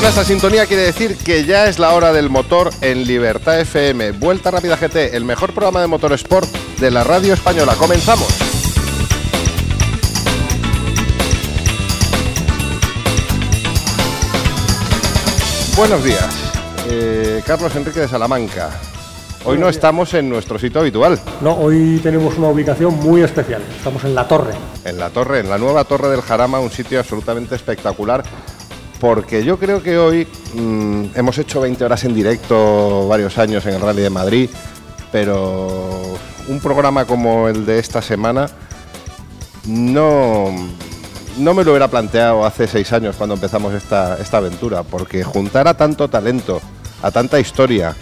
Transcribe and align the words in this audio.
Suena 0.00 0.08
esta 0.08 0.24
sintonía 0.24 0.64
quiere 0.64 0.84
decir 0.84 1.14
que 1.18 1.44
ya 1.44 1.66
es 1.66 1.78
la 1.78 1.92
hora 1.92 2.10
del 2.14 2.30
motor 2.30 2.70
en 2.80 3.06
Libertad 3.06 3.60
FM. 3.60 4.12
Vuelta 4.12 4.50
Rápida 4.50 4.78
GT, 4.78 5.14
el 5.14 5.26
mejor 5.26 5.52
programa 5.52 5.82
de 5.82 5.88
motor 5.88 6.14
sport 6.14 6.48
de 6.78 6.90
la 6.90 7.04
radio 7.04 7.34
española. 7.34 7.74
Comenzamos. 7.78 8.28
Buenos 15.76 16.02
días. 16.02 16.34
Eh, 16.88 17.42
Carlos 17.46 17.76
Enrique 17.76 18.00
de 18.00 18.08
Salamanca. 18.08 18.70
Hoy 19.44 19.58
no 19.58 19.68
estamos 19.68 20.14
en 20.14 20.30
nuestro 20.30 20.58
sitio 20.58 20.80
habitual. 20.80 21.20
No, 21.42 21.52
hoy 21.56 22.00
tenemos 22.02 22.38
una 22.38 22.48
ubicación 22.48 22.94
muy 23.00 23.20
especial. 23.20 23.60
Estamos 23.76 24.02
en 24.04 24.14
La 24.14 24.26
Torre. 24.26 24.54
En 24.82 24.98
La 24.98 25.10
Torre, 25.10 25.40
en 25.40 25.50
la 25.50 25.58
nueva 25.58 25.84
Torre 25.84 26.08
del 26.08 26.22
Jarama, 26.22 26.58
un 26.58 26.70
sitio 26.70 27.00
absolutamente 27.00 27.54
espectacular. 27.54 28.24
Porque 29.00 29.42
yo 29.42 29.58
creo 29.58 29.82
que 29.82 29.96
hoy 29.96 30.28
mm, 30.54 31.04
hemos 31.14 31.38
hecho 31.38 31.62
20 31.62 31.82
horas 31.84 32.04
en 32.04 32.14
directo 32.14 33.08
varios 33.08 33.38
años 33.38 33.64
en 33.64 33.74
el 33.74 33.80
Rally 33.80 34.02
de 34.02 34.10
Madrid, 34.10 34.50
pero 35.10 36.18
un 36.48 36.60
programa 36.60 37.06
como 37.06 37.48
el 37.48 37.64
de 37.64 37.78
esta 37.78 38.02
semana 38.02 38.48
no, 39.66 40.50
no 41.38 41.54
me 41.54 41.64
lo 41.64 41.72
hubiera 41.72 41.88
planteado 41.88 42.44
hace 42.44 42.66
seis 42.66 42.92
años 42.92 43.16
cuando 43.16 43.34
empezamos 43.34 43.72
esta, 43.72 44.18
esta 44.18 44.36
aventura, 44.36 44.82
porque 44.82 45.24
juntar 45.24 45.66
a 45.66 45.74
tanto 45.74 46.08
talento, 46.08 46.60
a 47.02 47.10
tanta 47.10 47.40
historia, 47.40 47.96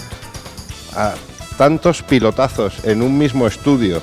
a 0.96 1.14
tantos 1.56 2.02
pilotazos 2.02 2.84
en 2.84 3.02
un 3.02 3.16
mismo 3.16 3.46
estudio. 3.46 4.02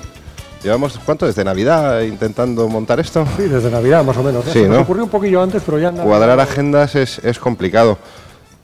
Llevamos, 0.64 1.00
¿cuánto? 1.06 1.28
Desde 1.28 1.44
Navidad 1.44 2.02
intentando 2.02 2.68
montar 2.68 3.00
esto. 3.00 3.26
Sí, 3.38 3.44
desde 3.44 3.70
Navidad 3.70 4.04
más 4.04 4.18
o 4.18 4.24
menos. 4.24 4.46
¿eh? 4.48 4.52
Sí, 4.54 4.64
¿no? 4.64 4.80
ocurrió 4.82 5.04
un 5.04 5.10
poquillo 5.10 5.42
antes, 5.42 5.62
pero 5.64 5.78
ya... 5.78 5.92
Cuadrar 5.92 6.40
agendas 6.40 6.96
es, 6.96 7.20
es 7.20 7.38
complicado. 7.38 7.98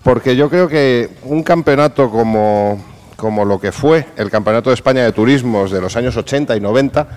Porque 0.04 0.36
yo 0.36 0.50
creo 0.50 0.68
que 0.68 1.10
un 1.24 1.44
campeonato 1.44 2.10
como, 2.10 2.84
como 3.18 3.46
lo 3.46 3.60
que 3.60 3.72
fue 3.72 4.08
el 4.18 4.32
Campeonato 4.32 4.72
de 4.72 4.74
España 4.74 5.04
de 5.04 5.12
Turismos 5.12 5.70
de 5.70 5.80
los 5.80 5.96
años 5.96 6.18
80 6.18 6.56
y 6.56 6.60
90 6.60 7.08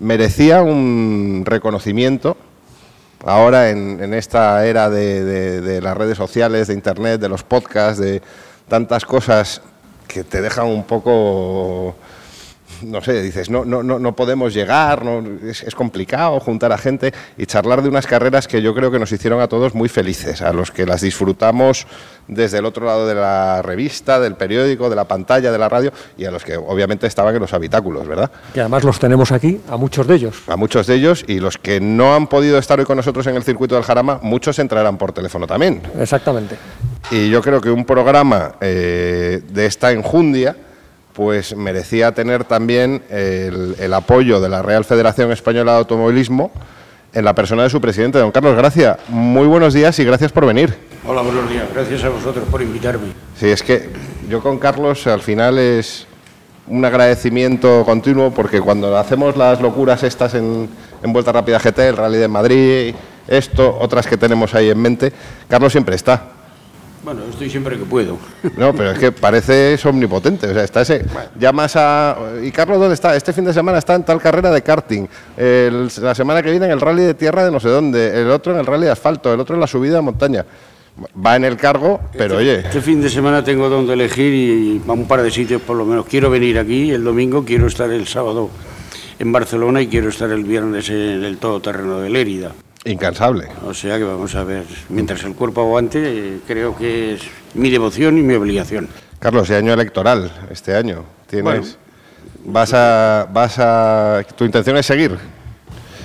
merecía 0.00 0.62
un 0.62 1.42
reconocimiento 1.44 2.38
ahora 3.26 3.68
en, 3.68 4.02
en 4.02 4.14
esta 4.14 4.64
era 4.66 4.88
de, 4.88 5.22
de- 5.22 5.60
de 5.60 5.80
las 5.82 5.94
redes 5.96 6.16
sociales, 6.16 6.68
de 6.68 6.74
Internet, 6.74 7.20
de 7.20 7.28
los 7.28 7.42
podcasts, 7.42 8.00
de 8.00 8.22
tantas 8.68 9.04
cosas 9.04 9.60
que 10.08 10.24
te 10.24 10.40
dejan 10.40 10.66
un 10.66 10.84
poco 10.84 11.94
no 12.84 13.00
sé, 13.00 13.22
dices, 13.22 13.50
no, 13.50 13.64
no, 13.64 13.82
no, 13.82 13.98
no 13.98 14.16
podemos 14.16 14.54
llegar, 14.54 15.04
no, 15.04 15.22
es, 15.48 15.62
es 15.62 15.74
complicado 15.74 16.38
juntar 16.40 16.72
a 16.72 16.78
gente 16.78 17.12
y 17.36 17.46
charlar 17.46 17.82
de 17.82 17.88
unas 17.88 18.06
carreras 18.06 18.48
que 18.48 18.62
yo 18.62 18.74
creo 18.74 18.90
que 18.90 18.98
nos 18.98 19.12
hicieron 19.12 19.40
a 19.40 19.48
todos 19.48 19.74
muy 19.74 19.88
felices, 19.88 20.42
a 20.42 20.52
los 20.52 20.70
que 20.70 20.86
las 20.86 21.00
disfrutamos 21.00 21.86
desde 22.28 22.58
el 22.58 22.64
otro 22.64 22.86
lado 22.86 23.06
de 23.06 23.14
la 23.14 23.62
revista, 23.62 24.18
del 24.20 24.34
periódico, 24.34 24.88
de 24.88 24.96
la 24.96 25.04
pantalla, 25.04 25.52
de 25.52 25.58
la 25.58 25.68
radio 25.68 25.92
y 26.16 26.24
a 26.24 26.30
los 26.30 26.44
que 26.44 26.56
obviamente 26.56 27.06
estaban 27.06 27.34
en 27.34 27.40
los 27.40 27.52
habitáculos, 27.52 28.06
¿verdad? 28.06 28.30
Que 28.52 28.60
además 28.60 28.84
los 28.84 28.98
tenemos 28.98 29.32
aquí, 29.32 29.60
a 29.68 29.76
muchos 29.76 30.06
de 30.06 30.14
ellos. 30.14 30.42
A 30.46 30.56
muchos 30.56 30.86
de 30.86 30.94
ellos 30.94 31.24
y 31.26 31.40
los 31.40 31.58
que 31.58 31.80
no 31.80 32.14
han 32.14 32.26
podido 32.26 32.58
estar 32.58 32.78
hoy 32.78 32.86
con 32.86 32.96
nosotros 32.96 33.26
en 33.26 33.36
el 33.36 33.42
circuito 33.42 33.74
del 33.74 33.84
Jarama, 33.84 34.20
muchos 34.22 34.58
entrarán 34.58 34.96
por 34.96 35.12
teléfono 35.12 35.46
también. 35.46 35.82
Exactamente. 35.98 36.56
Y 37.10 37.28
yo 37.28 37.42
creo 37.42 37.60
que 37.60 37.70
un 37.70 37.84
programa 37.84 38.54
eh, 38.60 39.42
de 39.48 39.66
esta 39.66 39.92
enjundia, 39.92 40.56
pues 41.14 41.56
merecía 41.56 42.12
tener 42.12 42.44
también 42.44 43.02
el, 43.08 43.76
el 43.78 43.94
apoyo 43.94 44.40
de 44.40 44.48
la 44.48 44.62
Real 44.62 44.84
Federación 44.84 45.32
Española 45.32 45.72
de 45.72 45.78
Automovilismo 45.78 46.50
en 47.14 47.24
la 47.24 47.34
persona 47.34 47.62
de 47.62 47.70
su 47.70 47.80
presidente, 47.80 48.18
don 48.18 48.32
Carlos 48.32 48.56
Gracia. 48.56 48.98
Muy 49.08 49.46
buenos 49.46 49.72
días 49.72 49.96
y 50.00 50.04
gracias 50.04 50.32
por 50.32 50.44
venir. 50.44 50.74
Hola, 51.06 51.22
buenos 51.22 51.48
días. 51.48 51.66
Gracias 51.72 52.02
a 52.02 52.08
vosotros 52.08 52.44
por 52.50 52.60
invitarme. 52.60 53.12
Sí, 53.38 53.48
es 53.48 53.62
que 53.62 53.88
yo 54.28 54.42
con 54.42 54.58
Carlos 54.58 55.06
al 55.06 55.20
final 55.20 55.58
es 55.58 56.06
un 56.66 56.84
agradecimiento 56.84 57.84
continuo 57.84 58.32
porque 58.32 58.60
cuando 58.60 58.96
hacemos 58.96 59.36
las 59.36 59.60
locuras 59.60 60.02
estas 60.02 60.34
en, 60.34 60.68
en 61.02 61.12
Vuelta 61.12 61.30
Rápida 61.30 61.60
GT, 61.60 61.78
el 61.78 61.96
Rally 61.96 62.18
de 62.18 62.28
Madrid, 62.28 62.94
esto, 63.28 63.78
otras 63.80 64.06
que 64.08 64.16
tenemos 64.16 64.52
ahí 64.54 64.70
en 64.70 64.80
mente, 64.80 65.12
Carlos 65.48 65.70
siempre 65.70 65.94
está. 65.94 66.33
Bueno, 67.04 67.20
estoy 67.30 67.50
siempre 67.50 67.76
que 67.78 67.84
puedo. 67.84 68.16
No, 68.56 68.72
pero 68.74 68.92
es 68.92 68.98
que 68.98 69.12
parece 69.12 69.76
omnipotente. 69.84 70.46
O 70.48 70.54
sea, 70.54 70.64
está 70.64 70.82
ese. 70.82 71.04
Llamas 71.38 71.76
a. 71.76 72.16
¿Y 72.42 72.50
Carlos 72.50 72.78
dónde 72.78 72.94
está? 72.94 73.14
Este 73.16 73.32
fin 73.32 73.44
de 73.44 73.52
semana 73.52 73.78
está 73.78 73.94
en 73.94 74.04
tal 74.04 74.20
carrera 74.20 74.50
de 74.50 74.62
karting. 74.62 75.06
El- 75.36 75.88
la 76.00 76.14
semana 76.14 76.42
que 76.42 76.50
viene 76.50 76.66
en 76.66 76.72
el 76.72 76.80
rally 76.80 77.02
de 77.02 77.14
tierra 77.14 77.44
de 77.44 77.50
no 77.50 77.60
sé 77.60 77.68
dónde. 77.68 78.20
El 78.22 78.30
otro 78.30 78.52
en 78.52 78.60
el 78.60 78.66
rally 78.66 78.84
de 78.86 78.92
asfalto. 78.92 79.32
El 79.32 79.40
otro 79.40 79.54
en 79.54 79.60
la 79.60 79.66
subida 79.66 79.96
de 79.96 80.00
montaña. 80.02 80.44
Va 81.24 81.34
en 81.34 81.44
el 81.44 81.56
cargo, 81.56 82.00
pero 82.16 82.36
oye. 82.36 82.60
Este 82.60 82.80
fin 82.80 83.02
de 83.02 83.10
semana 83.10 83.42
tengo 83.42 83.68
donde 83.68 83.94
elegir 83.94 84.32
y 84.32 84.80
a 84.86 84.92
un 84.92 85.06
par 85.08 85.22
de 85.22 85.30
sitios 85.30 85.60
por 85.60 85.76
lo 85.76 85.84
menos. 85.84 86.06
Quiero 86.06 86.30
venir 86.30 86.56
aquí 86.58 86.92
el 86.92 87.02
domingo, 87.02 87.44
quiero 87.44 87.66
estar 87.66 87.90
el 87.90 88.06
sábado 88.06 88.48
en 89.18 89.32
Barcelona 89.32 89.82
y 89.82 89.88
quiero 89.88 90.08
estar 90.10 90.30
el 90.30 90.44
viernes 90.44 90.88
en 90.90 91.24
el 91.24 91.38
todoterreno 91.38 91.98
de 91.98 92.10
Lérida. 92.10 92.52
Incansable. 92.84 93.48
O 93.66 93.72
sea 93.72 93.96
que 93.96 94.04
vamos 94.04 94.34
a 94.34 94.44
ver, 94.44 94.64
mientras 94.90 95.24
el 95.24 95.34
cuerpo 95.34 95.62
aguante, 95.62 96.40
creo 96.46 96.76
que 96.76 97.14
es 97.14 97.22
mi 97.54 97.70
devoción 97.70 98.18
y 98.18 98.22
mi 98.22 98.34
obligación. 98.34 98.88
Carlos, 99.18 99.48
y 99.48 99.54
año 99.54 99.72
electoral 99.72 100.30
este 100.50 100.76
año. 100.76 101.04
Tienes. 101.26 101.44
Bueno. 101.44 101.66
Vas 102.44 102.74
a. 102.74 103.26
Vas 103.32 103.58
a. 103.58 104.22
¿Tu 104.36 104.44
intención 104.44 104.76
es 104.76 104.84
seguir? 104.84 105.16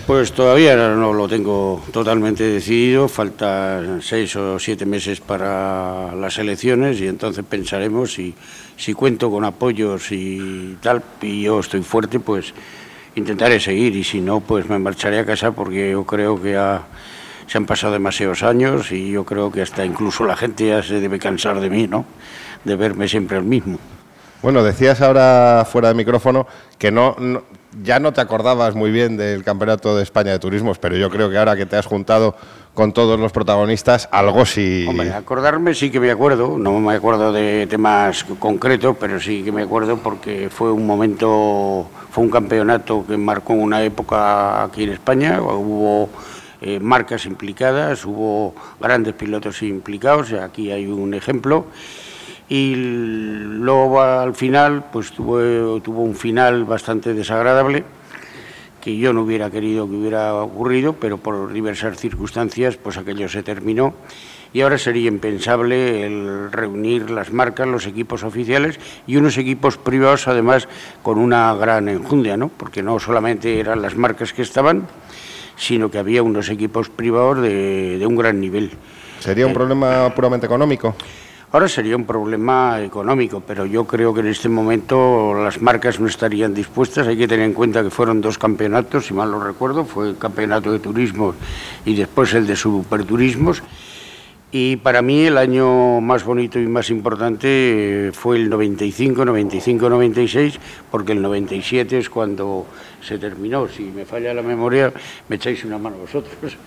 Pues 0.08 0.32
todavía 0.32 0.76
no 0.76 1.14
lo 1.14 1.28
tengo 1.28 1.84
totalmente 1.92 2.44
decidido, 2.44 3.08
faltan 3.08 4.02
seis 4.02 4.36
o 4.38 4.58
siete 4.58 4.84
meses 4.84 5.20
para 5.20 6.16
las 6.16 6.40
elecciones 6.40 7.00
y 7.00 7.08
entonces 7.08 7.46
pensaremos 7.48 8.14
si, 8.14 8.34
si 8.76 8.94
cuento 8.94 9.30
con 9.30 9.46
apoyos 9.46 10.12
y 10.12 10.78
tal, 10.82 11.04
y 11.22 11.44
yo 11.44 11.60
estoy 11.60 11.84
fuerte, 11.84 12.20
pues 12.20 12.56
intentaré 13.20 13.60
seguir 13.60 13.96
y 13.96 14.04
si 14.04 14.20
no, 14.22 14.40
pues 14.40 14.68
me 14.68 14.80
marcharé 14.80 15.20
a 15.20 15.26
casa 15.26 15.52
porque 15.52 15.92
yo 15.92 16.04
creo 16.06 16.42
que 16.42 16.54
ya 16.54 16.82
se 17.48 17.58
han 17.58 17.66
pasado 17.66 17.94
demasiados 17.94 18.44
años 18.44 18.92
y 18.92 19.12
yo 19.12 19.24
creo 19.26 19.52
que 19.52 19.62
hasta 19.62 19.86
incluso 19.86 20.24
la 20.26 20.36
gente 20.36 20.68
ya 20.68 20.82
se 20.84 21.00
debe 21.00 21.20
cansar 21.20 21.60
de 21.60 21.70
mí, 21.70 21.88
¿no? 21.88 22.06
De 22.64 22.76
verme 22.76 23.08
siempre 23.08 23.38
el 23.38 23.44
mismo. 23.44 23.78
Bueno, 24.42 24.64
decías 24.64 25.02
ahora 25.02 25.68
fuera 25.70 25.90
de 25.90 25.96
micrófono 25.96 26.48
que 26.78 26.92
no, 26.92 27.16
no- 27.20 27.44
ya 27.84 28.00
no 28.00 28.14
te 28.14 28.22
acordabas 28.22 28.74
muy 28.74 28.90
bien 28.92 29.16
del 29.18 29.44
Campeonato 29.44 29.96
de 29.96 30.02
España 30.04 30.32
de 30.32 30.40
Turismos, 30.40 30.80
pero 30.80 30.96
yo 30.98 31.10
creo 31.10 31.30
que 31.30 31.38
ahora 31.38 31.56
que 31.56 31.66
te 31.68 31.76
has 31.76 31.86
juntado 31.86 32.36
con 32.80 32.94
todos 32.94 33.20
los 33.20 33.34
protagonistas, 33.34 34.08
algo 34.10 34.46
sí. 34.46 34.86
Hombre, 34.88 35.12
acordarme 35.12 35.74
sí 35.74 35.92
que 35.92 36.00
me 36.00 36.10
acuerdo, 36.12 36.58
no 36.58 36.80
me 36.80 36.94
acuerdo 36.94 37.34
de 37.34 37.68
temas 37.68 38.24
concretos, 38.40 38.96
pero 38.98 39.20
sí 39.20 39.44
que 39.44 39.52
me 39.52 39.64
acuerdo 39.64 39.98
porque 39.98 40.50
fue 40.50 40.72
un 40.72 40.88
momento, 40.88 41.90
fue 42.10 42.24
un 42.24 42.30
campeonato 42.30 43.06
que 43.06 43.18
marcó 43.18 43.52
una 43.52 43.84
época 43.84 44.64
aquí 44.64 44.84
en 44.84 44.92
España, 44.92 45.42
hubo 45.42 46.10
eh, 46.62 46.80
marcas 46.80 47.26
implicadas, 47.26 48.06
hubo 48.06 48.56
grandes 48.80 49.14
pilotos 49.14 49.62
implicados, 49.62 50.32
aquí 50.32 50.72
hay 50.72 50.88
un 50.88 51.14
ejemplo, 51.14 51.66
y 52.48 52.76
luego 52.76 54.02
al 54.02 54.36
final, 54.36 54.86
pues 54.90 55.12
tuvo, 55.12 55.82
tuvo 55.82 56.04
un 56.04 56.16
final 56.16 56.64
bastante 56.64 57.14
desagradable 57.14 57.84
que 58.82 58.98
yo 58.98 59.14
no 59.14 59.24
hubiera 59.24 59.50
querido 59.50 59.88
que 59.88 59.96
hubiera 59.96 60.36
ocurrido, 60.36 60.94
pero 60.94 61.18
por 61.18 61.52
diversas 61.52 61.98
circunstancias, 61.98 62.78
pues 62.78 62.98
aquello 62.98 63.30
se 63.30 63.44
terminó. 63.44 63.94
Y 64.52 64.62
ahora 64.62 64.80
sería 64.80 65.08
impensable 65.08 66.06
el 66.06 66.52
reunir 66.52 67.12
las 67.12 67.32
marcas, 67.32 67.68
los 67.68 67.86
equipos 67.86 68.24
oficiales 68.24 68.80
y 69.06 69.18
unos 69.18 69.38
equipos 69.38 69.78
privados, 69.78 70.28
además, 70.28 70.68
con 71.04 71.20
una 71.20 71.54
gran 71.54 71.88
enjundia, 71.88 72.36
¿no? 72.36 72.50
Porque 72.50 72.82
no 72.82 73.00
solamente 73.00 73.60
eran 73.60 73.82
las 73.82 73.96
marcas 73.96 74.34
que 74.34 74.42
estaban, 74.42 74.88
sino 75.56 75.92
que 75.92 76.00
había 76.00 76.24
unos 76.24 76.50
equipos 76.50 76.90
privados 76.90 77.42
de, 77.42 78.00
de 78.00 78.06
un 78.08 78.16
gran 78.16 78.42
nivel. 78.42 78.72
¿Sería 79.20 79.46
un 79.46 79.54
problema 79.54 80.14
puramente 80.16 80.48
económico? 80.48 80.96
Ahora 81.52 81.68
sería 81.68 81.96
un 81.96 82.06
problema 82.06 82.80
económico, 82.80 83.42
pero 83.42 83.66
yo 83.66 83.86
creo 83.86 84.14
que 84.14 84.20
en 84.20 84.28
este 84.28 84.48
momento 84.48 85.34
las 85.34 85.60
marcas 85.60 86.00
no 86.00 86.06
estarían 86.06 86.54
dispuestas. 86.54 87.08
Hay 87.08 87.18
que 87.18 87.28
tener 87.28 87.44
en 87.44 87.54
cuenta 87.54 87.82
que 87.82 87.90
fueron 87.90 88.22
dos 88.22 88.38
campeonatos, 88.38 89.08
si 89.08 89.16
mal 89.16 89.32
no 89.32 89.44
recuerdo, 89.44 89.84
fue 89.84 90.10
el 90.10 90.18
campeonato 90.20 90.72
de 90.72 90.78
turismo 90.78 91.34
y 91.86 91.96
después 91.96 92.36
el 92.36 92.46
de 92.46 92.56
superturismos. 92.56 93.64
Y 94.52 94.76
para 94.78 95.02
mí 95.02 95.26
el 95.26 95.40
año 95.40 96.02
más 96.02 96.24
bonito 96.24 96.60
y 96.60 96.68
más 96.68 96.92
importante 96.92 98.10
eh, 98.10 98.12
fue 98.12 98.38
el 98.38 98.48
95, 98.48 99.26
95, 99.26 99.90
96, 99.90 100.60
porque 100.92 101.14
el 101.14 101.22
97 101.24 101.98
es 101.98 102.12
cuando 102.12 102.68
se 103.02 103.18
terminó. 103.18 103.68
Si 103.68 103.84
me 103.84 104.06
falla 104.06 104.36
la 104.36 104.44
memoria, 104.44 104.94
me 105.28 105.38
echáis 105.38 105.66
una 105.66 105.80
mano 105.80 105.98
vosotros, 105.98 106.58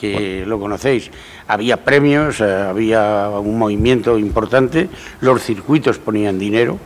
que 0.00 0.44
lo 0.46 0.58
conocéis. 0.58 1.10
Había 1.46 1.84
premios, 1.84 2.40
eh, 2.40 2.44
había 2.44 3.28
un 3.30 3.58
movimiento 3.58 4.18
importante, 4.18 4.88
los 5.20 5.42
circuitos 5.42 5.98
ponían 5.98 6.38
dinero, 6.38 6.78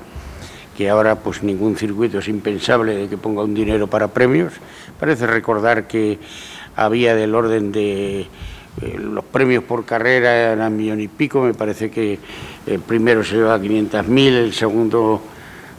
que 0.76 0.88
ahora 0.88 1.16
pues 1.16 1.42
ningún 1.42 1.76
circuito 1.76 2.18
es 2.18 2.28
impensable 2.28 2.94
de 2.94 3.08
que 3.08 3.18
ponga 3.18 3.42
un 3.42 3.54
dinero 3.54 3.86
para 3.86 4.08
premios. 4.08 4.54
Parece 4.98 5.26
recordar 5.26 5.86
que 5.86 6.18
había 6.76 7.14
del 7.14 7.34
orden 7.34 7.72
de 7.72 8.26
eh, 8.80 8.98
los 8.98 9.24
premios 9.24 9.64
por 9.64 9.84
carrera 9.84 10.52
eran 10.52 10.76
millón 10.76 11.00
y 11.00 11.08
pico, 11.08 11.42
me 11.42 11.52
parece 11.52 11.90
que 11.90 12.18
el 12.66 12.80
primero 12.80 13.22
se 13.22 13.36
llevaba 13.36 13.62
500.000, 13.62 14.18
el 14.18 14.52
segundo 14.54 15.20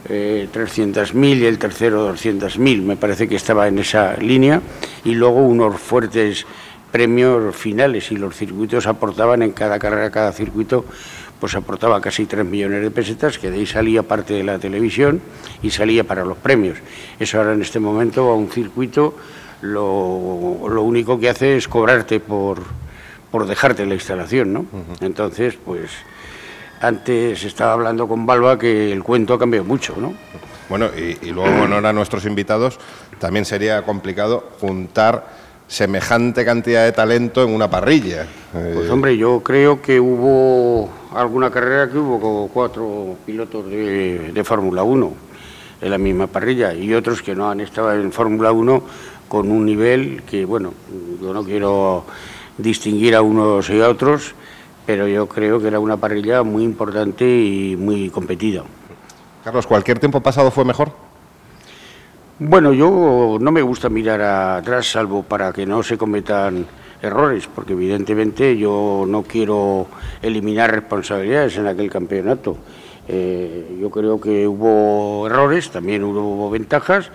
eh, 0.08 0.48
300.000 0.52 1.38
y 1.38 1.46
el 1.46 1.58
tercero 1.58 2.14
200.000, 2.14 2.82
me 2.82 2.96
parece 2.96 3.26
que 3.26 3.34
estaba 3.34 3.66
en 3.66 3.80
esa 3.80 4.14
línea, 4.18 4.60
y 5.04 5.14
luego 5.14 5.40
unos 5.40 5.80
fuertes 5.80 6.46
premios 6.94 7.56
finales 7.56 8.12
y 8.12 8.16
los 8.16 8.36
circuitos 8.36 8.86
aportaban 8.86 9.42
en 9.42 9.50
cada 9.50 9.80
carrera, 9.80 10.12
cada 10.12 10.30
circuito, 10.30 10.84
pues 11.40 11.56
aportaba 11.56 12.00
casi 12.00 12.24
3 12.24 12.44
millones 12.46 12.82
de 12.82 12.90
pesetas, 12.92 13.36
que 13.36 13.50
de 13.50 13.56
ahí 13.56 13.66
salía 13.66 14.04
parte 14.04 14.32
de 14.34 14.44
la 14.44 14.60
televisión 14.60 15.20
y 15.60 15.70
salía 15.70 16.04
para 16.04 16.24
los 16.24 16.38
premios. 16.38 16.78
Eso 17.18 17.38
ahora 17.38 17.54
en 17.54 17.62
este 17.62 17.80
momento 17.80 18.30
a 18.30 18.36
un 18.36 18.48
circuito 18.48 19.16
lo, 19.60 20.68
lo 20.68 20.82
único 20.82 21.18
que 21.18 21.30
hace 21.30 21.56
es 21.56 21.66
cobrarte 21.66 22.20
por, 22.20 22.62
por 23.32 23.48
dejarte 23.48 23.84
la 23.86 23.94
instalación, 23.94 24.52
¿no? 24.52 24.66
Entonces, 25.00 25.56
pues 25.64 25.90
antes 26.80 27.42
estaba 27.42 27.72
hablando 27.72 28.06
con 28.06 28.24
Balba 28.24 28.56
que 28.56 28.92
el 28.92 29.02
cuento 29.02 29.34
ha 29.34 29.38
cambiado 29.40 29.64
mucho, 29.64 29.96
¿no? 29.98 30.14
Bueno, 30.68 30.90
y, 30.96 31.26
y 31.26 31.32
luego 31.32 31.48
en 31.48 31.72
honor 31.72 31.86
a 31.86 31.92
nuestros 31.92 32.24
invitados, 32.24 32.78
también 33.18 33.44
sería 33.44 33.82
complicado 33.82 34.48
juntar 34.60 35.43
semejante 35.66 36.44
cantidad 36.44 36.84
de 36.84 36.92
talento 36.92 37.42
en 37.42 37.50
una 37.50 37.68
parrilla. 37.68 38.26
Pues 38.52 38.90
hombre, 38.90 39.16
yo 39.16 39.40
creo 39.42 39.80
que 39.80 39.98
hubo 39.98 40.90
alguna 41.14 41.50
carrera 41.50 41.90
que 41.90 41.98
hubo 41.98 42.20
como 42.20 42.48
cuatro 42.48 43.16
pilotos 43.24 43.68
de, 43.68 44.30
de 44.32 44.44
Fórmula 44.44 44.82
1 44.82 45.12
en 45.80 45.90
la 45.90 45.98
misma 45.98 46.26
parrilla 46.26 46.72
y 46.74 46.94
otros 46.94 47.22
que 47.22 47.34
no 47.34 47.50
han 47.50 47.60
estado 47.60 47.92
en 47.92 48.12
Fórmula 48.12 48.52
1 48.52 48.82
con 49.28 49.50
un 49.50 49.64
nivel 49.64 50.22
que, 50.28 50.44
bueno, 50.44 50.72
yo 51.20 51.32
no 51.32 51.44
quiero 51.44 52.04
distinguir 52.58 53.14
a 53.14 53.22
unos 53.22 53.68
y 53.70 53.80
a 53.80 53.88
otros, 53.88 54.34
pero 54.86 55.08
yo 55.08 55.28
creo 55.28 55.60
que 55.60 55.68
era 55.68 55.80
una 55.80 55.96
parrilla 55.96 56.42
muy 56.42 56.62
importante 56.62 57.24
y 57.24 57.76
muy 57.76 58.10
competida. 58.10 58.62
Carlos, 59.42 59.66
¿cualquier 59.66 59.98
tiempo 59.98 60.20
pasado 60.20 60.50
fue 60.50 60.64
mejor? 60.64 60.92
Bueno, 62.40 62.72
yo 62.72 63.38
no 63.40 63.52
me 63.52 63.62
gusta 63.62 63.88
mirar 63.88 64.20
atrás, 64.20 64.90
salvo 64.90 65.22
para 65.22 65.52
que 65.52 65.66
no 65.66 65.84
se 65.84 65.96
cometan 65.96 66.66
errores, 67.00 67.46
porque 67.46 67.74
evidentemente 67.74 68.58
yo 68.58 69.04
no 69.06 69.22
quiero 69.22 69.86
eliminar 70.20 70.72
responsabilidades 70.72 71.56
en 71.58 71.68
aquel 71.68 71.88
campeonato. 71.88 72.56
Eh, 73.06 73.78
yo 73.80 73.88
creo 73.88 74.20
que 74.20 74.48
hubo 74.48 75.28
errores, 75.28 75.70
también 75.70 76.02
hubo 76.02 76.50
ventajas 76.50 77.12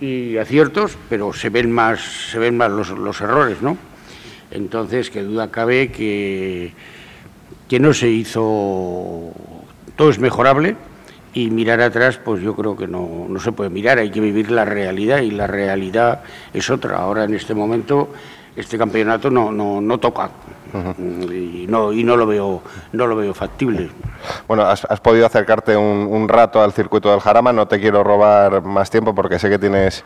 y 0.00 0.36
aciertos, 0.38 0.98
pero 1.08 1.32
se 1.32 1.48
ven 1.48 1.70
más, 1.70 2.00
se 2.32 2.40
ven 2.40 2.56
más 2.56 2.72
los, 2.72 2.90
los 2.90 3.20
errores, 3.20 3.62
¿no? 3.62 3.78
Entonces, 4.50 5.10
que 5.10 5.22
duda 5.22 5.52
cabe 5.52 5.92
que, 5.92 6.72
que 7.68 7.78
no 7.78 7.94
se 7.94 8.08
hizo, 8.08 9.30
todo 9.94 10.10
es 10.10 10.18
mejorable, 10.18 10.74
y 11.34 11.50
mirar 11.50 11.80
atrás, 11.80 12.18
pues 12.22 12.42
yo 12.42 12.54
creo 12.54 12.76
que 12.76 12.86
no, 12.86 13.26
no, 13.28 13.40
se 13.40 13.52
puede 13.52 13.70
mirar, 13.70 13.98
hay 13.98 14.10
que 14.10 14.20
vivir 14.20 14.50
la 14.50 14.64
realidad 14.64 15.18
y 15.20 15.30
la 15.30 15.46
realidad 15.46 16.22
es 16.52 16.68
otra. 16.70 16.98
Ahora 16.98 17.24
en 17.24 17.34
este 17.34 17.54
momento 17.54 18.08
este 18.54 18.76
campeonato 18.76 19.30
no, 19.30 19.50
no, 19.50 19.80
no 19.80 19.98
toca 19.98 20.30
uh 20.74 20.76
-huh. 20.76 21.32
y, 21.32 21.66
no, 21.66 21.92
y 21.92 22.04
no, 22.04 22.16
lo 22.16 22.26
veo, 22.26 22.62
no 22.92 23.06
lo 23.06 23.16
veo 23.16 23.32
factible. 23.32 23.90
Bueno, 24.46 24.64
has, 24.64 24.84
has 24.84 25.00
podido 25.00 25.24
acercarte 25.24 25.76
un, 25.76 26.06
un, 26.10 26.28
rato 26.28 26.60
al 26.62 26.72
circuito 26.72 27.10
del 27.10 27.20
Jarama, 27.20 27.52
no 27.52 27.66
te 27.66 27.80
quiero 27.80 28.04
robar 28.04 28.62
más 28.62 28.90
tiempo 28.90 29.14
porque 29.14 29.38
sé 29.38 29.48
que 29.48 29.58
tienes 29.58 30.04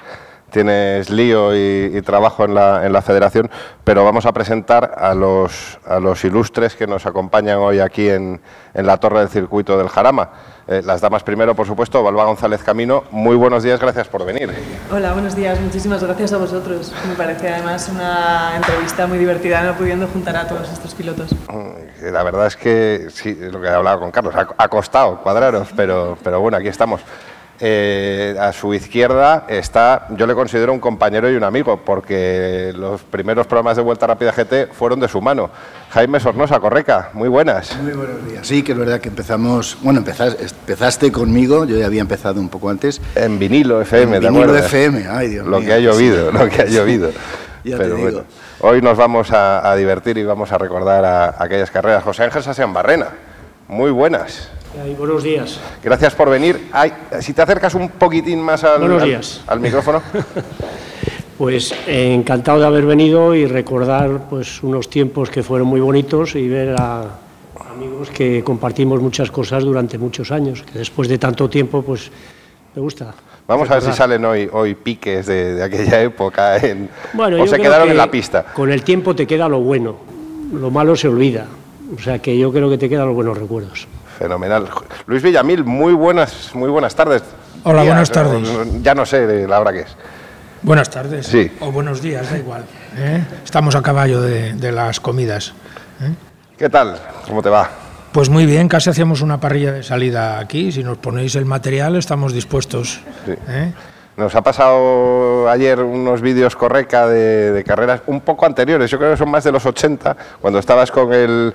tienes 0.51 1.11
lío 1.11 1.55
y, 1.57 1.91
y 1.93 2.03
trabajo 2.03 2.45
en 2.45 2.55
la, 2.55 2.87
en 2.87 2.93
la, 2.93 3.03
federación, 3.03 3.51
pero 3.83 4.05
vamos 4.05 4.27
a 4.27 4.33
presentar 4.33 4.95
a 4.97 5.13
los, 5.13 5.79
a 5.85 5.99
los 5.99 6.25
ilustres 6.25 6.77
que 6.77 6.87
nos 6.87 7.05
acompañan 7.05 7.59
hoy 7.59 7.81
aquí 7.81 8.09
en, 8.09 8.41
en 8.73 8.87
la 8.87 8.99
torre 8.99 9.21
del 9.21 9.29
circuito 9.29 9.77
del 9.77 9.89
Jarama. 9.89 10.31
Eh, 10.69 10.83
las 10.85 11.01
damas 11.01 11.23
primero, 11.23 11.55
por 11.55 11.65
supuesto, 11.65 12.03
Balba 12.03 12.25
González 12.25 12.61
Camino, 12.65 13.05
muy 13.13 13.37
buenos 13.37 13.63
días, 13.63 13.79
gracias 13.79 14.09
por 14.09 14.25
venir. 14.25 14.51
Hola, 14.91 15.13
buenos 15.13 15.37
días, 15.37 15.61
muchísimas 15.61 16.03
gracias 16.03 16.33
a 16.33 16.39
vosotros. 16.39 16.93
Me 17.09 17.15
parece 17.15 17.51
además 17.51 17.89
una 17.89 18.57
entrevista 18.57 19.07
muy 19.07 19.19
divertida, 19.19 19.63
no 19.63 19.75
pudiendo 19.75 20.09
juntar 20.09 20.37
a 20.37 20.49
todos 20.49 20.69
estos 20.73 20.93
pilotos. 20.93 21.31
La 22.03 22.25
verdad 22.25 22.49
es 22.49 22.57
que, 22.57 23.07
sí, 23.11 23.39
es 23.41 23.53
lo 23.53 23.61
que 23.61 23.69
he 23.69 23.71
hablado 23.71 24.01
con 24.01 24.11
Carlos, 24.11 24.35
ha, 24.35 24.49
ha 24.59 24.69
costado 24.69 25.23
cuadraros, 25.23 25.69
pero, 25.77 26.19
pero 26.25 26.41
bueno, 26.41 26.57
aquí 26.57 26.67
estamos. 26.67 27.01
Eh, 27.59 28.37
a 28.39 28.53
su 28.53 28.75
izquierda 28.75 29.47
está, 29.49 30.09
yo 30.11 30.27
le 30.27 30.35
considero 30.35 30.75
un 30.75 30.81
compañero 30.81 31.31
y 31.31 31.37
un 31.37 31.45
amigo, 31.45 31.81
porque 31.85 32.73
los 32.77 33.01
primeros 33.03 33.47
programas 33.47 33.77
de 33.77 33.83
Vuelta 33.83 34.07
Rápida 34.07 34.33
GT 34.33 34.73
fueron 34.73 35.01
de 35.01 35.09
su 35.09 35.23
mano. 35.23 35.51
Jaime 35.91 36.21
Sornosa, 36.21 36.61
Correca, 36.61 37.11
muy 37.15 37.29
buenas. 37.31 37.75
Muy 37.81 37.93
buenos 37.93 38.27
días. 38.29 38.47
Sí, 38.47 38.63
que 38.63 38.73
es 38.73 38.79
verdad 38.79 39.01
que 39.01 39.09
empezamos, 39.09 39.79
bueno, 39.81 40.01
empezaste, 40.01 40.45
empezaste 40.45 41.11
conmigo, 41.11 41.65
yo 41.65 41.79
ya 41.79 41.87
había 41.87 42.03
empezado 42.03 42.41
un 42.41 42.51
poco 42.51 42.69
antes. 42.69 43.01
En 43.15 43.39
vinilo 43.39 43.81
FM, 43.81 44.17
en 44.17 44.23
¿de 44.23 44.29
vinilo 44.29 44.57
FM, 44.57 45.07
ay 45.09 45.29
Dios 45.29 45.47
Lo 45.47 45.59
mío, 45.59 45.67
que 45.67 45.73
ha 45.73 45.79
llovido, 45.79 46.31
sí. 46.31 46.39
lo 46.39 46.49
que 46.51 46.63
ha 46.63 46.67
llovido. 46.67 47.11
ya 47.65 47.79
Pero 47.79 47.97
te 47.97 48.03
bueno, 48.03 48.25
hoy 48.61 48.83
nos 48.83 48.99
vamos 48.99 49.33
a, 49.33 49.71
a, 49.71 49.75
divertir 49.77 50.19
y 50.19 50.25
vamos 50.25 50.53
a 50.53 50.59
recordar 50.59 51.07
a, 51.07 51.25
a 51.25 51.45
aquellas 51.45 51.71
carreras. 51.71 52.05
José 52.05 52.25
Ángel 52.25 52.43
Sasean 52.43 52.75
Barrena, 52.75 53.09
muy 53.69 53.91
buenas. 53.91 54.51
Buenos 54.99 55.23
días. 55.23 55.59
Gracias 55.83 56.15
por 56.15 56.29
venir. 56.29 56.69
Ay, 56.71 56.93
si 57.21 57.33
te 57.33 57.41
acercas 57.41 57.75
un 57.75 57.89
poquitín 57.89 58.41
más 58.41 58.63
al, 58.63 58.81
buenos 58.81 59.03
días. 59.03 59.43
al 59.47 59.61
micrófono. 59.61 60.03
Pues 61.39 61.71
eh, 61.87 62.15
encantado 62.15 62.61
de 62.61 62.67
haber 62.67 62.87
venido 62.87 63.35
y 63.35 63.45
recordar 63.45 64.23
pues 64.31 64.63
unos 64.63 64.89
tiempos 64.89 65.29
que 65.29 65.43
fueron 65.43 65.69
muy 65.69 65.81
bonitos 65.81 66.35
y 66.35 66.49
ver 66.49 66.75
a 66.79 67.11
amigos 67.75 68.09
que 68.09 68.43
compartimos 68.43 69.03
muchas 69.03 69.31
cosas 69.31 69.63
durante 69.63 69.99
muchos 69.99 70.33
años, 70.33 70.63
que 70.63 70.79
después 70.79 71.11
de 71.11 71.19
tanto 71.19 71.51
tiempo 71.51 71.83
pues 71.83 72.11
me 72.75 72.81
gusta. 72.81 73.13
Vamos 73.47 73.71
a 73.71 73.75
ver 73.75 73.83
si 73.83 73.93
salen 73.93 74.25
hoy, 74.25 74.49
hoy 74.51 74.77
piques 74.77 75.27
de, 75.27 75.57
de 75.57 75.63
aquella 75.63 76.01
época 76.01 76.57
en, 76.57 76.89
bueno, 77.13 77.43
o 77.43 77.47
se 77.47 77.59
quedaron 77.59 77.91
en 77.91 77.99
la 77.99 78.11
pista. 78.11 78.43
Con 78.55 78.73
el 78.73 78.83
tiempo 78.83 79.15
te 79.15 79.27
queda 79.27 79.47
lo 79.47 79.61
bueno, 79.61 79.95
lo 80.55 80.71
malo 80.71 80.97
se 80.97 81.07
olvida. 81.07 81.47
O 81.95 82.01
sea 82.01 82.19
que 82.19 82.39
yo 82.39 82.51
creo 82.51 82.71
que 82.71 82.79
te 82.79 82.89
quedan 82.89 83.09
los 83.09 83.15
buenos 83.15 83.37
recuerdos. 83.37 83.87
Fenomenal. 84.19 84.69
Luis 85.07 85.23
Villamil, 85.23 85.65
muy 85.65 85.93
buenas, 85.93 86.55
muy 86.55 86.71
buenas 86.71 86.95
tardes. 86.95 87.23
Hola, 87.65 87.83
buenas 87.83 88.11
tardes. 88.11 88.49
Ya 88.83 88.95
no 88.95 89.05
sé 89.05 89.47
la 89.47 89.61
hora 89.61 89.73
que 89.73 89.81
es. 89.81 89.97
Buenas 90.63 90.89
tardes. 90.89 91.27
Sí. 91.27 91.51
O 91.61 91.71
buenos 91.71 92.01
días, 92.01 92.31
da 92.31 92.39
igual. 92.39 92.65
¿eh? 92.97 93.23
Estamos 93.45 93.75
a 93.75 93.83
caballo 93.83 94.21
de, 94.23 94.55
de 94.55 94.73
las 94.73 95.01
comidas. 95.01 95.53
¿eh? 96.01 96.13
¿Qué 96.57 96.69
tal? 96.71 96.99
¿Cómo 97.27 97.43
te 97.43 97.51
va? 97.51 97.69
Pues 98.13 98.31
muy 98.31 98.47
bien, 98.47 98.69
casi 98.69 98.89
hacíamos 98.89 99.21
una 99.21 99.39
parrilla 99.39 99.73
de 99.73 99.83
salida 99.83 100.39
aquí. 100.39 100.73
Si 100.73 100.83
nos 100.83 100.97
ponéis 100.97 101.35
el 101.35 101.45
material, 101.45 101.97
estamos 101.97 102.33
dispuestos. 102.33 103.01
Sí. 103.27 103.33
¿eh? 103.49 103.73
Nos 104.17 104.35
ha 104.35 104.41
pasado 104.41 105.49
ayer 105.51 105.79
unos 105.83 106.23
vídeos 106.23 106.57
correca 106.57 107.07
de, 107.07 107.53
de, 107.53 107.65
carreras 107.65 108.01
un 108.07 108.23
poco 108.23 108.47
anteriores, 108.47 108.91
yo 108.91 108.97
creo 108.97 109.11
que 109.11 109.17
son 109.19 109.31
más 109.31 109.45
de 109.45 109.53
los 109.53 109.67
80, 109.67 110.17
cuando 110.41 110.59
estabas 110.59 110.91
con 110.91 111.13
el, 111.13 111.53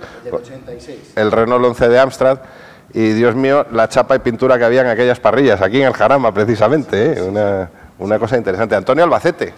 el 1.15 1.31
Renault 1.31 1.65
11 1.65 1.89
de 1.89 1.99
Amstrad. 1.99 2.39
Y 2.93 3.13
Dios 3.13 3.35
mío, 3.35 3.65
la 3.71 3.87
chapa 3.87 4.15
y 4.15 4.19
pintura 4.19 4.57
que 4.57 4.65
había 4.65 4.81
en 4.81 4.87
aquellas 4.87 5.19
parrillas, 5.19 5.61
aquí 5.61 5.81
en 5.81 5.87
el 5.87 5.93
Jarama 5.93 6.33
precisamente, 6.33 7.13
¿eh? 7.13 7.21
una, 7.21 7.69
una, 7.97 8.19
cosa 8.19 8.37
interesante. 8.37 8.75
Antonio 8.75 9.05
Albacete. 9.05 9.53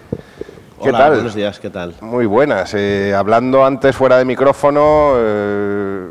¿Qué 0.81 0.89
Hola, 0.89 0.97
tal? 0.97 1.13
Buenos 1.15 1.35
días, 1.35 1.59
¿qué 1.59 1.69
tal? 1.69 1.95
Muy 2.01 2.25
buenas. 2.25 2.73
Eh, 2.75 3.13
hablando 3.15 3.65
antes 3.65 3.95
fuera 3.95 4.17
de 4.17 4.25
micrófono, 4.25 5.13
eh, 5.17 6.07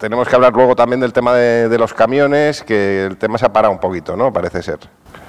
tenemos 0.00 0.26
que 0.26 0.34
hablar 0.34 0.54
luego 0.54 0.74
también 0.74 0.98
del 0.98 1.12
tema 1.12 1.34
de, 1.34 1.68
de, 1.68 1.78
los 1.78 1.92
camiones, 1.92 2.62
que 2.62 3.04
el 3.04 3.18
tema 3.18 3.36
se 3.36 3.44
ha 3.44 3.52
parado 3.52 3.72
un 3.72 3.78
poquito, 3.78 4.16
¿no? 4.16 4.32
Parece 4.32 4.62
ser. 4.62 4.78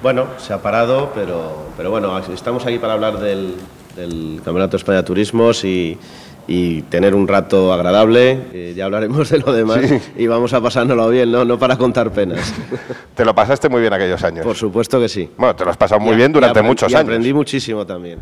Bueno, 0.01 0.27
se 0.37 0.53
ha 0.53 0.61
parado, 0.61 1.11
pero, 1.13 1.67
pero 1.75 1.91
bueno, 1.91 2.17
estamos 2.17 2.65
aquí 2.65 2.79
para 2.79 2.93
hablar 2.93 3.19
del, 3.19 3.55
del 3.95 4.41
Campeonato 4.43 4.71
de 4.71 4.77
España 4.77 5.03
Turismos 5.03 5.65
y, 5.65 5.99
y, 6.47 6.83
tener 6.83 7.13
un 7.13 7.27
rato 7.27 7.73
agradable. 7.73 8.47
Eh, 8.53 8.73
ya 8.73 8.85
hablaremos 8.85 9.29
de 9.29 9.39
lo 9.39 9.51
demás 9.51 9.81
sí. 9.85 9.99
y 10.15 10.27
vamos 10.27 10.53
a 10.53 10.61
pasárnoslo 10.61 11.09
bien, 11.09 11.31
¿no? 11.31 11.43
No 11.43 11.59
para 11.59 11.77
contar 11.77 12.09
penas. 12.11 12.53
¿Te 13.15 13.25
lo 13.25 13.35
pasaste 13.35 13.67
muy 13.67 13.81
bien 13.81 13.91
aquellos 13.91 14.23
años? 14.23 14.45
Por 14.45 14.55
supuesto 14.55 15.01
que 15.01 15.09
sí. 15.09 15.29
Bueno, 15.37 15.53
te 15.53 15.65
lo 15.65 15.71
has 15.71 15.77
pasado 15.77 15.99
muy 15.99 16.13
y, 16.13 16.15
bien 16.15 16.31
durante 16.31 16.61
muchos 16.61 16.89
y 16.89 16.95
años. 16.95 17.09
aprendí 17.09 17.33
muchísimo 17.33 17.85
también. 17.85 18.19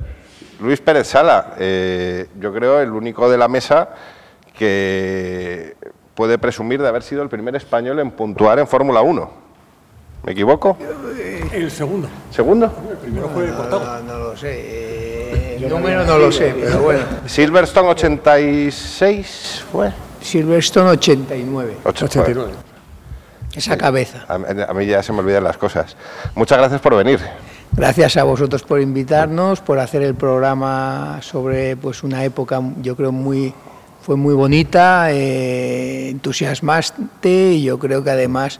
Luis 0.59 0.81
Pérez 0.81 1.07
Sala, 1.07 1.53
eh, 1.59 2.27
yo 2.39 2.51
creo 2.51 2.81
el 2.81 2.91
único 2.91 3.29
de 3.29 3.37
la 3.37 3.47
mesa 3.47 3.89
que 4.57 5.75
puede 6.19 6.38
presumir 6.38 6.81
de 6.81 6.88
haber 6.89 7.01
sido 7.01 7.23
el 7.23 7.29
primer 7.29 7.55
español 7.55 7.97
en 7.97 8.11
puntuar 8.11 8.59
en 8.59 8.67
Fórmula 8.67 8.99
1. 8.99 9.31
¿Me 10.25 10.33
equivoco? 10.33 10.75
El 11.53 11.71
segundo. 11.71 12.09
¿Segundo? 12.29 12.73
El 12.91 12.97
primero 12.97 13.29
fue 13.29 13.47
cortado. 13.53 14.01
No, 14.01 14.01
no 14.01 14.19
lo 14.19 14.35
sé. 14.35 15.55
El 15.55 15.69
número 15.69 16.03
no 16.03 16.17
lo 16.17 16.29
sé, 16.29 16.53
pero 16.59 16.81
bueno. 16.81 17.05
Silverstone 17.25 17.88
86 17.88 19.63
fue. 19.71 19.93
Silverstone 20.19 20.89
89. 20.89 21.77
89. 21.85 22.51
Esa 23.55 23.77
cabeza. 23.77 24.25
A, 24.27 24.33
a, 24.33 24.73
mí 24.73 24.85
ya 24.88 25.01
se 25.01 25.13
me 25.13 25.19
olvidan 25.19 25.45
las 25.45 25.57
cosas. 25.57 25.95
Muchas 26.35 26.57
gracias 26.57 26.81
por 26.81 26.97
venir. 26.97 27.21
gracias 27.71 28.17
a 28.17 28.23
vosotros 28.23 28.63
por 28.63 28.81
invitarnos, 28.81 29.61
por 29.61 29.79
hacer 29.79 30.01
el 30.01 30.15
programa 30.15 31.19
sobre 31.21 31.77
pues 31.77 32.03
una 32.03 32.25
época, 32.25 32.61
yo 32.81 32.97
creo 32.97 33.13
muy 33.13 33.53
fue 34.09 34.15
muy 34.15 34.33
bonita, 34.33 35.11
eh, 35.11 36.09
entusiasmante 36.09 37.29
y 37.51 37.61
yo 37.61 37.77
creo 37.77 38.03
que 38.03 38.09
además 38.09 38.59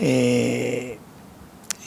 eh, 0.00 0.98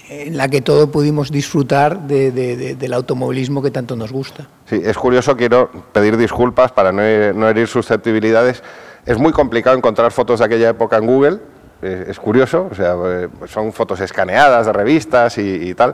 en 0.07 0.37
la 0.37 0.47
que 0.47 0.61
todos 0.61 0.87
pudimos 0.87 1.29
disfrutar 1.29 2.07
de, 2.07 2.31
de, 2.31 2.75
del 2.75 2.93
automovilismo 2.93 3.61
que 3.61 3.71
tanto 3.71 3.97
nos 3.97 4.13
gusta. 4.13 4.47
Sí, 4.69 4.79
es 4.81 4.97
curioso, 4.97 5.35
quiero 5.35 5.69
pedir 5.91 6.15
disculpas 6.15 6.71
para 6.71 6.93
no, 6.93 7.01
herir 7.01 7.67
susceptibilidades. 7.67 8.63
Es 9.05 9.17
muy 9.17 9.33
complicado 9.33 9.75
encontrar 9.75 10.13
fotos 10.13 10.39
de 10.39 10.45
aquella 10.45 10.69
época 10.69 10.95
en 10.95 11.05
Google, 11.05 11.39
es, 11.81 12.07
es 12.07 12.19
curioso, 12.21 12.69
o 12.71 12.73
sea, 12.73 12.95
eh, 13.05 13.27
son 13.49 13.73
fotos 13.73 13.99
escaneadas 13.99 14.65
de 14.65 14.71
revistas 14.71 15.37
y 15.37 15.73
tal 15.73 15.93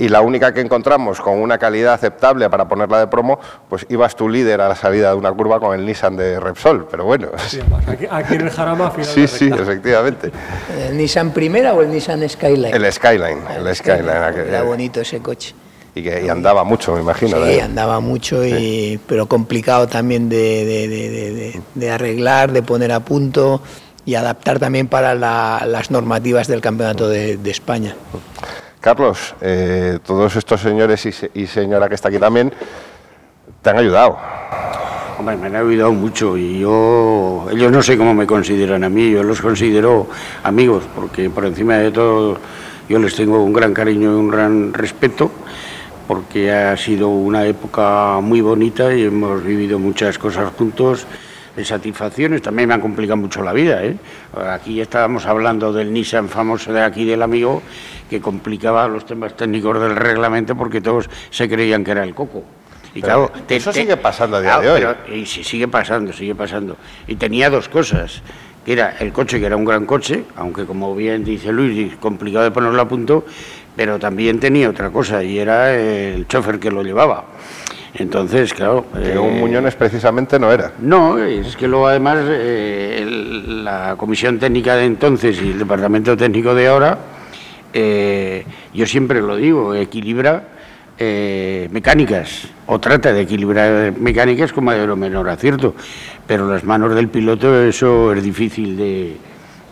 y 0.00 0.08
la 0.08 0.22
única 0.22 0.54
que 0.54 0.62
encontramos 0.62 1.20
con 1.20 1.38
una 1.38 1.58
calidad 1.58 1.92
aceptable 1.92 2.48
para 2.48 2.66
ponerla 2.66 2.98
de 3.00 3.06
promo, 3.06 3.38
pues 3.68 3.84
ibas 3.90 4.16
tu 4.16 4.30
líder 4.30 4.62
a 4.62 4.68
la 4.70 4.74
salida 4.74 5.10
de 5.10 5.14
una 5.14 5.30
curva 5.30 5.60
con 5.60 5.78
el 5.78 5.84
Nissan 5.84 6.16
de 6.16 6.40
Repsol, 6.40 6.88
pero 6.90 7.04
bueno. 7.04 7.28
Sí, 7.46 7.60
aquí, 7.86 8.06
aquí, 8.10 8.34
en 8.36 8.40
el 8.40 8.50
Jarama 8.50 8.90
final 8.90 9.06
Sí, 9.06 9.28
sí, 9.28 9.50
efectivamente. 9.52 10.32
¿El 10.88 10.96
Nissan 10.96 11.32
Primera 11.32 11.74
o 11.74 11.82
el 11.82 11.90
Nissan 11.90 12.26
Skyline? 12.26 12.74
El 12.74 12.90
Skyline, 12.90 13.42
el, 13.58 13.66
el 13.66 13.76
Skyline. 13.76 14.06
Skyline. 14.08 14.48
Era 14.48 14.62
bonito 14.62 15.02
ese 15.02 15.20
coche. 15.20 15.54
Y, 15.94 16.02
que, 16.02 16.24
y 16.24 16.30
andaba 16.30 16.64
mucho, 16.64 16.94
me 16.94 17.02
imagino. 17.02 17.36
Sí, 17.36 17.52
¿eh? 17.52 17.60
andaba 17.60 18.00
mucho, 18.00 18.42
y, 18.42 18.50
sí. 18.52 19.00
pero 19.06 19.26
complicado 19.26 19.86
también 19.86 20.30
de, 20.30 20.64
de, 20.64 20.88
de, 20.88 21.60
de, 21.74 21.90
arreglar, 21.90 22.52
de 22.52 22.62
poner 22.62 22.92
a 22.92 23.00
punto 23.00 23.60
y 24.06 24.14
adaptar 24.14 24.58
también 24.58 24.88
para 24.88 25.14
la, 25.14 25.64
las 25.66 25.90
normativas 25.90 26.48
del 26.48 26.62
Campeonato 26.62 27.06
de, 27.06 27.38
España. 27.50 27.94
Carlos, 28.80 29.34
eh, 29.42 29.98
todos 30.06 30.36
estos 30.36 30.60
señores 30.60 31.04
y, 31.04 31.40
y, 31.42 31.46
señora 31.46 31.86
que 31.86 31.94
está 31.94 32.08
aquí 32.08 32.18
también 32.18 32.50
te 33.60 33.70
han 33.70 33.76
ayudado. 33.76 34.16
Hombre, 35.18 35.36
me 35.36 35.48
han 35.48 35.56
ayudado 35.56 35.92
mucho 35.92 36.38
y 36.38 36.60
yo, 36.60 37.46
ellos 37.52 37.70
no 37.70 37.82
sé 37.82 37.98
cómo 37.98 38.14
me 38.14 38.26
consideran 38.26 38.82
a 38.82 38.88
mí, 38.88 39.10
yo 39.10 39.22
los 39.22 39.42
considero 39.42 40.06
amigos, 40.44 40.84
porque 40.94 41.28
por 41.28 41.44
encima 41.44 41.74
de 41.74 41.90
todo 41.90 42.38
yo 42.88 42.98
les 42.98 43.14
tengo 43.14 43.44
un 43.44 43.52
gran 43.52 43.74
cariño 43.74 44.12
y 44.12 44.14
un 44.14 44.30
gran 44.30 44.72
respeto, 44.72 45.30
porque 46.08 46.50
ha 46.50 46.74
sido 46.78 47.08
una 47.08 47.44
época 47.44 48.18
muy 48.22 48.40
bonita 48.40 48.94
y 48.94 49.04
hemos 49.04 49.44
vivido 49.44 49.78
muchas 49.78 50.16
cosas 50.16 50.50
juntos 50.56 51.06
de 51.56 51.64
satisfacciones, 51.64 52.42
también 52.42 52.68
me 52.68 52.74
han 52.74 52.80
complicado 52.80 53.16
mucho 53.16 53.42
la 53.42 53.52
vida. 53.52 53.84
¿eh? 53.84 53.96
Aquí 54.50 54.80
estábamos 54.80 55.26
hablando 55.26 55.72
del 55.72 55.92
Nissan 55.92 56.28
famoso 56.28 56.72
de 56.72 56.82
aquí 56.82 57.04
del 57.04 57.22
amigo, 57.22 57.62
que 58.08 58.20
complicaba 58.20 58.86
los 58.88 59.04
temas 59.04 59.36
técnicos 59.36 59.80
del 59.80 59.96
reglamento 59.96 60.56
porque 60.56 60.80
todos 60.80 61.08
se 61.30 61.48
creían 61.48 61.84
que 61.84 61.90
era 61.92 62.04
el 62.04 62.14
coco. 62.14 62.44
Y 62.94 63.02
claro, 63.02 63.30
te, 63.46 63.56
eso 63.56 63.70
te, 63.70 63.80
sigue 63.80 63.96
pasando 63.96 64.38
a 64.38 64.40
día 64.40 64.58
de 64.58 64.70
hoy. 64.70 64.80
Pero, 64.80 65.16
y 65.16 65.26
sigue 65.26 65.68
pasando, 65.68 66.12
sigue 66.12 66.34
pasando. 66.34 66.76
Y 67.06 67.14
tenía 67.14 67.48
dos 67.48 67.68
cosas, 67.68 68.20
que 68.64 68.72
era 68.72 68.96
el 68.98 69.12
coche, 69.12 69.38
que 69.38 69.46
era 69.46 69.56
un 69.56 69.64
gran 69.64 69.86
coche, 69.86 70.24
aunque 70.36 70.64
como 70.64 70.94
bien 70.94 71.24
dice 71.24 71.52
Luis, 71.52 71.94
complicado 71.96 72.44
de 72.44 72.50
ponerlo 72.50 72.82
a 72.82 72.88
punto, 72.88 73.24
pero 73.76 73.98
también 73.98 74.40
tenía 74.40 74.68
otra 74.68 74.90
cosa, 74.90 75.22
y 75.22 75.38
era 75.38 75.72
el 75.72 76.26
chofer 76.26 76.58
que 76.58 76.70
lo 76.70 76.82
llevaba. 76.82 77.24
Entonces, 77.94 78.54
claro. 78.54 78.86
Que 78.92 79.12
eh, 79.12 79.18
un 79.18 79.40
Muñones 79.40 79.74
precisamente 79.74 80.38
no 80.38 80.52
era. 80.52 80.72
No, 80.80 81.18
es 81.18 81.56
que 81.56 81.66
luego 81.66 81.88
además 81.88 82.18
eh, 82.28 82.98
el, 83.02 83.64
la 83.64 83.94
comisión 83.96 84.38
técnica 84.38 84.76
de 84.76 84.84
entonces 84.84 85.40
y 85.42 85.50
el 85.50 85.58
departamento 85.58 86.16
técnico 86.16 86.54
de 86.54 86.68
ahora, 86.68 86.98
eh, 87.72 88.44
yo 88.72 88.86
siempre 88.86 89.20
lo 89.20 89.36
digo, 89.36 89.74
equilibra 89.74 90.44
eh, 91.02 91.66
mecánicas 91.70 92.48
o 92.66 92.78
trata 92.78 93.12
de 93.12 93.22
equilibrar 93.22 93.94
mecánicas 93.96 94.52
con 94.52 94.64
mayor 94.64 94.90
o 94.90 94.96
menor 94.96 95.30
acierto, 95.30 95.74
pero 96.26 96.46
las 96.46 96.62
manos 96.62 96.94
del 96.94 97.08
piloto 97.08 97.62
eso 97.62 98.12
es 98.12 98.22
difícil 98.22 98.76
de 98.76 99.16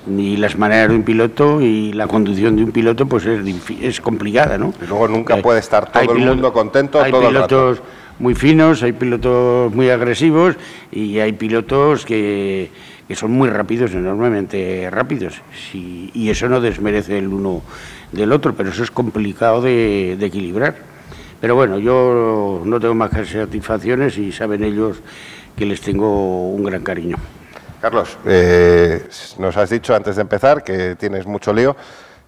ni 0.07 0.39
las 0.39 0.57
maneras 0.57 0.89
de 0.89 0.97
un 0.97 1.03
piloto 1.03 1.61
y 1.61 1.93
la 1.93 2.07
conducción 2.07 2.57
de 2.57 2.65
un 2.65 2.73
piloto 2.73 3.05
pues 3.05 3.27
es, 3.27 3.43
es 3.83 4.01
complicada, 4.01 4.57
¿no? 4.57 4.73
Y 4.83 4.87
luego 4.87 5.07
nunca 5.07 5.35
hay, 5.35 5.43
puede 5.43 5.61
estar 5.61 5.93
todo 5.93 6.03
el 6.03 6.09
piloto, 6.09 6.33
mundo 6.33 6.53
contento 6.55 7.03
hay 7.03 7.11
todo 7.11 7.29
pilotos 7.29 7.71
el 7.71 7.77
rato. 7.77 7.89
Muy 8.19 8.35
finos, 8.35 8.83
hay 8.83 8.93
pilotos 8.93 9.75
muy 9.75 9.91
agresivos 9.91 10.57
y 10.91 11.19
hay 11.19 11.33
pilotos 11.33 12.05
que, 12.05 12.71
que 13.07 13.15
son 13.15 13.31
muy 13.33 13.49
rápidos, 13.51 13.93
enormemente 13.93 14.89
rápidos. 14.91 15.41
Y 15.73 16.29
eso 16.29 16.49
no 16.49 16.61
desmerece 16.61 17.19
el 17.19 17.29
uno 17.29 17.63
del 18.13 18.33
otro, 18.33 18.55
pero 18.55 18.71
eso 18.71 18.83
es 18.83 18.91
complicado 18.91 19.63
de, 19.63 20.17
de 20.19 20.27
equilibrar. 20.27 20.77
Pero 21.41 21.55
bueno, 21.55 21.79
yo 21.79 22.63
no 22.65 22.81
tengo 22.81 22.95
más 22.95 23.11
que 23.11 23.25
satisfacciones 23.25 24.19
y 24.19 24.33
saben 24.33 24.65
ellos 24.65 25.01
que 25.57 25.67
les 25.67 25.81
tengo 25.81 26.51
un 26.51 26.65
gran 26.65 26.83
cariño. 26.83 27.17
Carlos, 27.81 28.19
eh, 28.27 29.07
nos 29.39 29.57
has 29.57 29.71
dicho 29.71 29.95
antes 29.95 30.17
de 30.17 30.23
empezar 30.23 30.65
que 30.65 30.97
tienes 30.97 31.27
mucho 31.27 31.53
lío. 31.53 31.77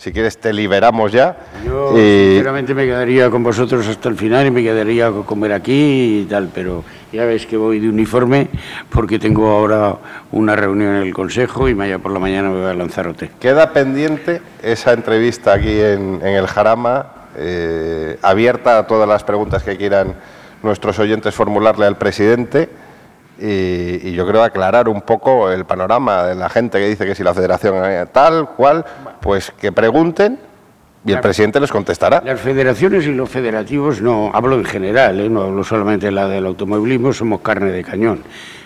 Si 0.00 0.12
quieres, 0.12 0.38
te 0.38 0.50
liberamos 0.54 1.12
ya. 1.12 1.36
Yo, 1.62 1.92
y... 1.92 2.30
sinceramente, 2.30 2.72
me 2.72 2.86
quedaría 2.86 3.28
con 3.28 3.42
vosotros 3.42 3.86
hasta 3.86 4.08
el 4.08 4.16
final 4.16 4.46
y 4.46 4.50
me 4.50 4.62
quedaría 4.62 5.08
a 5.08 5.12
comer 5.12 5.52
aquí 5.52 6.20
y 6.22 6.24
tal, 6.24 6.48
pero 6.54 6.84
ya 7.12 7.26
ves 7.26 7.44
que 7.44 7.58
voy 7.58 7.80
de 7.80 7.90
uniforme 7.90 8.48
porque 8.88 9.18
tengo 9.18 9.50
ahora 9.50 9.98
una 10.32 10.56
reunión 10.56 10.94
en 10.96 11.02
el 11.02 11.12
Consejo 11.12 11.68
y 11.68 11.74
mañana 11.74 11.98
por 11.98 12.12
la 12.12 12.18
mañana 12.18 12.48
me 12.48 12.62
voy 12.62 12.70
a 12.70 12.72
Lanzarote. 12.72 13.30
Queda 13.38 13.74
pendiente 13.74 14.40
esa 14.62 14.94
entrevista 14.94 15.52
aquí 15.52 15.78
en, 15.78 16.20
en 16.22 16.34
el 16.34 16.46
Jarama, 16.46 17.28
eh, 17.36 18.16
abierta 18.22 18.78
a 18.78 18.86
todas 18.86 19.06
las 19.06 19.22
preguntas 19.22 19.62
que 19.62 19.76
quieran 19.76 20.14
nuestros 20.62 20.98
oyentes 20.98 21.34
formularle 21.34 21.84
al 21.84 21.98
presidente. 21.98 22.70
Y, 23.40 24.08
y, 24.08 24.12
yo 24.12 24.26
creo 24.26 24.42
aclarar 24.42 24.88
un 24.88 25.00
poco 25.00 25.50
el 25.50 25.64
panorama 25.64 26.24
de 26.24 26.34
la 26.34 26.50
gente 26.50 26.78
que 26.78 26.88
dice 26.88 27.06
que 27.06 27.14
si 27.14 27.22
la 27.22 27.32
federación 27.32 27.74
tal, 28.12 28.50
cual, 28.50 28.84
pues 29.20 29.50
que 29.58 29.72
pregunten 29.72 30.38
y 31.04 31.12
el 31.12 31.20
presidente 31.20 31.60
les 31.60 31.70
contestará. 31.70 32.22
Las 32.24 32.40
federaciones 32.40 33.06
y 33.06 33.12
los 33.12 33.28
federativos, 33.28 34.02
no 34.02 34.30
hablo 34.34 34.56
en 34.56 34.64
general, 34.64 35.18
¿eh? 35.20 35.30
no 35.30 35.42
hablo 35.42 35.64
solamente 35.64 36.06
de 36.06 36.12
la 36.12 36.28
del 36.28 36.44
automovilismo, 36.46 37.12
somos 37.12 37.40
carne 37.40 37.70
de 37.70 37.82
cañón. 37.82 38.22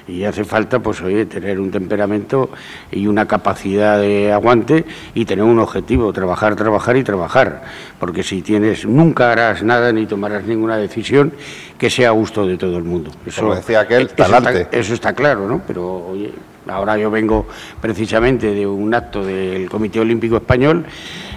Y 0.06 0.24
hace 0.24 0.44
falta, 0.44 0.80
pues, 0.80 1.00
oye, 1.00 1.24
tener 1.24 1.58
un 1.58 1.70
temperamento 1.70 2.50
y 2.90 3.06
una 3.06 3.26
capacidad 3.26 3.98
de 3.98 4.32
aguante 4.32 4.84
y 5.14 5.24
tener 5.24 5.44
un 5.44 5.58
objetivo, 5.58 6.12
trabajar, 6.12 6.56
trabajar 6.56 6.96
y 6.96 7.04
trabajar. 7.04 7.62
Porque 7.98 8.22
si 8.22 8.42
tienes, 8.42 8.84
nunca 8.84 9.32
harás 9.32 9.62
nada 9.62 9.92
ni 9.92 10.04
tomarás 10.04 10.44
ninguna 10.44 10.76
decisión 10.76 11.32
que 11.78 11.88
sea 11.88 12.08
a 12.08 12.12
gusto 12.12 12.46
de 12.46 12.58
todo 12.58 12.76
el 12.76 12.84
mundo. 12.84 13.10
Eso, 13.24 13.42
Como 13.42 13.54
decía 13.54 13.80
aquel, 13.80 14.08
talante. 14.08 14.50
Eso 14.50 14.60
está, 14.60 14.78
eso 14.78 14.94
está 14.94 15.12
claro, 15.14 15.48
¿no? 15.48 15.62
Pero, 15.66 16.06
oye, 16.08 16.32
ahora 16.68 16.98
yo 16.98 17.10
vengo 17.10 17.46
precisamente 17.80 18.52
de 18.52 18.66
un 18.66 18.92
acto 18.94 19.24
del 19.24 19.68
Comité 19.70 20.00
Olímpico 20.00 20.36
Español 20.36 20.84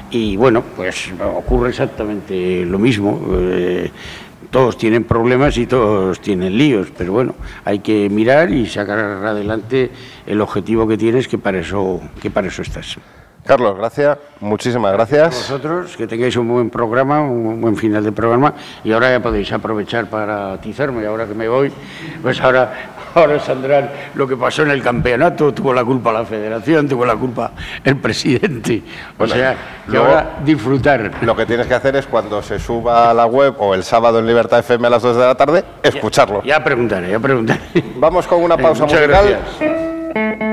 y, 0.09 0.37
bueno, 0.37 0.63
pues 0.75 1.09
ocurre 1.35 1.69
exactamente 1.69 2.65
lo 2.65 2.79
mismo. 2.79 3.21
Eh, 3.33 3.91
todos 4.49 4.77
tienen 4.77 5.03
problemas 5.03 5.57
y 5.57 5.65
todos 5.65 6.19
tienen 6.19 6.57
líos, 6.57 6.87
pero 6.97 7.13
bueno, 7.13 7.35
hay 7.65 7.79
que 7.79 8.09
mirar 8.09 8.51
y 8.51 8.65
sacar 8.67 8.99
adelante 8.99 9.91
el 10.25 10.41
objetivo 10.41 10.87
que 10.87 10.97
tienes, 10.97 11.27
que 11.27 11.37
para 11.37 11.59
eso, 11.59 12.01
que 12.21 12.29
para 12.29 12.47
eso 12.47 12.61
estás. 12.61 12.97
Carlos, 13.47 13.77
gracias, 13.77 14.17
muchísimas 14.41 14.91
gracias. 14.91 15.23
A 15.23 15.53
vosotros, 15.53 15.95
que 15.95 16.05
tengáis 16.05 16.35
un 16.35 16.49
buen 16.49 16.69
programa, 16.69 17.21
un 17.21 17.61
buen 17.61 17.77
final 17.77 18.03
de 18.03 18.11
programa, 18.11 18.53
y 18.83 18.91
ahora 18.91 19.09
ya 19.09 19.21
podéis 19.21 19.49
aprovechar 19.53 20.07
para 20.07 20.51
atizarme, 20.51 21.05
ahora 21.05 21.25
que 21.25 21.33
me 21.33 21.47
voy, 21.47 21.71
pues 22.21 22.41
ahora, 22.41 22.73
ahora 23.15 23.39
saldrán 23.39 23.89
lo 24.15 24.27
que 24.27 24.35
pasó 24.35 24.63
en 24.63 24.71
el 24.71 24.83
campeonato, 24.83 25.53
tuvo 25.53 25.73
la 25.73 25.85
culpa 25.85 26.11
la 26.11 26.25
federación, 26.25 26.89
tuvo 26.89 27.05
la 27.05 27.15
culpa 27.15 27.51
el 27.85 27.95
presidente, 27.95 28.83
o 29.13 29.19
bueno, 29.19 29.33
sea, 29.33 29.53
que 29.85 29.91
luego, 29.93 30.07
ahora 30.07 30.39
disfrutar. 30.43 31.11
Lo 31.21 31.33
que 31.33 31.45
tienes 31.45 31.67
que 31.67 31.73
hacer 31.73 31.95
es 31.95 32.05
cuando 32.05 32.41
se 32.41 32.59
suba 32.59 33.09
a 33.09 33.13
la 33.13 33.27
web 33.27 33.55
o 33.59 33.73
el 33.73 33.83
sábado 33.83 34.19
en 34.19 34.27
Libertad 34.27 34.59
FM 34.59 34.87
a 34.87 34.89
las 34.89 35.01
2 35.01 35.15
de 35.15 35.23
la 35.23 35.35
tarde, 35.35 35.63
escucharlo. 35.81 36.43
Ya, 36.43 36.57
ya 36.57 36.63
preguntaré, 36.65 37.11
ya 37.11 37.19
preguntaré. 37.19 37.61
Vamos 37.95 38.27
con 38.27 38.43
una 38.43 38.57
pausa 38.57 38.83
eh, 38.83 38.87
muchas 38.87 39.07
musical. 39.07 39.39
Gracias. 39.55 40.46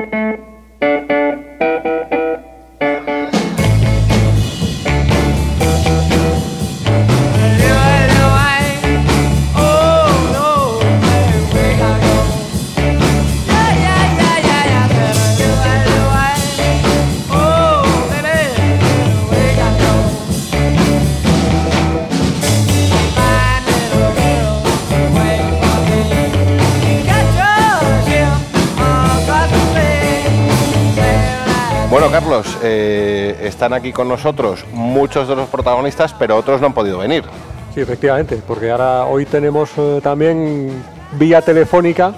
Están 33.65 33.79
aquí 33.79 33.95
con 33.95 34.11
nosotros 34.11 34.63
muchos 34.73 35.27
de 35.27 35.35
los 35.35 35.49
protagonistas, 35.49 36.13
pero 36.13 36.37
otros 36.37 36.61
no 36.61 36.67
han 36.67 36.75
podido 36.75 36.99
venir. 36.99 37.25
Sí, 37.73 37.81
efectivamente, 37.81 38.39
porque 38.47 38.71
ahora 38.71 39.07
hoy 39.07 39.25
tenemos 39.25 39.71
eh, 39.79 40.01
también 40.03 40.85
vía 41.13 41.41
telefónica 41.41 42.13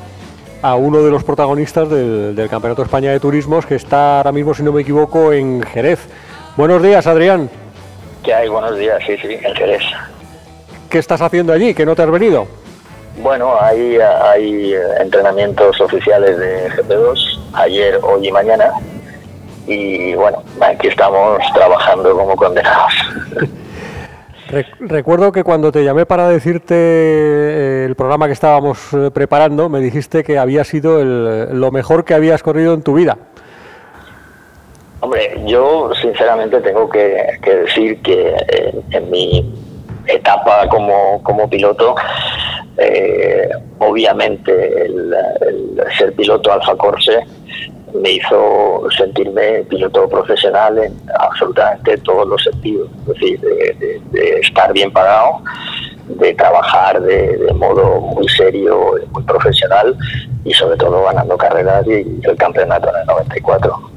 a 0.60 0.74
uno 0.74 1.04
de 1.04 1.10
los 1.12 1.22
protagonistas 1.22 1.88
del, 1.88 2.34
del 2.34 2.48
Campeonato 2.48 2.82
de 2.82 2.86
España 2.86 3.12
de 3.12 3.20
Turismos 3.20 3.64
que 3.64 3.76
está 3.76 4.16
ahora 4.16 4.32
mismo, 4.32 4.54
si 4.54 4.64
no 4.64 4.72
me 4.72 4.82
equivoco, 4.82 5.32
en 5.32 5.62
Jerez. 5.62 6.00
Buenos 6.56 6.82
días, 6.82 7.06
Adrián. 7.06 7.48
¿Qué 8.24 8.34
hay? 8.34 8.48
Buenos 8.48 8.76
días, 8.76 9.00
sí, 9.06 9.16
sí, 9.16 9.38
en 9.40 9.54
Jerez. 9.54 9.82
¿Qué 10.90 10.98
estás 10.98 11.20
haciendo 11.20 11.52
allí? 11.52 11.74
¿Que 11.74 11.86
no 11.86 11.94
te 11.94 12.02
has 12.02 12.10
venido? 12.10 12.48
Bueno, 13.22 13.54
hay, 13.60 13.98
hay 13.98 14.74
entrenamientos 14.98 15.80
oficiales 15.80 16.38
de 16.38 16.70
GP2 16.70 17.38
ayer, 17.52 18.00
hoy 18.02 18.26
y 18.26 18.32
mañana. 18.32 18.72
Y 19.66 20.14
bueno, 20.14 20.42
aquí 20.60 20.88
estamos 20.88 21.38
trabajando 21.54 22.16
como 22.16 22.36
condenados. 22.36 22.92
Re- 24.48 24.66
Recuerdo 24.78 25.32
que 25.32 25.42
cuando 25.42 25.72
te 25.72 25.82
llamé 25.82 26.06
para 26.06 26.28
decirte 26.28 26.74
eh, 26.76 27.84
el 27.86 27.96
programa 27.96 28.26
que 28.26 28.32
estábamos 28.32 28.78
eh, 28.92 29.10
preparando, 29.12 29.68
me 29.68 29.80
dijiste 29.80 30.22
que 30.22 30.38
había 30.38 30.62
sido 30.62 31.00
el- 31.00 31.58
lo 31.60 31.72
mejor 31.72 32.04
que 32.04 32.14
habías 32.14 32.42
corrido 32.44 32.74
en 32.74 32.82
tu 32.82 32.94
vida. 32.94 33.16
Hombre, 35.00 35.40
yo 35.46 35.90
sinceramente 36.00 36.60
tengo 36.60 36.88
que, 36.88 37.38
que 37.42 37.56
decir 37.56 38.00
que 38.02 38.34
en, 38.48 38.82
en 38.92 39.10
mi 39.10 39.54
etapa 40.06 40.68
como, 40.68 41.20
como 41.24 41.50
piloto, 41.50 41.96
eh, 42.78 43.48
obviamente 43.80 44.52
el, 44.86 45.12
el 45.40 45.82
ser 45.98 46.12
piloto 46.14 46.52
Alfa 46.52 46.76
Corse 46.76 47.18
me 47.94 48.10
hizo 48.12 48.84
sentirme 48.96 49.64
piloto 49.68 50.08
profesional 50.08 50.76
en 50.78 50.94
absolutamente 51.18 51.96
todos 51.98 52.26
los 52.28 52.42
sentidos, 52.42 52.88
es 53.02 53.06
decir, 53.06 53.40
de, 53.40 53.76
de- 53.78 54.00
de 54.10 54.40
estar 54.40 54.72
bien 54.72 54.92
pagado, 54.92 55.40
de 56.08 56.34
trabajar 56.34 57.00
de, 57.00 57.36
de 57.36 57.52
modo 57.54 58.00
muy 58.00 58.28
serio, 58.28 58.92
muy 59.12 59.22
profesional 59.24 59.96
y 60.44 60.52
sobre 60.52 60.76
todo 60.76 61.04
ganando 61.04 61.36
carreras 61.36 61.86
y 61.86 62.20
el 62.22 62.36
campeonato 62.36 62.88
en 62.90 63.00
el 63.00 63.06
94. 63.06 63.90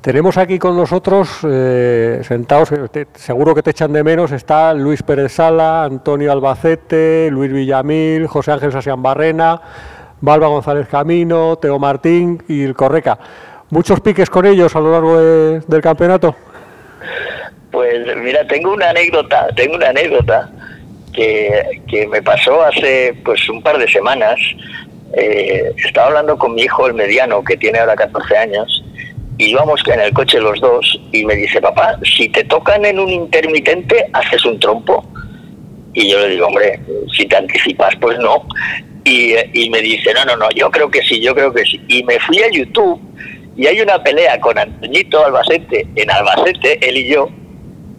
Tenemos 0.00 0.36
aquí 0.36 0.58
con 0.58 0.76
nosotros, 0.76 1.38
eh, 1.48 2.22
sentados, 2.24 2.72
eh, 2.72 2.88
te- 2.90 3.06
seguro 3.14 3.54
que 3.54 3.62
te 3.62 3.70
echan 3.70 3.92
de 3.92 4.02
menos, 4.02 4.32
está 4.32 4.74
Luis 4.74 5.00
Pérez 5.04 5.32
Sala, 5.32 5.84
Antonio 5.84 6.32
Albacete, 6.32 7.28
Luis 7.30 7.52
Villamil, 7.52 8.26
José 8.26 8.50
Ángel 8.50 8.72
Sasian 8.72 9.00
Barrena, 9.00 9.60
Balba 10.22 10.46
González 10.46 10.88
Camino, 10.88 11.56
Teo 11.60 11.78
Martín 11.78 12.42
y 12.48 12.62
el 12.62 12.74
Correca. 12.74 13.18
¿Muchos 13.70 14.00
piques 14.00 14.30
con 14.30 14.46
ellos 14.46 14.74
a 14.76 14.80
lo 14.80 14.92
largo 14.92 15.18
de- 15.20 15.60
del 15.66 15.82
campeonato? 15.82 16.34
Pues 17.70 18.04
mira, 18.18 18.46
tengo 18.46 18.72
una 18.72 18.90
anécdota, 18.90 19.48
tengo 19.56 19.76
una 19.76 19.88
anécdota 19.88 20.50
que, 21.12 21.80
que 21.88 22.06
me 22.06 22.22
pasó 22.22 22.62
hace 22.62 23.14
pues 23.24 23.48
un 23.48 23.62
par 23.62 23.78
de 23.78 23.88
semanas. 23.88 24.38
Eh, 25.14 25.72
estaba 25.84 26.06
hablando 26.08 26.38
con 26.38 26.54
mi 26.54 26.62
hijo, 26.62 26.86
el 26.86 26.94
mediano, 26.94 27.42
que 27.42 27.56
tiene 27.56 27.78
ahora 27.80 27.94
14 27.96 28.36
años, 28.36 28.84
y 29.38 29.50
íbamos 29.50 29.82
en 29.86 30.00
el 30.00 30.12
coche 30.12 30.38
los 30.40 30.60
dos, 30.60 31.00
y 31.12 31.24
me 31.24 31.34
dice, 31.34 31.60
papá, 31.60 31.98
si 32.04 32.28
te 32.28 32.44
tocan 32.44 32.84
en 32.84 32.98
un 33.00 33.08
intermitente, 33.10 34.06
haces 34.12 34.44
un 34.44 34.58
trompo. 34.60 35.04
Y 35.94 36.10
yo 36.10 36.18
le 36.20 36.28
digo, 36.28 36.46
hombre, 36.46 36.80
si 37.16 37.26
te 37.26 37.36
anticipas, 37.36 37.94
pues 38.00 38.18
no. 38.18 38.46
Y, 39.04 39.34
y 39.52 39.70
me 39.70 39.80
dice, 39.80 40.12
no, 40.14 40.24
no, 40.24 40.36
no, 40.36 40.48
yo 40.50 40.70
creo 40.70 40.90
que 40.90 41.02
sí, 41.02 41.20
yo 41.20 41.34
creo 41.34 41.52
que 41.52 41.64
sí. 41.64 41.80
Y 41.88 42.04
me 42.04 42.20
fui 42.20 42.40
a 42.40 42.50
YouTube 42.50 43.00
y 43.56 43.66
hay 43.66 43.80
una 43.80 44.02
pelea 44.02 44.40
con 44.40 44.58
Antoñito 44.58 45.24
Albacete, 45.24 45.86
en 45.96 46.10
Albacete, 46.10 46.78
él 46.88 46.96
y 46.96 47.08
yo, 47.08 47.28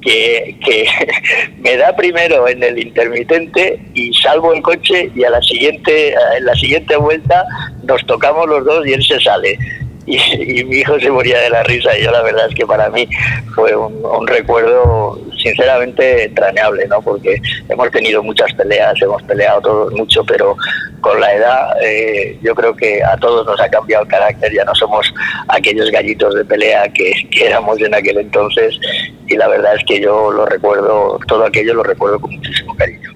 que, 0.02 0.58
que 0.66 0.88
me 1.60 1.78
da 1.78 1.96
primero 1.96 2.48
en 2.48 2.64
el 2.64 2.80
intermitente 2.80 3.80
y 3.94 4.14
salvo 4.14 4.54
el 4.54 4.62
coche 4.62 5.12
y 5.16 5.24
a 5.24 5.30
la 5.30 5.42
siguiente, 5.42 6.16
en 6.38 6.46
la 6.46 6.56
siguiente 6.56 6.96
vuelta 6.96 7.46
nos 7.84 8.06
tocamos 8.06 8.48
los 8.48 8.66
dos 8.66 8.86
y 8.88 8.94
él 8.94 9.04
se 9.04 9.20
sale. 9.20 9.58
Y, 10.14 10.60
y 10.60 10.64
mi 10.66 10.78
hijo 10.78 11.00
se 11.00 11.10
moría 11.10 11.40
de 11.40 11.50
la 11.50 11.64
risa 11.64 11.98
y 11.98 12.04
yo 12.04 12.12
la 12.12 12.22
verdad 12.22 12.48
es 12.50 12.56
que 12.56 12.66
para 12.66 12.90
mí 12.90 13.08
fue 13.56 13.74
un, 13.76 14.28
recuerdo 14.28 15.20
sinceramente 15.42 16.26
entrañable, 16.26 16.88
¿no? 16.88 17.02
Porque 17.02 17.42
hemos 17.70 17.90
tenido 17.92 18.22
muchas 18.22 18.52
peleas, 18.54 19.02
hemos 19.02 19.22
peleado 19.24 19.62
todos 19.62 19.94
mucho, 19.94 20.24
pero 20.26 20.56
con 21.02 21.20
la 21.20 21.34
edad 21.34 21.84
eh, 21.84 22.38
yo 22.42 22.56
creo 22.56 22.76
que 22.76 23.04
a 23.04 23.18
todos 23.18 23.46
nos 23.46 23.60
ha 23.60 23.70
cambiado 23.70 24.04
el 24.04 24.10
carácter, 24.10 24.54
ya 24.54 24.64
no 24.66 24.76
somos 24.76 25.14
aquellos 25.50 25.90
gallitos 25.92 26.36
de 26.36 26.46
pelea 26.46 26.88
que, 26.90 27.14
que 27.32 27.48
éramos 27.48 27.80
en 27.80 27.94
aquel 27.94 28.18
entonces 28.18 28.80
y 29.28 29.36
la 29.36 29.48
verdad 29.48 29.76
es 29.76 29.84
que 29.86 30.02
yo 30.02 30.32
lo 30.32 30.46
recuerdo, 30.46 31.20
todo 31.28 31.46
aquello 31.46 31.74
lo 31.76 31.84
recuerdo 31.84 32.20
con 32.20 32.32
muchísimo 32.32 32.76
cariño. 32.76 33.12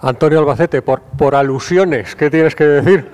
Antonio 0.00 0.38
Albacete, 0.38 0.80
por, 0.80 1.02
por 1.02 1.34
alusiones, 1.34 2.14
¿qué 2.14 2.30
tienes 2.30 2.54
que 2.54 2.64
decir? 2.64 3.10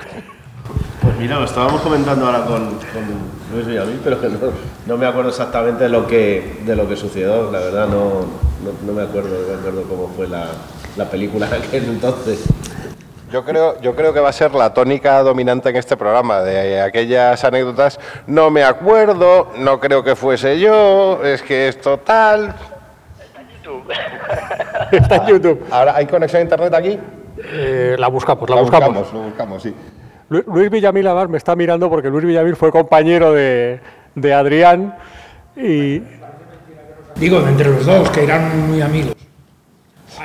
Pues 1.05 1.19
mira, 1.19 1.39
lo 1.39 1.45
estábamos 1.45 1.83
comentando 1.83 2.25
ahora 2.25 2.47
con, 2.47 2.77
con 2.77 3.05
Luis 3.53 3.67
Villamil, 3.67 4.01
pero 4.03 4.19
que 4.19 4.29
no, 4.31 4.39
no 4.87 4.97
me 4.97 5.07
acuerdo 5.07 5.29
exactamente 5.29 5.85
de 5.85 5.91
lo 5.91 6.07
que, 6.07 6.63
de 6.65 6.75
lo 6.75 6.89
que 6.89 6.97
sucedió. 6.97 7.51
La 7.53 7.59
verdad 7.59 7.89
no, 7.89 8.23
no, 8.65 8.73
no 8.87 8.93
me 8.95 9.03
acuerdo, 9.03 9.29
no 9.29 9.53
me 9.53 9.59
acuerdo 9.59 9.83
cómo 9.83 10.09
fue 10.17 10.27
la, 10.29 10.47
la 10.97 11.05
película 11.05 11.47
en 11.55 11.63
aquel 11.63 11.85
entonces. 11.85 12.45
Yo 13.31 13.45
creo, 13.45 13.79
yo 13.83 13.95
creo 13.95 14.15
que 14.15 14.21
va 14.21 14.31
a 14.31 14.33
ser 14.33 14.55
la 14.55 14.73
tónica 14.73 15.23
dominante 15.23 15.69
en 15.69 15.77
este 15.77 15.97
programa, 15.97 16.41
de 16.41 16.81
aquellas 16.81 17.43
anécdotas, 17.45 17.99
no 18.27 18.51
me 18.51 18.63
acuerdo, 18.63 19.51
no 19.59 19.81
creo 19.81 20.05
que 20.05 20.17
fuese 20.17 20.59
yo, 20.59 21.21
es 21.23 21.43
que 21.43 21.69
es 21.69 21.81
total. 21.81 22.55
Está 24.93 25.17
en 25.17 25.27
YouTube. 25.27 25.65
Ahora, 25.71 25.97
¿hay 25.97 26.07
conexión 26.07 26.41
a 26.41 26.43
internet 26.45 26.73
aquí? 26.75 26.99
Eh, 27.37 27.97
la 27.99 28.09
buscamos, 28.09 28.49
la, 28.49 28.57
buscamos. 28.57 28.89
buscamos, 28.89 29.13
lo 29.13 29.21
buscamos, 29.21 29.63
sí. 29.63 29.75
Lu- 30.29 30.45
Luis 30.47 30.71
Villamil 30.71 31.07
además 31.07 31.29
me 31.29 31.39
está 31.39 31.57
mirando 31.57 31.89
porque 31.91 32.09
Luis 32.09 32.25
Villamil 32.25 32.57
fue 32.57 32.71
compañero 32.71 33.33
de, 33.33 33.81
de 34.15 34.35
Adrián 34.35 34.95
y 35.57 36.03
Digo, 37.17 37.47
entre 37.47 37.71
los 37.71 37.87
dos, 37.87 38.11
que 38.11 38.25
eran 38.25 38.69
muy 38.69 38.81
amigos. 38.83 39.15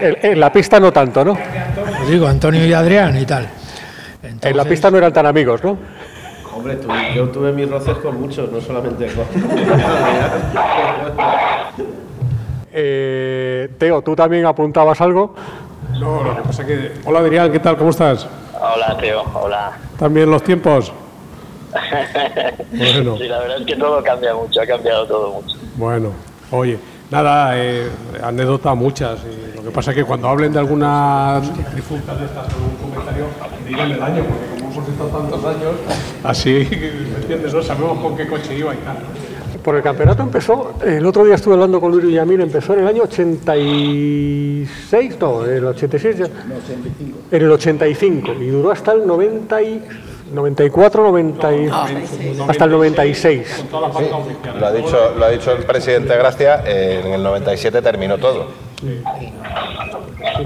en, 0.01 0.17
en 0.23 0.39
la 0.39 0.51
pista 0.51 0.79
no 0.79 0.91
tanto, 0.91 1.23
¿no? 1.23 1.35
Pues 1.35 2.09
digo, 2.09 2.25
Antonio 2.27 2.65
y 2.65 2.73
Adrián 2.73 3.15
y 3.19 3.25
tal. 3.25 3.47
En 4.41 4.57
la 4.57 4.65
pista 4.65 4.89
no 4.89 4.97
eran 4.97 5.13
tan 5.13 5.25
amigos, 5.27 5.63
¿no? 5.63 5.77
Hombre, 6.51 6.77
yo 7.15 7.29
tuve 7.29 7.53
mis 7.53 7.69
roces 7.69 7.95
con 7.99 8.19
muchos, 8.19 8.51
no 8.51 8.59
solamente 8.59 9.05
con... 9.07 9.25
Eh, 12.71 13.69
Teo, 13.77 14.01
¿tú 14.03 14.15
también 14.15 14.45
apuntabas 14.45 15.01
algo? 15.01 15.33
No, 15.97 16.23
lo 16.23 16.35
que 16.35 16.41
pasa 16.43 16.65
que... 16.65 16.91
Hola 17.05 17.19
Adrián, 17.19 17.51
¿qué 17.51 17.59
tal? 17.59 17.77
¿Cómo 17.77 17.89
estás? 17.89 18.27
Hola 18.53 18.97
Teo, 18.99 19.23
hola. 19.33 19.77
¿También 19.97 20.29
los 20.29 20.43
tiempos? 20.43 20.91
Bueno. 22.71 23.17
Sí, 23.17 23.27
la 23.27 23.39
verdad 23.39 23.59
es 23.59 23.65
que 23.65 23.75
todo 23.75 24.03
cambia 24.03 24.33
mucho, 24.35 24.61
ha 24.61 24.65
cambiado 24.65 25.05
todo 25.07 25.41
mucho. 25.41 25.55
Bueno, 25.75 26.11
oye, 26.51 26.77
nada, 27.09 27.51
eh, 27.55 27.89
anécdotas 28.23 28.75
muchas. 28.75 29.19
y 29.23 29.55
lo 29.57 29.63
que 29.63 29.71
pasa 29.71 29.91
es 29.91 29.97
que 29.97 30.03
cuando 30.03 30.27
hablen 30.29 30.53
de 30.53 30.59
alguna 30.59 31.41
difunta 31.75 32.15
de 32.15 32.25
estas 32.25 32.45
o 32.53 32.57
un 32.57 32.91
comentario, 32.91 33.25
díganme 33.67 33.95
el 33.95 34.03
año, 34.03 34.23
porque 34.23 34.61
como 34.61 34.71
hemos 34.71 34.87
estado 34.87 35.09
tantos 35.09 35.45
años, 35.45 35.71
así, 36.23 36.67
¿me 37.11 37.17
entiendes? 37.21 37.53
No 37.53 37.61
sabemos 37.63 37.99
con 37.99 38.15
qué 38.15 38.27
coche 38.27 38.55
iba 38.55 38.73
y 38.73 38.77
tal. 38.77 38.97
Por 39.63 39.75
el 39.75 39.83
campeonato 39.83 40.23
empezó, 40.23 40.73
el 40.85 41.05
otro 41.05 41.25
día 41.25 41.35
estuve 41.35 41.53
hablando 41.55 41.79
con 41.81 41.91
Luis 41.91 42.05
Villamil, 42.05 42.41
empezó 42.41 42.73
en 42.73 42.79
el 42.79 42.87
año 42.87 43.03
86, 43.03 45.17
no, 45.19 45.45
en 45.45 45.51
el 45.53 45.65
86, 45.65 46.17
ya- 46.17 46.25
en 47.31 47.41
el 47.43 47.51
85 47.51 48.33
y 48.39 48.47
duró 48.47 48.71
hasta 48.71 48.93
el 48.93 49.05
90 49.05 49.61
y, 49.61 49.83
94, 50.33 51.03
90 51.03 51.55
y- 51.55 51.69
hasta 52.47 52.65
el 52.65 52.71
96. 52.71 53.65
Lo 54.59 54.65
ha 54.65 54.71
dicho, 54.71 54.97
lo 55.17 55.25
ha 55.25 55.29
dicho 55.29 55.51
el 55.51 55.63
presidente 55.63 56.15
Gracia, 56.15 56.63
eh, 56.65 57.01
en 57.05 57.13
el 57.13 57.23
97 57.23 57.81
terminó 57.81 58.17
todo. 58.17 58.68
Sí, 58.79 59.01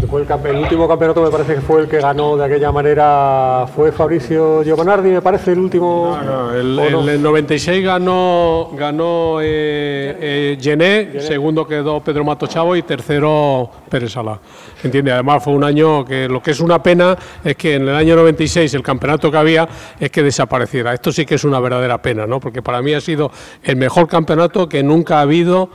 fue 0.10 0.22
el, 0.22 0.56
último 0.58 0.88
campeonato 0.88 1.22
me 1.22 1.30
parece 1.30 1.56
que 1.56 1.62
fue 1.62 1.82
el 1.82 1.88
que 1.88 2.00
ganó 2.00 2.36
de 2.38 2.46
aquella 2.46 2.72
manera, 2.72 3.66
fue 3.76 3.92
Fabricio 3.92 4.64
Giovanardi, 4.64 5.10
me 5.10 5.22
parece, 5.22 5.52
el 5.52 5.60
último... 5.60 6.18
El, 6.54 6.78
¿o 6.80 6.90
no? 6.90 7.02
el- 7.02 7.10
el 7.10 7.22
96 7.22 7.84
ganó, 7.84 8.72
ganó 8.74 9.40
eh, 9.42 10.18
eh, 10.20 10.58
Gené, 10.60 11.20
segundo 11.20 11.68
quedó 11.68 12.00
Pedro 12.02 12.24
Matochavo 12.24 12.76
y 12.76 12.82
tercero 12.82 13.70
Pérez 13.90 14.12
Sala. 14.12 14.40
¿Entiende? 14.84 15.12
Además 15.12 15.44
fue 15.44 15.54
un 15.54 15.64
año 15.64 16.04
que 16.04 16.28
lo 16.28 16.42
que 16.42 16.52
es 16.52 16.60
una 16.60 16.82
pena 16.82 17.18
es 17.44 17.56
que 17.56 17.76
en 17.76 17.88
el 17.88 17.96
año 17.96 18.16
96 18.16 18.74
el 18.74 18.84
campeonato 18.84 19.32
que 19.32 19.38
había 19.38 19.68
es 20.00 20.10
que 20.10 20.24
desapareciera. 20.24 20.94
Esto 20.94 21.12
sí 21.12 21.26
que 21.26 21.36
es 21.36 21.44
una 21.44 21.60
verdadera 21.60 22.02
pena, 22.02 22.26
¿no? 22.26 22.40
Porque 22.40 22.62
para 22.62 22.82
mí 22.82 22.94
ha 22.94 23.02
sido 23.02 23.32
el 23.64 23.76
mejor 23.76 24.08
campeonato 24.08 24.68
que 24.68 24.84
nunca 24.84 25.20
ha 25.20 25.22
habido 25.22 25.70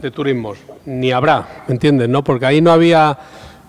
de 0.00 0.10
turismos, 0.10 0.58
ni 0.86 1.12
habrá, 1.12 1.64
¿me 1.68 1.74
entiendes? 1.74 2.08
¿no? 2.08 2.22
Porque 2.22 2.46
ahí 2.46 2.60
no 2.60 2.72
había 2.72 3.18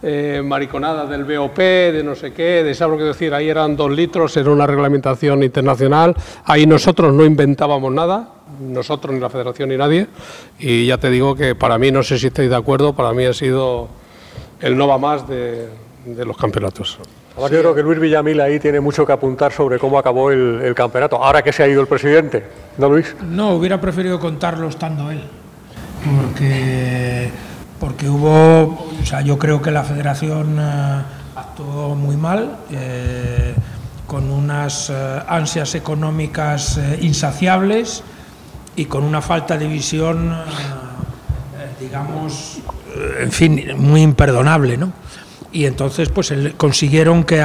eh, 0.04 0.42
mariconadas 0.44 1.10
del 1.10 1.24
BOP, 1.24 1.58
de 1.58 2.04
no 2.04 2.14
sé 2.14 2.32
qué, 2.34 2.64
de 2.64 2.76
saber 2.76 3.00
que 3.00 3.06
decir, 3.06 3.34
ahí 3.34 3.50
eran 3.50 3.76
dos 3.76 3.90
litros, 3.90 4.38
era 4.38 4.52
una 4.52 4.68
reglamentación 4.68 5.42
internacional, 5.42 6.16
ahí 6.46 6.68
nosotros 6.68 7.14
no 7.14 7.26
inventábamos 7.26 7.92
nada, 7.92 8.30
nosotros 8.60 9.16
ni 9.16 9.20
la 9.20 9.30
federación 9.30 9.70
ni 9.70 9.78
nadie, 9.78 10.08
y 10.60 10.86
ya 10.86 10.98
te 10.98 11.10
digo 11.10 11.36
que 11.36 11.56
para 11.56 11.78
mí, 11.78 11.92
no 11.92 12.04
sé 12.04 12.20
si 12.20 12.28
estáis 12.28 12.50
de 12.50 12.56
acuerdo, 12.56 12.94
para 12.94 13.14
mí 13.14 13.26
ha 13.26 13.34
sido 13.34 13.88
el 14.62 14.78
no 14.78 14.88
va 14.88 14.98
más 14.98 15.28
de, 15.28 15.70
los 16.06 16.38
campeonatos. 16.38 17.00
Yo 17.38 17.48
creo 17.48 17.76
que 17.76 17.82
Luis 17.82 18.00
Villamil 18.00 18.40
ahí 18.40 18.60
tiene 18.60 18.80
mucho 18.80 19.06
que 19.06 19.12
apuntar 19.12 19.52
sobre 19.52 19.80
cómo 19.80 19.98
acabó 19.98 20.32
el, 20.32 20.74
campeonato, 20.76 21.22
ahora 21.24 21.42
que 21.42 21.52
se 21.52 21.64
ha 21.64 21.68
ido 21.68 21.82
el 21.82 21.88
presidente, 21.88 22.44
¿no, 22.78 22.90
Luis? 22.90 23.16
No, 23.24 23.56
hubiera 23.56 23.82
preferido 23.82 24.20
contarlo 24.20 24.68
estando 24.68 25.10
él, 25.10 25.24
porque, 26.06 27.30
porque 27.80 28.10
hubo, 28.10 28.88
o 29.02 29.06
sea, 29.06 29.22
yo 29.22 29.38
creo 29.38 29.62
que 29.62 29.72
la 29.72 29.84
federación 29.84 30.58
eh, 30.60 31.02
actuó 31.36 31.96
muy 31.96 32.15
mal. 32.18 32.58
Eh, 32.72 33.56
con 34.06 34.30
unas 34.30 34.91
eh, 34.91 35.20
ansias 35.28 35.74
económicas 35.74 36.80
insaciables 37.02 38.04
y 38.76 38.86
con 38.86 39.04
una 39.04 39.20
falta 39.20 39.58
de 39.58 39.68
visión, 39.68 40.32
digamos, 41.80 42.60
en 43.20 43.32
fin, 43.32 43.63
muy 43.78 44.04
imperdonable, 44.04 44.78
¿no? 44.78 44.94
Y 45.56 45.65
entonces, 45.65 46.10
pues 46.10 46.34
consiguieron 46.58 47.24
que, 47.24 47.38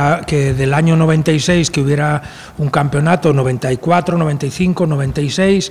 del 0.53 0.75
año 0.75 0.97
96 0.97 1.71
que 1.71 1.81
hubiera 1.81 2.21
un 2.59 2.69
campeonato, 2.69 3.33
94, 3.33 4.19
95, 4.19 4.85
96, 4.85 5.71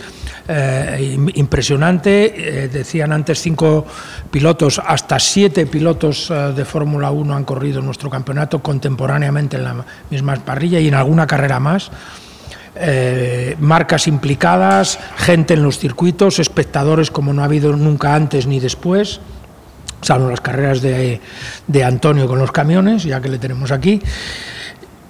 impresionante. 1.35 2.63
Eh, 2.63 2.69
decían 2.69 3.11
antes 3.11 3.41
cinco 3.41 3.85
pilotos, 4.31 4.79
hasta 4.79 5.19
siete 5.19 5.65
pilotos 5.65 6.31
eh, 6.31 6.53
de 6.55 6.63
Fórmula 6.63 7.11
1 7.11 7.35
han 7.35 7.43
corrido 7.43 7.81
nuestro 7.81 8.09
campeonato 8.09 8.63
contemporáneamente 8.63 9.57
en 9.57 9.65
la 9.65 9.85
misma 10.09 10.35
parrilla 10.35 10.79
y 10.79 10.87
en 10.87 10.93
alguna 10.93 11.27
carrera 11.27 11.59
más. 11.59 11.91
Eh, 12.77 13.57
marcas 13.59 14.07
implicadas, 14.07 14.97
gente 15.17 15.55
en 15.55 15.63
los 15.63 15.77
circuitos, 15.77 16.39
espectadores 16.39 17.11
como 17.11 17.33
no 17.33 17.41
ha 17.41 17.45
habido 17.45 17.75
nunca 17.75 18.15
antes 18.15 18.47
ni 18.47 18.61
después 18.61 19.19
salvo 20.01 20.29
las 20.29 20.41
carreras 20.41 20.81
de, 20.81 21.19
de 21.67 21.83
Antonio 21.83 22.27
con 22.27 22.39
los 22.39 22.51
camiones, 22.51 23.03
ya 23.03 23.21
que 23.21 23.29
le 23.29 23.37
tenemos 23.37 23.71
aquí. 23.71 24.01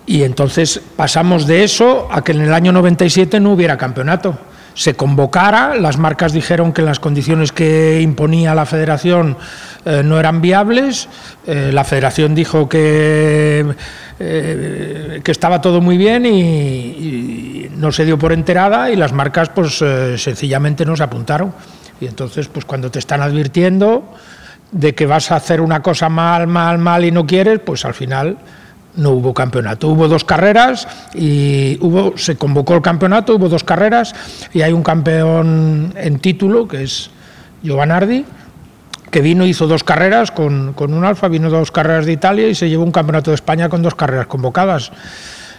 Y 0.09 0.23
entonces 0.23 0.81
pasamos 0.95 1.45
de 1.45 1.63
eso 1.63 2.07
a 2.11 2.23
que 2.23 2.31
en 2.31 2.41
el 2.41 2.51
año 2.51 2.71
97 2.71 3.39
no 3.39 3.53
hubiera 3.53 3.77
campeonato. 3.77 4.39
Se 4.73 4.95
convocara, 4.95 5.75
las 5.75 5.99
marcas 5.99 6.33
dijeron 6.33 6.73
que 6.73 6.81
las 6.81 6.99
condiciones 6.99 7.51
que 7.51 8.01
imponía 8.01 8.55
la 8.55 8.65
federación 8.65 9.37
eh, 9.85 10.01
no 10.03 10.19
eran 10.19 10.41
viables, 10.41 11.07
eh, 11.45 11.69
la 11.71 11.83
federación 11.83 12.33
dijo 12.33 12.67
que, 12.67 13.65
eh, 14.19 15.21
que 15.23 15.31
estaba 15.31 15.61
todo 15.61 15.79
muy 15.79 15.95
bien 15.95 16.25
y, 16.25 16.41
y, 16.41 17.71
no 17.75 17.91
se 17.91 18.03
dio 18.03 18.17
por 18.17 18.33
enterada 18.33 18.89
y 18.89 18.95
las 18.95 19.13
marcas 19.13 19.49
pues 19.49 19.83
sencillamente 20.19 20.85
no 20.85 20.95
se 20.95 21.03
apuntaron. 21.03 21.53
Y 22.01 22.07
entonces 22.07 22.47
pues 22.47 22.65
cuando 22.65 22.89
te 22.89 22.97
están 22.97 23.21
advirtiendo 23.21 24.15
de 24.71 24.93
que 24.93 25.05
vas 25.05 25.31
a 25.31 25.35
hacer 25.35 25.61
una 25.61 25.81
cosa 25.81 26.09
mal, 26.09 26.47
mal, 26.47 26.77
mal 26.77 27.05
y 27.05 27.11
no 27.11 27.25
quieres, 27.25 27.59
pues 27.59 27.85
al 27.85 27.93
final 27.93 28.37
no 28.95 29.11
hubo 29.11 29.33
campeonato. 29.33 29.87
Hubo 29.87 30.07
dos 30.07 30.23
carreras 30.23 30.87
y 31.13 31.77
hubo, 31.81 32.17
se 32.17 32.35
convocó 32.35 32.75
el 32.75 32.81
campeonato, 32.81 33.35
hubo 33.35 33.49
dos 33.49 33.63
carreras 33.63 34.13
y 34.53 34.61
hay 34.61 34.73
un 34.73 34.83
campeón 34.83 35.93
en 35.95 36.19
título 36.19 36.67
que 36.67 36.83
es 36.83 37.09
Giovanardi, 37.63 38.25
que 39.11 39.21
vino, 39.21 39.45
hizo 39.45 39.67
dos 39.67 39.83
carreras 39.83 40.31
con, 40.31 40.73
con 40.73 40.93
un 40.93 41.03
Alfa, 41.03 41.27
vino 41.27 41.49
dos 41.49 41.71
carreras 41.71 42.05
de 42.05 42.11
Italia 42.11 42.47
y 42.47 42.55
se 42.55 42.69
llevó 42.69 42.83
un 42.83 42.91
campeonato 42.91 43.31
de 43.31 43.35
España 43.35 43.69
con 43.69 43.81
dos 43.81 43.95
carreras 43.95 44.27
convocadas. 44.27 44.91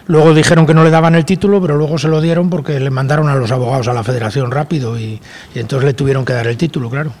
Luego 0.07 0.33
dijeron 0.33 0.65
que 0.65 0.73
no 0.73 0.83
le 0.83 0.89
daban 0.89 1.15
el 1.15 1.25
título, 1.25 1.61
pero 1.61 1.77
luego 1.77 1.97
se 1.97 2.07
lo 2.07 2.21
dieron 2.21 2.49
porque 2.49 2.79
le 2.79 2.89
mandaron 2.89 3.29
a 3.29 3.35
los 3.35 3.51
abogados 3.51 3.87
a 3.87 3.93
la 3.93 4.03
federación 4.03 4.51
rápido 4.51 4.97
y, 4.97 5.21
y 5.53 5.59
entonces 5.59 5.85
le 5.85 5.93
tuvieron 5.93 6.25
que 6.25 6.33
dar 6.33 6.47
el 6.47 6.57
título, 6.57 6.89
claro. 6.89 7.11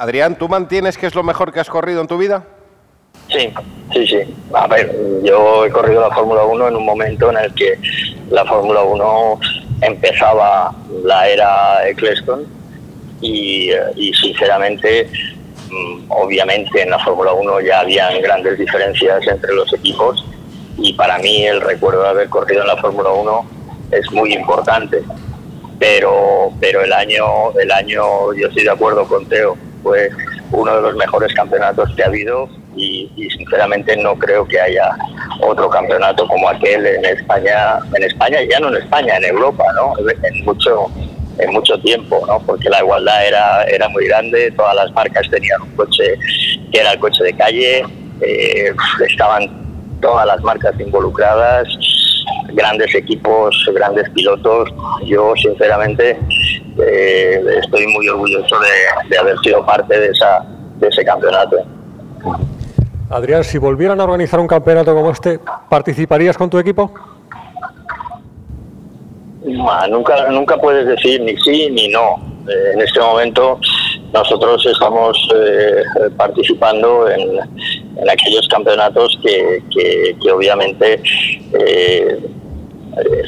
Adrián, 0.00 0.34
¿tú 0.36 0.48
mantienes 0.48 0.96
que 0.96 1.06
es 1.06 1.14
lo 1.14 1.22
mejor 1.22 1.52
que 1.52 1.60
has 1.60 1.68
corrido 1.68 2.00
en 2.00 2.06
tu 2.06 2.16
vida? 2.16 2.42
Sí, 3.28 3.52
sí, 3.92 4.06
sí. 4.06 4.34
A 4.54 4.66
ver, 4.66 4.96
yo 5.22 5.66
he 5.66 5.70
corrido 5.70 6.00
la 6.00 6.14
Fórmula 6.14 6.42
1 6.42 6.68
en 6.68 6.76
un 6.76 6.86
momento 6.86 7.28
en 7.28 7.36
el 7.36 7.54
que 7.54 7.78
la 8.30 8.46
Fórmula 8.46 8.80
1 8.80 9.40
empezaba 9.82 10.74
la 11.04 11.28
era 11.28 11.86
Eccleston 11.86 12.46
y, 13.20 13.72
y 13.94 14.14
sinceramente, 14.14 15.06
mm, 15.68 16.04
obviamente 16.08 16.80
en 16.80 16.88
la 16.88 16.98
Fórmula 17.00 17.34
1 17.34 17.60
ya 17.60 17.80
habían 17.80 18.22
grandes 18.22 18.58
diferencias 18.58 19.26
entre 19.26 19.52
los 19.52 19.70
equipos 19.74 20.24
y 20.78 20.94
para 20.94 21.18
mí 21.18 21.44
el 21.44 21.60
recuerdo 21.60 22.04
de 22.04 22.08
haber 22.08 22.30
corrido 22.30 22.62
en 22.62 22.68
la 22.68 22.78
Fórmula 22.78 23.10
1 23.10 23.50
es 23.90 24.10
muy 24.12 24.32
importante. 24.32 25.02
Pero, 25.78 26.52
pero 26.58 26.82
el 26.82 26.92
año, 26.92 27.52
el 27.60 27.70
año, 27.70 28.32
yo 28.32 28.48
estoy 28.48 28.64
de 28.64 28.70
acuerdo 28.70 29.06
con 29.06 29.26
Teo, 29.26 29.56
fue 29.82 30.10
uno 30.52 30.76
de 30.76 30.82
los 30.82 30.96
mejores 30.96 31.32
campeonatos 31.34 31.90
que 31.94 32.02
ha 32.02 32.06
habido 32.06 32.48
y, 32.76 33.10
sinceramente 33.36 33.96
no 33.96 34.14
creo 34.16 34.46
que 34.46 34.60
haya 34.60 34.90
otro 35.42 35.68
campeonato 35.70 36.26
como 36.26 36.48
aquel 36.48 36.86
en 36.86 37.04
España, 37.04 37.78
en 37.94 38.02
España 38.04 38.38
ya 38.48 38.60
no 38.60 38.68
en 38.68 38.82
España, 38.82 39.16
en 39.16 39.24
Europa, 39.24 39.64
¿no? 39.74 39.92
En 39.98 40.44
mucho 40.44 40.86
en 41.38 41.52
mucho 41.52 41.78
tiempo, 41.80 42.22
¿no? 42.26 42.38
Porque 42.40 42.68
la 42.68 42.80
igualdad 42.80 43.26
era 43.26 43.64
era 43.64 43.88
muy 43.88 44.06
grande, 44.06 44.50
todas 44.52 44.74
las 44.76 44.92
marcas 44.92 45.28
tenían 45.30 45.62
un 45.62 45.70
coche 45.76 46.14
que 46.72 46.80
era 46.80 46.92
el 46.92 47.00
coche 47.00 47.24
de 47.24 47.32
calle, 47.34 47.84
eh, 48.20 48.72
estaban 49.08 49.60
todas 50.00 50.26
las 50.26 50.40
marcas 50.42 50.78
involucradas, 50.78 51.68
grandes 52.52 52.94
equipos, 52.94 53.54
grandes 53.74 54.08
pilotos. 54.10 54.70
Yo 55.04 55.34
sinceramente 55.36 56.18
eh, 56.78 57.42
estoy 57.62 57.86
muy 57.88 58.08
orgulloso 58.08 58.56
de, 59.08 59.18
haber 59.18 59.38
sido 59.40 59.64
parte 59.64 59.98
de, 59.98 60.06
esa, 60.08 60.44
de 60.78 60.88
ese 60.88 61.04
campeonato. 61.04 61.56
Adrián, 63.08 63.42
si 63.42 63.58
volvieran 63.58 64.00
a 64.00 64.04
organizar 64.04 64.38
un 64.38 64.46
campeonato 64.46 64.94
como 64.94 65.10
este, 65.10 65.40
¿participarías 65.68 66.36
con 66.36 66.48
tu 66.48 66.58
equipo? 66.58 66.92
nunca, 69.88 70.28
nunca 70.30 70.56
puedes 70.58 70.86
decir 70.86 71.20
ni 71.22 71.36
sí 71.38 71.68
ni 71.70 71.88
no. 71.88 72.30
Eh, 72.48 72.72
en 72.74 72.80
este 72.80 73.00
momento 73.00 73.60
nosotros 74.12 74.64
estamos 74.66 75.16
eh, 75.34 75.82
participando 76.16 77.08
en, 77.08 77.20
en, 77.96 78.10
aquellos 78.10 78.48
campeonatos 78.48 79.18
que, 79.22 79.62
que, 79.70 80.32
obviamente 80.32 81.00
eh, 81.52 82.18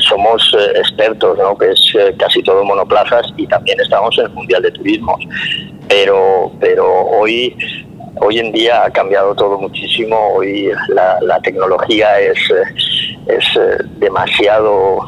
somos 0.08 0.54
eh, 0.58 0.78
expertos, 0.78 1.38
¿no? 1.38 1.56
que 1.56 1.70
es 1.70 1.94
eh, 1.98 2.14
casi 2.18 2.42
todo 2.42 2.64
monoplazas 2.64 3.26
y 3.36 3.46
también 3.46 3.80
estamos 3.80 4.16
en 4.18 4.26
el 4.26 4.30
Mundial 4.32 4.62
de 4.62 4.72
Turismo. 4.72 5.16
Pero, 5.88 6.52
pero 6.60 6.86
hoy, 6.86 7.56
hoy 8.20 8.38
en 8.38 8.52
día 8.52 8.84
ha 8.84 8.90
cambiado 8.90 9.34
todo 9.34 9.58
muchísimo, 9.58 10.16
hoy 10.34 10.70
la, 10.88 11.18
la 11.20 11.40
tecnología 11.40 12.18
es, 12.20 12.38
es 13.26 13.44
demasiado 13.98 15.00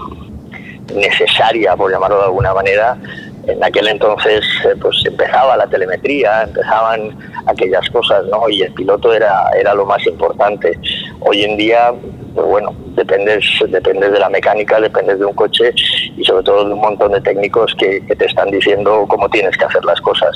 necesaria, 0.95 1.75
por 1.77 1.91
llamarlo 1.91 2.19
de 2.19 2.25
alguna 2.25 2.53
manera, 2.53 2.99
en 3.47 3.63
aquel 3.63 3.89
entonces 3.89 4.45
pues 4.81 5.03
empezaba 5.05 5.57
la 5.57 5.67
telemetría, 5.67 6.43
empezaban 6.43 7.17
aquellas 7.47 7.89
cosas, 7.91 8.25
¿no? 8.27 8.49
Y 8.49 8.63
el 8.63 8.73
piloto 8.73 9.13
era, 9.13 9.51
era 9.59 9.75
lo 9.75 9.85
más 9.85 10.05
importante. 10.07 10.79
Hoy 11.21 11.45
en 11.45 11.57
día 11.57 11.93
pues 12.35 12.47
bueno, 12.49 12.75
dependes, 12.97 13.45
dependes 13.69 14.13
de 14.13 14.19
la 14.19 14.29
mecánica, 14.29 14.81
dependes 14.81 15.19
de 15.19 15.25
un 15.25 15.35
coche 15.35 15.73
y 16.17 16.25
sobre 16.25 16.43
todo 16.43 16.67
de 16.67 16.73
un 16.73 16.81
montón 16.81 17.13
de 17.13 17.21
técnicos 17.21 17.75
que, 17.79 18.01
te 18.01 18.27
están 18.27 18.51
diciendo 18.51 19.07
cómo 19.09 19.29
tienes 19.29 19.57
que 19.57 19.65
hacer 19.65 19.85
las 19.85 20.01
cosas. 20.01 20.35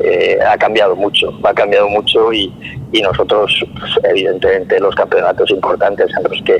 Eh, 0.00 0.38
ha 0.46 0.56
cambiado 0.56 0.94
mucho, 0.94 1.32
ha 1.42 1.52
cambiado 1.52 1.88
mucho 1.88 2.32
y, 2.32 2.52
nosotros, 3.02 3.64
pues, 3.78 3.92
evidentemente, 4.04 4.78
los 4.78 4.94
campeonatos 4.94 5.50
importantes 5.50 6.08
en 6.16 6.30
los 6.30 6.42
que 6.42 6.58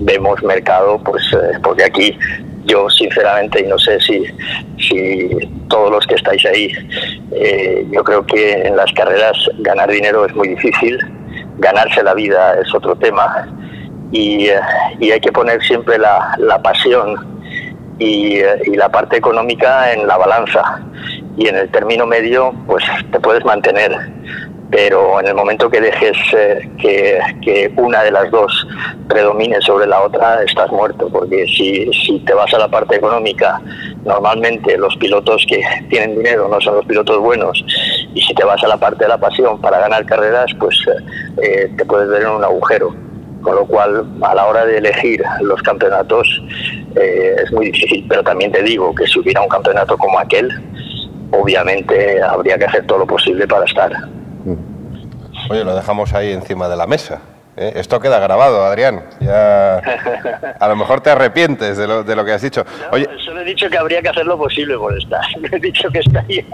vemos 0.00 0.42
mercado, 0.42 0.98
pues 1.04 1.22
eh, 1.32 1.58
porque 1.62 1.84
aquí 1.84 2.18
yo 2.64 2.88
sinceramente, 2.90 3.60
y 3.60 3.66
no 3.66 3.78
sé 3.78 4.00
si, 4.00 4.24
si 4.78 5.28
todos 5.68 5.90
los 5.90 6.06
que 6.06 6.14
estáis 6.14 6.44
ahí, 6.46 6.72
eh, 7.32 7.86
yo 7.90 8.02
creo 8.02 8.26
que 8.26 8.52
en 8.52 8.76
las 8.76 8.92
carreras 8.92 9.36
ganar 9.58 9.90
dinero 9.90 10.26
es 10.26 10.34
muy 10.34 10.48
difícil, 10.48 10.98
ganarse 11.58 12.02
la 12.02 12.14
vida 12.14 12.58
es 12.60 12.74
otro 12.74 12.96
tema 12.96 13.46
y, 14.12 14.46
eh, 14.48 14.60
y 15.00 15.10
hay 15.10 15.20
que 15.20 15.32
poner 15.32 15.62
siempre 15.62 15.98
la, 15.98 16.34
la 16.38 16.60
pasión 16.60 17.16
y, 17.98 18.38
eh, 18.38 18.62
y, 18.64 18.76
la 18.76 18.88
parte 18.88 19.16
económica 19.16 19.92
en 19.92 20.06
la 20.06 20.16
balanza. 20.16 20.80
Y 21.36 21.46
en 21.48 21.56
el 21.56 21.70
término 21.70 22.06
medio 22.06 22.52
pues 22.66 22.84
te 23.12 23.20
puedes 23.20 23.44
mantener. 23.44 23.92
Pero 24.70 25.18
en 25.18 25.26
el 25.26 25.34
momento 25.34 25.70
que 25.70 25.80
dejes 25.80 26.16
eh, 26.36 26.68
que, 26.78 27.18
que, 27.42 27.72
una 27.76 28.02
de 28.02 28.10
las 28.10 28.30
dos 28.30 28.66
predomine 29.08 29.58
sobre 29.62 29.86
la 29.86 30.02
otra, 30.02 30.42
estás 30.42 30.70
muerto, 30.70 31.08
porque 31.10 31.46
si, 31.46 31.90
si 32.04 32.20
te 32.20 32.34
vas 32.34 32.52
a 32.52 32.58
la 32.58 32.68
parte 32.68 32.96
económica, 32.96 33.62
normalmente 34.04 34.76
los 34.76 34.94
pilotos 34.96 35.42
que 35.48 35.62
tienen 35.88 36.16
dinero 36.16 36.48
no 36.48 36.60
son 36.60 36.76
los 36.76 36.84
pilotos 36.84 37.18
buenos. 37.18 37.64
Y 38.14 38.20
si 38.20 38.34
te 38.34 38.44
vas 38.44 38.62
a 38.62 38.68
la 38.68 38.76
parte 38.76 39.04
de 39.04 39.08
la 39.08 39.18
pasión 39.18 39.58
para 39.58 39.78
ganar 39.78 40.04
carreras, 40.04 40.50
pues 40.60 40.78
eh, 41.42 41.72
te 41.74 41.84
puedes 41.86 42.10
ver 42.10 42.22
en 42.22 42.28
un 42.28 42.44
agujero. 42.44 43.07
Con 43.42 43.54
lo 43.54 43.66
cual, 43.66 44.04
a 44.22 44.34
la 44.34 44.46
hora 44.46 44.66
de 44.66 44.78
elegir 44.78 45.22
los 45.42 45.62
campeonatos 45.62 46.26
eh, 46.96 47.36
es 47.44 47.52
muy 47.52 47.66
difícil, 47.70 48.04
pero 48.08 48.22
también 48.22 48.50
te 48.50 48.62
digo 48.62 48.94
que 48.94 49.06
si 49.06 49.20
hubiera 49.20 49.40
un 49.40 49.48
campeonato 49.48 49.96
como 49.96 50.18
aquel, 50.18 50.50
obviamente 51.30 52.20
habría 52.22 52.58
que 52.58 52.64
hacer 52.64 52.86
todo 52.86 52.98
lo 52.98 53.06
posible 53.06 53.46
para 53.46 53.64
estar. 53.64 53.92
Oye, 55.50 55.64
lo 55.64 55.74
dejamos 55.74 56.12
ahí 56.14 56.32
encima 56.32 56.68
de 56.68 56.76
la 56.76 56.86
mesa. 56.86 57.20
¿eh? 57.56 57.72
Esto 57.76 58.00
queda 58.00 58.18
grabado, 58.18 58.64
Adrián. 58.64 59.02
Ya 59.20 59.78
a 60.60 60.68
lo 60.68 60.76
mejor 60.76 61.00
te 61.00 61.10
arrepientes 61.10 61.76
de 61.76 61.86
lo, 61.86 62.02
de 62.04 62.16
lo 62.16 62.24
que 62.24 62.32
has 62.32 62.42
dicho. 62.42 62.64
Oye, 62.92 63.06
Solo 63.24 63.40
he 63.40 63.44
dicho 63.44 63.70
que 63.70 63.78
habría 63.78 64.02
que 64.02 64.08
hacer 64.08 64.26
lo 64.26 64.36
posible 64.36 64.76
por 64.76 64.96
estar. 64.98 65.20
No 65.40 65.48
he 65.56 65.60
dicho 65.60 65.88
que 65.90 66.00
estaría. 66.00 66.44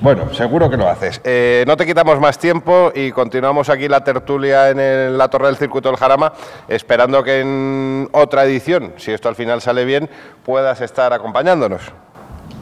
Bueno, 0.00 0.32
seguro 0.34 0.70
que 0.70 0.76
lo 0.76 0.88
haces. 0.88 1.20
Eh, 1.24 1.64
no 1.66 1.76
te 1.76 1.86
quitamos 1.86 2.20
más 2.20 2.38
tiempo 2.38 2.92
y 2.94 3.12
continuamos 3.12 3.68
aquí 3.68 3.88
la 3.88 4.04
tertulia 4.04 4.70
en 4.70 5.16
la 5.16 5.28
Torre 5.28 5.46
del 5.46 5.56
Circuito 5.56 5.88
del 5.88 5.98
Jarama, 5.98 6.32
esperando 6.68 7.22
que 7.22 7.40
en 7.40 8.08
otra 8.12 8.44
edición, 8.44 8.94
si 8.96 9.12
esto 9.12 9.28
al 9.28 9.34
final 9.34 9.60
sale 9.60 9.84
bien, 9.84 10.08
puedas 10.44 10.80
estar 10.80 11.12
acompañándonos. 11.12 11.82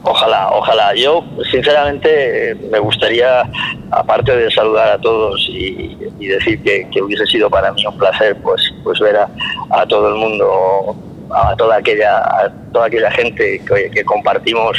Ojalá, 0.03 0.51
ojalá. 0.51 0.95
Yo, 0.95 1.25
sinceramente, 1.51 2.55
me 2.71 2.79
gustaría, 2.79 3.43
aparte 3.91 4.37
de 4.37 4.51
saludar 4.51 4.91
a 4.91 4.99
todos 4.99 5.47
y, 5.49 5.97
y 6.19 6.27
decir 6.27 6.63
que, 6.63 7.03
hubiese 7.03 7.25
sido 7.27 7.49
para 7.49 7.73
mí 7.73 7.87
un 7.87 7.97
placer, 7.97 8.37
pues, 8.43 8.63
pues 8.83 9.01
ver 9.01 9.17
a, 9.17 9.29
a 9.71 9.87
todo 9.87 10.09
el 10.09 10.17
mundo, 10.17 10.95
a 11.31 11.57
toda 11.57 11.77
aquella, 11.77 12.19
a 12.19 12.53
toda 12.71 12.87
aquella 12.87 13.11
gente 13.13 13.63
que, 13.67 13.91
que 13.91 14.05
compartimos 14.05 14.77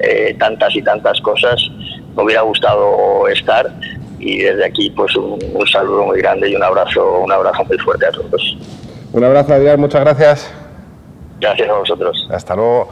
eh, 0.00 0.36
tantas 0.38 0.74
y 0.76 0.82
tantas 0.82 1.18
cosas. 1.22 1.60
Me 2.18 2.24
hubiera 2.24 2.42
gustado 2.42 3.28
estar 3.28 3.72
y 4.18 4.38
desde 4.38 4.64
aquí, 4.66 4.90
pues, 4.90 5.14
un, 5.14 5.38
un 5.54 5.66
saludo 5.68 6.02
muy 6.06 6.18
grande 6.18 6.50
y 6.50 6.56
un 6.56 6.62
abrazo, 6.64 7.20
un 7.20 7.30
abrazo 7.30 7.64
muy 7.64 7.78
fuerte 7.78 8.06
a 8.06 8.10
todos. 8.10 8.56
Un 9.12 9.22
abrazo, 9.22 9.54
Adrián, 9.54 9.78
muchas 9.78 10.00
gracias. 10.00 10.52
Gracias 11.40 11.68
a 11.68 11.72
vosotros. 11.74 12.28
Hasta 12.28 12.56
luego. 12.56 12.88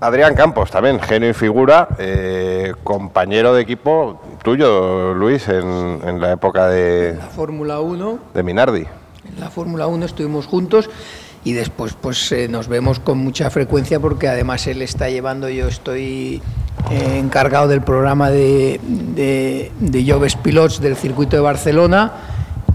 Adrián 0.00 0.34
Campos, 0.34 0.70
también, 0.70 1.00
genio 1.00 1.28
y 1.28 1.34
figura, 1.34 1.88
eh, 1.98 2.72
compañero 2.82 3.52
de 3.52 3.60
equipo 3.60 4.22
tuyo, 4.42 5.12
Luis, 5.12 5.48
en, 5.48 6.00
en 6.06 6.20
la 6.22 6.32
época 6.32 6.68
de, 6.68 7.16
La 7.18 7.26
Fórmula 7.26 7.80
1, 7.80 8.18
de 8.32 8.42
Minardi. 8.42 8.86
en 9.34 9.40
la 9.40 9.50
Fórmula 9.50 9.86
1 9.86 10.06
estuvimos 10.06 10.46
juntos 10.46 10.88
y 11.44 11.52
después 11.52 11.94
pues 12.00 12.32
eh, 12.32 12.48
nos 12.48 12.68
vemos 12.68 13.00
con 13.00 13.18
mucha 13.18 13.50
frecuencia 13.50 14.00
porque 14.00 14.28
además 14.28 14.66
él 14.66 14.82
está 14.82 15.08
llevando, 15.08 15.48
yo 15.48 15.68
estoy 15.68 16.42
eh, 16.90 17.18
encargado 17.18 17.68
del 17.68 17.82
programa 17.82 18.30
de, 18.30 18.80
de, 19.14 19.72
de 19.80 20.10
Joves 20.10 20.36
Pilots 20.36 20.80
del 20.80 20.96
circuito 20.96 21.36
de 21.36 21.42
Barcelona 21.42 22.12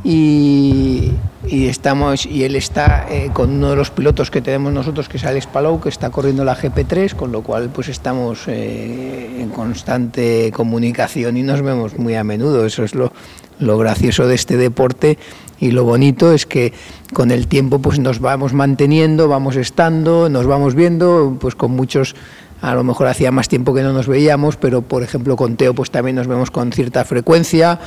y, 0.04 1.13
y 1.47 1.67
estamos 1.67 2.26
y 2.26 2.43
él 2.43 2.56
está 2.56 3.06
eh, 3.10 3.30
con 3.34 3.52
uno 3.52 3.69
de 3.71 3.76
los 3.76 3.89
pilotos 3.89 4.32
que 4.32 4.41
tenemos 4.41 4.71
nosotros 4.71 5.10
que 5.10 5.17
es 5.17 5.26
Alex 5.26 5.47
Palou 5.47 5.80
que 5.80 5.89
está 5.89 6.10
corriendo 6.10 6.45
la 6.45 6.56
GP3 6.56 7.15
con 7.15 7.32
lo 7.32 7.41
cual 7.41 7.69
pues 7.69 7.89
estamos 7.89 8.47
eh, 8.47 9.41
en 9.41 9.49
constante 9.49 10.52
comunicación 10.54 11.38
y 11.38 11.43
nos 11.43 11.62
vemos 11.62 11.97
muy 11.97 12.15
a 12.15 12.23
menudo. 12.23 12.65
Eso 12.65 12.84
es 12.84 12.95
lo, 12.95 13.12
lo 13.60 13.78
gracioso 13.78 14.28
de 14.28 14.36
este 14.36 14.58
deporte 14.58 15.17
y 15.63 15.71
lo 15.71 15.84
bonito 15.86 16.34
es 16.34 16.45
que 16.45 16.73
con 17.13 17.32
el 17.32 17.47
tiempo 17.47 17.80
pues 17.80 17.97
nos 17.99 18.19
vamos 18.19 18.54
manteniendo 18.54 19.28
vamos 19.28 19.56
estando 19.56 20.28
nos 20.30 20.45
vamos 20.45 20.76
viendo 20.76 21.38
pues 21.39 21.56
con 21.56 21.71
muchos 21.71 22.15
a 22.62 22.73
lo 22.76 22.84
mejor 22.84 23.08
hacía 23.08 23.32
más 23.32 23.49
tiempo 23.49 23.73
que 23.73 23.82
no 23.82 23.91
nos 23.91 24.08
veíamos, 24.08 24.56
pero 24.56 24.82
por 24.82 25.04
ejemplo 25.04 25.36
con 25.36 25.58
Teo 25.58 25.73
pues 25.73 25.91
también 25.91 26.15
nos 26.15 26.28
vemos 26.28 26.49
con 26.49 26.71
cierta 26.71 27.04
frecuencia, 27.04 27.78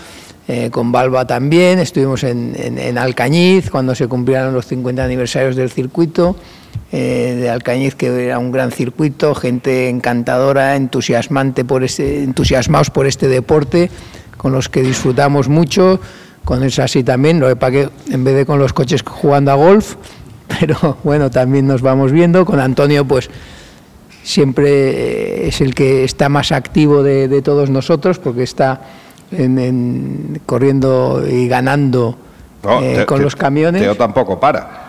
eh, 0.49 0.69
con 0.71 0.93
Balba 0.93 1.27
también, 1.27 1.79
estuvimos 1.79 2.25
en, 2.25 2.55
en- 2.59 2.99
Alcañiz 2.99 3.71
cuando 3.71 3.95
se 3.95 4.07
cumplieron 4.07 4.53
los 4.53 4.67
50 4.67 5.03
aniversarios 5.03 5.57
del 5.57 5.71
circuito, 5.71 6.37
eh, 6.93 7.39
de 7.41 7.49
Alcañiz 7.49 7.95
que 7.95 8.27
era 8.27 8.39
un 8.39 8.53
gran 8.53 8.71
circuito, 8.71 9.35
gente 9.35 9.89
encantadora, 9.89 10.77
entusiasmante 10.77 11.65
por 11.65 11.83
este, 11.83 12.23
entusiasmados 12.23 12.91
por 12.91 13.07
este 13.07 13.29
deporte, 13.29 13.89
con 14.37 14.53
los 14.53 14.69
que 14.69 14.83
disfrutamos 14.83 15.49
mucho, 15.49 16.01
con 16.47 16.63
el 16.63 16.73
así 16.81 17.03
también, 17.05 17.39
lo 17.41 17.49
que 17.49 17.57
que 17.71 17.91
en 18.11 18.25
vez 18.25 18.35
de 18.35 18.47
con 18.47 18.59
los 18.59 18.73
coches 18.73 19.03
jugando 19.05 19.51
a 19.51 19.55
golf, 19.57 19.97
pero 20.61 20.97
bueno, 21.05 21.29
también 21.31 21.67
nos 21.67 21.83
vamos 21.83 22.11
viendo, 22.13 22.47
con 22.47 22.59
Antonio 22.61 23.05
pues 23.05 23.29
siempre 24.23 24.71
eh, 25.45 25.49
es 25.49 25.61
el 25.61 25.75
que 25.75 26.05
está 26.05 26.29
más 26.29 26.53
activo 26.53 27.03
de, 27.03 27.29
de 27.29 27.43
todos 27.43 27.69
nosotros 27.71 28.19
porque 28.19 28.43
está 28.45 28.81
en- 29.33 29.59
en- 29.59 30.41
corriendo 30.47 31.23
y 31.29 31.49
ganando 31.49 32.17
No, 32.63 32.81
eh, 32.83 33.05
con 33.07 33.23
los 33.23 33.37
camiones. 33.37 33.83
Teo 33.83 33.95
tampoco 33.97 34.39
para. 34.41 34.85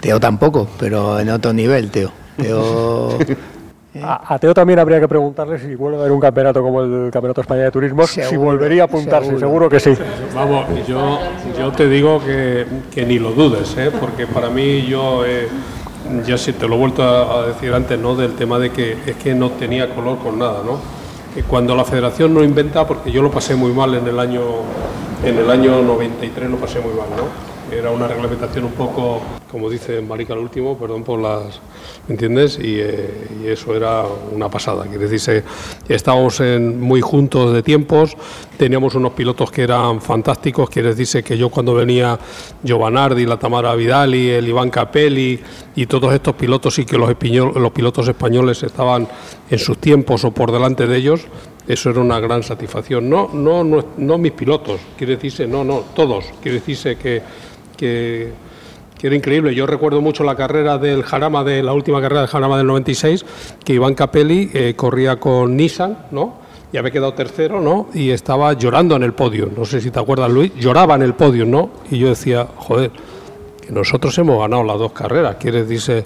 Teo 0.00 0.20
tampoco, 0.20 0.68
pero 0.78 1.18
en 1.18 1.28
otro 1.30 1.52
nivel, 1.52 1.90
Teo. 1.90 2.12
Teo 2.36 3.18
A, 4.02 4.34
a 4.34 4.38
Teo 4.38 4.54
también 4.54 4.78
habría 4.78 5.00
que 5.00 5.08
preguntarle 5.08 5.58
si 5.58 5.74
vuelve 5.74 5.98
a 5.98 6.00
haber 6.00 6.12
un 6.12 6.20
campeonato 6.20 6.62
como 6.62 6.82
el 6.82 7.10
Campeonato 7.10 7.40
de 7.40 7.42
España 7.42 7.62
de 7.64 7.70
Turismo, 7.70 8.06
si 8.06 8.36
volvería 8.36 8.82
a 8.82 8.84
apuntarse, 8.86 9.38
seguro. 9.38 9.68
seguro, 9.68 9.68
que 9.68 9.80
sí. 9.80 9.94
Vamos, 10.34 10.66
yo, 10.86 11.18
yo 11.58 11.72
te 11.72 11.88
digo 11.88 12.20
que, 12.24 12.66
que 12.90 13.04
ni 13.04 13.18
lo 13.18 13.32
dudes, 13.32 13.76
¿eh? 13.76 13.90
porque 13.98 14.26
para 14.26 14.48
mí 14.50 14.86
yo, 14.86 15.24
eh, 15.24 15.48
ya 16.26 16.38
sí 16.38 16.52
te 16.52 16.68
lo 16.68 16.74
he 16.76 16.78
vuelto 16.78 17.02
a, 17.02 17.40
a 17.40 17.46
decir 17.46 17.72
antes, 17.72 17.98
¿no? 17.98 18.14
del 18.14 18.34
tema 18.34 18.58
de 18.58 18.70
que 18.70 18.96
es 19.06 19.16
que 19.16 19.34
no 19.34 19.50
tenía 19.50 19.94
color 19.94 20.18
con 20.18 20.38
nada, 20.38 20.62
¿no? 20.64 20.78
Que 21.34 21.42
cuando 21.42 21.74
la 21.76 21.84
federación 21.84 22.34
no 22.34 22.42
inventa, 22.42 22.86
porque 22.86 23.10
yo 23.12 23.22
lo 23.22 23.30
pasé 23.30 23.54
muy 23.54 23.72
mal 23.72 23.94
en 23.94 24.06
el 24.06 24.18
año, 24.18 24.42
en 25.24 25.38
el 25.38 25.50
año 25.50 25.82
93, 25.82 26.50
lo 26.50 26.56
pasé 26.56 26.80
muy 26.80 26.92
mal, 26.92 27.08
¿no? 27.16 27.57
Era 27.70 27.90
una 27.90 28.08
reglamentación 28.08 28.64
un 28.64 28.72
poco, 28.72 29.20
como 29.50 29.68
dice 29.68 30.00
Marica 30.00 30.32
el 30.32 30.38
último, 30.40 30.78
perdón 30.78 31.04
por 31.04 31.20
las, 31.20 31.60
¿me 32.06 32.14
entiendes? 32.14 32.58
Y, 32.58 32.80
eh, 32.80 33.10
eso 33.44 33.76
era 33.76 34.04
una 34.32 34.48
pasada. 34.50 34.84
Quiere 34.84 35.04
decirse, 35.04 35.44
estábamos 35.86 36.40
en- 36.40 36.80
muy 36.80 37.02
juntos 37.02 37.52
de 37.52 37.62
tiempos, 37.62 38.16
teníamos 38.56 38.94
unos 38.94 39.12
pilotos 39.12 39.50
que 39.50 39.62
eran 39.62 40.00
fantásticos. 40.00 40.70
Quiere 40.70 40.88
decirse 40.88 41.22
que 41.22 41.36
yo 41.36 41.50
cuando 41.50 41.74
venía 41.74 42.18
Giovanardi, 42.64 43.26
la 43.26 43.38
Tamara 43.38 43.74
Vidali, 43.74 44.30
el 44.30 44.48
Iván 44.48 44.70
Capelli 44.70 45.38
y 45.76 45.86
todos 45.86 46.14
estos 46.14 46.34
pilotos 46.36 46.78
y 46.78 46.86
que 46.86 46.96
los, 46.96 47.10
espiñol- 47.10 47.52
los 47.54 47.72
pilotos 47.72 48.08
españoles 48.08 48.62
estaban 48.62 49.06
en 49.50 49.58
sus 49.58 49.76
tiempos 49.76 50.24
o 50.24 50.30
por 50.30 50.50
delante 50.52 50.86
de 50.86 50.96
ellos, 50.96 51.26
eso 51.66 51.90
era 51.90 52.00
una 52.00 52.18
gran 52.18 52.42
satisfacción. 52.42 53.10
No, 53.10 53.28
no, 53.34 53.62
no, 53.62 53.84
no 53.98 54.16
mis 54.16 54.32
pilotos, 54.32 54.80
quiere 54.96 55.16
decirse, 55.16 55.46
no, 55.46 55.64
no, 55.64 55.80
todos. 55.94 56.24
Quiere 56.42 56.60
decirse 56.60 56.96
que, 56.96 57.20
que, 57.78 58.32
que 58.98 59.06
era 59.06 59.16
increíble. 59.16 59.54
Yo 59.54 59.66
recuerdo 59.66 60.02
mucho 60.02 60.24
la 60.24 60.36
carrera 60.36 60.76
del 60.76 61.02
Jarama, 61.02 61.44
de 61.44 61.62
la 61.62 61.72
última 61.72 62.02
carrera 62.02 62.20
del 62.22 62.28
Jarama 62.28 62.58
del 62.58 62.66
96, 62.66 63.24
que 63.64 63.72
Iván 63.72 63.94
Capelli 63.94 64.50
eh, 64.52 64.74
corría 64.76 65.16
con 65.16 65.56
Nissan, 65.56 65.96
¿no? 66.10 66.46
Y 66.70 66.76
había 66.76 66.90
quedado 66.90 67.14
tercero, 67.14 67.62
¿no? 67.62 67.88
Y 67.94 68.10
estaba 68.10 68.52
llorando 68.52 68.94
en 68.96 69.02
el 69.04 69.14
podio. 69.14 69.48
No 69.56 69.64
sé 69.64 69.80
si 69.80 69.90
te 69.90 69.98
acuerdas, 69.98 70.30
Luis. 70.30 70.52
Lloraba 70.56 70.96
en 70.96 71.02
el 71.02 71.14
podio, 71.14 71.46
¿no? 71.46 71.70
Y 71.90 71.98
yo 71.98 72.08
decía, 72.08 72.46
joder, 72.56 72.90
que 73.62 73.72
nosotros 73.72 74.18
hemos 74.18 74.38
ganado 74.38 74.64
las 74.64 74.78
dos 74.78 74.92
carreras. 74.92 75.36
Quiere 75.36 75.62
decirse 75.62 76.04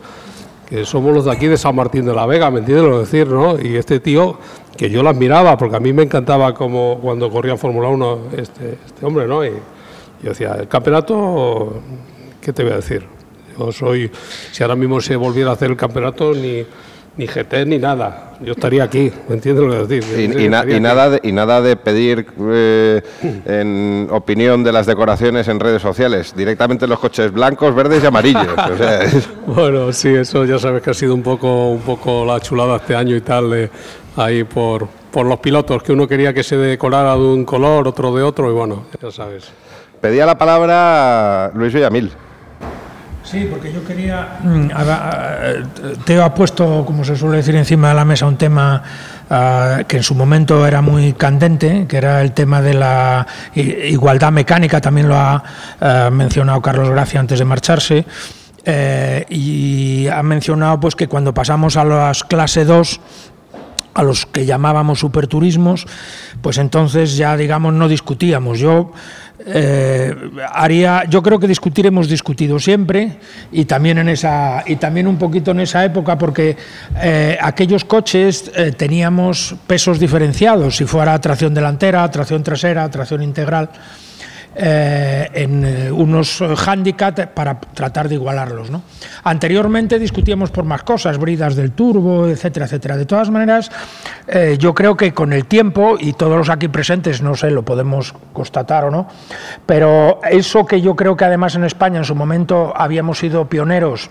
que 0.69 0.85
somos 0.85 1.13
los 1.13 1.25
de 1.25 1.33
aquí 1.33 1.49
de 1.49 1.57
San 1.57 1.75
Martín 1.75 2.05
de 2.05 2.15
la 2.15 2.27
Vega, 2.27 2.51
¿me 2.51 2.61
entiendes 2.61 2.87
lo 2.87 3.01
decir, 3.01 3.27
no? 3.27 3.61
Y 3.61 3.77
este 3.77 3.99
tío, 3.99 4.39
que 4.77 4.89
yo 4.89 5.03
lo 5.03 5.11
admiraba, 5.11 5.59
porque 5.59 5.77
a 5.77 5.81
mí 5.81 5.93
me 5.93 6.05
encantaba 6.05 6.55
como 6.55 6.99
cuando 7.03 7.29
corría 7.29 7.53
en 7.53 7.59
Fórmula 7.59 7.89
1 7.89 8.19
este, 8.37 8.79
este 8.87 9.05
hombre, 9.05 9.27
¿no? 9.27 9.43
Yo 10.23 10.31
decía, 10.31 10.57
el 10.59 10.69
campeonato, 10.69 11.81
¿qué 12.41 12.53
te 12.53 12.63
voy 12.63 12.73
a 12.73 12.77
decir? 12.77 13.03
Yo 13.59 13.71
soy, 13.73 14.11
si 14.51 14.63
ahora 14.63 14.77
mismo 14.77 15.01
se 15.01 15.17
volviera 15.17 15.51
a 15.51 15.55
hacer 15.55 15.71
el 15.71 15.77
campeonato, 15.77 16.33
ni, 16.33 16.65
ni 17.17 17.27
GT 17.27 17.67
ni 17.67 17.79
nada. 17.79 18.31
Yo 18.41 18.53
estaría 18.53 18.83
aquí, 18.85 19.13
¿me 19.29 19.35
entiendes 19.35 19.65
lo 19.65 19.87
que 19.87 19.95
decir? 19.95 20.19
Y, 20.39 20.45
y 20.45 20.49
na- 20.49 20.65
y 20.69 20.81
nada 20.81 21.11
de, 21.11 21.21
y 21.23 21.33
nada 21.33 21.61
de 21.61 21.77
pedir 21.77 22.27
eh, 22.51 23.03
en 23.45 24.09
opinión 24.11 24.65
de 24.65 24.73
las 24.73 24.87
decoraciones 24.87 25.47
en 25.49 25.61
redes 25.61 25.83
sociales. 25.83 26.35
Directamente 26.37 26.87
los 26.87 26.99
coches 26.99 27.31
blancos, 27.33 27.75
verdes 27.75 28.03
y 28.03 28.07
amarillos. 28.07 28.49
O 28.73 28.77
sea, 28.77 29.03
es- 29.05 29.29
Bueno, 29.47 29.93
sí, 29.93 30.09
eso 30.09 30.45
ya 30.45 30.59
sabes 30.59 30.83
que 30.83 30.91
ha 30.91 30.95
sido 30.95 31.15
un 31.15 31.23
poco, 31.23 31.69
un 31.71 31.83
poco 31.83 32.25
la 32.25 32.41
chulada 32.41 32.77
este 32.77 32.97
año 32.97 33.15
y 33.15 33.21
tal, 33.21 33.51
de 33.51 33.71
ahí 34.17 34.43
por, 34.45 34.89
por 35.11 35.27
los 35.27 35.39
pilotos, 35.41 35.83
que 35.83 35.93
uno 35.93 36.09
quería 36.09 36.33
que 36.33 36.43
se 36.43 36.57
decorara 36.57 37.13
de 37.15 37.21
un 37.23 37.45
color, 37.45 37.87
otro 37.87 38.15
de 38.17 38.23
otro, 38.23 38.51
y 38.51 38.55
bueno, 38.55 38.87
ya 39.01 39.11
sabes. 39.11 39.45
Pedía 40.03 40.27
la 40.27 40.37
palabra 40.37 41.51
Luis 41.55 41.73
Villamil. 41.73 42.11
Sí, 43.25 43.47
porque 43.49 43.73
yo 43.73 43.83
quería. 43.85 44.37
mm, 44.43 44.69
a- 44.75 45.53
Teo 46.05 46.25
ha 46.25 46.35
puesto, 46.35 46.85
como 46.85 47.05
se 47.05 47.15
suele 47.17 47.37
decir, 47.38 47.55
encima 47.55 47.88
de 47.91 47.95
la 47.95 48.05
mesa 48.05 48.27
un 48.27 48.37
tema 48.37 48.83
ah, 49.31 49.79
que 49.87 49.99
en 49.99 50.03
su 50.03 50.15
momento 50.17 50.67
era 50.67 50.83
muy 50.83 51.12
candente, 51.12 51.87
que 51.88 51.97
era 51.97 52.21
el 52.21 52.33
tema 52.33 52.61
de 52.61 52.75
la 52.75 53.27
igualdad 53.55 54.33
mecánica, 54.33 54.81
también 54.81 55.09
lo 55.09 55.17
ha 55.17 55.43
ah, 55.81 56.11
mencionado 56.12 56.61
Carlos 56.61 56.91
Gracia 56.91 57.21
antes 57.21 57.38
de 57.38 57.45
marcharse. 57.45 58.05
eh, 58.65 59.25
y 59.31 60.07
ha 60.09 60.23
mencionado 60.23 60.79
pues 60.81 60.95
que 60.97 61.09
cuando 61.09 61.33
pasamos 61.33 61.77
a 61.77 61.85
las 61.85 62.23
clase 62.25 62.65
2 62.65 63.01
a 63.95 64.03
los 64.05 64.25
que 64.27 64.47
llamábamos 64.47 65.01
superturismos, 65.01 65.87
pues 66.41 66.59
entonces 66.59 67.17
ya 67.17 67.37
digamos 67.37 67.73
no 67.75 67.88
discutíamos. 67.88 68.59
Yo 68.59 68.93
eh, 69.46 70.14
haría, 70.52 71.05
yo 71.09 71.22
creo 71.22 71.38
que 71.38 71.48
discutir 71.48 71.87
hemos 71.87 72.09
discutido 72.09 72.59
siempre 72.59 73.18
y 73.50 73.64
también 73.64 73.98
en 73.98 74.09
esa 74.09 74.62
y 74.66 74.76
también 74.76 75.07
un 75.07 75.18
poquito 75.18 75.50
en 75.50 75.61
esa 75.61 75.85
época 75.85 76.16
porque 76.16 76.57
eh, 77.00 77.37
aquellos 77.40 77.85
coches 77.85 78.50
eh, 78.55 78.72
teníamos 78.72 79.55
pesos 79.66 79.98
diferenciados, 79.98 80.76
si 80.76 80.85
fuera 80.85 81.18
tracción 81.20 81.55
delantera, 81.55 82.09
tracción 82.11 82.42
trasera, 82.42 82.90
tracción 82.90 83.22
integral. 83.22 83.70
Eh, 84.55 85.31
en 85.33 85.65
eh, 85.65 85.91
unos 85.91 86.43
handicaps 86.43 87.29
para 87.29 87.59
tratar 87.59 88.07
de 88.07 88.17
igualarlos. 88.17 88.71
¿no? 88.71 88.83
Anteriormente 89.25 89.99
discutíamos 89.99 90.51
por 90.51 90.65
más 90.65 90.83
cosas, 90.83 91.17
bridas 91.17 91.57
del 91.57 91.73
turbo, 91.73 92.29
etcétera, 92.29 92.67
etcétera. 92.67 92.99
De 92.99 93.07
todas 93.07 93.31
maneras, 93.31 93.71
eh, 94.27 94.57
yo 94.59 94.75
creo 94.75 94.95
que 94.95 95.15
con 95.15 95.33
el 95.33 95.47
tiempo, 95.47 95.97
y 95.99 96.12
todos 96.12 96.37
los 96.37 96.51
aquí 96.51 96.69
presentes, 96.69 97.23
no 97.23 97.35
sé, 97.35 97.51
lo 97.51 97.65
podemos 97.65 98.15
constatar 98.35 98.85
o 98.85 98.91
no, 98.91 99.09
pero 99.65 100.21
eso 100.31 100.67
que 100.67 100.83
yo 100.83 100.95
creo 100.97 101.17
que 101.17 101.25
además 101.25 101.55
en 101.55 101.65
España 101.65 101.99
en 101.99 102.05
su 102.05 102.15
momento 102.15 102.75
habíamos 102.77 103.19
sido 103.19 103.49
pioneros 103.49 104.11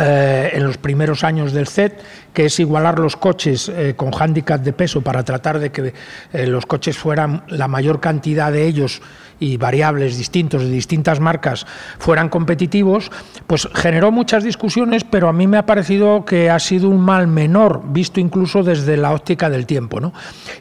eh, 0.00 0.50
en 0.52 0.64
los 0.64 0.78
primeros 0.78 1.24
años 1.24 1.52
del 1.52 1.66
CET, 1.66 2.00
que 2.32 2.44
es 2.44 2.60
igualar 2.60 3.00
los 3.00 3.16
coches 3.16 3.68
eh, 3.68 3.94
con 3.96 4.12
hándicap 4.12 4.60
de 4.60 4.72
peso 4.72 5.00
para 5.00 5.24
tratar 5.24 5.58
de 5.58 5.72
que 5.72 5.92
eh, 6.32 6.46
los 6.46 6.66
coches 6.66 6.96
fueran 6.96 7.42
la 7.48 7.66
mayor 7.66 7.98
cantidad 7.98 8.52
de 8.52 8.64
ellos 8.64 9.02
y 9.40 9.56
variables 9.56 10.18
distintos 10.18 10.62
de 10.62 10.70
distintas 10.70 11.20
marcas 11.20 11.66
fueran 11.98 12.28
competitivos, 12.28 13.10
pues 13.46 13.68
generó 13.74 14.10
muchas 14.10 14.44
discusiones, 14.44 15.04
pero 15.04 15.28
a 15.28 15.32
mí 15.32 15.46
me 15.46 15.58
ha 15.58 15.66
parecido 15.66 16.24
que 16.24 16.50
ha 16.50 16.58
sido 16.58 16.88
un 16.88 17.00
mal 17.00 17.26
menor, 17.26 17.82
visto 17.86 18.20
incluso 18.20 18.62
desde 18.62 18.96
la 18.96 19.12
óptica 19.12 19.50
del 19.50 19.66
tiempo. 19.66 20.00
¿no? 20.00 20.12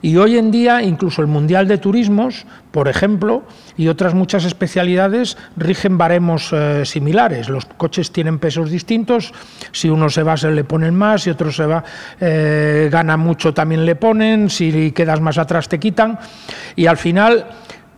Y 0.01 0.17
hoy 0.17 0.37
en 0.37 0.51
día, 0.51 0.81
incluso 0.81 1.21
el 1.21 1.27
Mundial 1.27 1.67
de 1.67 1.77
Turismos, 1.77 2.45
por 2.71 2.87
ejemplo, 2.87 3.43
y 3.75 3.87
otras 3.87 4.13
muchas 4.13 4.45
especialidades 4.45 5.37
rigen 5.55 5.97
baremos 5.97 6.51
eh, 6.51 6.85
similares. 6.85 7.49
Los 7.49 7.65
coches 7.65 8.11
tienen 8.11 8.39
pesos 8.39 8.69
distintos, 8.69 9.33
si 9.71 9.89
uno 9.89 10.09
se 10.09 10.23
va 10.23 10.37
se 10.37 10.51
le 10.51 10.63
ponen 10.63 10.93
más, 10.93 11.23
si 11.23 11.29
otro 11.29 11.51
se 11.51 11.65
va 11.65 11.83
eh, 12.19 12.89
gana 12.91 13.17
mucho 13.17 13.53
también 13.53 13.85
le 13.85 13.95
ponen, 13.95 14.49
si 14.49 14.91
quedas 14.91 15.21
más 15.21 15.37
atrás 15.37 15.67
te 15.67 15.79
quitan 15.79 16.19
y 16.75 16.85
al 16.85 16.97
final 16.97 17.47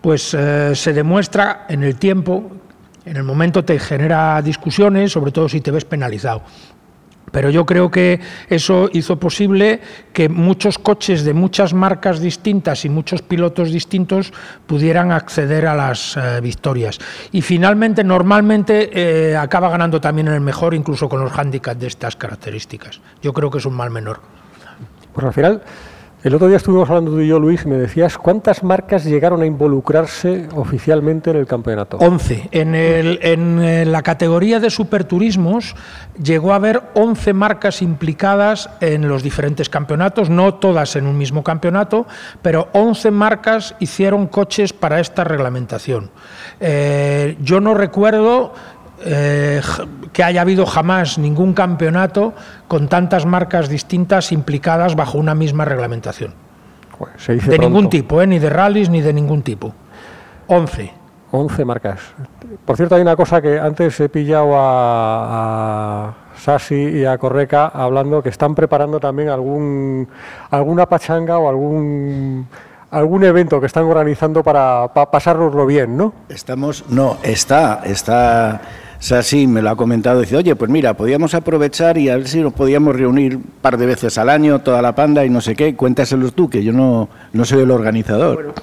pues 0.02 0.34
eh, 0.34 0.76
se 0.76 0.94
demuestra 0.94 1.66
en 1.70 1.84
el 1.84 1.96
tiempo, 1.96 2.52
en 3.06 3.18
el 3.18 3.24
momento 3.24 3.64
te 3.66 3.80
genera 3.80 4.42
discusiones, 4.42 5.12
sobre 5.12 5.32
todo 5.32 5.50
si 5.50 5.62
te 5.62 5.72
ves 5.72 5.86
penalizado. 5.86 6.44
Pero 7.32 7.50
yo 7.50 7.66
creo 7.66 7.92
que 7.92 8.20
eso 8.50 8.90
hizo 8.92 9.20
posible 9.20 9.82
que 10.14 10.30
muchos 10.30 10.80
coches 10.80 11.24
de 11.24 11.34
muchas 11.34 11.74
marcas 11.74 12.20
distintas 12.20 12.86
y 12.86 12.90
muchos 12.90 13.22
pilotos 13.22 13.72
distintos 13.72 14.34
pudieran 14.66 15.12
acceder 15.12 15.68
a 15.68 15.76
las 15.76 16.18
eh, 16.18 16.40
victorias. 16.42 17.00
Y 17.32 17.42
finalmente, 17.42 18.04
normalmente, 18.04 18.90
eh, 18.94 19.38
acaba 19.38 19.70
ganando 19.70 20.02
también 20.02 20.28
el 20.28 20.42
mejor, 20.42 20.74
incluso 20.74 21.08
con 21.08 21.22
los 21.22 21.32
hándicaps 21.32 21.80
de 21.80 21.88
estas 21.88 22.16
características. 22.16 23.00
Yo 23.22 23.34
creo 23.34 23.52
que 23.52 23.60
es 23.60 23.66
un 23.66 23.76
mal 23.76 23.92
menor. 23.92 24.22
Pues 25.14 25.26
al 25.26 25.34
final, 25.34 25.62
el 26.22 26.36
otro 26.36 26.48
día 26.48 26.58
estuvimos 26.58 26.90
hablando 26.90 27.12
tú 27.12 27.22
y 27.22 27.28
yo, 27.28 27.40
Luis, 27.40 27.64
y 27.64 27.70
me 27.70 27.78
decías 27.78 28.18
cuántas 28.18 28.62
marcas 28.62 29.06
llegaron 29.06 29.42
a 29.42 29.46
involucrarse 29.46 30.50
oficialmente 30.54 31.30
en 31.30 31.38
el 31.38 31.48
campeonato. 31.48 31.96
11. 31.98 32.50
En, 32.52 32.76
el, 32.76 33.20
en 33.22 33.62
eh, 33.62 33.86
la 33.86 34.02
categoría 34.02 34.60
de 34.60 34.70
superturismos 34.70 35.76
llegó 36.22 36.52
a 36.52 36.56
haber 36.56 36.84
11 36.96 37.32
marcas 37.32 37.82
implicadas 37.82 38.70
en 38.82 39.08
los 39.08 39.24
diferentes 39.24 39.70
campeonatos, 39.70 40.30
no 40.30 40.56
todas 40.56 40.98
en 40.98 41.08
un 41.08 41.18
mismo 41.18 41.42
campeonato, 41.42 42.06
pero 42.42 42.68
11 42.74 43.12
marcas 43.12 43.76
hicieron 43.80 44.28
coches 44.28 44.74
para 44.74 45.00
esta 45.00 45.24
reglamentación. 45.24 46.12
Eh, 46.60 47.38
yo 47.40 47.62
no 47.62 47.74
recuerdo 47.74 48.54
eh, 49.06 49.62
que 50.14 50.24
haya 50.24 50.42
habido 50.42 50.66
jamás 50.66 51.18
ningún 51.18 51.54
campeonato 51.54 52.34
con 52.68 52.88
tantas 52.88 53.26
marcas 53.26 53.70
distintas 53.70 54.32
implicadas 54.32 54.96
bajo 54.96 55.18
una 55.18 55.36
misma 55.36 55.66
reglamentación. 55.66 56.34
Se 57.18 57.34
dice 57.34 57.50
de 57.50 57.58
pronto. 57.58 57.70
ningún 57.70 57.90
tipo, 57.90 58.22
¿eh? 58.22 58.28
ni 58.28 58.40
de 58.40 58.50
rallies 58.50 58.90
ni 58.90 59.02
de 59.02 59.14
ningún 59.14 59.42
tipo. 59.42 59.74
11. 60.48 60.94
11 61.32 61.66
marcas. 61.66 62.00
Por 62.66 62.76
cierto, 62.76 62.96
hay 62.96 63.02
una 63.02 63.16
cosa 63.16 63.42
que 63.42 63.60
antes 63.60 64.00
he 64.00 64.10
pillado 64.10 64.56
a, 64.58 66.08
a 66.08 66.14
Sasi 66.36 66.76
y 66.76 67.06
a 67.06 67.18
Correca 67.18 67.68
hablando 67.68 68.24
que 68.24 68.30
están 68.30 68.56
preparando 68.56 69.00
también 69.00 69.30
algún 69.30 70.08
alguna 70.50 70.88
pachanga 70.88 71.38
o 71.38 71.48
algún 71.48 72.48
algún 72.92 73.24
evento 73.24 73.60
que 73.60 73.68
están 73.68 73.84
organizando 73.84 74.44
para, 74.44 74.88
para 74.94 75.12
pasárnoslo 75.12 75.66
bien, 75.66 75.96
¿no? 75.96 76.14
Estamos, 76.28 76.86
no, 76.90 77.18
está, 77.22 77.82
está, 77.86 78.62
Sasi 79.00 79.48
me 79.48 79.62
lo 79.62 79.70
ha 79.70 79.76
comentado, 79.78 80.20
dice, 80.20 80.36
oye, 80.36 80.58
pues 80.58 80.70
mira, 80.70 80.96
podíamos 80.96 81.34
aprovechar 81.34 81.98
y 81.98 82.10
a 82.10 82.18
ver 82.18 82.28
si 82.28 82.42
nos 82.42 82.52
podíamos 82.52 82.94
reunir 82.94 83.38
un 83.38 83.44
par 83.62 83.78
de 83.78 83.86
veces 83.86 84.18
al 84.18 84.30
año, 84.30 84.60
toda 84.60 84.82
la 84.82 84.94
panda 84.94 85.26
y 85.26 85.30
no 85.30 85.40
sé 85.40 85.56
qué, 85.56 85.74
cuéntaselos 85.74 86.34
tú, 86.34 86.50
que 86.50 86.62
yo 86.64 86.74
no, 86.74 87.08
no 87.32 87.46
soy 87.46 87.62
el 87.62 87.72
organizador. 87.72 88.54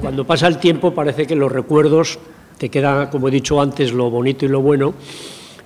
Cuando 0.00 0.26
pasa 0.26 0.46
el 0.48 0.56
tiempo 0.56 0.94
parece 0.94 1.26
que 1.26 1.36
los 1.36 1.52
recuerdos 1.52 2.18
te 2.56 2.70
queda, 2.70 3.10
como 3.10 3.28
he 3.28 3.30
dicho 3.30 3.60
antes, 3.60 3.92
lo 3.92 4.08
bonito 4.08 4.46
y 4.46 4.48
lo 4.48 4.62
bueno. 4.62 4.94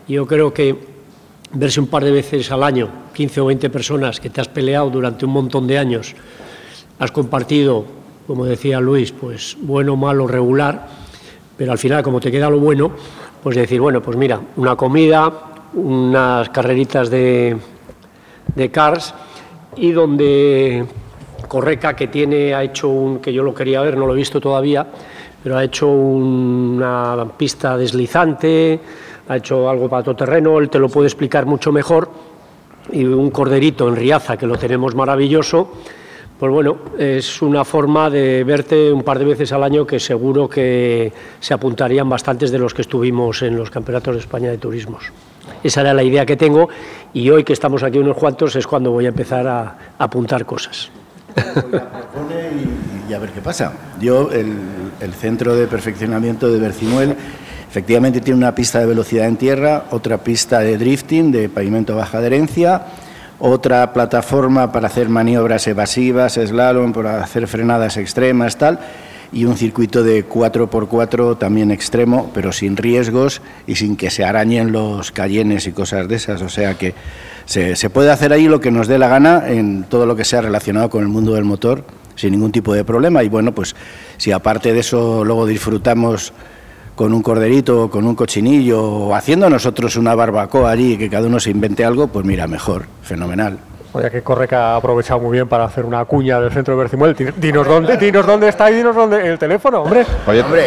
Yo 0.09 0.27
creo 0.27 0.53
que 0.53 0.77
verse 1.53 1.79
un 1.79 1.87
par 1.87 2.03
de 2.03 2.11
veces 2.11 2.51
al 2.51 2.65
año, 2.65 2.89
15 3.15 3.41
o 3.41 3.47
20 3.47 3.71
personas 3.71 4.19
que 4.19 4.29
te 4.29 4.41
has 4.41 4.49
peleado 4.49 4.91
durante 4.91 5.25
un 5.25 5.33
montón 5.33 5.69
de 5.69 5.79
años, 5.79 6.17
has 6.99 7.13
compartido, 7.13 7.85
como 8.27 8.45
decía 8.45 8.81
Luis, 8.81 9.13
pues 9.13 9.57
bueno, 9.61 9.95
malo, 9.95 10.27
regular, 10.27 10.89
pero 11.57 11.71
al 11.71 11.79
final 11.79 12.03
como 12.03 12.21
te 12.21 12.33
queda 12.33 12.51
lo 12.51 12.59
bueno, 12.59 12.93
pues 13.47 13.55
decir, 13.55 13.81
bueno, 13.81 14.03
pues 14.03 14.17
mira, 14.17 14.41
una 14.57 14.75
comida, 14.75 15.33
unas 15.75 16.49
carreritas 16.49 17.09
de, 17.09 17.57
de 18.57 18.71
cars 18.73 19.15
y 19.77 19.93
donde 19.93 20.85
Correca 21.47 21.95
que 21.95 22.09
tiene, 22.09 22.53
ha 22.55 22.65
hecho 22.65 22.89
un, 22.89 23.21
que 23.21 23.33
yo 23.33 23.45
lo 23.45 23.55
quería 23.55 23.83
ver, 23.83 23.97
no 23.97 24.05
lo 24.05 24.15
he 24.15 24.17
visto 24.17 24.41
todavía, 24.41 24.85
pero 25.45 25.57
ha 25.57 25.63
hecho 25.63 25.87
una 25.87 27.25
pista 27.37 27.77
deslizante, 27.77 28.81
ha 29.29 29.37
hecho 29.37 29.71
algo 29.71 29.89
para 29.89 30.03
todo 30.03 30.17
terreno, 30.17 30.59
él 30.59 30.69
te 30.69 30.81
lo 30.81 30.89
puede 30.89 31.07
explicar 31.07 31.47
mucho 31.47 31.71
mejor, 31.71 32.11
y 32.91 33.05
un 33.05 33.31
corderito 33.31 33.87
en 33.87 33.95
Riaza, 33.95 34.37
que 34.37 34.49
lo 34.49 34.57
tenemos 34.57 34.97
maravilloso, 34.97 35.71
pues 36.39 36.53
bueno, 36.53 36.77
es 36.99 37.41
una 37.41 37.65
forma 37.65 38.11
de 38.11 38.45
verte 38.45 38.93
un 38.93 39.03
par 39.03 39.19
de 39.19 39.25
veces 39.25 39.53
al 39.53 39.63
año 39.63 39.87
que 39.87 39.99
seguro 39.99 40.49
que 40.49 41.13
se 41.41 41.55
apuntarían 41.55 42.09
bastantes 42.09 42.51
de 42.51 42.59
los 42.59 42.75
que 42.75 42.83
estuvimos 42.83 43.43
en 43.43 43.57
los 43.57 43.71
campeonatos 43.71 44.15
de 44.15 44.21
España 44.21 44.51
de 44.51 44.59
turismos. 44.59 45.13
Esa 45.63 45.81
era 45.81 45.95
la 45.95 46.03
idea 46.03 46.27
que 46.27 46.37
tengo 46.37 46.69
y 47.15 47.31
hoy 47.31 47.43
que 47.43 47.53
estamos 47.53 47.83
aquí 47.83 47.99
unos 47.99 48.17
cuantos 48.17 48.55
es 48.57 48.67
cuando 48.67 48.91
voy 48.91 49.07
a 49.07 49.09
empezar 49.09 49.47
a, 49.47 49.63
a 49.63 50.05
apuntar 50.05 50.45
cosas. 50.45 50.91
y 53.09 53.13
a 53.15 53.19
ver 53.19 53.31
qué 53.31 53.41
pasa. 53.41 53.73
Yo, 54.01 54.31
el, 54.31 54.53
el 55.01 55.13
centro 55.15 55.55
de 55.55 55.67
perfeccionamiento 55.67 56.51
de 56.51 56.59
Bercimuel, 56.59 57.17
efectivamente 57.69 58.21
tiene 58.21 58.39
una 58.39 58.55
pista 58.55 58.79
de 58.81 58.87
velocidad 58.87 59.27
en 59.27 59.37
tierra, 59.37 59.85
otra 59.91 60.19
pista 60.19 60.61
de 60.61 60.77
drifting, 60.77 61.33
de 61.33 61.49
pavimento 61.49 61.95
a 61.95 61.97
baja 61.97 62.19
adherencia, 62.19 62.83
otra 63.39 63.93
plataforma 63.93 64.73
para 64.73 64.87
hacer 64.87 65.09
maniobras 65.09 65.67
evasivas, 65.67 66.35
slalom, 66.35 66.93
para 66.93 67.23
hacer 67.23 67.47
frenadas 67.47 67.97
extremas, 67.97 68.57
tal, 68.57 68.81
y 69.33 69.45
un 69.45 69.57
circuito 69.57 70.03
de 70.03 70.29
4x4 70.29 71.39
también 71.39 71.71
extremo, 71.71 72.31
pero 72.33 72.53
sin 72.53 72.77
riesgos 72.77 73.43
y 73.67 73.77
sin 73.77 73.97
que 73.97 74.11
se 74.11 74.25
arañen 74.25 74.73
los 74.73 75.11
cayenes 75.11 75.67
y 75.67 75.73
cosas 75.73 76.09
de 76.09 76.17
esas. 76.17 76.43
O 76.43 76.49
sea 76.49 76.75
que 76.75 76.95
se, 77.45 77.77
se 77.77 77.91
puede 77.91 78.11
hacer 78.11 78.33
ahí 78.33 78.49
lo 78.49 78.61
que 78.61 78.71
nos 78.71 78.87
dé 78.87 78.99
la 78.99 79.09
gana 79.09 79.45
en 79.49 79.85
todo 79.85 80.07
lo 80.07 80.17
que 80.17 80.25
sea 80.25 80.41
relacionado 80.41 80.89
con 80.91 81.03
el 81.03 81.09
mundo 81.09 81.35
del 81.35 81.45
motor 81.45 81.85
sin 82.15 82.33
ningún 82.33 82.53
tipo 82.53 82.75
de 82.75 82.85
problema. 82.85 83.23
Y 83.23 83.29
bueno, 83.29 83.53
pues 83.53 83.77
si 84.17 84.33
aparte 84.33 84.73
de 84.73 84.81
eso 84.81 85.25
luego 85.25 85.47
disfrutamos 85.47 86.33
con 86.97 87.13
un 87.15 87.23
corderito, 87.23 87.89
con 87.91 88.07
un 88.07 88.15
cochinillo, 88.17 88.83
o 88.83 89.15
haciendo 89.15 89.49
nosotros 89.49 89.97
una 89.97 90.15
barbacoa 90.15 90.71
allí 90.73 90.95
y 90.95 90.97
que 90.97 91.09
cada 91.11 91.27
uno 91.29 91.39
se 91.39 91.51
invente 91.51 91.85
algo, 91.85 92.09
pues 92.09 92.25
mira, 92.27 92.47
mejor, 92.49 92.87
fenomenal. 93.03 93.59
Oye, 93.93 94.11
que 94.11 94.21
Correca 94.23 94.73
ha 94.73 94.77
aprovechado 94.77 95.21
muy 95.21 95.33
bien 95.33 95.49
para 95.49 95.65
hacer 95.65 95.87
una 95.87 96.05
cuña 96.05 96.39
del 96.39 96.53
centro 96.53 96.75
de 96.75 96.81
Bercimuel. 96.81 97.15
Di- 97.15 97.27
Dinos 97.39 97.67
dónde, 97.67 97.97
dinos 97.97 98.27
dónde 98.27 98.49
está 98.49 98.71
y 98.71 98.75
dinos 98.75 98.95
dónde 98.95 99.27
el 99.27 99.39
teléfono, 99.39 99.83
hombre. 99.83 100.05
Hombre, 100.27 100.67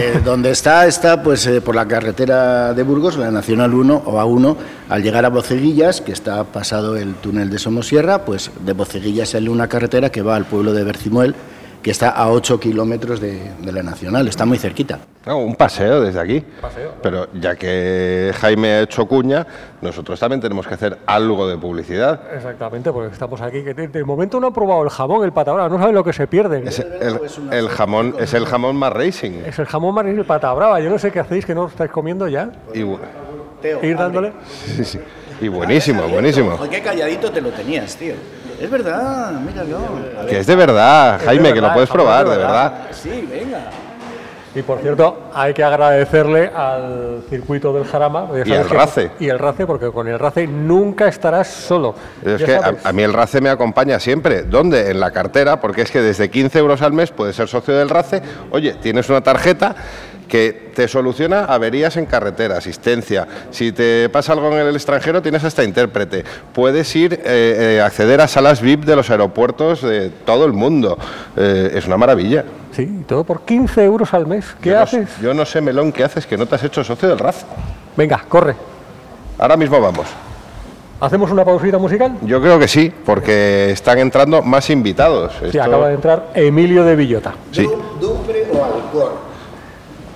el- 0.00 0.16
el 0.16 0.24
donde 0.24 0.50
está, 0.50 0.84
está 0.86 1.22
pues 1.22 1.46
eh, 1.46 1.60
por 1.60 1.76
la 1.76 1.86
carretera 1.86 2.72
de 2.72 2.82
Burgos, 2.82 3.16
la 3.16 3.30
Nacional 3.30 3.74
1 3.74 4.02
o 4.06 4.18
A1, 4.20 4.56
al 4.88 5.02
llegar 5.04 5.24
a 5.24 5.28
Boceguillas, 5.28 6.00
que 6.00 6.10
está 6.10 6.42
pasado 6.44 6.96
el 6.96 7.14
túnel 7.14 7.48
de 7.48 7.58
Somosierra, 7.60 8.24
pues 8.24 8.50
de 8.64 8.72
Boceguillas 8.72 9.28
sale 9.30 9.50
una 9.50 9.68
carretera 9.68 10.10
que 10.10 10.22
va 10.22 10.34
al 10.34 10.44
pueblo 10.46 10.72
de 10.72 10.82
Bercimuel 10.82 11.36
que 11.84 11.90
está 11.90 12.08
a 12.08 12.30
8 12.30 12.58
kilómetros 12.58 13.20
de, 13.20 13.52
de 13.60 13.70
la 13.70 13.82
Nacional, 13.82 14.26
está 14.26 14.46
muy 14.46 14.56
cerquita. 14.56 15.00
No, 15.26 15.36
un 15.36 15.54
paseo 15.54 16.00
desde 16.00 16.18
aquí. 16.18 16.42
Pero 17.02 17.28
ya 17.34 17.56
que 17.56 18.32
Jaime 18.40 18.68
ha 18.68 18.80
hecho 18.80 19.06
cuña, 19.06 19.46
nosotros 19.82 20.18
también 20.18 20.40
tenemos 20.40 20.66
que 20.66 20.72
hacer 20.72 20.96
algo 21.04 21.46
de 21.46 21.58
publicidad. 21.58 22.22
Exactamente, 22.34 22.90
porque 22.90 23.12
estamos 23.12 23.38
aquí. 23.42 23.62
Que 23.62 23.74
de, 23.74 23.88
de 23.88 24.02
momento 24.02 24.40
no 24.40 24.46
han 24.46 24.54
probado 24.54 24.82
el 24.82 24.88
jamón, 24.88 25.24
el 25.24 25.32
patabrava, 25.32 25.68
no 25.68 25.78
saben 25.78 25.94
lo 25.94 26.02
que 26.02 26.14
se 26.14 26.26
pierden. 26.26 26.66
Es 26.66 26.78
el, 26.78 27.20
el 27.52 27.68
jamón, 27.68 28.14
es 28.18 28.32
el 28.32 28.46
jamón 28.46 28.76
más 28.76 28.90
racing. 28.90 29.42
Es 29.44 29.58
el 29.58 29.66
jamón 29.66 29.94
marino 29.94 30.16
y 30.16 30.20
el 30.20 30.24
patabrava. 30.26 30.80
Yo 30.80 30.88
no 30.88 30.98
sé 30.98 31.12
qué 31.12 31.20
hacéis, 31.20 31.44
que 31.44 31.54
no 31.54 31.64
lo 31.64 31.68
estáis 31.68 31.90
comiendo 31.90 32.26
ya. 32.28 32.50
Y, 32.72 32.78
Ir 33.86 33.96
dándole. 33.98 34.32
sí, 34.74 34.84
sí. 34.86 34.98
Y 35.38 35.48
buenísimo, 35.48 36.08
buenísimo. 36.08 36.58
Qué 36.70 36.80
calladito 36.80 37.30
te 37.30 37.42
lo 37.42 37.50
tenías, 37.50 37.94
tío. 37.94 38.14
Es 38.60 38.70
verdad, 38.70 39.32
míralo. 39.32 39.78
Ver. 40.18 40.26
Que 40.26 40.38
es 40.40 40.46
de 40.46 40.56
verdad, 40.56 41.14
Es 41.16 41.20
de 41.22 41.26
Jaime, 41.26 41.48
que 41.48 41.54
verdad, 41.54 41.68
lo 41.68 41.74
puedes 41.74 41.90
probar, 41.90 42.24
de 42.24 42.30
de 42.32 42.36
verdad. 42.38 42.72
verdad. 42.72 42.86
Sí, 42.92 43.28
venga. 43.30 43.58
Y 44.56 44.62
por 44.62 44.78
cierto, 44.78 45.30
hay 45.34 45.52
que 45.52 45.64
agradecerle 45.64 46.46
al 46.54 47.24
circuito 47.28 47.72
del 47.72 47.84
Jarama. 47.86 48.28
Y 48.46 48.52
al 48.52 48.68
que- 48.68 48.74
Race. 48.74 49.10
Y 49.18 49.28
el 49.28 49.40
Race, 49.40 49.66
porque 49.66 49.90
con 49.90 50.06
el 50.06 50.16
Race 50.16 50.46
nunca 50.46 51.08
estarás 51.08 51.48
solo. 51.48 51.96
Es 52.24 52.40
que 52.44 52.54
a, 52.54 52.72
a 52.84 52.92
mí 52.92 53.02
el 53.02 53.12
RACE 53.12 53.40
me 53.40 53.50
acompaña 53.50 53.98
siempre. 53.98 54.42
¿Dónde? 54.44 54.90
En 54.92 55.00
la 55.00 55.10
cartera, 55.10 55.60
porque 55.60 55.82
es 55.82 55.90
que 55.90 56.00
desde 56.00 56.30
15 56.30 56.56
euros 56.60 56.82
al 56.82 56.92
mes 56.92 57.10
puedes 57.10 57.34
ser 57.34 57.48
socio 57.48 57.74
del 57.76 57.88
RACE. 57.90 58.22
Oye, 58.52 58.74
tienes 58.74 59.08
una 59.10 59.22
tarjeta 59.22 59.74
que 60.34 60.72
te 60.74 60.88
soluciona 60.88 61.44
averías 61.44 61.96
en 61.96 62.06
carretera, 62.06 62.56
asistencia. 62.56 63.24
Si 63.52 63.70
te 63.70 64.08
pasa 64.08 64.32
algo 64.32 64.48
en 64.50 64.66
el 64.66 64.74
extranjero, 64.74 65.22
tienes 65.22 65.44
hasta 65.44 65.62
intérprete. 65.62 66.24
Puedes 66.52 66.96
ir, 66.96 67.14
eh, 67.14 67.76
eh, 67.76 67.80
acceder 67.80 68.20
a 68.20 68.26
salas 68.26 68.60
VIP 68.60 68.84
de 68.84 68.96
los 68.96 69.08
aeropuertos 69.10 69.82
de 69.82 70.10
todo 70.10 70.44
el 70.44 70.52
mundo. 70.52 70.98
Eh, 71.36 71.70
es 71.76 71.86
una 71.86 71.96
maravilla. 71.96 72.44
Sí, 72.72 72.82
y 72.82 73.04
todo 73.04 73.22
por 73.22 73.42
15 73.42 73.84
euros 73.84 74.12
al 74.12 74.26
mes. 74.26 74.44
¿Qué 74.60 74.70
yo 74.70 74.80
haces? 74.80 75.08
No, 75.18 75.22
yo 75.22 75.34
no 75.34 75.44
sé, 75.46 75.60
Melón, 75.60 75.92
¿qué 75.92 76.02
haces 76.02 76.26
que 76.26 76.36
no 76.36 76.46
te 76.46 76.56
has 76.56 76.64
hecho 76.64 76.82
socio 76.82 77.08
del 77.08 77.20
RACE? 77.20 77.46
Venga, 77.96 78.24
corre. 78.28 78.56
Ahora 79.38 79.56
mismo 79.56 79.80
vamos. 79.80 80.08
¿Hacemos 81.00 81.30
una 81.30 81.44
pausita 81.44 81.78
musical? 81.78 82.16
Yo 82.22 82.40
creo 82.40 82.58
que 82.58 82.66
sí, 82.66 82.92
porque 83.06 83.70
están 83.70 84.00
entrando 84.00 84.42
más 84.42 84.68
invitados. 84.68 85.32
Sí, 85.38 85.46
Esto- 85.46 85.62
acaba 85.62 85.86
de 85.90 85.94
entrar 85.94 86.30
Emilio 86.34 86.82
de 86.82 86.96
Villota. 86.96 87.34
Sí. 87.52 87.68
Dupre 88.00 88.48
o 88.52 88.64
alcohol. 88.64 89.12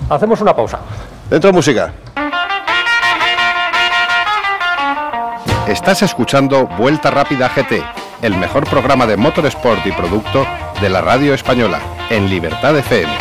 Hacemos 0.09 0.41
una 0.41 0.57
pausa. 0.57 0.81
Dentro 1.29 1.53
música. 1.53 1.93
Estás 5.67 6.03
escuchando 6.03 6.67
Vuelta 6.79 7.11
Rápida 7.11 7.51
GT, 7.55 7.83
el 8.23 8.35
mejor 8.37 8.67
programa 8.69 9.07
de 9.07 9.19
motorsport 9.19 9.87
y 9.87 9.93
producto 9.93 10.47
de 10.81 10.89
la 10.89 11.03
radio 11.03 11.35
española, 11.35 11.81
en 12.09 12.31
Libertad 12.31 12.77
FM. 12.79 13.13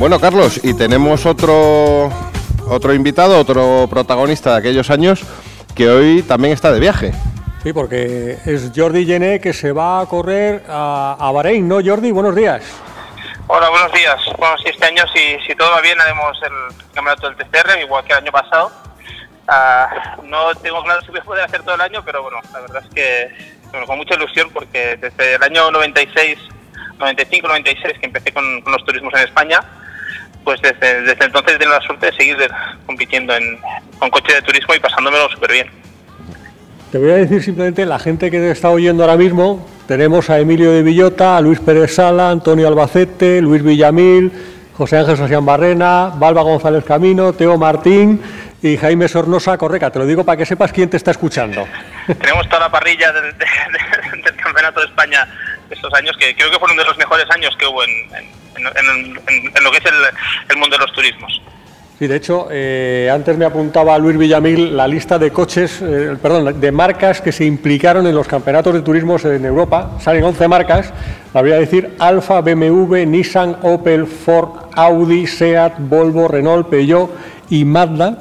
Bueno, 0.00 0.18
Carlos, 0.18 0.58
y 0.64 0.72
tenemos 0.72 1.26
otro, 1.26 2.08
otro 2.66 2.94
invitado, 2.94 3.38
otro 3.38 3.86
protagonista 3.90 4.52
de 4.52 4.56
aquellos 4.56 4.88
años 4.88 5.20
que 5.76 5.90
hoy 5.90 6.22
también 6.22 6.54
está 6.54 6.72
de 6.72 6.80
viaje. 6.80 7.12
Sí, 7.62 7.74
porque 7.74 8.38
es 8.46 8.72
Jordi 8.74 9.04
Gené 9.04 9.42
que 9.42 9.52
se 9.52 9.72
va 9.72 10.00
a 10.00 10.06
correr 10.06 10.64
a, 10.66 11.18
a 11.20 11.30
Bahrein, 11.32 11.68
¿no, 11.68 11.80
Jordi? 11.84 12.12
Buenos 12.12 12.34
días. 12.34 12.62
Hola, 13.46 13.68
buenos 13.68 13.92
días. 13.92 14.18
Bueno, 14.38 14.56
si 14.64 14.70
este 14.70 14.86
año, 14.86 15.04
si, 15.14 15.38
si 15.46 15.54
todo 15.54 15.70
va 15.70 15.82
bien, 15.82 16.00
haremos 16.00 16.34
el 16.44 16.74
campeonato 16.94 17.28
del 17.28 17.36
TCR, 17.36 17.80
igual 17.82 18.02
que 18.02 18.14
el 18.14 18.20
año 18.20 18.32
pasado. 18.32 18.72
Ah, 19.48 20.16
no 20.24 20.54
tengo 20.62 20.82
claro 20.82 21.02
si 21.02 21.10
voy 21.10 21.20
a 21.20 21.24
poder 21.24 21.44
hacer 21.44 21.62
todo 21.62 21.74
el 21.74 21.80
año, 21.82 22.02
pero 22.06 22.22
bueno, 22.22 22.38
la 22.54 22.60
verdad 22.60 22.82
es 22.88 22.94
que 22.94 23.28
bueno, 23.70 23.86
con 23.86 23.98
mucha 23.98 24.14
ilusión 24.14 24.48
porque 24.48 24.96
desde 24.96 25.34
el 25.34 25.42
año 25.42 25.70
96, 25.70 26.38
95, 26.98 27.48
96 27.48 27.98
que 27.98 28.06
empecé 28.06 28.32
con, 28.32 28.62
con 28.62 28.72
los 28.72 28.82
turismos 28.86 29.12
en 29.12 29.20
España, 29.28 29.60
pues 30.44 30.60
desde, 30.62 31.02
desde 31.02 31.24
entonces 31.24 31.58
tengo 31.58 31.72
la 31.72 31.80
suerte 31.80 32.06
de 32.06 32.12
seguir 32.12 32.36
compitiendo 32.86 33.34
en, 33.34 33.58
con 33.98 34.10
coche 34.10 34.34
de 34.34 34.42
turismo 34.42 34.74
y 34.74 34.78
pasándomelo 34.80 35.28
súper 35.30 35.52
bien. 35.52 35.66
Te 36.92 36.98
voy 36.98 37.10
a 37.10 37.14
decir 37.16 37.42
simplemente 37.42 37.86
la 37.86 37.98
gente 37.98 38.30
que 38.30 38.38
te 38.38 38.50
está 38.50 38.70
oyendo 38.70 39.04
ahora 39.04 39.16
mismo. 39.16 39.68
Tenemos 39.86 40.28
a 40.30 40.38
Emilio 40.38 40.72
de 40.72 40.82
Villota, 40.82 41.36
a 41.36 41.40
Luis 41.40 41.60
Pérez 41.60 41.94
Sala, 41.94 42.30
Antonio 42.30 42.66
Albacete, 42.68 43.40
Luis 43.40 43.62
Villamil, 43.62 44.32
José 44.76 44.98
Ángel 44.98 45.16
Sasián 45.16 45.44
Barrena, 45.44 46.12
Balba 46.16 46.42
González 46.42 46.84
Camino, 46.84 47.32
Teo 47.32 47.56
Martín 47.58 48.20
y 48.62 48.76
Jaime 48.76 49.08
Sornosa 49.08 49.56
Correca. 49.58 49.90
Te 49.90 49.98
lo 50.00 50.06
digo 50.06 50.24
para 50.24 50.36
que 50.36 50.46
sepas 50.46 50.72
quién 50.72 50.88
te 50.90 50.96
está 50.96 51.10
escuchando. 51.12 51.66
Tenemos 52.20 52.48
toda 52.48 52.60
la 52.60 52.70
parrilla 52.70 53.12
del, 53.12 53.36
de- 53.38 53.44
de- 53.44 54.22
del 54.22 54.36
Campeonato 54.36 54.80
de 54.80 54.86
España 54.86 55.28
de 55.68 55.74
estos 55.74 55.92
años, 55.94 56.16
que 56.18 56.34
creo 56.34 56.50
que 56.50 56.58
fueron 56.58 56.76
de 56.76 56.84
los 56.84 56.96
mejores 56.98 57.26
años 57.30 57.54
que 57.56 57.66
hubo 57.66 57.84
en, 57.84 57.90
en- 58.16 58.39
en- 58.56 59.14
lo 59.62 59.70
que 59.70 59.78
es 59.78 59.84
el, 60.48 60.56
mundo 60.56 60.76
de 60.76 60.84
los 60.84 60.92
turismos. 60.92 61.40
Sí, 61.98 62.06
de 62.06 62.16
hecho, 62.16 62.48
eh, 62.50 63.10
antes 63.12 63.36
me 63.36 63.44
apuntaba 63.44 63.98
Luis 63.98 64.16
Villamil 64.16 64.74
la 64.74 64.88
lista 64.88 65.18
de 65.18 65.30
coches, 65.30 65.82
eh, 65.82 66.16
perdón, 66.20 66.58
de 66.58 66.72
marcas 66.72 67.20
que 67.20 67.30
se 67.30 67.44
implicaron 67.44 68.06
en 68.06 68.14
los 68.14 68.26
campeonatos 68.26 68.72
de 68.72 68.80
turismos 68.80 69.22
en 69.26 69.44
Europa. 69.44 69.98
Salen 70.00 70.24
11 70.24 70.48
marcas, 70.48 70.94
la 71.34 71.42
voy 71.42 71.52
a 71.52 71.58
decir, 71.58 71.96
Alfa, 71.98 72.40
BMW, 72.40 73.04
Nissan, 73.04 73.58
Opel, 73.62 74.06
Ford, 74.06 74.70
Audi, 74.72 75.26
Seat, 75.26 75.74
Volvo, 75.78 76.26
Renault, 76.26 76.68
Peugeot 76.70 77.10
y 77.50 77.66
Mazda. 77.66 78.18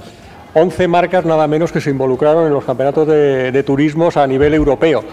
11 0.56 0.88
marcas 0.90 1.24
nada 1.24 1.48
menos 1.48 1.72
que 1.72 1.80
se 1.80 1.90
involucraron 1.90 2.48
en 2.48 2.54
los 2.54 2.66
campeonatos 2.66 3.08
de 3.08 3.64
turismos 3.64 4.18
a 4.18 4.28
nivel 4.28 4.56
europeo. 4.56 5.06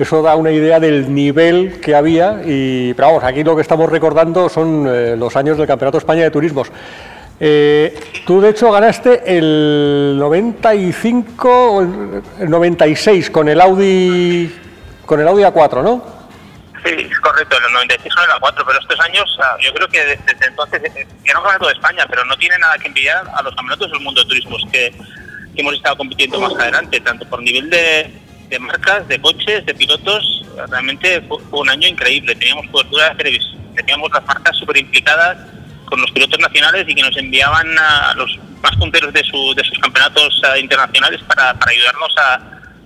Eso 0.00 0.22
da 0.22 0.34
una 0.34 0.50
idea 0.50 0.80
del 0.80 1.12
nivel 1.14 1.78
que 1.80 1.94
había 1.94 2.40
y, 2.46 2.94
pero 2.94 3.08
vamos, 3.08 3.24
aquí 3.24 3.44
lo 3.44 3.54
que 3.54 3.62
estamos 3.62 3.90
recordando 3.90 4.48
son 4.48 4.86
eh, 4.88 5.14
los 5.16 5.36
años 5.36 5.58
del 5.58 5.66
Campeonato 5.66 5.98
España 5.98 6.22
de 6.22 6.30
Turismos. 6.30 6.72
Eh, 7.38 7.94
tú, 8.26 8.40
de 8.40 8.48
hecho, 8.50 8.70
ganaste 8.72 9.22
el 9.26 10.16
95 10.18 11.70
o 11.72 11.80
el- 11.82 12.22
el 12.40 12.50
96 12.50 13.30
con 13.30 13.48
el 13.48 13.60
Audi 13.60 14.54
con 15.04 15.20
el 15.20 15.28
Audi 15.28 15.42
A4, 15.42 15.82
¿no? 15.82 16.02
Sí, 16.84 16.94
es 17.10 17.20
correcto, 17.20 17.56
el 17.66 17.72
96 17.74 18.14
son 18.14 18.24
el 18.24 18.40
4, 18.40 18.64
pero 18.66 18.78
estos 18.78 19.00
años, 19.00 19.38
yo 19.62 19.72
creo 19.74 19.88
que 19.88 19.98
desde, 20.00 20.46
entonces, 20.46 20.80
eh, 20.84 21.06
era 21.24 21.38
un 21.38 21.44
campeonato 21.44 21.66
de 21.66 21.72
España, 21.72 22.06
pero 22.08 22.24
no 22.24 22.36
tiene 22.38 22.56
nada 22.58 22.78
que 22.78 22.88
envidiar 22.88 23.22
a 23.34 23.42
los 23.42 23.54
campeonatos 23.54 23.90
del 23.90 24.00
mundo 24.00 24.22
de 24.22 24.28
turismos 24.28 24.62
que, 24.72 24.94
que 25.54 25.60
hemos 25.60 25.74
estado 25.74 25.96
compitiendo 25.98 26.40
más 26.40 26.54
adelante, 26.54 27.00
tanto 27.00 27.26
por 27.28 27.42
nivel 27.42 27.68
de, 27.68 28.10
de 28.50 28.58
marcas, 28.58 29.06
de 29.08 29.18
coches, 29.20 29.64
de 29.64 29.74
pilotos, 29.74 30.44
realmente 30.68 31.22
fue, 31.22 31.38
un 31.52 31.70
año 31.70 31.88
increíble. 31.88 32.34
Teníamos 32.34 32.66
cobertura 32.70 33.10
de 33.10 33.14
televisión, 33.14 33.58
teníamos 33.74 34.10
las 34.12 34.26
marcas 34.26 34.56
súper 34.56 34.76
implicadas 34.78 35.38
con 35.86 36.00
los 36.00 36.10
pilotos 36.10 36.38
nacionales 36.38 36.84
y 36.88 36.94
que 36.94 37.02
nos 37.02 37.16
enviaban 37.16 37.66
a 37.78 38.12
los 38.16 38.38
más 38.62 38.76
punteros 38.76 39.12
de, 39.12 39.22
su- 39.24 39.54
de 39.56 39.64
sus 39.64 39.78
campeonatos 39.78 40.42
ah, 40.44 40.58
internacionales 40.58 41.20
para, 41.26 41.54
para 41.54 41.70
ayudarnos 41.72 42.14
a, 42.18 42.34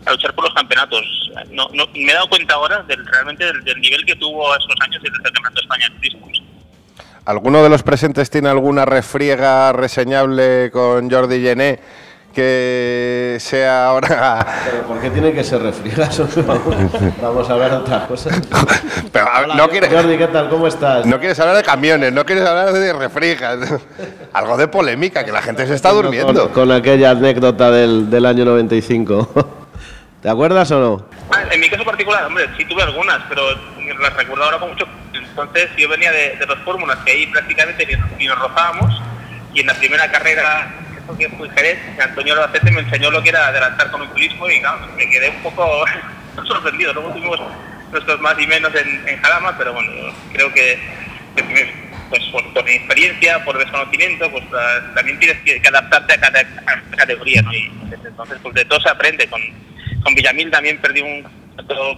a 0.07 0.13
luchar 0.13 0.33
por 0.35 0.45
los 0.45 0.55
campeonatos. 0.55 1.03
No, 1.51 1.69
no- 1.73 1.87
me 1.95 2.11
he 2.13 2.15
dado 2.15 2.29
cuenta 2.29 2.55
ahora 2.55 2.83
del, 2.85 3.05
realmente 3.07 3.45
del, 3.45 3.65
del 3.65 3.81
nivel 3.81 4.05
que 4.07 4.15
tuvo 4.17 4.55
esos 4.55 4.77
años 4.81 5.03
el, 5.03 5.11
Campeonato 5.13 5.55
de 5.55 5.61
España. 5.63 5.87
¿Alguno 7.27 7.63
de 7.63 7.71
los 7.71 7.83
presentes 7.83 8.29
tiene 8.29 8.51
alguna 8.51 8.85
refriega 8.85 9.73
reseñable 9.73 10.71
con 10.71 11.11
Jordi 11.11 11.41
Gené 11.43 11.81
que 12.35 13.37
sea 13.41 13.87
ahora... 13.87 14.47
Pero 14.71 14.83
¿por 14.87 15.01
qué 15.01 15.11
tiene 15.11 15.33
que 15.33 15.43
ser 15.45 15.63
refrigazo? 15.63 16.29
Vamos 17.23 17.49
a 17.49 17.53
hablar 17.53 17.71
de 17.71 17.77
otras 17.79 18.07
cosas. 18.07 18.41
Pero, 19.13 19.27
Hola, 19.45 19.55
no 19.55 19.69
quieres- 19.69 19.91
Jordi, 19.93 20.19
¿qué 20.19 20.27
tal? 20.27 20.49
¿Cómo 20.51 20.67
estás? 20.67 21.07
No 21.07 21.19
quieres 21.19 21.39
hablar 21.41 21.57
de 21.57 21.63
camiones, 21.63 22.13
no 22.13 22.27
quieres 22.27 22.45
hablar 22.47 22.73
de 22.73 22.93
refrijas. 22.93 23.59
Algo 24.33 24.57
de 24.57 24.69
polémica, 24.69 25.25
que 25.25 25.33
la 25.33 25.41
gente 25.43 25.67
se 25.67 25.75
está 25.75 25.91
durmiendo. 25.93 26.51
Con, 26.51 26.69
con 26.69 26.73
aquella 26.73 27.11
anécdota 27.11 27.71
del, 27.71 28.11
del 28.11 28.27
año 28.27 28.45
95. 28.45 29.61
¿Te 30.21 30.29
acuerdas 30.29 30.71
o 30.73 30.81
no? 30.81 31.07
Ah, 31.31 31.43
En 31.53 31.61
mi 31.61 31.69
caso 31.69 31.85
particular, 31.85 32.25
hombre, 32.25 32.47
sí 32.57 32.65
tuve 32.65 32.83
algunas, 32.83 33.21
pero 33.29 33.43
las 34.01 34.15
recuerdo 34.17 34.45
ahora 34.45 34.59
con 34.59 34.71
mucho. 34.71 34.87
Entonces 35.13 35.69
yo 35.77 35.89
venía 35.89 36.11
de, 36.11 36.37
de 36.39 36.47
dos 36.47 36.59
fórmulas 36.65 36.97
que 37.05 37.13
ahí 37.13 37.27
prácticamente 37.27 37.87
ni, 37.87 37.95
ni 38.19 38.27
nos 38.27 38.39
rozábamos 38.39 39.01
y 39.53 39.61
en 39.61 39.67
la 39.67 39.75
primera 39.75 40.11
carrera, 40.11 40.73
que 41.19 41.29
fue 41.31 41.47
en 41.47 41.55
Jerez, 41.55 41.79
Antonio 42.01 42.35
Albacete 42.35 42.71
me 42.71 42.81
enseñó 42.81 43.11
lo 43.11 43.23
que 43.23 43.29
era 43.29 43.49
adelantar 43.49 43.91
con 43.91 44.03
un 44.03 44.09
turismo 44.09 44.49
y 44.49 44.61
claro, 44.61 44.87
me 44.97 45.09
quedé 45.11 45.29
un 45.29 45.43
poco 45.43 45.85
sorprendido. 46.47 46.93
Luego 46.95 47.11
tuvimos 47.11 47.41
nuestros 47.93 48.21
más 48.21 48.39
y 48.41 48.47
menos 48.47 48.75
en, 48.75 49.09
en 49.09 49.21
Jalama, 49.23 49.57
pero 49.57 49.73
bueno, 49.75 49.93
creo 50.33 50.53
que, 50.53 50.79
pues 52.09 52.23
por, 52.33 52.53
por, 52.53 52.69
experiencia, 52.69 53.45
por 53.45 53.59
desconocimiento, 53.59 54.31
pues 54.31 54.45
también 54.95 55.19
tienes 55.19 55.39
que, 55.43 55.61
adaptarte 55.69 56.15
a 56.15 56.21
cada, 56.21 56.41
a 56.41 56.97
categoría, 56.97 57.43
¿no? 57.43 57.53
Y 57.53 57.71
entonces, 57.93 58.39
pues 58.43 58.55
de 58.55 58.65
todo 58.65 58.81
se 58.81 58.89
aprende. 58.89 59.29
Con, 59.29 59.41
con 60.03 60.15
Villamil 60.15 60.51
también 60.51 60.81
perdí 60.81 61.03
un 61.03 61.25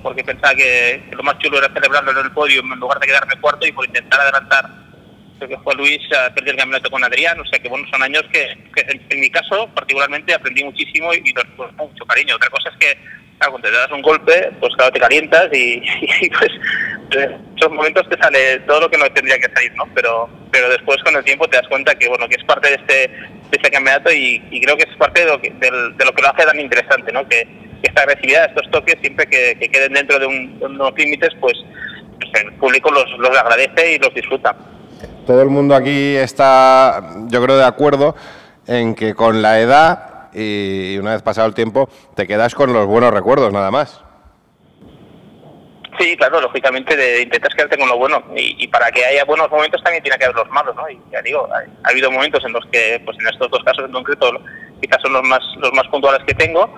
porque 0.02 0.22
pensaba 0.22 0.54
que, 0.54 1.02
lo 1.12 1.22
más 1.22 1.38
chulo 1.38 1.58
era 1.58 1.72
celebrarlo 1.72 2.10
en 2.12 2.18
el 2.18 2.30
podio 2.32 2.60
en 2.60 2.78
lugar 2.78 3.00
de 3.00 3.06
quedarme 3.06 3.36
cuarto 3.40 3.66
y 3.66 3.72
por 3.72 3.86
intentar 3.86 4.20
adelantar 4.20 4.85
que 5.38 5.58
fue 5.58 5.74
Luis 5.74 6.00
a 6.12 6.26
el 6.26 6.56
campeonato 6.56 6.90
con 6.90 7.04
Adrián, 7.04 7.38
o 7.38 7.44
sea 7.44 7.58
que 7.58 7.68
bueno, 7.68 7.86
son 7.90 8.02
años 8.02 8.24
que, 8.32 8.56
que 8.74 9.00
en, 9.10 9.20
mi 9.20 9.30
caso 9.30 9.68
particularmente 9.74 10.32
aprendí 10.32 10.64
muchísimo 10.64 11.12
y, 11.12 11.18
y 11.24 11.32
los 11.32 11.44
pues, 11.56 11.72
mucho 11.74 12.04
cariño. 12.06 12.36
Otra 12.36 12.50
cosa 12.50 12.70
es 12.70 12.76
que 12.78 12.98
claro, 13.38 13.52
cuando 13.52 13.68
te 13.68 13.76
das 13.76 13.92
un 13.92 14.02
golpe, 14.02 14.50
pues 14.60 14.74
claro, 14.76 14.92
te 14.92 15.00
calientas 15.00 15.48
y, 15.52 15.80
pues 16.38 16.50
esos 17.56 17.72
momentos 17.72 18.08
te 18.08 18.18
sale 18.18 18.58
todo 18.60 18.80
lo 18.80 18.90
que 18.90 18.98
no 18.98 19.08
tendría 19.10 19.38
que 19.38 19.52
salir, 19.54 19.72
¿no? 19.76 19.84
Pero, 19.94 20.28
pero 20.50 20.68
después 20.70 21.02
con 21.04 21.16
el 21.16 21.24
tiempo 21.24 21.48
te 21.48 21.56
das 21.56 21.68
cuenta 21.68 21.94
que 21.94 22.08
bueno, 22.08 22.28
que 22.28 22.36
es 22.36 22.44
parte 22.44 22.68
de 22.68 22.74
este, 22.74 22.94
de 22.94 23.52
este 23.52 23.70
campeonato 23.70 24.12
y, 24.12 24.42
y 24.50 24.60
creo 24.60 24.76
que 24.76 24.90
es 24.90 24.96
parte 24.96 25.20
de 25.20 25.26
lo 25.26 25.40
que, 25.40 25.50
de, 25.50 25.70
de 25.70 26.04
lo 26.04 26.12
que 26.12 26.22
lo 26.22 26.28
hace 26.28 26.46
tan 26.46 26.58
interesante, 26.58 27.12
¿no? 27.12 27.28
Que, 27.28 27.46
que 27.82 27.88
esta 27.88 28.02
agresividad, 28.02 28.46
estos 28.46 28.70
toques, 28.70 28.96
siempre 29.00 29.26
que, 29.26 29.56
que 29.58 29.68
queden 29.68 29.92
dentro 29.92 30.18
de, 30.18 30.26
un, 30.26 30.58
de, 30.58 30.66
unos 30.66 30.92
límites, 30.96 31.30
pues, 31.40 31.54
pues 32.18 32.44
el 32.44 32.52
público 32.54 32.90
los, 32.90 33.06
los 33.18 33.36
agradece 33.36 33.94
y 33.94 33.98
los 33.98 34.12
disfruta. 34.14 34.56
Todo 35.26 35.42
el 35.42 35.48
mundo 35.48 35.74
aquí 35.74 36.14
está, 36.14 37.02
yo 37.26 37.42
creo, 37.42 37.56
de 37.56 37.64
acuerdo 37.64 38.14
en 38.68 38.94
que 38.94 39.14
con 39.14 39.42
la 39.42 39.58
edad 39.58 40.30
y 40.32 40.96
una 40.98 41.12
vez 41.12 41.22
pasado 41.22 41.48
el 41.48 41.54
tiempo 41.54 41.88
te 42.14 42.28
quedas 42.28 42.54
con 42.54 42.72
los 42.72 42.86
buenos 42.86 43.12
recuerdos 43.12 43.52
nada 43.52 43.72
más. 43.72 44.02
Sí, 45.98 46.16
claro, 46.16 46.40
lógicamente 46.40 46.94
de, 46.94 47.22
intentas 47.22 47.54
quedarte 47.54 47.78
con 47.78 47.88
lo 47.88 47.96
bueno 47.96 48.22
y, 48.36 48.68
para 48.68 48.90
que 48.92 49.04
haya 49.04 49.24
buenos 49.24 49.50
momentos 49.50 49.82
también 49.82 50.02
tiene 50.02 50.18
que 50.18 50.26
haber 50.26 50.36
los 50.36 50.50
malos, 50.50 50.76
¿no? 50.76 50.88
Y 50.88 51.00
ya 51.10 51.22
digo, 51.22 51.48
ha, 51.52 51.58
ha, 51.58 51.90
habido 51.90 52.10
momentos 52.10 52.44
en 52.44 52.52
los 52.52 52.64
que, 52.66 53.00
pues 53.04 53.18
en 53.18 53.26
estos 53.26 53.50
dos 53.50 53.64
casos 53.64 53.86
en 53.86 53.92
concreto, 53.92 54.30
quizás 54.80 55.00
son 55.02 55.14
los 55.14 55.22
más 55.24 55.40
los 55.58 55.72
más 55.72 55.88
puntuales 55.88 56.22
que 56.26 56.34
tengo, 56.34 56.72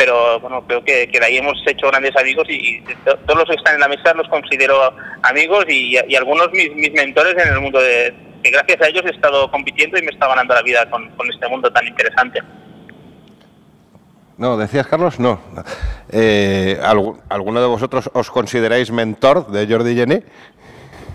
pero 0.00 0.40
bueno, 0.40 0.64
creo 0.66 0.82
que, 0.82 1.08
que 1.08 1.20
de 1.20 1.26
ahí 1.26 1.36
hemos 1.36 1.58
hecho 1.66 1.88
grandes 1.88 2.16
amigos 2.16 2.46
y, 2.48 2.54
y, 2.54 2.84
todos 3.04 3.38
los 3.38 3.44
que 3.44 3.56
están 3.56 3.74
en 3.74 3.80
la 3.80 3.88
mesa 3.88 4.14
los 4.14 4.26
considero 4.28 4.94
amigos 5.20 5.66
y, 5.68 5.94
y 6.08 6.16
algunos 6.16 6.50
mis, 6.52 6.74
mis, 6.74 6.90
mentores 6.94 7.34
en 7.36 7.52
el 7.52 7.60
mundo 7.60 7.78
de 7.78 8.14
que 8.42 8.50
gracias 8.50 8.80
a 8.80 8.88
ellos 8.88 9.02
he 9.04 9.10
estado 9.10 9.50
compitiendo 9.50 9.98
y 9.98 10.02
me 10.02 10.10
está 10.10 10.26
ganando 10.26 10.54
la 10.54 10.62
vida 10.62 10.88
con, 10.88 11.10
con 11.10 11.28
este 11.30 11.46
mundo 11.48 11.70
tan 11.70 11.86
interesante. 11.86 12.40
No, 14.38 14.56
decías 14.56 14.86
Carlos, 14.86 15.20
no. 15.20 15.38
Eh, 16.10 16.80
¿Alguno 17.28 17.60
de 17.60 17.66
vosotros 17.66 18.08
os 18.14 18.30
consideráis 18.30 18.90
mentor 18.90 19.48
de 19.48 19.66
Jordi 19.70 19.94
Gené? 19.94 20.22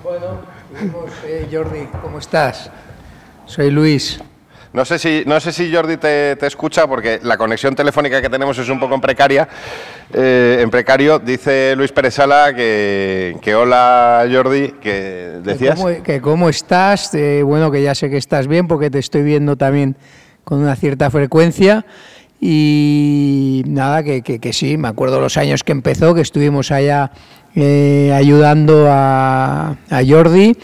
Bueno, 0.03 0.41
eh, 1.25 1.47
Jordi, 1.51 1.87
¿cómo 2.03 2.19
estás? 2.19 2.69
Soy 3.47 3.71
Luis. 3.71 4.21
No 4.75 4.83
sé 4.83 4.99
si, 4.99 5.23
no 5.25 5.39
sé 5.39 5.53
si 5.53 5.73
Jordi 5.73 5.95
te, 5.95 6.35
te, 6.35 6.47
escucha 6.47 6.85
porque 6.85 7.21
la 7.23 7.37
conexión 7.37 7.75
telefónica 7.75 8.21
que 8.21 8.29
tenemos 8.29 8.57
es 8.57 8.67
un 8.67 8.77
poco 8.77 8.93
en 8.93 8.99
precaria. 8.99 9.47
Eh, 10.13 10.57
en 10.59 10.69
precario 10.69 11.17
dice 11.17 11.77
Luis 11.77 11.93
Pérez 11.93 12.15
Sala 12.15 12.53
que, 12.53 13.37
que 13.41 13.55
hola 13.55 14.27
Jordi, 14.29 14.73
que 14.81 15.39
decías. 15.41 15.75
Que 15.75 15.81
cómo, 15.81 16.03
que 16.03 16.21
cómo 16.21 16.49
estás, 16.49 17.13
eh, 17.13 17.41
bueno 17.41 17.71
que 17.71 17.83
ya 17.83 17.95
sé 17.95 18.09
que 18.09 18.17
estás 18.17 18.47
bien 18.47 18.67
porque 18.67 18.89
te 18.89 18.99
estoy 18.99 19.23
viendo 19.23 19.55
también 19.55 19.95
con 20.43 20.59
una 20.59 20.75
cierta 20.75 21.09
frecuencia. 21.09 21.85
Y 22.41 23.63
nada, 23.67 24.03
que, 24.03 24.23
que, 24.23 24.39
que, 24.39 24.51
sí, 24.51 24.75
me 24.75 24.89
acuerdo 24.89 25.21
los 25.21 25.37
años 25.37 25.63
que 25.63 25.71
empezó, 25.71 26.13
que 26.13 26.19
estuvimos 26.19 26.71
allá 26.71 27.11
eh, 27.55 28.11
ayudando 28.13 28.87
a, 28.89 29.77
a 29.89 30.01
Jordi 30.05 30.57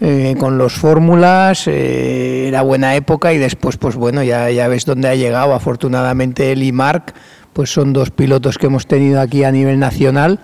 eh, 0.00 0.36
con 0.38 0.58
los 0.58 0.74
fórmulas, 0.74 1.66
eh, 1.66 2.46
era 2.46 2.62
buena 2.62 2.94
época 2.94 3.32
y 3.32 3.38
después, 3.38 3.76
pues 3.76 3.96
bueno, 3.96 4.22
ya, 4.22 4.48
ya 4.50 4.68
ves 4.68 4.84
dónde 4.84 5.08
ha 5.08 5.14
llegado. 5.16 5.54
Afortunadamente 5.54 6.52
él 6.52 6.62
y 6.62 6.70
Marc, 6.70 7.14
pues 7.52 7.70
son 7.70 7.92
dos 7.92 8.10
pilotos 8.10 8.58
que 8.58 8.66
hemos 8.66 8.86
tenido 8.86 9.20
aquí 9.20 9.42
a 9.42 9.50
nivel 9.50 9.80
nacional 9.80 10.38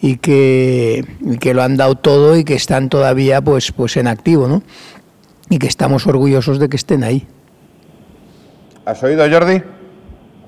y 0.00 0.16
que, 0.16 1.04
y 1.20 1.38
que 1.38 1.52
lo 1.52 1.62
han 1.62 1.76
dado 1.76 1.96
todo 1.96 2.36
y 2.38 2.44
que 2.44 2.54
están 2.54 2.88
todavía 2.88 3.42
pues, 3.42 3.72
pues 3.72 3.96
en 3.98 4.06
activo, 4.06 4.48
¿no? 4.48 4.62
Y 5.50 5.58
que 5.58 5.66
estamos 5.66 6.06
orgullosos 6.06 6.58
de 6.58 6.68
que 6.70 6.76
estén 6.76 7.04
ahí. 7.04 7.26
¿Has 8.86 9.02
oído, 9.02 9.28
Jordi? 9.30 9.62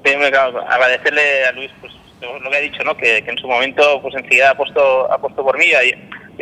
claro, 0.02 0.60
agradecerle 0.66 1.44
a 1.44 1.52
Luis 1.52 1.70
pues, 1.80 1.92
lo 2.20 2.50
que 2.50 2.56
ha 2.56 2.60
dicho, 2.60 2.82
¿no? 2.84 2.96
Que, 2.96 3.22
que, 3.22 3.30
en 3.30 3.38
su 3.38 3.46
momento 3.46 4.00
pues 4.00 4.14
enseguida 4.14 4.50
ha 4.50 4.54
puesto, 4.56 5.12
ha 5.12 5.18
puesto 5.18 5.42
por 5.44 5.58
mí. 5.58 5.66
Yo, 5.70 5.78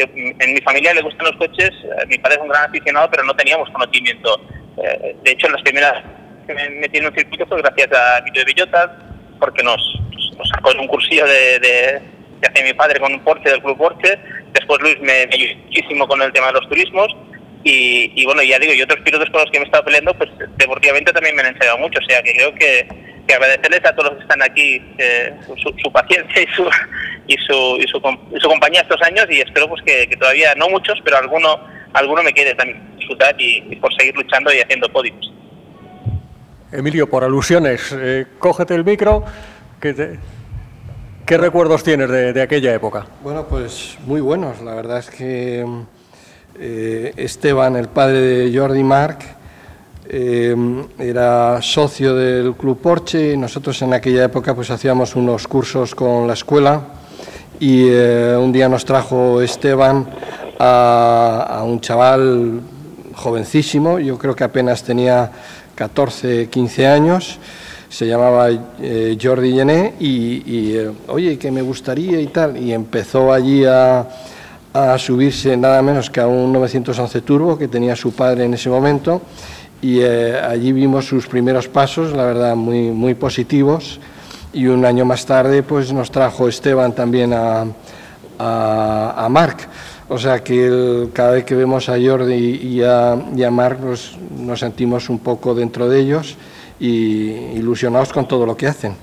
en 0.03 0.55
mi 0.55 0.61
familia 0.61 0.95
le 0.95 1.03
gustan 1.03 1.27
los 1.27 1.37
coches, 1.37 1.71
eh, 1.71 2.07
mi 2.09 2.19
padre 2.19 2.37
es 2.37 2.43
un 2.43 2.49
gran 2.49 2.69
aficionado, 2.69 3.11
pero 3.11 3.25
no 3.25 3.35
teníamos 3.35 3.69
conocimiento. 3.71 4.41
Eh, 4.83 5.17
de 5.23 5.31
hecho, 5.31 5.49
las 5.49 5.63
primeras 5.63 6.03
que 6.47 6.55
me 6.55 6.69
metí 6.71 6.99
en 6.99 7.07
un 7.07 7.15
circuito 7.15 7.47
fue 7.47 7.61
gracias 7.63 7.89
a 7.93 8.21
Vito 8.21 8.41
de 8.41 8.47
Villota, 8.47 8.99
porque 9.39 9.63
nos, 9.63 9.81
nos 10.37 10.49
sacó 10.49 10.73
en 10.73 10.81
un 10.81 10.89
cursillo 10.89 11.27
de, 11.27 11.59
de, 11.59 12.03
que 12.41 12.49
hacía 12.49 12.65
mi 12.65 12.75
padre 12.75 13.01
con 13.01 13.13
un 13.13 13.21
Porsche 13.21 13.51
del 13.51 13.63
Club 13.63 13.77
Porsche. 13.77 14.19
Después 14.53 14.81
Luis 14.81 14.99
me, 15.01 15.27
me 15.27 15.35
ayudó 15.35 15.57
muchísimo 15.65 16.09
con 16.09 16.23
el 16.23 16.33
tema 16.33 16.49
de 16.49 16.55
los 16.55 16.69
turismos. 16.69 17.09
Y, 17.65 18.13
y, 18.15 18.25
bueno, 18.25 18.43
ya 18.43 18.59
digo, 18.59 18.73
y 18.73 18.83
otros 18.83 19.01
pilotos 19.01 19.29
con 19.31 19.43
los 19.43 19.51
que 19.51 19.59
me 19.59 19.65
he 19.65 19.67
estado 19.67 19.85
peleando, 19.85 20.15
pues 20.15 20.31
deportivamente 20.57 21.13
también 21.13 21.35
me 21.35 21.43
han 21.43 21.55
enseñado 21.55 21.79
mucho. 21.79 21.99
O 21.99 22.09
sea, 22.09 22.23
que 22.23 22.33
creo 22.33 22.55
que, 22.55 22.89
que 23.29 23.35
agradecerles 23.35 23.85
a 23.85 23.95
todos 23.95 24.11
los 24.11 24.17
que 24.17 24.23
están 24.23 24.43
aquí 24.43 24.83
eh, 24.97 25.35
su, 25.47 25.55
su, 25.57 25.93
paciencia 25.93 26.43
y 26.43 26.47
su, 26.55 26.65
y 27.27 27.37
su, 27.37 27.77
y 27.79 27.87
su, 27.87 27.99
y 28.35 28.41
su 28.41 28.49
compañía 28.49 28.81
estos 28.81 29.01
años 29.03 29.27
y 29.29 29.41
espero 29.41 29.69
pues 29.69 29.83
que, 29.85 30.09
que, 30.09 30.17
todavía, 30.17 30.55
no 30.57 30.69
muchos, 30.71 30.99
pero 31.05 31.19
alguno, 31.19 31.61
alguno 31.93 32.23
me 32.23 32.33
quede 32.33 32.55
también 32.55 32.97
disfrutar 32.97 33.39
y, 33.39 33.65
y 33.71 33.77
por 33.77 33.95
seguir 33.95 34.17
luchando 34.17 34.53
y 34.53 34.61
haciendo 34.61 34.89
podios. 34.89 35.33
Emilio, 36.73 37.09
por 37.09 37.23
alusiones, 37.23 37.95
eh, 37.99 38.27
cógete 38.39 38.75
el 38.75 38.85
micro. 38.85 39.25
Que 39.81 39.95
te... 39.95 40.19
¿Qué 41.25 41.37
recuerdos 41.37 41.85
tienes 41.85 42.09
de, 42.09 42.33
de, 42.33 42.41
aquella 42.41 42.75
época? 42.75 43.07
Bueno, 43.23 43.47
pues 43.47 43.99
muy 44.07 44.23
buenos. 44.23 44.63
La 44.63 44.75
verdad 44.75 44.99
es 44.99 45.11
que 45.11 45.65
eh, 46.59 47.13
Esteban, 47.17 47.77
el 47.77 47.89
padre 47.89 48.21
de 48.21 48.59
Jordi 48.59 48.83
Marc, 48.83 49.38
eh, 50.09 50.57
era 50.99 51.61
socio 51.61 52.15
del 52.15 52.55
Club 52.55 52.79
Porsche 52.79 53.35
y 53.35 53.37
nosotros 53.37 53.81
en 53.83 53.93
aquella 53.93 54.25
época 54.25 54.55
pues 54.55 54.71
hacíamos 54.71 55.15
unos 55.17 55.47
cursos 55.47 55.95
con 55.95 56.27
la 56.27 56.33
escuela 56.33 56.83
y 57.61 57.87
eh, 57.89 58.37
un 58.39 58.53
día 58.53 58.69
nos 58.69 58.85
trajo 58.85 59.43
Esteban 59.43 60.07
a, 60.59 61.63
un 61.65 61.81
chaval 61.81 62.61
jovencísimo, 63.15 63.99
yo 63.99 64.17
creo 64.17 64.35
que 64.35 64.45
apenas 64.45 64.83
tenía 64.83 65.31
14, 65.75 66.49
15 66.49 66.87
años, 66.87 67.39
se 67.89 68.07
llamaba 68.07 68.49
eh, 68.81 69.19
Jordi 69.21 69.53
Llené 69.53 69.95
y, 69.99 70.43
y 70.47 70.77
eh, 70.77 70.91
oye, 71.09 71.39
que 71.39 71.51
me 71.51 71.63
gustaría 71.63 72.21
y 72.21 72.29
tal, 72.29 72.57
y 72.57 72.73
empezó 72.73 73.33
allí 73.33 73.65
a, 73.65 74.07
a 74.73 74.99
subirse 74.99 75.57
nada 75.57 75.83
menos 75.83 76.11
que 76.11 76.21
a 76.21 76.27
un 76.27 76.53
911 76.53 77.21
Turbo 77.23 77.59
que 77.59 77.69
tenía 77.69 77.97
su 77.97 78.13
padre 78.13 78.45
en 78.45 78.55
ese 78.55 78.69
momento 78.69 79.23
y 79.81 80.01
eh, 80.01 80.39
allí 80.41 80.73
vimos 80.73 81.07
sus 81.07 81.27
primeros 81.27 81.69
pasos, 81.69 82.13
la 82.13 82.25
verdad, 82.25 82.57
muy, 82.57 82.91
muy 82.91 83.15
positivos. 83.15 84.01
Y 84.53 84.67
un 84.67 84.85
año 84.85 85.05
más 85.05 85.25
tarde 85.27 85.63
pues, 85.63 85.93
nos 85.93 86.11
trajo 86.11 86.49
Esteban 86.49 86.95
también 86.95 87.33
a, 87.33 87.67
a, 88.39 89.25
a 89.25 89.29
Marc. 89.29 89.69
O 90.09 90.19
sea 90.19 90.43
que 90.43 91.09
cada 91.13 91.33
vez 91.33 91.45
que 91.45 91.55
vemos 91.55 91.89
a 91.89 91.97
Jordi 92.01 92.35
y 92.35 92.83
a, 92.83 93.17
y 93.37 93.43
a 93.45 93.51
Marc 93.51 93.79
pues, 93.79 94.17
nos 94.31 94.61
sentimos 94.61 95.11
un 95.11 95.19
poco 95.19 95.55
dentro 95.55 95.89
de 95.89 96.01
ellos 96.01 96.37
y 96.81 97.31
ilusionados 97.57 98.13
con 98.13 98.27
todo 98.27 98.47
lo 98.47 98.57
que 98.57 98.67
hacen. 98.67 98.97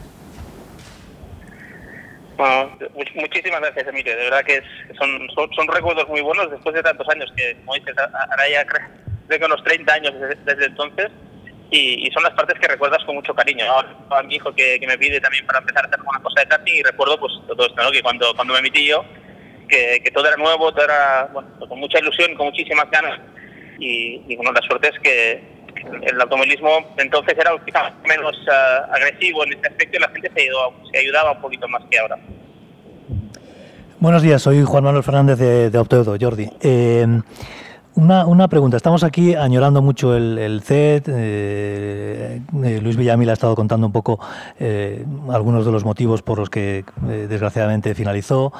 Bueno, 2.37 2.77
muchísimas 3.15 3.61
gracias, 3.61 3.87
Emilio. 3.87 4.17
De 4.17 4.23
verdad 4.23 4.43
que 4.43 4.57
es, 4.57 4.63
son, 4.97 5.09
son, 5.33 5.49
son, 5.53 5.67
recuerdos 5.67 6.07
muy 6.09 6.21
buenos 6.21 6.51
después 6.51 6.75
de 6.75 6.83
tantos 6.83 7.07
años 7.07 7.31
que, 7.35 7.55
como 7.59 7.75
dices, 7.75 7.95
ahora 7.97 8.49
ya 8.51 8.65
creo 9.27 9.39
que 9.39 9.45
unos 9.45 9.63
30 9.63 9.93
años 9.93 10.13
desde, 10.19 10.35
desde 10.43 10.65
entonces 10.65 11.11
y, 11.71 12.07
y, 12.07 12.11
son 12.11 12.23
las 12.23 12.33
partes 12.33 12.59
que 12.59 12.67
recuerdas 12.67 13.03
con 13.05 13.15
mucho 13.15 13.33
cariño. 13.33 13.65
¿no? 13.65 14.15
A 14.15 14.23
mi 14.23 14.35
hijo 14.35 14.53
que, 14.53 14.79
que, 14.79 14.87
me 14.87 14.97
pide 14.97 15.19
también 15.19 15.45
para 15.45 15.59
empezar 15.59 15.83
a 15.83 15.87
hacer 15.87 15.99
alguna 15.99 16.21
cosa 16.21 16.41
de 16.41 16.47
karting 16.47 16.75
y 16.75 16.83
recuerdo 16.83 17.19
pues 17.19 17.33
todo 17.47 17.65
esto, 17.65 17.83
¿no? 17.83 17.91
que 17.91 18.01
cuando, 18.01 18.33
cuando 18.35 18.53
me 18.53 18.61
metí 18.61 18.85
yo, 18.85 19.03
que, 19.67 19.99
que 20.03 20.11
todo 20.11 20.27
era 20.27 20.37
nuevo, 20.37 20.71
todo 20.71 20.85
era 20.85 21.29
bueno, 21.33 21.49
con 21.67 21.79
mucha 21.79 21.99
ilusión, 21.99 22.35
con 22.35 22.47
muchísimas 22.47 22.89
ganas 22.91 23.19
y, 23.79 24.21
y 24.27 24.35
bueno, 24.35 24.51
la 24.51 24.61
suerte 24.61 24.89
es 24.89 24.99
que 24.99 25.55
el 26.03 26.21
automovilismo 26.21 26.93
entonces 26.97 27.35
era 27.37 27.51
quizás 27.65 27.93
menos 28.07 28.35
uh, 28.47 28.93
agresivo 28.93 29.43
en 29.43 29.53
este 29.53 29.67
aspecto 29.67 29.97
y 29.97 30.01
la 30.01 30.09
gente 30.09 30.31
se, 30.33 30.41
ayudaba, 30.41 30.71
se 30.91 30.97
ayudaba 30.99 31.31
un 31.31 31.41
poquito 31.41 31.67
más 31.67 31.83
que 31.89 31.99
ahora. 31.99 32.17
Buenos 33.99 34.21
días, 34.21 34.41
soy 34.41 34.63
Juan 34.63 34.83
Manuel 34.83 35.03
Fernández 35.03 35.39
de, 35.39 35.69
de 35.69 36.17
Jordi. 36.19 36.49
Eh, 36.61 37.07
Una, 37.95 38.25
una, 38.25 38.49
pregunta. 38.49 38.75
Estamos 38.75 39.05
aquí 39.05 39.35
añorando 39.35 39.81
mucho 39.81 40.17
el, 40.17 40.37
el 40.37 40.61
CET. 40.61 41.07
Eh, 41.07 42.41
eh, 42.63 42.79
Luis 42.81 42.97
Villamil 42.97 43.29
ha 43.29 43.33
estado 43.33 43.55
contando 43.55 43.87
un 43.87 43.93
poco 43.93 44.19
eh, 44.59 45.05
algunos 45.29 45.65
de 45.65 45.71
los 45.71 45.85
motivos 45.85 46.21
por 46.21 46.37
los 46.37 46.49
que 46.49 46.83
desgraciadamente 47.01 47.95
finalizó, 47.95 48.51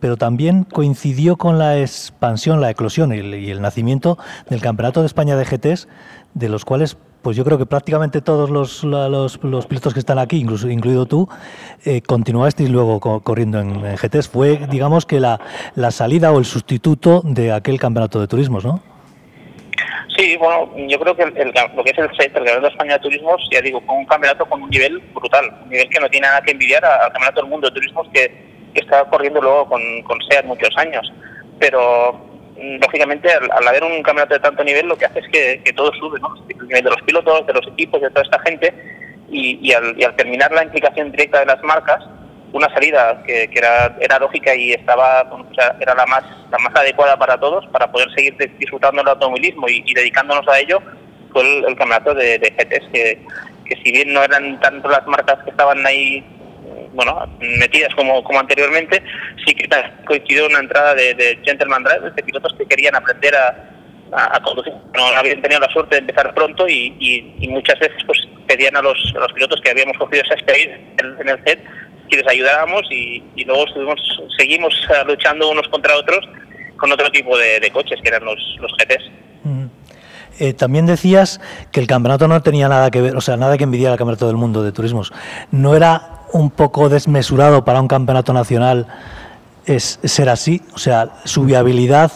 pero 0.00 0.18
también 0.18 0.64
coincidió 0.64 1.36
con 1.36 1.58
la 1.58 1.78
expansión, 1.78 2.60
la 2.60 2.70
eclosión 2.70 3.14
y 3.14 3.18
el, 3.18 3.34
y 3.36 3.50
el, 3.50 3.62
nacimiento 3.62 4.18
del 4.50 4.60
Campeonato 4.60 5.00
de 5.00 5.06
España 5.06 5.34
de 5.36 5.44
GTs, 5.44 5.88
de 6.34 6.48
los 6.50 6.66
cuales 6.66 6.98
pues 7.26 7.36
yo 7.36 7.44
creo 7.44 7.58
que 7.58 7.66
prácticamente 7.66 8.20
todos 8.20 8.50
los, 8.50 9.38
pilotos 9.66 9.92
que 9.92 9.98
están 9.98 10.20
aquí, 10.20 10.38
incluso 10.38 10.70
incluido 10.70 11.06
tú, 11.06 11.28
eh, 11.84 12.00
continuasteis 12.00 12.70
luego 12.70 13.00
co 13.00 13.20
corriendo 13.20 13.58
en, 13.58 13.82
GTs. 13.82 14.28
Fue, 14.28 14.58
digamos, 14.70 15.06
que 15.06 15.18
la, 15.18 15.40
la, 15.74 15.90
salida 15.90 16.30
o 16.30 16.38
el 16.38 16.44
sustituto 16.44 17.22
de 17.24 17.50
aquel 17.50 17.80
campeonato 17.80 18.20
de 18.20 18.28
turismos, 18.28 18.64
¿no? 18.64 18.80
Sí, 20.16 20.36
bueno, 20.36 20.70
yo 20.86 21.00
creo 21.00 21.16
que 21.16 21.24
el, 21.24 21.52
lo 21.74 21.82
que 21.82 21.90
es 21.90 21.98
el 21.98 22.10
CET, 22.16 22.28
el 22.28 22.44
Campeonato 22.44 22.60
de 22.60 22.68
España 22.68 22.92
de 22.92 23.00
Turismos, 23.00 23.48
ya 23.50 23.60
digo, 23.60 23.82
fue 23.84 23.96
un 23.96 24.06
campeonato 24.06 24.46
con 24.46 24.62
un 24.62 24.70
nivel 24.70 25.00
brutal, 25.12 25.52
un 25.64 25.70
nivel 25.70 25.88
que 25.88 25.98
no 25.98 26.08
tiene 26.08 26.28
nada 26.28 26.40
que 26.42 26.52
envidiar 26.52 26.84
al 26.84 27.10
Campeonato 27.10 27.40
del 27.40 27.50
Mundo 27.50 27.66
de 27.66 27.74
Turismos 27.74 28.06
que, 28.14 28.70
que 28.72 28.82
está 28.82 29.04
corriendo 29.06 29.42
luego 29.42 29.68
con, 29.68 29.82
con 30.04 30.16
SEAT 30.30 30.44
muchos 30.44 30.70
años. 30.76 31.12
Pero 31.58 32.35
lógicamente 32.80 33.30
al, 33.32 33.50
al, 33.50 33.68
haber 33.68 33.84
un 33.84 34.02
campeonato 34.02 34.34
de 34.34 34.40
tanto 34.40 34.64
nivel 34.64 34.86
lo 34.86 34.96
que 34.96 35.06
hace 35.06 35.20
es 35.20 35.28
que, 35.28 35.62
que 35.64 35.72
todo 35.72 35.92
sube, 35.94 36.18
¿no? 36.20 36.34
De 36.46 36.82
los 36.82 37.00
pilotos, 37.02 37.46
de 37.46 37.52
los 37.52 37.66
equipos, 37.68 38.00
de 38.00 38.10
toda 38.10 38.22
esta 38.22 38.38
gente 38.40 38.72
y, 39.30 39.58
y, 39.60 39.72
al, 39.72 39.98
y 39.98 40.04
al, 40.04 40.16
terminar 40.16 40.52
la 40.52 40.64
implicación 40.64 41.10
directa 41.10 41.40
de 41.40 41.46
las 41.46 41.62
marcas, 41.62 42.04
una 42.52 42.72
salida 42.72 43.22
que, 43.26 43.48
que 43.48 43.58
era, 43.58 43.96
era, 44.00 44.18
lógica 44.18 44.54
y 44.54 44.72
estaba 44.72 45.24
bueno, 45.24 45.46
era 45.80 45.94
la 45.94 46.06
más 46.06 46.24
la 46.50 46.58
más 46.58 46.74
adecuada 46.74 47.18
para 47.18 47.38
todos 47.38 47.66
para 47.66 47.90
poder 47.90 48.08
seguir 48.14 48.36
disfrutando 48.58 49.02
del 49.02 49.08
automovilismo 49.08 49.68
y, 49.68 49.82
dedicándonos 49.92 50.46
a 50.48 50.58
ello 50.58 50.80
fue 51.32 51.42
el, 51.42 51.64
el 51.64 51.76
campeonato 51.76 52.14
de, 52.14 52.38
de 52.38 52.50
GTs 52.50 52.88
que, 52.92 53.18
que 53.66 53.76
si 53.82 53.92
bien 53.92 54.12
no 54.12 54.22
eran 54.22 54.58
tanto 54.60 54.88
las 54.88 55.06
marcas 55.06 55.42
que 55.44 55.50
estaban 55.50 55.84
ahí 55.84 56.24
bueno, 56.96 57.28
metidas 57.40 57.94
como, 57.94 58.24
como 58.24 58.40
anteriormente, 58.40 59.02
sí 59.44 59.54
que 59.54 59.68
coincidió 60.06 60.46
una 60.46 60.60
entrada 60.60 60.94
de, 60.94 61.38
Gentleman 61.44 61.84
Drive, 61.84 62.10
de 62.10 62.22
pilotos 62.22 62.54
que 62.58 62.66
querían 62.66 62.96
aprender 62.96 63.34
a, 63.36 64.40
conducir. 64.42 64.72
No 64.94 65.06
habían 65.08 65.42
tenido 65.42 65.60
la 65.60 65.68
suerte 65.68 65.96
de 65.96 66.00
empezar 66.00 66.32
pronto 66.32 66.66
y, 66.68 67.36
muchas 67.50 67.78
veces 67.78 67.98
pues 68.06 68.18
pedían 68.46 68.76
a 68.76 68.82
los, 68.82 68.98
los, 69.14 69.32
pilotos 69.32 69.60
que 69.60 69.70
habíamos 69.70 69.96
cogido 69.98 70.22
esa 70.22 70.34
experiencia 70.34 70.78
en, 70.98 71.28
el 71.28 71.44
set 71.44 71.60
que 72.08 72.16
les 72.16 72.28
ayudáramos 72.28 72.82
y, 72.90 73.22
luego 73.44 73.66
estuvimos, 73.66 74.00
seguimos 74.38 74.74
uh, 74.88 75.06
luchando 75.06 75.50
unos 75.50 75.68
contra 75.68 75.96
otros 75.96 76.20
con 76.76 76.92
otro 76.92 77.10
tipo 77.10 77.36
de, 77.36 77.70
coches 77.72 78.00
que 78.02 78.08
eran 78.08 78.24
los, 78.24 78.38
los 78.60 78.72
GTs. 78.72 79.10
Eh, 80.38 80.52
también 80.52 80.86
decías 80.86 81.40
que 81.72 81.80
el 81.80 81.86
campeonato 81.86 82.28
no 82.28 82.42
tenía 82.42 82.68
nada 82.68 82.90
que 82.90 83.00
ver, 83.00 83.16
o 83.16 83.20
sea, 83.20 83.36
nada 83.36 83.56
que 83.56 83.64
envidiar 83.64 83.92
al 83.92 83.98
campeonato 83.98 84.26
del 84.26 84.36
mundo 84.36 84.62
de 84.62 84.72
turismos. 84.72 85.12
¿No 85.50 85.74
era 85.74 86.15
un 86.32 86.50
poco 86.50 86.88
desmesurado 86.88 87.64
para 87.64 87.80
un 87.80 87.88
campeonato 87.88 88.32
nacional 88.32 88.86
es 89.64 89.98
ser 90.04 90.28
así? 90.28 90.62
O 90.74 90.78
sea, 90.78 91.10
su 91.24 91.44
viabilidad 91.44 92.12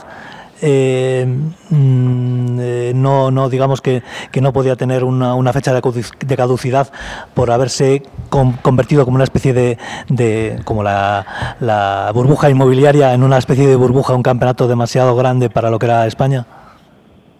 eh, 0.63 1.27
eh, 1.73 2.93
no, 2.95 3.31
no, 3.31 3.49
digamos 3.49 3.81
que, 3.81 4.03
que 4.31 4.41
no 4.41 4.53
podía 4.53 4.77
tener 4.77 5.05
una, 5.05 5.35
una, 5.35 5.53
fecha 5.55 5.73
de 5.73 6.37
caducidad 6.37 6.93
por 7.35 7.51
haberse 7.51 8.03
con, 8.29 8.53
convertido 8.55 9.05
como 9.07 9.15
una 9.15 9.25
especie 9.25 9.55
de, 9.55 9.79
de 10.09 10.61
como 10.65 10.83
la, 10.83 11.57
la, 11.61 12.11
burbuja 12.13 12.51
inmobiliaria 12.51 13.15
en 13.15 13.23
una 13.23 13.39
especie 13.39 13.67
de 13.67 13.77
burbuja, 13.77 14.15
un 14.15 14.23
campeonato 14.23 14.69
demasiado 14.69 15.17
grande 15.17 15.49
para 15.49 15.71
lo 15.71 15.79
que 15.79 15.87
era 15.87 16.07
España. 16.07 16.45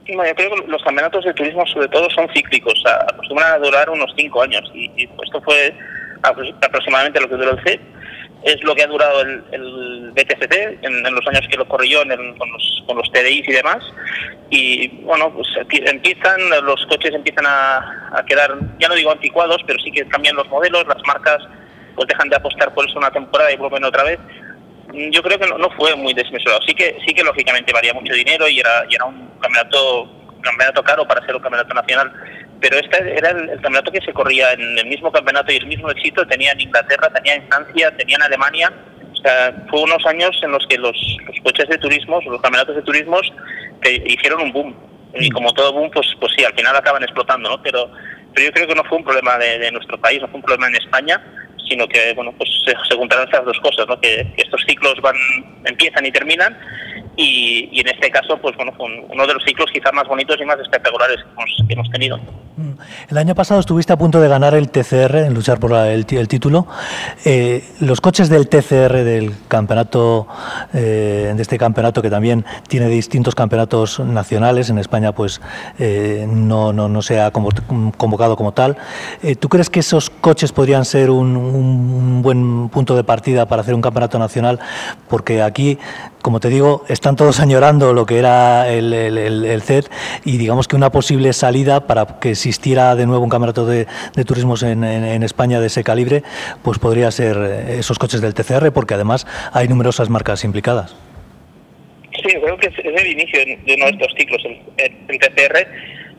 Yo 0.07 0.17
creo 0.35 0.35
que 0.35 0.67
los 0.67 0.83
campeonatos 0.83 1.25
de 1.25 1.35
turismo 1.35 1.65
sobre 1.67 1.89
todo 1.89 2.09
son 2.11 2.27
cíclicos, 2.35 2.83
acostumbran 3.11 3.53
a 3.53 3.59
durar 3.59 3.91
unos 3.91 4.11
cinco 4.17 4.43
años 4.43 4.63
y, 4.75 4.91
y 4.97 5.09
esto 5.23 5.41
fue 5.43 5.75
aproximadamente 6.23 7.21
lo 7.21 7.29
que 7.29 7.37
duró 7.37 7.53
el 7.53 7.65
CEP, 7.65 7.81
es 8.43 8.63
lo 8.63 8.75
que 8.75 8.83
ha 8.83 8.87
durado 8.87 9.21
el, 9.21 9.45
el 9.53 10.13
BTCT 10.13 10.83
en, 10.83 11.07
en, 11.07 11.15
los 11.15 11.27
años 11.27 11.47
que 11.51 11.59
lo 11.59 11.69
corrió 11.69 12.03
en 12.03 12.39
con, 12.39 12.51
los, 12.51 12.83
con 12.87 12.97
los 12.97 13.11
TDIs 13.13 13.47
y 13.49 13.53
demás. 13.53 13.79
Y 14.49 14.89
bueno, 15.03 15.33
pues 15.33 15.49
empiezan, 15.69 16.41
los 16.65 16.85
coches 16.87 17.15
empiezan 17.15 17.47
a, 17.47 18.11
a 18.13 18.25
quedar, 18.25 18.57
ya 18.79 18.89
no 18.89 18.95
digo 18.95 19.13
anticuados, 19.13 19.59
pero 19.67 19.79
sí 19.81 19.93
que 19.93 20.07
cambian 20.09 20.37
los 20.37 20.49
modelos, 20.49 20.87
las 20.87 21.03
marcas 21.07 21.39
pues 21.95 22.09
dejan 22.09 22.29
de 22.31 22.37
apostar 22.37 22.73
por 22.73 22.89
eso 22.89 22.99
una 22.99 23.11
temporada 23.11 23.53
y 23.53 23.57
vuelven 23.57 23.85
otra 23.85 24.05
vez. 24.05 24.19
Yo 25.11 25.23
creo 25.23 25.39
que 25.39 25.47
no, 25.47 25.71
fue 25.77 25.95
muy 25.95 26.15
desmesurado. 26.15 26.61
Sí 26.67 26.75
que 26.75 26.97
sí 27.07 27.15
que 27.15 27.23
lógicamente 27.23 27.73
valía 27.73 27.95
mucho 27.95 28.13
dinero 28.15 28.49
y 28.49 28.59
era, 28.59 28.85
y 28.89 28.95
era 28.95 29.05
un 29.05 29.29
campeonato, 29.39 30.11
campeonato 30.41 30.83
caro 30.83 31.07
para 31.07 31.25
ser 31.27 31.37
un 31.37 31.43
campeonato 31.43 31.75
nacional 31.75 32.13
pero 32.61 32.79
este 32.79 33.17
era 33.17 33.31
el, 33.31 33.49
el, 33.49 33.61
campeonato 33.61 33.91
que 33.91 34.01
se 34.01 34.13
corría 34.13 34.53
en 34.53 34.79
el 34.79 34.87
mismo 34.87 35.11
campeonato 35.11 35.53
y 35.53 35.57
el 35.57 35.67
mismo 35.67 35.91
éxito 35.91 36.27
tenía 36.27 36.53
en 36.53 36.61
Inglaterra, 36.61 37.11
tenía 37.15 37.35
en 37.35 37.49
Francia, 37.49 37.97
tenía 37.97 38.17
en 38.17 38.23
Alemania. 38.23 38.73
O 39.13 39.17
sea, 39.23 39.55
fue 39.69 39.83
unos 39.83 40.05
años 40.07 40.39
en 40.43 40.53
los 40.53 40.67
que 40.67 40.79
los, 40.79 40.97
los 41.27 41.37
coches 41.43 41.69
de 41.69 41.79
turismo, 41.79 42.21
los 42.23 42.41
campeonatos 42.41 42.77
de 42.77 42.83
turismos, 42.83 43.33
que 43.83 44.03
hicieron 44.07 44.43
un 44.43 44.53
boom. 44.53 44.77
Y 45.15 45.31
como 45.31 45.53
todo 45.53 45.73
boom, 45.73 45.91
pues, 45.91 46.07
pues 46.21 46.33
sí, 46.37 46.45
al 46.45 46.55
final 46.55 46.77
acaban 46.77 47.03
explotando, 47.03 47.51
¿no? 47.51 47.63
Pero, 47.63 47.91
pero 48.35 48.47
yo 48.47 48.53
creo 48.53 48.67
que 48.69 48.75
no 48.75 48.85
fue 48.85 48.99
un 48.99 49.05
problema 49.05 49.39
de, 49.39 49.59
de 49.59 49.73
nuestro 49.73 50.01
país, 50.01 50.21
no 50.21 50.29
fue 50.29 50.37
un 50.37 50.45
problema 50.45 50.69
en 50.69 50.77
España, 50.77 51.21
sino 51.69 51.87
que, 51.89 52.13
bueno, 52.15 52.33
pues 52.37 52.49
se, 52.65 52.73
se 52.89 52.97
juntaron 52.97 53.25
estas 53.25 53.45
dos 53.45 53.59
cosas, 53.61 53.87
¿no? 53.89 54.01
Que, 54.01 54.27
que 54.37 54.43
estos 54.43 54.63
ciclos 54.67 54.95
van, 55.03 55.17
empiezan 55.65 56.07
y 56.07 56.13
terminan 56.13 56.57
y, 57.21 57.69
y, 57.73 57.81
en 57.81 57.89
este 57.89 58.11
caso, 58.11 58.39
pues 58.39 58.57
bueno, 58.57 58.73
fue 58.77 58.87
uno 58.87 59.27
de 59.27 59.35
los 59.35 59.45
ciclos 59.45 59.71
quizás 59.71 59.93
más 59.93 60.09
bonitos 60.09 60.37
y 60.41 60.45
más 60.45 60.59
espectaculares 60.59 61.17
que 61.17 61.31
hemos, 61.31 61.69
que 61.69 61.73
hemos 61.75 61.91
tenido. 61.91 62.19
El 63.09 63.19
año 63.19 63.35
pasado 63.35 63.61
estuviste 63.61 63.93
a 63.93 63.97
punto 63.97 64.21
de 64.21 64.29
ganar 64.29 64.55
el 64.55 64.71
TCR, 64.71 65.17
en 65.17 65.35
luchar 65.35 65.59
por 65.61 65.73
el, 65.73 66.07
el, 66.09 66.29
título. 66.29 66.67
Eh, 67.25 67.65
los 67.81 68.01
coches 68.01 68.29
del 68.29 68.49
TCR, 68.49 69.05
del 69.05 69.33
campeonato, 69.49 70.29
eh, 70.73 71.33
de 71.35 71.43
este 71.43 71.59
campeonato 71.59 72.03
que 72.03 72.11
también 72.11 72.45
tiene 72.69 72.89
distintos 72.89 73.35
campeonatos 73.35 74.01
nacionales, 74.01 74.71
en 74.71 74.79
España 74.79 75.13
pues 75.13 75.41
eh, 75.79 76.27
no, 76.29 76.73
no, 76.73 76.89
no, 76.89 77.03
se 77.03 77.21
ha 77.21 77.31
convocado 77.31 78.37
como 78.37 78.53
tal. 78.53 78.77
Eh, 79.23 79.37
¿Tú 79.37 79.49
crees 79.49 79.69
que 79.69 79.81
esos 79.81 80.11
coches 80.11 80.53
podrían 80.53 80.85
ser 80.85 81.11
un, 81.11 81.37
un 81.37 82.23
buen 82.23 82.69
punto 82.69 82.97
de 82.97 83.05
partida 83.05 83.47
para 83.47 83.63
hacer 83.63 83.75
un 83.75 83.83
campeonato 83.83 84.19
nacional? 84.19 84.59
Porque 85.09 85.43
aquí 85.43 85.79
como 86.23 86.41
te 86.41 86.49
digo, 86.49 86.85
están 86.89 87.17
todos 87.17 87.41
añorando 87.41 87.93
lo 87.93 88.07
que 88.07 88.19
era 88.19 88.69
el, 88.69 88.93
el, 88.93 89.19
el, 89.19 89.63
CET 89.63 89.91
y 90.25 90.37
digamos 90.37 90.69
que 90.69 90.77
una 90.77 90.91
posible 90.91 91.33
salida 91.33 91.87
para 91.87 92.21
que 92.21 92.31
existiera 92.31 92.95
de 92.95 93.07
nuevo 93.07 93.25
un 93.25 93.31
campeonato 93.31 93.67
de, 93.67 93.87
de 94.15 94.25
turismos 94.25 94.63
en, 94.63 94.85
en, 94.85 95.23
España 95.23 95.61
de 95.61 95.67
ese 95.67 95.85
calibre, 95.85 96.23
pues 96.63 96.79
podría 96.79 97.11
ser 97.11 97.37
esos 97.69 97.99
coches 97.99 98.21
del 98.21 98.35
TCR, 98.35 98.73
porque 98.73 98.95
además 98.95 99.27
hay 99.53 99.69
numerosas 99.69 100.09
marcas 100.09 100.45
implicadas. 100.45 100.97
Sí, 102.13 102.35
creo 102.43 102.57
que 102.59 102.67
es 102.67 102.75
el 102.85 103.07
inicio 103.07 103.41
de 103.41 103.75
uno 103.75 103.87
de 103.87 103.93
estos 103.93 104.15
ciclos, 104.17 104.43
el, 104.45 104.61
el 105.09 105.19
TCR, 105.19 105.67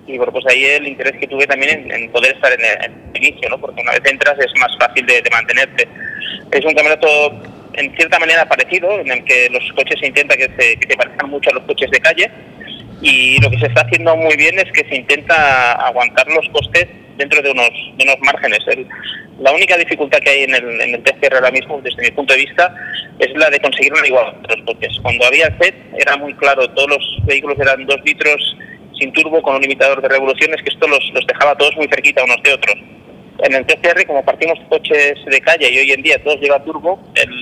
y 0.08 0.18
bueno, 0.18 0.32
pues 0.32 0.46
ahí 0.48 0.64
el 0.66 0.88
interés 0.88 1.14
que 1.20 1.28
tuve 1.28 1.46
también 1.46 1.92
en, 1.92 2.12
poder 2.12 2.36
estar 2.36 2.52
en 2.54 2.60
el, 2.62 3.24
inicio, 3.24 3.50
¿no? 3.50 3.60
porque 3.60 3.82
una 3.82 3.92
vez 3.92 4.02
entras 4.06 4.38
es 4.40 4.52
más 4.60 4.76
fácil 4.80 5.06
de, 5.06 5.22
de 5.22 5.30
mantenerte. 5.30 5.88
Es 6.52 6.66
un 6.66 6.74
campeonato 6.74 7.08
en 7.74 7.96
cierta 7.96 8.20
manera 8.20 8.48
parecido, 8.48 9.00
en 9.00 9.12
el 9.12 9.24
que 9.24 9.50
los 9.50 9.64
coches 9.74 10.00
se 10.00 10.08
intenta 10.08 10.36
que 10.36 10.50
se, 10.58 10.78
que 10.78 10.88
se 10.90 10.98
parezcan 10.98 11.30
mucho 11.30 11.50
a 11.50 11.54
los 11.54 11.64
coches 11.64 11.90
de 11.92 12.00
calle 12.00 12.32
y 13.02 13.42
lo 13.42 13.50
que 13.50 13.60
se 13.60 13.66
está 13.66 13.82
haciendo 13.82 14.16
muy 14.16 14.36
bien 14.36 14.58
es 14.60 14.72
que 14.72 14.88
se 14.88 14.96
intenta 14.96 15.72
aguantar 15.88 16.28
los 16.28 16.48
costes 16.50 16.88
dentro 17.18 17.42
de 17.42 17.52
unos, 17.52 17.72
de 17.98 18.04
unos 18.04 18.18
márgenes. 18.22 18.60
El, 18.68 18.88
la 19.40 19.52
única 19.52 19.76
dificultad 19.78 20.20
que 20.20 20.30
hay 20.30 20.44
en 20.44 20.54
el, 20.54 20.82
en 20.82 20.96
el 20.96 21.04
TCR 21.04 21.36
ahora 21.36 21.52
mismo, 21.52 21.82
desde 21.82 22.04
mi 22.04 22.12
punto 22.12 22.34
de 22.34 22.42
vista, 22.42 22.74
es 23.20 23.30
la 23.36 23.50
de 23.50 23.60
conseguir 23.60 23.94
una 23.94 24.06
igualdad 24.06 24.36
entre 24.36 24.58
los 24.58 24.66
coches. 24.66 25.00
Cuando 25.02 25.26
había 25.26 25.48
el 25.48 25.58
CET 25.60 25.76
era 25.98 26.16
muy 26.18 26.34
claro, 26.36 26.70
todos 26.70 26.90
los 26.90 27.26
vehículos 27.26 27.58
eran 27.60 27.86
dos 27.86 27.98
litros 28.06 28.58
sin 29.00 29.12
turbo 29.14 29.42
con 29.42 29.56
un 29.56 29.62
limitador 29.62 30.00
de 30.02 30.10
revoluciones, 30.10 30.62
que 30.62 30.70
esto 30.70 30.88
los, 30.88 31.04
los 31.14 31.26
dejaba 31.26 31.56
todos 31.58 31.76
muy 31.76 31.88
cerquita 31.88 32.24
unos 32.24 32.44
de 32.44 32.54
otros 32.54 32.76
en 33.42 33.56
el 33.56 33.66
TCR, 33.66 34.06
como 34.06 34.24
partimos 34.24 34.60
coches 34.70 35.18
de 35.26 35.42
calle 35.42 35.72
y 35.72 35.80
hoy 35.80 35.92
en 35.92 36.04
día 36.04 36.24
todos 36.24 36.40
lleva 36.40 36.64
turbo, 36.64 37.00
el, 37.16 37.41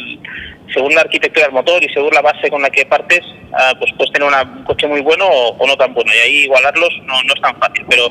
según 0.74 0.94
la 0.94 1.02
arquitectura 1.02 1.46
del 1.46 1.54
motor 1.54 1.84
y 1.84 1.94
según 1.94 2.14
la 2.14 2.22
base 2.22 2.50
con 2.50 2.62
la 2.62 2.70
que 2.70 2.86
partes, 2.86 3.22
uh, 3.52 3.78
pues 3.80 3.92
puedes 3.98 4.12
tener 4.12 4.28
una, 4.28 4.44
un 4.44 4.64
coche 4.64 4.88
muy 4.88 5.02
bueno 5.02 5.28
o, 5.28 5.68
no 5.68 5.76
tan 5.76 5.94
bueno. 5.94 6.12
Y 6.14 6.18
ahí 6.18 6.36
igualarlos 6.44 6.90
no, 7.06 7.22
no 7.24 7.34
es 7.34 7.42
tan 7.42 7.56
fácil. 7.60 7.86
Pero 7.90 8.10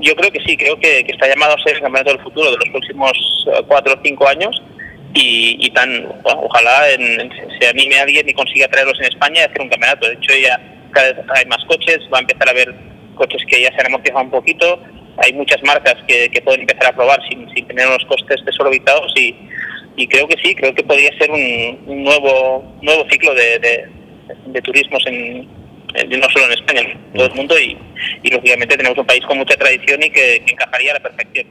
yo 0.00 0.14
creo 0.14 0.30
que 0.30 0.40
sí, 0.40 0.56
creo 0.56 0.78
que, 0.78 1.04
que 1.04 1.12
está 1.12 1.28
llamado 1.28 1.54
a 1.54 1.62
ser 1.62 1.76
el 1.76 1.82
campeonato 1.82 2.10
del 2.10 2.22
futuro 2.22 2.50
de 2.50 2.56
los 2.56 2.68
próximos 2.70 3.12
uh, 3.46 3.62
cuatro 3.66 3.94
o 3.94 4.00
cinco 4.02 4.28
años. 4.28 4.62
Y, 5.14 5.56
y 5.58 5.70
tan, 5.70 6.06
bueno, 6.22 6.42
ojalá 6.42 6.90
en, 6.90 7.30
se 7.58 7.68
anime 7.68 7.98
a 7.98 8.02
alguien 8.02 8.28
y 8.28 8.34
consiga 8.34 8.68
traerlos 8.68 9.00
en 9.00 9.06
España 9.06 9.40
y 9.40 9.44
hacer 9.44 9.62
un 9.62 9.70
campeonato. 9.70 10.06
De 10.06 10.14
hecho, 10.14 10.34
ya 10.36 10.60
cada 10.92 11.12
vez 11.12 11.24
hay 11.34 11.46
más 11.46 11.64
coches, 11.64 11.98
va 12.12 12.18
a 12.18 12.20
empezar 12.20 12.46
a 12.46 12.50
haber 12.50 12.74
coches 13.14 13.42
que 13.48 13.62
ya 13.62 13.70
se 13.70 13.80
han 13.80 13.86
amortizado 13.86 14.24
un 14.24 14.30
poquito 14.30 14.78
hay 15.20 15.32
muchas 15.32 15.60
marcas 15.64 15.96
que, 16.06 16.28
que, 16.30 16.40
pueden 16.42 16.60
empezar 16.60 16.92
a 16.92 16.96
probar 16.96 17.20
sin, 17.28 17.52
sin 17.52 17.66
tener 17.66 17.88
unos 17.88 18.04
costes 18.04 18.44
desorbitados 18.44 19.12
y, 19.16 19.34
y, 19.98 20.06
creo 20.06 20.26
que 20.26 20.36
sí, 20.42 20.54
creo 20.54 20.74
que 20.74 20.82
podría 20.82 21.10
ser 21.18 21.30
un, 21.30 21.78
un 21.86 22.04
nuevo 22.04 22.64
nuevo 22.80 23.04
ciclo 23.10 23.34
de, 23.34 23.58
de, 23.58 23.88
de 24.46 24.62
turismos 24.62 25.02
en, 25.06 25.46
no 26.08 26.28
solo 26.30 26.46
en 26.46 26.52
España, 26.52 26.80
en 26.80 27.12
todo 27.14 27.26
el 27.26 27.34
mundo 27.34 27.58
y, 27.58 27.76
y 28.22 28.30
lógicamente 28.30 28.76
tenemos 28.76 28.98
un 28.98 29.06
país 29.06 29.24
con 29.26 29.38
mucha 29.38 29.56
tradición 29.56 30.02
y 30.02 30.10
que, 30.10 30.42
que 30.44 30.52
encajaría 30.52 30.92
a 30.92 30.94
la 30.94 31.00
perfección. 31.00 31.46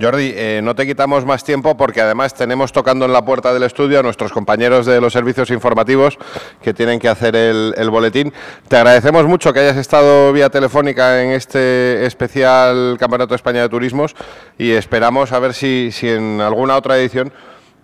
Jordi, 0.00 0.32
eh, 0.36 0.60
no 0.62 0.74
te 0.74 0.86
quitamos 0.86 1.24
más 1.24 1.44
tiempo 1.44 1.76
porque 1.76 2.00
además 2.00 2.34
tenemos 2.34 2.72
tocando 2.72 3.06
en 3.06 3.12
la 3.12 3.24
puerta 3.24 3.52
del 3.52 3.64
estudio 3.64 3.98
a 3.98 4.02
nuestros 4.02 4.32
compañeros 4.32 4.86
de 4.86 5.00
los 5.00 5.12
servicios 5.12 5.50
informativos 5.50 6.18
que 6.62 6.72
tienen 6.74 7.00
que 7.00 7.08
hacer 7.08 7.34
el, 7.34 7.74
el 7.76 7.90
boletín. 7.90 8.32
Te 8.68 8.76
agradecemos 8.76 9.26
mucho 9.26 9.52
que 9.52 9.60
hayas 9.60 9.76
estado 9.76 10.32
vía 10.32 10.48
telefónica 10.48 11.22
en 11.22 11.30
este 11.30 12.06
especial 12.06 12.96
Campeonato 12.98 13.30
de 13.30 13.36
España 13.36 13.62
de 13.62 13.68
Turismos 13.68 14.14
y 14.58 14.72
esperamos 14.72 15.32
a 15.32 15.38
ver 15.40 15.54
si, 15.54 15.90
si 15.92 16.08
en 16.08 16.40
alguna 16.40 16.76
otra 16.76 16.96
edición 16.98 17.32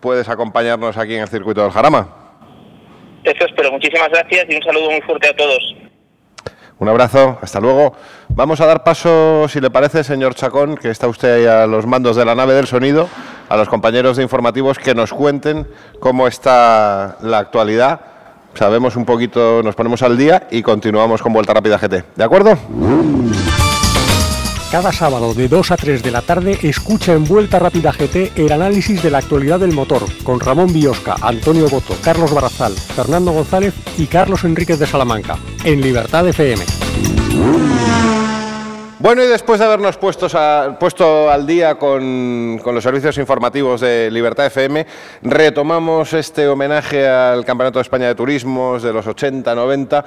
puedes 0.05 0.29
acompañarnos 0.29 0.99
aquí 0.99 1.15
en 1.15 1.23
el 1.23 1.29
circuito 1.29 1.63
del 1.63 1.71
Jarama. 1.71 2.07
Eso 3.25 3.47
espero. 3.47 3.73
Muchísimas 3.73 4.11
gracias 4.11 4.45
y 4.51 4.57
un 4.57 4.63
saludo 4.63 4.91
muy 4.91 5.01
fuerte 5.01 5.29
a 5.29 5.35
todos. 5.35 5.75
Un 6.79 6.89
abrazo, 6.91 7.39
hasta 7.41 7.59
luego. 7.59 7.97
Vamos 8.29 8.61
a 8.61 8.67
dar 8.67 8.85
paso, 8.85 9.49
si 9.49 9.63
le 9.63 9.71
parece, 9.71 10.05
señor 10.05 10.35
Chacón, 10.35 10.77
que 10.77 10.91
está 10.91 11.09
usted 11.09 11.37
ahí 11.37 11.47
a 11.47 11.67
los 11.67 11.87
mandos 11.87 12.17
de 12.17 12.27
la 12.27 12.35
nave 12.35 12.53
del 12.53 12.67
sonido, 12.67 13.09
a 13.49 13.57
los 13.57 13.71
compañeros 13.71 14.19
de 14.19 14.25
informativos 14.25 14.79
que 14.79 14.95
nos 14.95 15.11
cuenten 15.15 15.67
cómo 16.01 16.29
está 16.29 17.17
la 17.23 17.39
actualidad. 17.39 18.03
Sabemos 18.53 18.97
un 18.97 19.07
poquito, 19.07 19.63
nos 19.63 19.75
ponemos 19.75 20.03
al 20.03 20.19
día 20.19 20.49
y 20.51 20.61
continuamos 20.61 21.23
con 21.23 21.33
Vuelta 21.33 21.55
Rápida 21.55 21.79
GT. 21.79 22.05
¿De 22.15 22.25
acuerdo? 22.25 22.59
Cada 24.75 24.91
sábado 24.91 25.35
de 25.35 25.47
2 25.47 25.71
a 25.71 25.77
3 25.77 26.03
de 26.03 26.11
la 26.11 26.21
tarde 26.21 26.59
escucha 26.65 27.13
en 27.13 27.25
Vuelta 27.25 27.61
Rápida 27.61 27.93
GT 27.93 28.33
el 28.35 28.51
análisis 28.51 29.05
de 29.05 29.11
la 29.13 29.19
actualidad 29.19 29.61
del 29.61 29.71
motor 29.71 30.03
con 30.25 30.41
Ramón 30.41 30.73
Biosca, 30.73 31.15
Antonio 31.23 31.69
Boto, 31.69 31.95
Carlos 32.03 32.35
Barazal, 32.35 32.73
Fernando 32.73 33.31
González 33.31 33.73
y 33.97 34.09
Carlos 34.09 34.43
Enríquez 34.43 34.81
de 34.81 34.89
Salamanca 34.89 35.39
en 35.63 35.81
Libertad 35.81 36.27
FM. 36.27 36.65
Bueno, 38.99 39.23
y 39.23 39.27
después 39.27 39.61
de 39.61 39.67
habernos 39.67 39.99
puesto 39.99 41.31
al 41.31 41.47
día 41.47 41.75
con, 41.75 42.59
los 42.65 42.83
servicios 42.83 43.19
informativos 43.19 43.83
de 43.83 44.11
Libertad 44.11 44.47
FM, 44.47 44.87
retomamos 45.23 46.15
este 46.15 46.49
homenaje 46.49 47.07
al 47.07 47.45
Campeonato 47.45 47.79
de 47.79 47.83
España 47.83 48.07
de 48.07 48.15
Turismos 48.15 48.83
de 48.83 48.93
los 48.93 49.07
80, 49.07 49.55
90, 49.55 50.05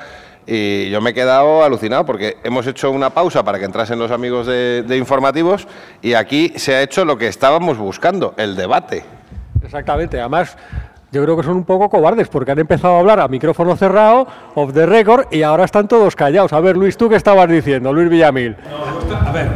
y 0.48 0.90
yo 0.90 1.02
me 1.02 1.10
he 1.10 1.14
quedado 1.14 1.64
alucinado 1.64 2.06
porque 2.06 2.38
hemos 2.44 2.66
hecho 2.66 2.90
una 2.90 3.10
pausa 3.10 3.44
para 3.44 3.60
que 3.60 3.66
entrasen 3.66 4.00
los 4.00 4.12
amigos 4.12 4.48
de, 4.48 4.84
de 4.84 4.98
informativos 4.98 5.68
y 6.02 6.14
aquí 6.14 6.54
se 6.56 6.76
ha 6.76 6.82
hecho 6.82 7.06
lo 7.06 7.18
que 7.18 7.28
estábamos 7.28 7.78
buscando, 7.78 8.34
el 8.38 8.56
debate. 8.56 9.04
Exactamente, 9.64 10.20
además 10.20 10.58
yo 11.12 11.24
creo 11.24 11.38
que 11.38 11.44
son 11.44 11.56
un 11.56 11.64
poco 11.64 11.90
cobardes 11.90 12.28
porque 12.28 12.52
han 12.52 12.60
empezado 12.60 12.96
a 12.96 13.00
hablar 13.00 13.20
a 13.20 13.28
micrófono 13.28 13.76
cerrado, 13.78 14.28
off 14.56 14.74
the 14.74 14.86
record, 14.86 15.28
y 15.32 15.42
ahora 15.42 15.64
están 15.64 15.88
todos 15.88 16.16
callados. 16.16 16.52
A 16.52 16.60
ver, 16.60 16.76
Luis, 16.76 16.98
¿tú 16.98 17.08
qué 17.08 17.16
estabas 17.16 17.50
diciendo, 17.50 17.94
Luis 17.94 18.10
Villamil? 18.10 18.58
A 19.26 19.32
ver, 19.32 19.48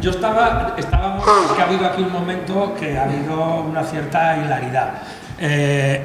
yo 0.00 0.10
estaba, 0.10 0.74
estábamos, 0.78 1.24
que 1.54 1.62
ha 1.62 1.66
habido 1.66 1.86
aquí 1.86 2.02
un 2.02 2.12
momento 2.12 2.74
que 2.78 2.96
ha 2.96 3.04
habido 3.04 3.62
una 3.62 3.82
cierta 3.82 4.38
hilaridad. 4.38 4.94
Eh, 5.40 6.00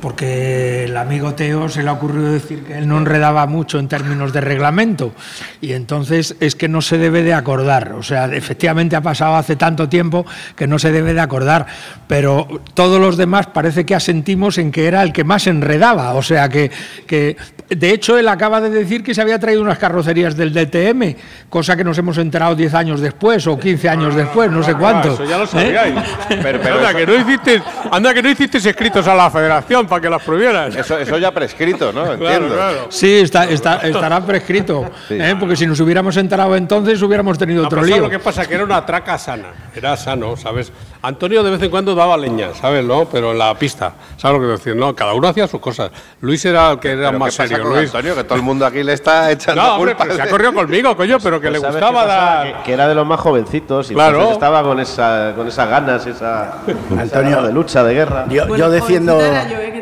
porque 0.00 0.84
el 0.84 0.96
amigo 0.96 1.34
Teo 1.34 1.68
se 1.68 1.82
le 1.82 1.90
ha 1.90 1.92
ocurrido 1.92 2.32
decir 2.32 2.64
que 2.64 2.78
él 2.78 2.88
no 2.88 2.98
enredaba 2.98 3.46
mucho 3.46 3.78
en 3.78 3.88
términos 3.88 4.32
de 4.32 4.40
reglamento 4.40 5.12
y 5.60 5.72
entonces 5.72 6.36
es 6.40 6.54
que 6.54 6.68
no 6.68 6.82
se 6.82 6.98
debe 6.98 7.22
de 7.22 7.34
acordar, 7.34 7.92
o 7.92 8.02
sea, 8.02 8.26
efectivamente 8.26 8.96
ha 8.96 9.00
pasado 9.00 9.36
hace 9.36 9.56
tanto 9.56 9.88
tiempo 9.88 10.26
que 10.56 10.66
no 10.66 10.78
se 10.78 10.92
debe 10.92 11.14
de 11.14 11.20
acordar, 11.20 11.66
pero 12.06 12.48
todos 12.74 13.00
los 13.00 13.16
demás 13.16 13.46
parece 13.46 13.84
que 13.84 13.94
asentimos 13.94 14.58
en 14.58 14.72
que 14.72 14.86
era 14.86 15.02
el 15.02 15.12
que 15.12 15.24
más 15.24 15.46
enredaba, 15.46 16.14
o 16.14 16.22
sea 16.22 16.48
que, 16.48 16.70
que 17.06 17.36
de 17.68 17.90
hecho 17.92 18.18
él 18.18 18.28
acaba 18.28 18.60
de 18.60 18.70
decir 18.70 19.02
que 19.02 19.14
se 19.14 19.20
había 19.20 19.38
traído 19.38 19.62
unas 19.62 19.78
carrocerías 19.78 20.36
del 20.36 20.52
DTM, 20.52 21.16
cosa 21.48 21.76
que 21.76 21.84
nos 21.84 21.96
hemos 21.98 22.18
enterado 22.18 22.54
10 22.54 22.74
años 22.74 23.00
después 23.00 23.46
o 23.46 23.58
15 23.58 23.88
años 23.88 24.14
después, 24.14 24.50
no 24.50 24.62
sé 24.62 24.74
cuánto. 24.74 25.10
Ah, 25.10 25.14
Eso 25.14 25.24
ya 25.24 25.38
lo 25.38 25.44
¿eh? 25.44 25.46
sabíais. 25.46 25.94
anda, 26.30 26.94
que 26.94 27.06
no 27.06 27.14
hiciste, 27.14 27.62
anda, 27.90 28.14
que 28.14 28.22
no 28.22 28.30
hiciste 28.30 28.58
escritos 28.58 29.06
a 29.06 29.14
la 29.14 29.30
federación 29.30 29.86
para 29.90 30.00
que 30.00 30.08
las 30.08 30.22
prohibieras. 30.22 30.74
Eso, 30.74 30.98
eso 30.98 31.18
ya 31.18 31.30
prescrito, 31.32 31.92
¿no? 31.92 32.04
Claro, 32.04 32.14
Entiendo. 32.14 32.54
claro. 32.54 32.86
Sí, 32.88 33.12
está, 33.20 33.44
está- 33.44 33.76
estará 33.86 34.24
prescrito, 34.24 34.86
¿eh? 35.10 35.34
porque 35.38 35.56
si 35.56 35.66
nos 35.66 35.78
hubiéramos 35.80 36.16
enterado 36.16 36.56
entonces 36.56 37.02
hubiéramos 37.02 37.36
tenido 37.36 37.60
No, 37.62 37.66
otro 37.68 37.76
pero 37.80 37.88
¿sabes 37.88 37.96
lío. 37.96 38.04
lo 38.04 38.10
que 38.10 38.18
pasa? 38.20 38.46
Que 38.46 38.54
era 38.54 38.64
una 38.64 38.86
traca 38.86 39.18
sana. 39.18 39.48
Era 39.74 39.96
sano, 39.98 40.36
¿sabes? 40.36 40.72
Antonio 41.02 41.42
de 41.42 41.50
vez 41.50 41.62
en 41.62 41.70
cuando 41.70 41.94
daba 41.94 42.16
leña, 42.16 42.54
¿sabes? 42.54 42.84
¿No? 42.84 43.06
Pero 43.06 43.32
en 43.32 43.38
la 43.38 43.54
pista. 43.54 43.92
¿Sabes 44.16 44.40
lo 44.40 44.46
que 44.46 44.52
decir? 44.52 44.76
No, 44.76 44.94
cada 44.94 45.14
uno 45.14 45.28
hacía 45.28 45.46
sus 45.48 45.60
cosas. 45.60 45.90
Luis 46.20 46.44
era 46.44 46.72
el 46.72 46.78
que 46.78 46.90
era 46.92 47.08
¿Pero 47.08 47.18
más 47.18 47.30
qué 47.34 47.42
pasa 47.42 47.48
serio. 47.48 47.64
con 47.64 47.72
Luis. 47.76 47.86
Antonio? 47.94 48.14
Que 48.14 48.24
todo 48.24 48.34
el 48.36 48.42
mundo 48.42 48.66
aquí 48.66 48.82
le 48.82 48.92
está 48.92 49.30
echando 49.30 49.62
No, 49.62 49.74
hombre, 49.76 49.96
se 50.14 50.22
ha 50.22 50.28
corrido 50.28 50.52
conmigo, 50.52 50.94
coño, 50.96 51.18
pero 51.22 51.40
que 51.40 51.48
Pues 51.48 51.52
le 51.54 51.60
¿sabes 51.60 51.80
gustaba 51.82 52.06
dar. 52.06 52.46
Que, 52.58 52.62
que 52.64 52.72
era 52.74 52.86
de 52.88 52.94
los 52.94 53.06
más 53.06 53.18
jovencitos 53.20 53.90
y 53.90 53.94
Claro. 53.94 54.30
estaba 54.32 54.62
con, 54.62 54.78
esa, 54.80 55.32
con 55.34 55.48
esas 55.48 55.68
ganas, 55.68 56.06
esa, 56.06 56.58
esa 56.66 57.00
Antonio, 57.02 57.36
gana 57.36 57.48
de 57.48 57.52
lucha, 57.54 57.82
de 57.82 57.94
guerra. 57.94 58.26
Yo, 58.28 58.46
Bueno, 58.46 58.64
yo 58.66 58.70
defiendo. 58.70 59.18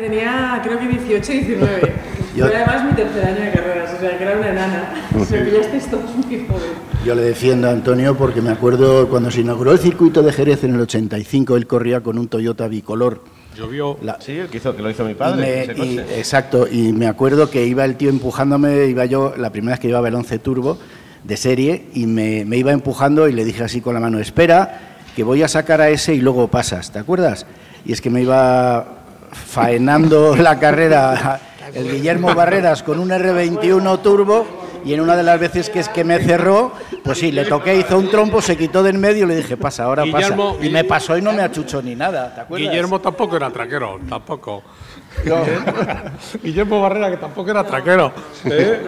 Tenía 0.09 0.59
creo 0.63 0.79
que 0.79 0.87
18, 0.87 1.31
19. 1.31 1.93
Yo- 2.35 2.45
Fue 2.47 2.55
además 2.55 2.85
mi 2.85 2.91
tercer 2.93 3.25
año 3.25 3.41
de 3.45 3.51
carreras, 3.51 3.93
o 3.97 3.99
sea, 3.99 4.17
que 4.17 4.23
era 4.23 4.37
una 4.37 4.49
enana. 4.49 4.93
Me 5.29 5.37
pillasteis 5.39 5.87
todos 5.89 6.15
muy 6.15 6.23
joven. 6.47 6.69
Yo 7.05 7.15
le 7.15 7.21
defiendo 7.23 7.67
a 7.67 7.71
Antonio 7.71 8.15
porque 8.15 8.41
me 8.41 8.49
acuerdo 8.51 9.07
cuando 9.09 9.31
se 9.31 9.41
inauguró 9.41 9.71
el 9.71 9.79
circuito 9.79 10.21
de 10.21 10.31
Jerez 10.31 10.63
en 10.63 10.75
el 10.75 10.81
85, 10.81 11.57
él 11.57 11.67
corría 11.67 12.01
con 12.01 12.17
un 12.17 12.27
Toyota 12.27 12.67
bicolor. 12.67 13.23
Llovió. 13.57 13.97
Sí, 14.19 14.33
el 14.33 14.47
que, 14.47 14.57
hizo, 14.57 14.75
que 14.75 14.81
lo 14.81 14.89
hizo 14.89 15.03
mi 15.03 15.15
padre. 15.15 15.41
me- 15.41 15.63
ese 15.73 15.85
y- 15.85 15.99
exacto, 16.17 16.67
y 16.71 16.93
me 16.93 17.07
acuerdo 17.07 17.49
que 17.49 17.65
iba 17.65 17.83
el 17.83 17.95
tío 17.95 18.09
empujándome, 18.09 18.85
iba 18.85 19.05
yo, 19.05 19.33
la 19.37 19.51
primera 19.51 19.73
vez 19.73 19.79
que 19.81 19.87
llevaba 19.87 20.07
el 20.07 20.15
11 20.15 20.39
Turbo 20.39 20.77
de 21.23 21.35
serie, 21.35 21.87
y 21.93 22.05
me, 22.05 22.45
me 22.45 22.55
iba 22.57 22.71
empujando 22.71 23.27
y 23.27 23.33
le 23.33 23.43
dije 23.43 23.63
así 23.63 23.81
con 23.81 23.93
la 23.95 23.99
mano, 23.99 24.19
espera, 24.19 24.97
que 25.15 25.23
voy 25.23 25.43
a 25.43 25.49
sacar 25.49 25.81
a 25.81 25.89
ese 25.89 26.13
y 26.13 26.21
luego 26.21 26.47
pasas, 26.47 26.91
¿te 26.93 26.99
acuerdas? 26.99 27.45
Y 27.85 27.91
es 27.91 27.99
que 28.01 28.09
me 28.09 28.21
iba 28.21 28.98
faenando 29.31 30.35
la 30.35 30.59
carrera 30.59 31.39
el 31.73 31.91
Guillermo 31.91 32.33
Barreras 32.33 32.81
con 32.83 32.99
un 32.99 33.09
R21 33.09 34.01
Turbo 34.01 34.45
y 34.83 34.93
en 34.93 35.01
una 35.01 35.15
de 35.15 35.23
las 35.23 35.39
veces 35.39 35.69
que 35.69 35.79
es 35.79 35.89
que 35.89 36.03
me 36.05 36.17
cerró, 36.19 36.71
pues 37.03 37.19
sí, 37.19 37.31
le 37.33 37.43
toqué, 37.45 37.75
hizo 37.75 37.97
un 37.97 38.09
trompo, 38.09 38.41
se 38.41 38.55
quitó 38.57 38.81
del 38.81 38.97
medio 38.97 39.25
y 39.25 39.27
le 39.27 39.35
dije, 39.35 39.57
pasa, 39.57 39.83
ahora 39.83 40.03
Guillermo- 40.03 40.53
pasa. 40.55 40.65
Y 40.65 40.69
me 40.69 40.83
pasó 40.85 41.17
y 41.17 41.21
no 41.21 41.33
me 41.33 41.41
achuchó 41.43 41.81
ni 41.81 41.95
nada, 41.95 42.33
¿te 42.33 42.41
acuerdas? 42.41 42.69
Guillermo 42.69 42.99
tampoco 43.01 43.35
era 43.35 43.51
traquero, 43.51 43.99
tampoco. 44.07 44.63
Guillermo 46.43 46.81
Barrera, 46.83 47.09
que 47.09 47.17
tampoco 47.17 47.51
era 47.51 47.63
traquero. 47.63 48.11
¿eh? 48.45 48.87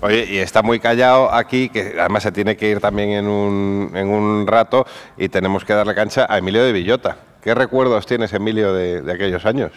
Oye, 0.00 0.26
y 0.30 0.38
está 0.38 0.62
muy 0.62 0.80
callado 0.80 1.32
aquí, 1.32 1.68
que 1.68 1.94
además 1.98 2.22
se 2.22 2.32
tiene 2.32 2.56
que 2.56 2.68
ir 2.68 2.80
también 2.80 3.10
en 3.10 3.26
un, 3.26 3.90
en 3.94 4.08
un 4.08 4.46
rato 4.46 4.86
y 5.16 5.28
tenemos 5.28 5.64
que 5.64 5.72
darle 5.72 5.94
cancha 5.94 6.26
a 6.28 6.38
Emilio 6.38 6.62
de 6.64 6.72
Villota. 6.72 7.16
¿Qué 7.42 7.54
recuerdos 7.54 8.06
tienes, 8.06 8.32
Emilio, 8.32 8.72
de, 8.72 9.02
de 9.02 9.12
aquellos 9.12 9.44
años? 9.46 9.72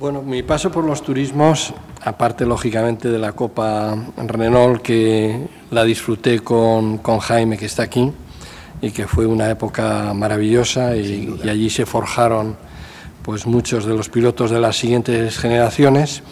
Bueno, 0.00 0.22
mi 0.22 0.42
paso 0.42 0.70
por 0.72 0.84
los 0.84 1.02
turismos, 1.02 1.74
aparte 2.02 2.46
lógicamente 2.46 3.08
de 3.08 3.18
la 3.18 3.32
Copa 3.32 3.94
Renault, 4.16 4.80
que 4.80 5.46
la 5.70 5.84
disfruté 5.84 6.40
con, 6.40 6.98
con 6.98 7.18
Jaime, 7.18 7.58
que 7.58 7.66
está 7.66 7.82
aquí, 7.82 8.10
y 8.80 8.92
que 8.92 9.06
fue 9.06 9.26
una 9.26 9.50
época 9.50 10.14
maravillosa, 10.14 10.96
y, 10.96 11.38
y 11.44 11.48
allí 11.48 11.68
se 11.68 11.84
forjaron 11.84 12.56
pues, 13.22 13.46
muchos 13.46 13.84
de 13.84 13.94
los 13.94 14.08
pilotos 14.08 14.50
de 14.50 14.60
las 14.60 14.76
siguientes 14.76 15.38
generaciones. 15.38 16.22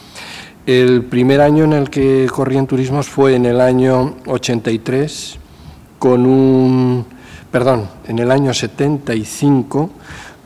El 0.66 1.04
primer 1.04 1.40
año 1.40 1.64
en 1.64 1.72
el 1.72 1.90
que 1.90 2.26
corrí 2.30 2.56
en 2.56 2.66
turismos 2.66 3.08
fue 3.08 3.34
en 3.34 3.46
el 3.46 3.60
año 3.60 4.16
83, 4.26 5.38
con 5.98 6.26
un, 6.26 7.06
perdón, 7.50 7.88
en 8.06 8.18
el 8.18 8.30
año 8.30 8.52
75, 8.52 9.90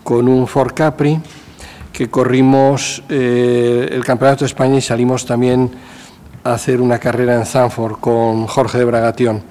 con 0.05 0.29
un 0.29 0.47
Ford 0.47 0.73
Capri, 0.75 1.21
que 1.93 2.09
corrimos 2.09 3.03
eh, 3.09 3.89
el 3.91 4.05
Campeonato 4.05 4.45
de 4.45 4.47
España 4.47 4.77
y 4.77 4.81
salimos 4.81 5.27
también 5.27 5.71
a 6.45 6.55
hacer 6.55 6.81
una 6.81 6.99
carrera 6.99 7.35
en 7.35 7.47
Zanford 7.47 7.99
con 7.99 8.47
Jorge 8.47 8.79
de 8.79 8.85
Bragatión. 8.85 9.43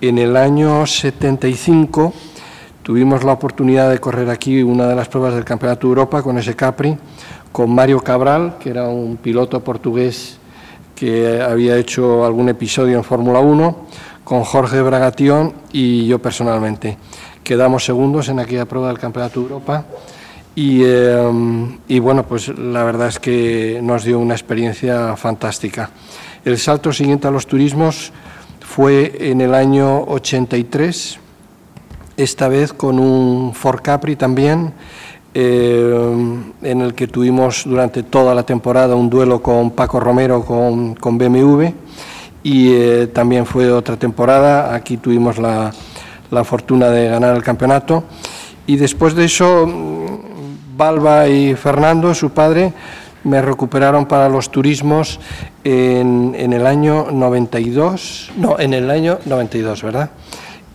En 0.00 0.18
el 0.18 0.36
año 0.36 0.86
75 0.86 2.12
tuvimos 2.82 3.24
la 3.24 3.32
oportunidad 3.32 3.90
de 3.90 3.98
correr 3.98 4.28
aquí 4.30 4.62
una 4.62 4.86
de 4.86 4.94
las 4.94 5.08
pruebas 5.08 5.34
del 5.34 5.44
Campeonato 5.44 5.86
de 5.86 5.90
Europa 5.90 6.22
con 6.22 6.38
ese 6.38 6.54
Capri, 6.54 6.96
con 7.50 7.74
Mario 7.74 8.00
Cabral, 8.00 8.56
que 8.58 8.70
era 8.70 8.88
un 8.88 9.16
piloto 9.16 9.60
portugués 9.62 10.38
que 10.94 11.40
había 11.40 11.76
hecho 11.76 12.24
algún 12.24 12.48
episodio 12.48 12.96
en 12.96 13.04
Fórmula 13.04 13.40
1, 13.40 13.86
con 14.24 14.44
Jorge 14.44 14.80
Bragatión 14.82 15.52
y 15.72 16.06
yo 16.06 16.20
personalmente. 16.20 16.96
Quedamos 17.42 17.84
segundos 17.84 18.28
en 18.28 18.38
aquella 18.38 18.66
prueba 18.66 18.88
del 18.88 18.98
Campeonato 18.98 19.40
de 19.40 19.46
Europa. 19.46 19.84
Y, 20.54 20.82
eh, 20.84 21.78
y, 21.88 21.98
bueno, 21.98 22.24
pues 22.24 22.48
la 22.48 22.84
verdad 22.84 23.08
es 23.08 23.18
que 23.18 23.80
nos 23.82 24.04
dio 24.04 24.18
una 24.18 24.34
experiencia 24.34 25.16
fantástica. 25.16 25.90
El 26.44 26.58
salto 26.58 26.92
siguiente 26.92 27.26
a 27.26 27.30
los 27.30 27.46
turismos 27.46 28.12
fue 28.60 29.30
en 29.30 29.40
el 29.40 29.54
año 29.54 30.02
83, 30.04 31.18
esta 32.16 32.48
vez 32.48 32.72
con 32.72 32.98
un 32.98 33.54
Ford 33.54 33.80
Capri 33.82 34.16
también, 34.16 34.72
eh, 35.34 36.44
en 36.62 36.80
el 36.82 36.94
que 36.94 37.06
tuvimos 37.06 37.64
durante 37.64 38.02
toda 38.02 38.34
la 38.34 38.42
temporada 38.42 38.94
un 38.94 39.08
duelo 39.08 39.40
con 39.40 39.70
Paco 39.70 39.98
Romero 39.98 40.44
con, 40.44 40.94
con 40.94 41.16
BMW 41.16 41.68
y 42.42 42.72
eh, 42.74 43.06
también 43.06 43.46
fue 43.46 43.72
otra 43.72 43.96
temporada, 43.96 44.74
aquí 44.74 44.98
tuvimos 44.98 45.38
la, 45.38 45.72
la, 46.30 46.44
fortuna 46.44 46.88
de 46.90 47.08
ganar 47.08 47.34
el 47.34 47.42
campeonato 47.42 48.04
y 48.66 48.76
después 48.76 49.14
de 49.14 49.24
eso 49.24 49.66
Balba 50.76 51.28
y 51.28 51.54
Fernando, 51.54 52.14
su 52.14 52.30
padre, 52.30 52.72
me 53.24 53.40
recuperaron 53.40 54.06
para 54.06 54.28
los 54.28 54.50
turismos 54.50 55.18
en, 55.64 56.34
en 56.36 56.52
el 56.52 56.66
año 56.66 57.06
92, 57.10 58.32
no, 58.36 58.58
en 58.58 58.74
el 58.74 58.90
año 58.90 59.18
92, 59.24 59.82
¿verdad? 59.82 60.10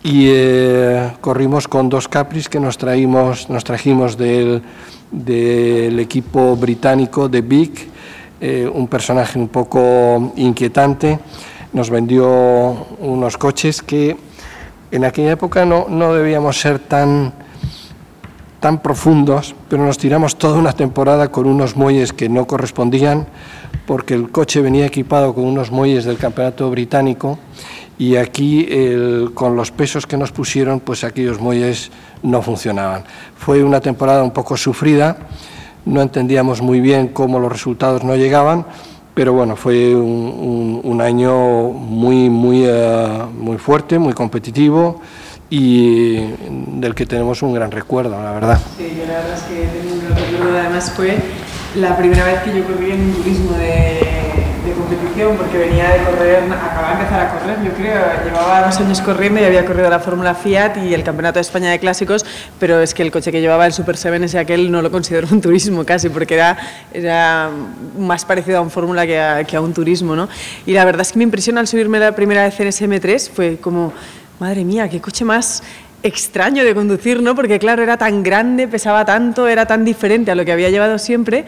Y 0.08 0.30
eh, 0.30 1.12
corrimos 1.20 1.68
con 1.68 1.90
dos 1.90 2.08
Capris 2.08 2.48
que 2.48 2.58
nos, 2.58 2.78
traímos, 2.78 3.50
nos 3.50 3.62
trajimos 3.62 4.16
del, 4.16 4.62
del 5.10 6.00
equipo 6.00 6.56
británico 6.56 7.28
de 7.28 7.42
Big, 7.42 7.90
eh, 8.40 8.66
un 8.72 8.88
personaje 8.88 9.38
un 9.38 9.48
poco 9.48 10.32
inquietante. 10.36 11.18
Nos 11.74 11.90
vendió 11.90 12.26
unos 13.00 13.36
coches 13.36 13.82
que 13.82 14.16
en 14.90 15.04
aquella 15.04 15.32
época 15.32 15.66
no, 15.66 15.88
no 15.90 16.14
debíamos 16.14 16.58
ser 16.58 16.78
tan, 16.78 17.34
tan 18.60 18.80
profundos, 18.80 19.54
pero 19.68 19.84
nos 19.84 19.98
tiramos 19.98 20.36
toda 20.36 20.58
una 20.58 20.72
temporada 20.72 21.30
con 21.30 21.46
unos 21.46 21.76
muelles 21.76 22.14
que 22.14 22.30
no 22.30 22.46
correspondían, 22.46 23.26
porque 23.88 24.12
el 24.12 24.30
coche 24.30 24.60
venía 24.60 24.84
equipado 24.84 25.34
con 25.34 25.44
unos 25.44 25.70
muelles 25.70 26.04
del 26.04 26.18
campeonato 26.18 26.70
británico 26.70 27.38
y 27.96 28.16
aquí 28.16 28.68
con 29.32 29.56
los 29.56 29.70
pesos 29.70 30.06
que 30.06 30.18
nos 30.18 30.30
pusieron, 30.30 30.78
pues 30.78 31.04
aquellos 31.04 31.40
muelles 31.40 31.90
no 32.22 32.42
funcionaban. 32.42 33.04
Fue 33.38 33.64
una 33.64 33.80
temporada 33.80 34.22
un 34.22 34.30
poco 34.32 34.58
sufrida, 34.58 35.16
no 35.86 36.02
entendíamos 36.02 36.60
muy 36.60 36.80
bien 36.80 37.08
cómo 37.08 37.38
los 37.38 37.50
resultados 37.50 38.04
no 38.04 38.14
llegaban, 38.14 38.66
pero 39.14 39.32
bueno, 39.32 39.56
fue 39.56 39.96
un, 39.96 41.00
año 41.00 41.70
muy, 41.70 42.28
muy, 42.28 42.64
eh, 42.66 43.22
muy 43.38 43.56
fuerte, 43.56 43.98
muy 43.98 44.12
competitivo 44.12 45.00
y 45.48 46.18
del 46.78 46.94
que 46.94 47.06
tenemos 47.06 47.40
un 47.40 47.54
gran 47.54 47.70
recuerdo, 47.70 48.22
la 48.22 48.32
verdad. 48.32 48.60
Sí, 48.76 48.98
yo 48.98 49.06
la 49.06 49.18
verdad 49.18 49.34
es 49.34 49.42
que 49.44 49.66
tengo 49.66 49.94
un 49.94 50.00
gran 50.00 50.30
recuerdo, 50.30 50.58
además 50.58 50.92
fue 50.94 51.16
la 51.76 51.96
primera 51.96 52.24
vez 52.24 52.42
que 52.42 52.56
yo 52.56 52.64
corrí 52.64 52.92
en 52.92 53.00
un 53.00 53.12
turismo 53.14 53.52
de 53.52 54.18
competición 54.74 55.36
porque 55.36 55.58
venía 55.58 55.90
de 55.90 56.04
correr, 56.04 56.42
acababa 56.44 56.88
de 56.88 56.94
empezar 56.94 57.20
a 57.20 57.38
correr, 57.38 57.56
yo 57.64 57.72
creo, 57.72 58.24
llevaba 58.24 58.66
dos 58.66 58.78
años 58.78 59.00
corriendo 59.00 59.40
y 59.40 59.44
había 59.44 59.64
corrido 59.64 59.90
la 59.90 60.00
Fórmula 60.00 60.34
Fiat 60.34 60.78
y 60.78 60.94
el 60.94 61.02
Campeonato 61.02 61.38
de 61.38 61.42
España 61.42 61.70
de 61.70 61.78
Clásicos, 61.78 62.24
pero 62.58 62.80
es 62.80 62.94
que 62.94 63.02
el 63.02 63.10
coche 63.10 63.32
que 63.32 63.40
llevaba 63.40 63.66
el 63.66 63.72
Super 63.72 63.96
7 63.96 64.24
ese 64.24 64.38
aquel 64.38 64.70
no 64.70 64.82
lo 64.82 64.90
considero 64.90 65.28
un 65.30 65.40
turismo 65.40 65.84
casi, 65.84 66.08
porque 66.08 66.34
era, 66.92 67.50
más 67.98 68.24
parecido 68.24 68.58
a 68.58 68.60
un 68.60 68.70
Fórmula 68.70 69.06
que 69.06 69.18
a, 69.18 69.60
un 69.60 69.74
turismo, 69.74 70.16
¿no? 70.16 70.28
Y 70.66 70.72
la 70.72 70.84
verdad 70.84 71.02
es 71.02 71.12
que 71.12 71.18
me 71.18 71.24
impresiona 71.24 71.60
al 71.60 71.68
subirme 71.68 71.98
la 71.98 72.12
primera 72.12 72.44
vez 72.44 72.58
en 72.60 72.68
ese 72.68 72.88
M3, 72.88 73.30
fue 73.30 73.56
como, 73.58 73.92
madre 74.38 74.64
mía, 74.64 74.88
qué 74.88 75.00
coche 75.00 75.24
más 75.24 75.62
extraño 76.02 76.64
de 76.64 76.74
conducir, 76.74 77.22
¿no? 77.22 77.34
Porque 77.34 77.58
claro, 77.58 77.82
era 77.82 77.96
tan 77.96 78.22
grande, 78.22 78.68
pesaba 78.68 79.04
tanto, 79.04 79.48
era 79.48 79.66
tan 79.66 79.84
diferente 79.84 80.30
a 80.30 80.34
lo 80.34 80.44
que 80.44 80.52
había 80.52 80.70
llevado 80.70 80.98
siempre 80.98 81.46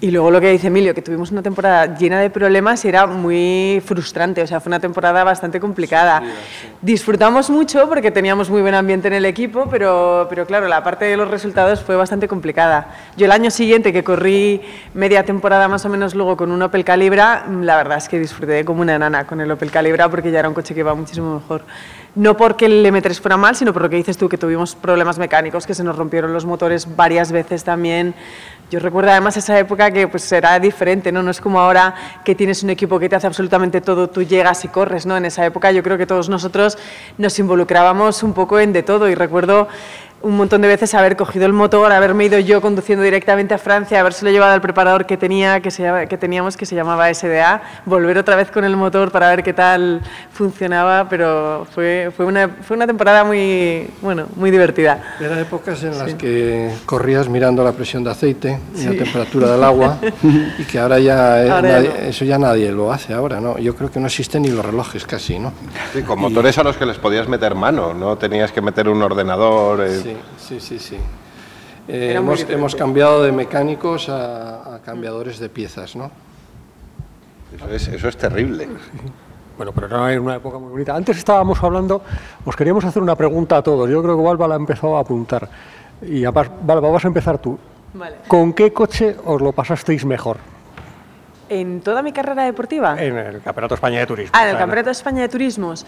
y 0.00 0.12
luego 0.12 0.30
lo 0.30 0.40
que 0.40 0.52
dice 0.52 0.68
Emilio, 0.68 0.94
que 0.94 1.02
tuvimos 1.02 1.32
una 1.32 1.42
temporada 1.42 1.98
llena 1.98 2.20
de 2.20 2.30
problemas 2.30 2.84
y 2.84 2.88
era 2.88 3.06
muy 3.08 3.82
frustrante, 3.84 4.40
o 4.42 4.46
sea, 4.46 4.60
fue 4.60 4.70
una 4.70 4.78
temporada 4.78 5.24
bastante 5.24 5.58
complicada. 5.58 6.22
Disfrutamos 6.80 7.50
mucho 7.50 7.88
porque 7.88 8.12
teníamos 8.12 8.48
muy 8.48 8.62
buen 8.62 8.74
ambiente 8.74 9.08
en 9.08 9.14
el 9.14 9.24
equipo, 9.24 9.66
pero, 9.68 10.28
pero 10.30 10.46
claro, 10.46 10.68
la 10.68 10.84
parte 10.84 11.06
de 11.06 11.16
los 11.16 11.28
resultados 11.28 11.82
fue 11.82 11.96
bastante 11.96 12.28
complicada. 12.28 12.94
Yo 13.16 13.26
el 13.26 13.32
año 13.32 13.50
siguiente, 13.50 13.92
que 13.92 14.04
corrí 14.04 14.60
media 14.94 15.24
temporada 15.24 15.66
más 15.66 15.84
o 15.84 15.88
menos 15.88 16.14
luego 16.14 16.36
con 16.36 16.52
un 16.52 16.62
Opel 16.62 16.84
Calibra, 16.84 17.46
la 17.60 17.76
verdad 17.76 17.98
es 17.98 18.08
que 18.08 18.20
disfruté 18.20 18.64
como 18.64 18.82
una 18.82 18.94
enana 18.94 19.26
con 19.26 19.40
el 19.40 19.50
Opel 19.50 19.72
Calibra 19.72 20.08
porque 20.08 20.30
ya 20.30 20.38
era 20.38 20.48
un 20.48 20.54
coche 20.54 20.74
que 20.74 20.80
iba 20.80 20.94
muchísimo 20.94 21.34
mejor. 21.34 21.64
No 22.18 22.36
porque 22.36 22.66
el 22.66 22.84
M3 22.84 23.20
fuera 23.20 23.36
mal, 23.36 23.54
sino 23.54 23.72
por 23.72 23.80
lo 23.80 23.88
que 23.88 23.94
dices 23.94 24.18
tú, 24.18 24.28
que 24.28 24.36
tuvimos 24.36 24.74
problemas 24.74 25.20
mecánicos, 25.20 25.68
que 25.68 25.72
se 25.72 25.84
nos 25.84 25.94
rompieron 25.94 26.32
los 26.32 26.46
motores 26.46 26.96
varias 26.96 27.30
veces 27.30 27.62
también. 27.62 28.12
Yo 28.72 28.80
recuerdo 28.80 29.12
además 29.12 29.36
esa 29.36 29.56
época 29.56 29.92
que 29.92 30.08
pues 30.08 30.32
era 30.32 30.58
diferente, 30.58 31.12
¿no? 31.12 31.22
No 31.22 31.30
es 31.30 31.40
como 31.40 31.60
ahora 31.60 31.94
que 32.24 32.34
tienes 32.34 32.64
un 32.64 32.70
equipo 32.70 32.98
que 32.98 33.08
te 33.08 33.14
hace 33.14 33.28
absolutamente 33.28 33.80
todo, 33.80 34.10
tú 34.10 34.24
llegas 34.24 34.64
y 34.64 34.68
corres, 34.68 35.06
¿no? 35.06 35.16
En 35.16 35.26
esa 35.26 35.46
época 35.46 35.70
yo 35.70 35.84
creo 35.84 35.96
que 35.96 36.06
todos 36.06 36.28
nosotros 36.28 36.76
nos 37.18 37.38
involucrábamos 37.38 38.24
un 38.24 38.32
poco 38.34 38.58
en 38.58 38.72
de 38.72 38.82
todo 38.82 39.08
y 39.08 39.14
recuerdo 39.14 39.68
un 40.20 40.36
montón 40.36 40.60
de 40.62 40.68
veces 40.68 40.94
haber 40.94 41.16
cogido 41.16 41.46
el 41.46 41.52
motor, 41.52 41.92
haberme 41.92 42.24
ido 42.24 42.38
yo 42.40 42.60
conduciendo 42.60 43.04
directamente 43.04 43.54
a 43.54 43.58
Francia, 43.58 44.00
habérselo 44.00 44.30
llevado 44.30 44.52
al 44.52 44.60
preparador 44.60 45.06
que, 45.06 45.16
tenía, 45.16 45.60
que, 45.60 45.70
se, 45.70 46.08
que 46.08 46.18
teníamos, 46.18 46.56
que 46.56 46.66
se 46.66 46.74
llamaba 46.74 47.12
SDA, 47.12 47.62
volver 47.84 48.18
otra 48.18 48.34
vez 48.34 48.50
con 48.50 48.64
el 48.64 48.76
motor 48.76 49.12
para 49.12 49.28
ver 49.28 49.44
qué 49.44 49.52
tal 49.52 50.02
funcionaba, 50.32 51.08
pero 51.08 51.66
fue, 51.72 52.10
fue, 52.16 52.26
una, 52.26 52.48
fue 52.48 52.76
una 52.76 52.86
temporada 52.86 53.22
muy, 53.22 53.88
bueno, 54.02 54.26
muy 54.34 54.50
divertida. 54.50 55.16
Eran 55.20 55.38
épocas 55.38 55.82
en 55.84 55.96
las 55.96 56.14
que 56.14 56.70
corrías 56.84 57.28
mirando 57.28 57.62
la 57.62 57.72
presión 57.72 58.02
de 58.02 58.10
aceite 58.10 58.58
y 58.76 58.84
la 58.84 59.04
temperatura 59.04 59.52
del 59.52 59.62
agua 59.62 59.98
y 60.58 60.64
que 60.64 60.78
ahora 60.80 60.98
ya, 60.98 61.62
eh, 61.62 62.08
eso 62.08 62.24
ya 62.24 62.38
nadie 62.38 62.72
lo 62.72 62.92
hace 62.92 63.14
ahora, 63.14 63.40
¿no? 63.40 63.56
Yo 63.58 63.76
creo 63.76 63.90
que 63.90 64.00
no 64.00 64.06
existen 64.06 64.42
ni 64.42 64.50
los 64.50 64.64
relojes 64.64 65.06
casi, 65.06 65.38
¿no? 65.38 65.52
Sí, 65.92 66.02
con 66.02 66.18
motores 66.18 66.58
a 66.58 66.64
los 66.64 66.76
que 66.76 66.86
les 66.86 66.98
podías 66.98 67.28
meter 67.28 67.54
mano, 67.54 67.94
no 67.94 68.16
tenías 68.18 68.50
que 68.50 68.60
meter 68.60 68.88
un 68.88 69.00
ordenador. 69.00 69.86
Eh, 69.86 70.07
Sí, 70.38 70.60
sí, 70.60 70.78
sí. 70.78 70.98
Eh, 71.88 72.14
hemos, 72.16 72.48
hemos, 72.48 72.74
cambiado 72.74 73.22
de 73.22 73.32
mecánicos 73.32 74.08
a, 74.08 74.80
cambiadores 74.84 75.38
de 75.38 75.48
piezas, 75.48 75.96
¿no? 75.96 76.10
Eso 77.56 77.68
es, 77.70 77.88
eso 77.88 78.08
es 78.08 78.16
terrible. 78.16 78.68
Bueno, 79.56 79.72
pero 79.72 79.88
no 79.88 80.22
una 80.22 80.36
época 80.36 80.58
muy 80.58 80.70
bonita. 80.70 80.94
Antes 80.94 81.18
estábamos 81.18 81.60
hablando, 81.64 82.00
os 82.44 82.54
queríamos 82.54 82.84
hacer 82.84 83.02
una 83.02 83.16
pregunta 83.16 83.56
a 83.56 83.62
todos. 83.62 83.90
Yo 83.90 84.00
creo 84.02 84.16
que 84.16 84.22
Valva 84.22 84.46
la 84.46 84.54
ha 84.54 84.58
empezado 84.58 84.96
a 84.96 85.00
apuntar. 85.00 85.48
Y 86.02 86.24
Valva, 86.24 86.90
vas 86.90 87.04
a 87.04 87.08
empezar 87.08 87.38
tú. 87.38 87.58
¿Con 88.28 88.52
qué 88.52 88.72
coche 88.72 89.16
os 89.24 89.40
lo 89.40 89.50
pasasteis 89.50 90.04
mejor? 90.04 90.36
¿En 91.48 91.80
toda 91.80 92.02
mi 92.02 92.12
carrera 92.12 92.44
deportiva? 92.44 92.96
En 93.02 93.16
el 93.16 93.40
Campeonato 93.40 93.74
España 93.74 94.00
de 94.00 94.06
Turismo. 94.06 94.32
Ah, 94.34 94.44
en 94.44 94.50
el 94.50 94.58
Campeonato 94.58 94.90
España 94.90 95.22
de 95.22 95.28
Turismos. 95.28 95.86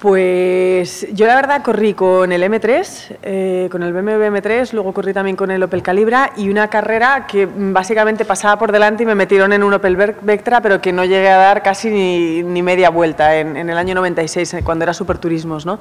Pues 0.00 1.06
yo 1.12 1.26
la 1.26 1.34
verdad 1.34 1.62
corrí 1.62 1.94
con 1.94 2.30
el 2.30 2.42
M3, 2.42 3.16
eh, 3.22 3.68
con 3.70 3.82
el 3.82 3.92
BMW 3.92 4.24
M3, 4.24 4.72
luego 4.72 4.92
corrí 4.92 5.12
también 5.12 5.36
con 5.36 5.50
el 5.50 5.62
Opel 5.62 5.82
Calibra 5.82 6.32
y 6.36 6.48
una 6.48 6.68
carrera 6.68 7.26
que 7.26 7.48
básicamente 7.52 8.24
pasaba 8.24 8.58
por 8.58 8.70
delante 8.70 9.02
y 9.02 9.06
me 9.06 9.16
metieron 9.16 9.52
en 9.52 9.64
un 9.64 9.74
Opel 9.74 9.96
Vectra, 9.96 10.60
pero 10.60 10.80
que 10.80 10.92
no 10.92 11.04
llegué 11.04 11.28
a 11.28 11.38
dar 11.38 11.62
casi 11.62 11.90
ni, 11.90 12.62
media 12.62 12.90
vuelta 12.90 13.36
en, 13.36 13.56
en, 13.56 13.70
el 13.70 13.78
año 13.78 13.94
96, 13.96 14.54
eh, 14.54 14.62
cuando 14.62 14.84
era 14.84 14.94
Superturismos, 14.94 15.66
¿no? 15.66 15.80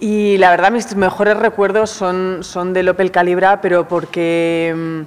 Y 0.00 0.36
la 0.38 0.50
verdad 0.50 0.70
mis 0.70 0.94
mejores 0.94 1.36
recuerdos 1.36 1.90
son, 1.90 2.38
son 2.42 2.72
del 2.72 2.88
Opel 2.88 3.10
Calibra, 3.10 3.60
pero 3.60 3.88
porque... 3.88 5.06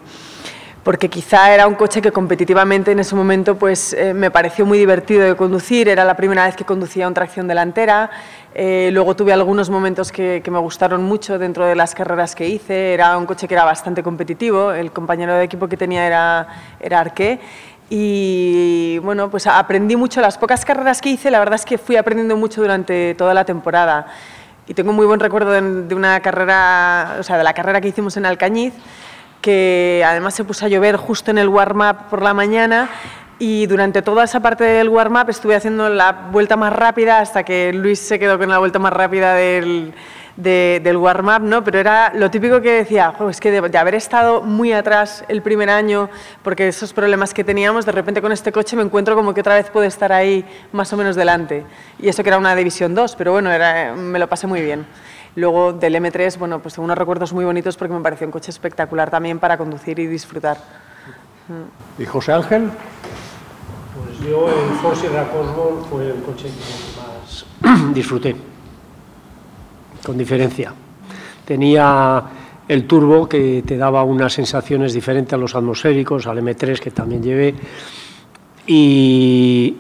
Porque 0.83 1.09
quizá 1.09 1.53
era 1.53 1.67
un 1.67 1.75
coche 1.75 2.01
que 2.01 2.11
competitivamente 2.11 2.91
en 2.91 2.99
ese 2.99 3.15
momento 3.15 3.55
pues, 3.55 3.93
eh, 3.93 4.15
me 4.15 4.31
pareció 4.31 4.65
muy 4.65 4.79
divertido 4.79 5.23
de 5.23 5.35
conducir, 5.35 5.87
era 5.87 6.03
la 6.05 6.15
primera 6.15 6.45
vez 6.45 6.55
que 6.55 6.65
conducía 6.65 7.07
un 7.07 7.13
tracción 7.13 7.47
delantera, 7.47 8.09
eh, 8.55 8.89
luego 8.91 9.15
tuve 9.15 9.31
algunos 9.31 9.69
momentos 9.69 10.11
que, 10.11 10.41
me 10.51 10.57
gustaron 10.57 11.03
mucho 11.03 11.37
dentro 11.37 11.67
de 11.67 11.75
las 11.75 11.93
carreras 11.93 12.33
que 12.33 12.49
hice, 12.49 12.95
era 12.95 13.15
un 13.15 13.27
coche 13.27 13.47
que 13.47 13.53
era 13.53 13.63
bastante 13.63 14.01
competitivo, 14.01 14.71
el 14.71 14.91
compañero 14.91 15.35
de 15.35 15.43
equipo 15.43 15.67
que 15.67 15.77
tenía 15.77 16.07
era, 16.07 16.47
era 16.79 16.99
Arqué, 16.99 17.39
y 17.87 18.97
bueno, 19.03 19.29
pues 19.29 19.45
aprendí 19.45 19.95
mucho, 19.95 20.19
las 20.19 20.39
pocas 20.39 20.65
carreras 20.65 20.99
que 20.99 21.09
hice, 21.09 21.29
la 21.29 21.37
verdad 21.39 21.55
es 21.55 21.65
que 21.65 21.77
fui 21.77 21.95
aprendiendo 21.95 22.35
mucho 22.37 22.59
durante 22.61 23.13
toda 23.15 23.33
la 23.33 23.45
temporada. 23.45 24.07
Y 24.65 24.73
tengo 24.73 24.93
muy 24.93 25.05
buen 25.05 25.19
recuerdo 25.19 25.51
de, 25.51 25.83
de 25.83 25.95
una 25.95 26.21
carrera, 26.21 27.17
o 27.19 27.23
sea, 27.23 27.37
de 27.37 27.43
la 27.43 27.53
carrera 27.53 27.81
que 27.81 27.89
hicimos 27.89 28.15
en 28.15 28.25
Alcañiz, 28.25 28.73
que 29.41 30.03
además 30.05 30.35
se 30.35 30.43
puso 30.43 30.65
a 30.65 30.69
llover 30.69 30.95
justo 30.95 31.31
en 31.31 31.37
el 31.37 31.49
warm-up 31.49 32.09
por 32.09 32.21
la 32.21 32.33
mañana 32.33 32.89
y 33.39 33.65
durante 33.65 34.03
toda 34.03 34.23
esa 34.23 34.39
parte 34.39 34.63
del 34.63 34.87
warm-up 34.89 35.29
estuve 35.29 35.55
haciendo 35.55 35.89
la 35.89 36.11
vuelta 36.31 36.55
más 36.55 36.71
rápida 36.71 37.19
hasta 37.19 37.43
que 37.43 37.73
Luis 37.73 37.99
se 37.99 38.19
quedó 38.19 38.37
con 38.37 38.49
la 38.49 38.59
vuelta 38.59 38.77
más 38.77 38.93
rápida 38.93 39.33
del, 39.33 39.93
del 40.35 40.97
warm-up, 40.97 41.41
¿no? 41.41 41.63
Pero 41.63 41.79
era 41.79 42.11
lo 42.13 42.29
típico 42.29 42.61
que 42.61 42.71
decía, 42.71 43.13
es 43.29 43.39
que 43.39 43.51
de, 43.51 43.77
haber 43.77 43.95
estado 43.95 44.41
muy 44.41 44.73
atrás 44.73 45.25
el 45.27 45.41
primer 45.41 45.69
año, 45.69 46.09
porque 46.43 46.67
esos 46.67 46.93
problemas 46.93 47.33
que 47.33 47.43
teníamos, 47.43 47.85
de 47.85 47.91
repente 47.91 48.21
con 48.21 48.31
este 48.31 48.51
coche 48.51 48.75
me 48.75 48.83
encuentro 48.83 49.15
como 49.15 49.33
que 49.33 49.41
otra 49.41 49.55
vez 49.55 49.69
puedo 49.69 49.85
estar 49.85 50.11
ahí 50.11 50.45
más 50.71 50.91
o 50.93 50.97
menos 50.97 51.15
delante. 51.15 51.65
Y 51.99 52.09
eso 52.09 52.23
que 52.23 52.29
era 52.29 52.37
una 52.37 52.55
División 52.55 52.93
2, 52.93 53.15
pero 53.15 53.31
bueno, 53.31 53.49
me 53.95 54.19
lo 54.19 54.29
pasé 54.29 54.47
muy 54.47 54.61
bien. 54.61 54.85
Luego 55.35 55.73
del 55.73 55.95
M3, 55.95 56.37
bueno, 56.37 56.59
pues 56.59 56.73
tengo 56.73 56.85
unos 56.85 56.97
recuerdos 56.97 57.31
muy 57.31 57.45
bonitos 57.45 57.77
porque 57.77 57.93
me 57.93 58.01
pareció 58.01 58.27
un 58.27 58.31
coche 58.31 58.51
espectacular 58.51 59.09
también 59.09 59.39
para 59.39 59.57
conducir 59.57 59.97
y 59.99 60.07
disfrutar. 60.07 60.57
¿Y 61.97 62.05
José 62.05 62.33
Ángel? 62.33 62.69
Pues 63.95 64.19
yo 64.29 64.47
el 64.49 64.75
Ford 64.81 64.95
Sierra 64.95 65.27
Cosworth 65.29 65.85
fue 65.89 66.07
el 66.07 66.21
coche 66.23 66.49
que 66.49 66.99
más 66.99 67.45
disfruté, 67.93 68.35
con 70.05 70.17
diferencia. 70.17 70.73
Tenía 71.45 72.23
el 72.67 72.87
turbo 72.87 73.27
que 73.27 73.63
te 73.65 73.77
daba 73.77 74.03
unas 74.03 74.33
sensaciones 74.33 74.93
diferentes 74.93 75.33
a 75.33 75.37
los 75.37 75.55
atmosféricos, 75.55 76.27
al 76.27 76.39
M3 76.39 76.79
que 76.79 76.91
también 76.91 77.23
llevé. 77.23 77.55
Y 78.67 79.77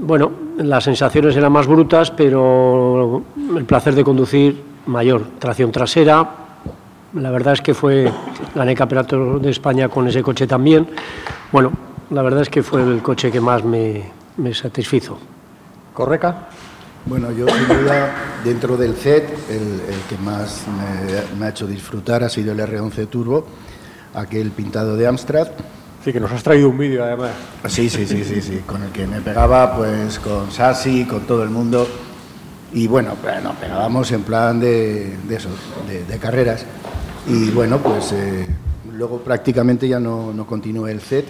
bueno, 0.00 0.30
las 0.58 0.84
sensaciones 0.84 1.36
eran 1.36 1.52
más 1.52 1.66
brutas, 1.66 2.10
pero 2.10 3.22
el 3.56 3.64
placer 3.64 3.94
de 3.94 4.04
conducir 4.04 4.67
mayor. 4.88 5.24
Tracción 5.38 5.70
trasera, 5.70 6.28
la 7.14 7.30
verdad 7.30 7.54
es 7.54 7.60
que 7.60 7.74
fue, 7.74 8.12
gané 8.54 8.74
campeonato 8.74 9.38
de 9.38 9.50
España 9.50 9.88
con 9.88 10.08
ese 10.08 10.22
coche 10.22 10.46
también. 10.46 10.88
Bueno, 11.52 11.72
la 12.10 12.22
verdad 12.22 12.42
es 12.42 12.50
que 12.50 12.62
fue 12.62 12.82
el 12.82 13.02
coche 13.02 13.30
que 13.30 13.40
más 13.40 13.64
me, 13.64 14.10
me 14.36 14.52
satisfizo. 14.52 15.18
¿Correca? 15.94 16.48
Bueno, 17.06 17.32
yo 17.32 17.46
sin 17.48 17.68
duda, 17.68 18.14
dentro 18.44 18.76
del 18.76 18.94
CET, 18.94 19.24
el, 19.50 19.80
que 20.08 20.18
más 20.22 20.64
me, 21.38 21.46
ha 21.46 21.48
hecho 21.48 21.66
disfrutar 21.66 22.22
ha 22.22 22.28
sido 22.28 22.52
el 22.52 22.58
R11 22.58 23.08
Turbo, 23.08 23.46
aquel 24.14 24.50
pintado 24.50 24.96
de 24.96 25.06
Amstrad. 25.06 25.48
Sí, 26.04 26.12
que 26.12 26.20
nos 26.20 26.30
has 26.30 26.42
traído 26.42 26.68
un 26.68 26.78
vídeo 26.78 27.02
además. 27.04 27.30
Sí, 27.66 27.88
sí, 27.88 28.06
sí, 28.06 28.24
sí, 28.24 28.40
sí, 28.42 28.62
con 28.66 28.82
el 28.82 28.90
que 28.90 29.06
me 29.06 29.20
pegaba 29.20 29.76
pues 29.76 30.18
con 30.18 30.50
Sassi, 30.50 31.06
con 31.06 31.22
todo 31.22 31.42
el 31.42 31.50
mundo. 31.50 31.88
Y 32.72 32.86
bueno, 32.86 33.14
pues, 33.20 33.42
nos 33.42 33.56
pegábamos 33.56 34.10
en 34.12 34.22
plan 34.22 34.60
de, 34.60 35.14
eso, 35.30 35.48
de, 35.86 36.18
carreras. 36.18 36.64
Y 37.26 37.50
bueno, 37.50 37.78
pues 37.78 38.12
eh, 38.12 38.46
luego 38.92 39.20
prácticamente 39.20 39.88
ya 39.88 39.98
no, 39.98 40.32
no 40.32 40.46
continué 40.46 40.92
el 40.92 41.00
CET. 41.00 41.26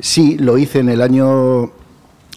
Sí, 0.00 0.38
lo 0.38 0.58
hice 0.58 0.80
en 0.80 0.88
el 0.88 1.02
año 1.02 1.70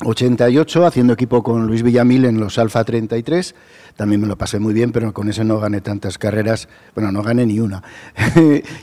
88, 0.03 0.85
haciendo 0.85 1.13
equipo 1.13 1.43
con 1.43 1.65
Luis 1.67 1.83
Villamil 1.83 2.25
en 2.25 2.39
los 2.39 2.57
Alfa 2.57 2.83
33. 2.83 3.55
También 3.95 4.21
me 4.21 4.27
lo 4.27 4.37
pasé 4.37 4.59
muy 4.59 4.73
bien, 4.73 4.91
pero 4.91 5.13
con 5.13 5.29
ese 5.29 5.43
no 5.43 5.59
gané 5.59 5.81
tantas 5.81 6.17
carreras. 6.17 6.67
Bueno, 6.95 7.11
no 7.11 7.23
gané 7.23 7.45
ni 7.45 7.59
una, 7.59 7.83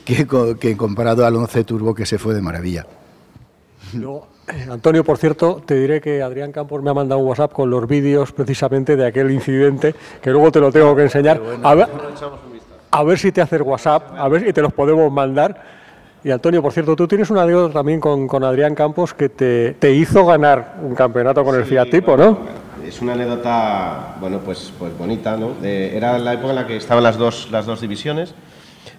que, 0.05 0.27
que 0.59 0.77
comparado 0.77 1.27
al 1.27 1.37
11 1.37 1.65
Turbo 1.65 1.95
que 1.95 2.07
se 2.07 2.19
fue 2.19 2.35
de 2.35 2.43
maravilla. 2.43 2.87
Luego, 3.93 4.29
Antonio, 4.71 5.05
por 5.05 5.19
cierto, 5.19 5.63
te 5.65 5.75
diré 5.75 6.01
que 6.01 6.23
Adrián 6.23 6.53
Campos 6.53 6.83
me 6.83 6.91
ha 6.91 6.95
mandado 6.95 7.21
un 7.21 7.29
WhatsApp 7.29 7.53
con 7.53 7.71
los 7.71 7.87
vídeos 7.87 8.33
precisamente 8.33 8.97
de 8.97 9.07
aquel 9.07 9.31
incidente, 9.31 9.95
que 10.21 10.31
luego 10.31 10.51
te 10.51 10.61
lo 10.61 10.73
tengo 10.73 10.95
que 10.97 11.03
enseñar. 11.03 11.41
A 11.63 11.75
ver, 11.75 11.89
a 12.91 13.03
ver 13.05 13.19
si 13.19 13.33
te 13.33 13.41
haces 13.41 13.61
WhatsApp, 13.61 14.15
a 14.17 14.29
ver 14.29 14.45
si 14.45 14.53
te 14.53 14.63
los 14.63 14.73
podemos 14.73 15.11
mandar 15.13 15.81
y 16.23 16.31
Antonio, 16.31 16.61
por 16.61 16.73
cierto, 16.73 16.95
tú 16.95 17.09
tienes 17.09 17.31
una 17.31 17.43
anécdota 17.43 17.73
también 17.73 17.99
con, 17.99 18.45
Adrián 18.45 18.75
Campos 18.75 19.15
que 19.15 19.31
te, 19.31 19.93
hizo 19.93 20.27
ganar 20.27 20.77
un 20.83 20.95
campeonato 20.95 21.43
con 21.45 21.55
el 21.57 21.65
Fiat 21.65 21.89
Tipo, 21.89 22.17
¿no? 22.17 22.39
Es 22.87 23.01
una 23.01 23.15
anécdota, 23.15 24.17
bueno, 24.21 24.41
pues, 24.41 24.71
pues 24.79 24.97
bonita, 24.99 25.37
¿no? 25.37 25.53
era 25.63 26.19
la 26.19 26.35
época 26.35 26.51
en 26.51 26.57
la 26.57 26.67
que 26.67 26.77
estaban 26.77 27.03
las 27.03 27.17
dos, 27.17 27.49
las 27.51 27.65
dos 27.65 27.81
divisiones. 27.81 28.35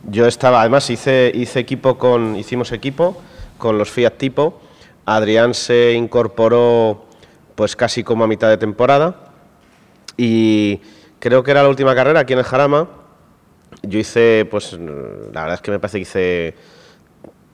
Yo 0.10 0.26
estaba, 0.26 0.62
además 0.62 0.90
hice, 0.90 1.32
hice 1.34 1.60
equipo 1.60 2.00
con, 2.00 2.36
hicimos 2.36 2.72
equipo 2.72 3.16
con 3.60 3.78
los 3.78 3.92
Fiat 3.92 4.18
Tipo. 4.18 4.60
Adrián 5.06 5.54
se 5.54 5.94
incorporó 5.94 7.06
pues 7.56 7.76
casi 7.76 8.04
como 8.04 8.24
a 8.24 8.28
mitad 8.28 8.50
de 8.50 8.58
temporada 8.58 9.16
y 10.18 10.82
creo 11.20 11.44
que 11.44 11.52
era 11.52 11.64
la 11.64 11.70
última 11.70 11.96
carrera 11.96 12.22
aquí 12.22 12.34
en 12.34 12.40
el 12.40 12.46
Jarama. 12.46 12.88
Yo 13.84 14.00
hice, 14.00 14.48
pues 14.50 14.74
la 14.74 15.42
verdad 15.42 15.54
es 15.56 15.62
que 15.62 15.72
me 15.72 15.80
parece 15.80 15.98
que 15.98 16.02
hice 16.02 16.56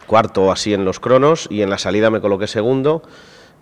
cuarto 0.07 0.45
o 0.45 0.51
así 0.51 0.73
en 0.73 0.85
los 0.85 0.99
cronos 0.99 1.47
y 1.49 1.61
en 1.61 1.69
la 1.69 1.77
salida 1.77 2.09
me 2.09 2.21
coloqué 2.21 2.47
segundo 2.47 3.03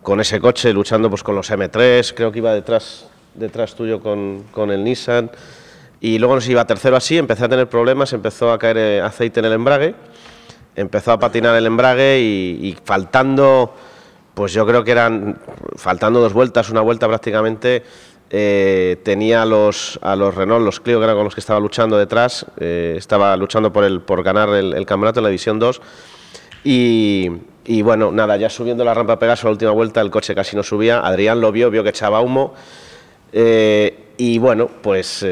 con 0.06 0.22
ese 0.22 0.40
coche 0.40 0.72
luchando 0.72 1.10
pues 1.10 1.24
con 1.24 1.36
los 1.36 1.50
M3, 1.50 2.14
creo 2.16 2.32
que 2.32 2.38
iba 2.38 2.54
detrás, 2.54 3.08
detrás 3.34 3.74
tuyo 3.74 4.00
con, 4.00 4.44
con 4.52 4.72
el 4.72 4.84
Nissan. 4.84 5.32
Y 6.00 6.20
luego 6.20 6.36
nos 6.36 6.48
iba 6.48 6.66
tercero 6.68 6.96
así, 6.96 7.18
empecé 7.18 7.46
a 7.46 7.50
tener 7.50 7.68
problemas, 7.68 8.14
empezó 8.14 8.52
a 8.52 8.60
caer 8.60 8.78
eh, 8.78 9.02
aceite 9.02 9.40
en 9.40 9.48
el 9.48 9.54
embrague, 9.54 9.96
empezó 10.76 11.12
a 11.12 11.20
patinar 11.20 11.56
el 11.56 11.66
embrague 11.66 12.20
y, 12.20 12.78
faltando, 12.84 13.74
pues 14.34 14.54
yo 14.54 14.66
creo 14.66 14.84
que 14.84 14.92
eran, 14.92 15.40
faltando 15.76 16.20
dos 16.20 16.34
vueltas, 16.34 16.70
una 16.70 16.82
vuelta 16.82 17.08
prácticamente, 17.08 17.84
eh, 18.30 18.98
tenía 19.04 19.44
a 19.44 19.46
los, 19.46 20.00
a 20.02 20.16
los 20.16 20.36
Renault, 20.36 20.66
los 20.66 20.80
Clio, 20.80 21.00
que 21.00 21.06
eran 21.06 21.16
con 21.16 21.26
los 21.26 21.34
que 21.34 21.42
estaba 21.42 21.60
luchando 21.60 21.98
detrás, 21.98 22.46
eh, 22.60 22.96
estaba 22.98 23.36
luchando 23.38 23.72
por, 23.72 23.84
el, 23.84 24.02
por 24.02 24.24
ganar 24.24 24.50
el, 24.50 24.86
campeonato 24.86 25.20
en 25.20 25.24
la 25.24 25.30
División 25.30 25.60
2 25.60 25.82
y, 26.64 27.30
bueno, 27.84 28.12
nada, 28.12 28.38
ya 28.38 28.50
subiendo 28.50 28.84
la 28.84 28.94
rampa 28.94 29.20
Pegaso 29.20 29.48
a 29.48 29.50
la 29.50 29.54
última 29.54 29.72
vuelta, 29.72 30.02
el 30.02 30.10
coche 30.10 30.34
casi 30.36 30.56
no 30.56 30.64
subía. 30.64 31.00
Adrián 31.00 31.40
lo 31.40 31.52
vio, 31.52 31.70
vio 31.70 31.84
que 31.84 31.90
echaba 31.90 32.22
humo. 32.22 32.54
Eh, 33.32 34.14
y 34.18 34.38
bueno, 34.40 34.70
pues 34.82 35.26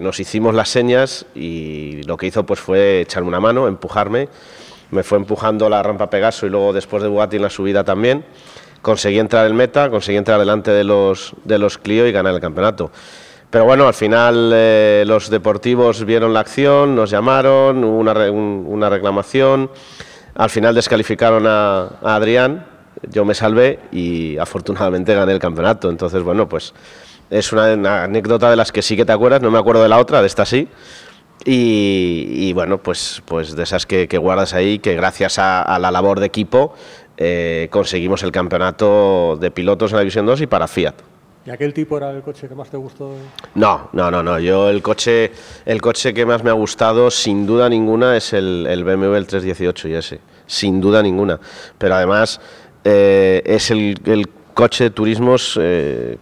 nos 0.00 0.18
hicimos 0.18 0.54
las 0.54 0.68
señas 0.68 1.26
y 1.34 2.02
lo 2.04 2.16
que 2.16 2.26
hizo 2.26 2.44
pues 2.44 2.58
fue 2.58 3.02
echarme 3.02 3.28
una 3.28 3.40
mano, 3.40 3.68
empujarme. 3.68 4.28
Me 4.90 5.02
fue 5.02 5.18
empujando 5.18 5.68
la 5.68 5.82
rampa 5.82 6.10
Pegaso 6.10 6.46
y 6.46 6.50
luego 6.50 6.72
después 6.72 7.02
de 7.02 7.08
Bugatti 7.08 7.36
en 7.36 7.42
la 7.42 7.50
subida 7.50 7.84
también. 7.84 8.24
Conseguí 8.82 9.18
entrar 9.18 9.46
en 9.46 9.54
meta, 9.54 9.90
conseguí 9.90 10.16
entrar 10.16 10.38
delante 10.38 10.70
de 10.70 10.84
los, 10.84 11.34
de 11.44 11.58
los 11.58 11.78
Clio 11.78 12.06
y 12.06 12.12
ganar 12.12 12.34
el 12.34 12.40
campeonato. 12.40 12.90
Pero 13.50 13.64
bueno, 13.64 13.86
al 13.86 13.94
final 13.94 14.52
eh, 14.54 15.04
los 15.06 15.28
deportivos 15.28 16.04
vieron 16.04 16.32
la 16.32 16.40
acción, 16.40 16.94
nos 16.94 17.10
llamaron, 17.10 17.82
hubo 17.84 17.98
una, 17.98 18.12
una 18.30 18.88
reclamación. 18.88 19.70
Al 20.34 20.50
final 20.50 20.74
descalificaron 20.74 21.44
a, 21.46 21.98
Adrián, 22.02 22.64
yo 23.10 23.24
me 23.24 23.34
salvé 23.34 23.80
y 23.90 24.38
afortunadamente 24.38 25.14
gané 25.14 25.32
el 25.32 25.38
campeonato. 25.38 25.90
Entonces, 25.90 26.22
bueno, 26.22 26.48
pues 26.48 26.72
es 27.28 27.52
una, 27.52 28.04
anécdota 28.04 28.50
de 28.50 28.56
las 28.56 28.72
que 28.72 28.82
sí 28.82 28.96
que 28.96 29.04
te 29.04 29.12
acuerdas, 29.12 29.42
no 29.42 29.50
me 29.50 29.58
acuerdo 29.58 29.82
de 29.82 29.88
la 29.88 29.98
otra, 29.98 30.20
de 30.20 30.28
esta 30.28 30.46
sí. 30.46 30.68
Y, 31.44 32.52
bueno, 32.52 32.78
pues, 32.78 33.22
pues 33.24 33.56
de 33.56 33.62
esas 33.62 33.86
que, 33.86 34.06
guardas 34.18 34.52
ahí, 34.52 34.78
que 34.78 34.94
gracias 34.94 35.38
a, 35.38 35.78
la 35.78 35.90
labor 35.90 36.20
de 36.20 36.26
equipo 36.26 36.74
eh, 37.16 37.68
conseguimos 37.70 38.22
el 38.22 38.32
campeonato 38.32 39.36
de 39.40 39.50
pilotos 39.50 39.92
en 39.92 39.96
la 39.96 40.02
División 40.02 40.26
2 40.26 40.42
y 40.42 40.46
para 40.46 40.68
Fiat. 40.68 40.94
¿Y 41.46 41.50
aquel 41.50 41.72
tipo 41.72 41.96
era 41.96 42.10
el 42.10 42.20
coche 42.20 42.48
que 42.48 42.54
más 42.54 42.68
te 42.68 42.76
gustó? 42.76 43.14
No, 43.54 43.88
no, 43.92 44.10
no, 44.10 44.22
no. 44.22 44.38
Yo 44.38 44.68
el 44.68 44.82
coche, 44.82 45.32
el 45.64 45.80
coche 45.80 46.12
que 46.12 46.26
más 46.26 46.44
me 46.44 46.50
ha 46.50 46.54
gustado, 46.54 47.10
sin 47.10 47.46
duda 47.46 47.68
ninguna, 47.70 48.14
es 48.16 48.34
el, 48.34 48.66
el 48.68 48.84
BMW 48.84 49.14
el 49.14 49.26
318 49.26 49.88
y 49.88 49.94
ese. 49.94 50.20
Sin 50.46 50.82
duda 50.82 51.02
ninguna. 51.02 51.40
Pero 51.78 51.94
además 51.94 52.40
eh, 52.84 53.42
es 53.44 53.70
el, 53.70 54.28
coche 54.54 54.84
de 54.84 54.90
turismos 54.90 55.58
eh, 55.60 56.18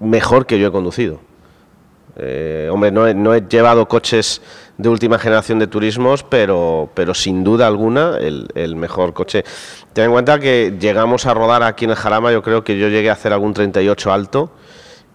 mejor 0.00 0.44
que 0.44 0.58
yo 0.58 0.68
he 0.68 0.70
conducido. 0.70 1.20
Eh, 2.22 2.68
hombre, 2.70 2.90
no 2.90 3.06
he, 3.06 3.14
no 3.14 3.34
he, 3.34 3.40
llevado 3.48 3.88
coches 3.88 4.42
de 4.76 4.90
última 4.90 5.18
generación 5.18 5.58
de 5.58 5.66
turismos, 5.66 6.22
pero, 6.22 6.90
pero 6.92 7.14
sin 7.14 7.42
duda 7.42 7.66
alguna 7.66 8.18
el, 8.18 8.48
el, 8.54 8.76
mejor 8.76 9.14
coche. 9.14 9.42
Ten 9.94 10.06
en 10.06 10.10
cuenta 10.10 10.38
que 10.38 10.76
llegamos 10.78 11.24
a 11.24 11.32
rodar 11.32 11.62
aquí 11.62 11.86
en 11.86 11.92
el 11.92 11.96
Jarama, 11.96 12.30
yo 12.30 12.42
creo 12.42 12.62
que 12.62 12.78
yo 12.78 12.88
llegué 12.88 13.08
a 13.08 13.14
hacer 13.14 13.32
algún 13.32 13.54
38 13.54 14.12
alto, 14.12 14.50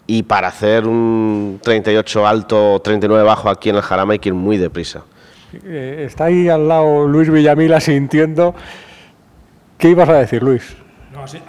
y 0.07 0.23
para 0.23 0.47
hacer 0.47 0.87
un 0.87 1.59
38 1.61 2.27
alto 2.27 2.73
o 2.73 2.81
39 2.81 3.23
bajo 3.23 3.49
aquí 3.49 3.69
en 3.69 3.75
el 3.75 3.81
Jarama 3.83 4.13
hay 4.13 4.19
que 4.19 4.29
ir 4.29 4.35
muy 4.35 4.57
deprisa. 4.57 5.03
Eh, 5.63 6.05
está 6.07 6.25
ahí 6.25 6.49
al 6.49 6.67
lado 6.67 7.07
Luis 7.07 7.29
Villamil 7.29 7.79
sintiendo. 7.81 8.55
¿Qué 9.77 9.89
ibas 9.89 10.09
a 10.09 10.13
decir, 10.13 10.41
Luis? 10.41 10.75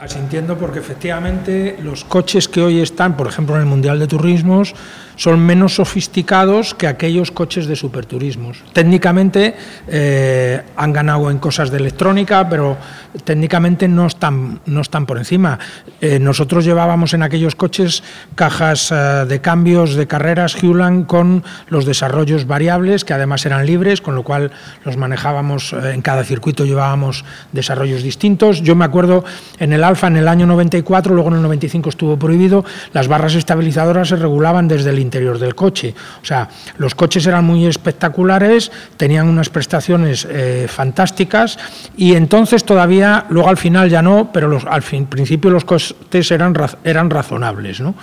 asintiendo 0.00 0.56
porque 0.56 0.78
efectivamente 0.78 1.76
los 1.82 2.04
coches 2.04 2.48
que 2.48 2.62
hoy 2.62 2.80
están, 2.80 3.16
por 3.16 3.26
ejemplo, 3.26 3.56
en 3.56 3.62
el 3.62 3.66
Mundial 3.66 3.98
de 3.98 4.06
Turismos, 4.06 4.74
son 5.16 5.40
menos 5.40 5.74
sofisticados 5.74 6.74
que 6.74 6.86
aquellos 6.86 7.30
coches 7.30 7.66
de 7.66 7.74
superturismos. 7.74 8.62
Técnicamente 8.72 9.56
eh, 9.88 10.62
han 10.76 10.92
ganado 10.92 11.30
en 11.30 11.38
cosas 11.38 11.70
de 11.70 11.78
electrónica, 11.78 12.48
pero 12.48 12.76
técnicamente 13.24 13.88
no 13.88 14.06
están, 14.06 14.60
no 14.66 14.80
están 14.82 15.06
por 15.06 15.18
encima. 15.18 15.58
Eh, 16.00 16.18
nosotros 16.18 16.64
llevábamos 16.64 17.14
en 17.14 17.22
aquellos 17.22 17.54
coches 17.54 18.02
cajas 18.34 18.92
eh, 18.92 19.24
de 19.26 19.40
cambios 19.40 19.94
de 19.94 20.06
carreras 20.06 20.62
Hewland 20.62 21.06
con 21.06 21.42
los 21.68 21.86
desarrollos 21.86 22.46
variables, 22.46 23.04
que 23.04 23.14
además 23.14 23.44
eran 23.46 23.66
libres, 23.66 24.00
con 24.00 24.14
lo 24.14 24.22
cual 24.22 24.52
los 24.84 24.96
manejábamos 24.96 25.72
en 25.72 26.02
cada 26.02 26.24
circuito, 26.24 26.64
llevábamos 26.64 27.24
desarrollos 27.52 28.02
distintos. 28.02 28.62
Yo 28.62 28.76
me 28.76 28.84
acuerdo 28.84 29.24
en 29.58 29.72
el 29.72 29.82
Alfa 29.82 30.08
en 30.08 30.16
el 30.16 30.28
año 30.28 30.46
94, 30.46 31.14
luego 31.14 31.30
en 31.30 31.36
el 31.36 31.42
95 31.42 31.88
estuvo 31.88 32.18
prohibido, 32.18 32.64
las 32.92 33.08
barras 33.08 33.34
estabilizadoras 33.34 34.08
se 34.08 34.16
regulaban 34.16 34.68
desde 34.68 34.90
el 34.90 34.98
interior 35.06 35.38
del 35.38 35.54
coche. 35.54 35.94
O 36.22 36.24
sea, 36.24 36.48
los 36.78 36.94
coches 36.94 37.26
eran 37.26 37.44
muy 37.44 37.66
espectaculares, 37.66 38.70
tenían 38.96 39.28
unas 39.28 39.48
prestaciones 39.48 40.26
eh, 40.28 40.66
fantásticas 40.68 41.58
y 41.96 42.14
entonces 42.14 42.64
todavía, 42.64 43.24
luego 43.30 43.48
al 43.48 43.56
final 43.56 43.88
ya 43.88 44.02
no, 44.02 44.30
pero 44.32 44.48
los, 44.48 44.64
al 44.66 44.82
fin, 44.82 45.06
principio 45.06 45.50
los 45.50 45.64
costes 45.64 46.30
eran, 46.30 46.54
eran 46.84 47.10
razonables. 47.10 47.80
¿no? 47.80 47.94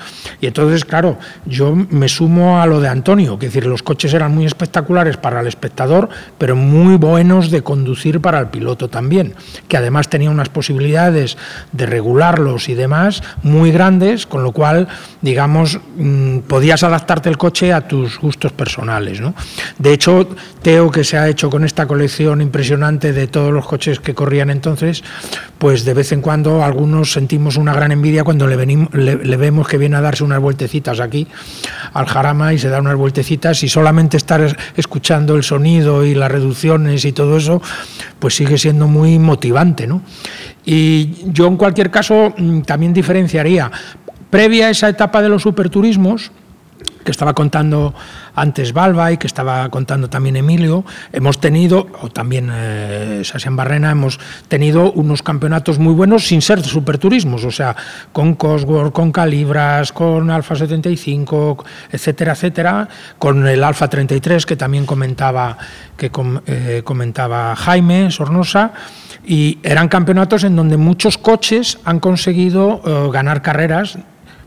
Y 0.42 0.48
entonces, 0.48 0.86
claro, 0.86 1.18
yo 1.46 1.76
me 1.76 2.08
sumo 2.08 2.62
a 2.62 2.66
lo 2.66 2.80
de 2.80 2.88
Antonio, 2.88 3.38
que 3.38 3.48
es 3.48 3.54
decir, 3.54 3.70
los 3.70 3.84
coches 3.84 4.14
eran 4.14 4.34
muy 4.34 4.46
espectaculares 4.46 5.18
para 5.18 5.42
el 5.42 5.48
espectador, 5.48 6.10
pero 6.38 6.56
muy 6.56 6.96
buenos 6.96 7.52
de 7.52 7.62
conducir 7.62 8.22
para 8.22 8.40
el 8.40 8.48
piloto 8.48 8.90
también, 8.90 9.34
que 9.68 9.78
además 9.78 10.10
tenía 10.10 10.30
unas 10.30 10.50
posibilidades 10.50 11.38
de 11.72 11.86
regularlos 11.86 12.70
y 12.70 12.74
demás 12.74 13.24
muy 13.44 13.72
grandes, 13.72 14.26
con 14.26 14.44
lo 14.44 14.52
cual, 14.52 14.88
digamos, 15.22 15.80
mm, 15.98 16.40
podías 16.40 16.84
adaptarte 16.94 17.30
el 17.30 17.38
coche 17.38 17.74
a 17.74 17.88
tus 17.88 18.20
gustos 18.20 18.52
personales. 18.52 19.20
¿no? 19.20 19.34
De 19.78 19.94
hecho, 19.94 20.28
Teo, 20.62 20.92
que 20.92 21.04
se 21.04 21.18
ha 21.18 21.28
hecho 21.28 21.50
con 21.50 21.64
esta 21.64 21.86
colección 21.86 22.42
impresionante 22.42 23.14
de 23.14 23.28
todos 23.28 23.52
los 23.52 23.66
coches 23.66 24.00
que 24.00 24.14
corrían 24.14 24.50
entonces, 24.50 25.04
pues 25.58 25.86
de 25.86 25.94
vez 25.94 26.12
en 26.12 26.22
cuando 26.22 26.64
algunos 26.64 27.12
sentimos 27.12 27.58
una 27.58 27.74
gran 27.74 27.92
envidia 27.92 28.24
cuando 28.24 28.48
le, 28.48 28.56
vemos 29.38 29.68
que 29.68 29.78
viene 29.78 29.98
a 29.98 30.02
darse 30.02 30.24
unas 30.24 30.40
vueltecitas 30.40 31.00
aquí 31.00 31.28
al 31.94 32.06
jarama 32.06 32.54
y 32.54 32.60
se 32.60 32.70
da 32.70 32.80
unas 32.80 32.96
vueltecitas 32.96 33.64
y 33.64 33.70
solamente 33.70 34.18
estar 34.18 34.56
escuchando 34.76 35.36
el 35.36 35.44
sonido 35.44 36.06
y 36.06 36.16
las 36.16 36.32
reducciones 36.32 37.06
y 37.06 37.12
todo 37.12 37.38
eso, 37.38 37.62
pues 38.20 38.36
sigue 38.36 38.58
siendo 38.58 38.88
muy 38.88 39.20
motivante. 39.20 39.88
¿no? 39.88 40.02
Y 40.66 41.32
yo 41.32 41.48
en 41.48 41.58
cualquier 41.58 41.92
caso 41.92 42.34
mm, 42.38 42.62
también 42.62 42.94
diferenciaría, 42.94 43.72
previa 44.30 44.68
a 44.68 44.70
esa 44.70 44.90
etapa 44.90 45.22
de 45.22 45.30
los 45.30 45.44
superturismos, 45.44 46.32
que 47.04 47.12
estaba 47.12 47.34
contando 47.34 47.94
antes 48.36 48.74
Balba 48.74 49.12
y 49.12 49.18
que 49.18 49.28
estaba 49.28 49.70
contando 49.70 50.10
también 50.10 50.36
Emilio, 50.36 50.84
hemos 51.12 51.40
tenido, 51.40 51.88
o 52.02 52.10
también 52.10 52.50
eh, 52.52 53.22
Sasian 53.24 53.56
Barrena, 53.56 53.92
hemos 53.92 54.20
tenido 54.48 54.92
unos 54.92 55.22
campeonatos 55.22 55.80
muy 55.80 55.94
buenos 55.94 56.26
sin 56.26 56.42
ser 56.42 56.64
superturismos, 56.64 57.44
o 57.44 57.52
sea, 57.52 57.76
con 58.12 58.36
Cosworth, 58.36 58.94
con 58.94 59.12
Calibras, 59.12 59.92
con 59.92 60.32
Alfa 60.32 60.56
75, 60.56 61.64
etcétera, 61.92 62.34
etcétera, 62.34 62.90
con 63.20 63.46
el 63.48 63.64
Alfa 63.64 63.88
33 63.88 64.46
que 64.46 64.56
también 64.56 64.86
comentaba, 64.86 65.58
que 65.98 66.12
eh, 66.48 66.82
comentaba 66.84 67.56
Jaime 67.56 68.10
Sornosa, 68.10 68.74
y 69.26 69.60
eran 69.64 69.88
campeonatos 69.88 70.44
en 70.44 70.56
donde 70.56 70.78
muchos 70.78 71.18
coches 71.18 71.80
han 71.86 72.00
conseguido 72.00 72.82
eh, 72.86 73.10
ganar 73.12 73.42
carreras 73.42 73.98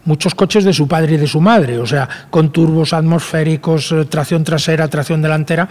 muchos 0.06 0.34
coches 0.34 0.64
de 0.64 0.72
su 0.72 0.88
padre 0.88 1.14
y 1.14 1.16
de 1.18 1.26
su 1.26 1.40
madre, 1.40 1.78
o 1.78 1.86
sea, 1.86 2.08
con 2.30 2.50
turbos 2.50 2.92
atmosféricos, 2.92 3.92
eh, 3.92 4.04
tracción 4.06 4.42
trasera, 4.42 4.88
tracción 4.88 5.20
delantera, 5.20 5.68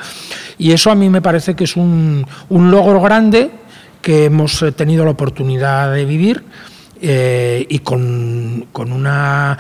y 0.58 0.72
eso 0.72 0.92
a 0.92 0.96
mí 0.96 1.10
me 1.10 1.22
parece 1.22 1.56
que 1.56 1.64
es 1.64 1.76
un, 1.76 2.26
logro 2.50 3.02
grande 3.02 3.50
que 4.02 4.26
hemos 4.26 4.62
eh, 4.62 4.72
tenido 4.72 5.04
la 5.04 5.12
oportunidad 5.12 5.92
de 5.92 6.06
vivir. 6.06 6.44
Eh, 7.08 7.68
y 7.70 7.80
con, 7.80 8.66
una, 8.74 9.58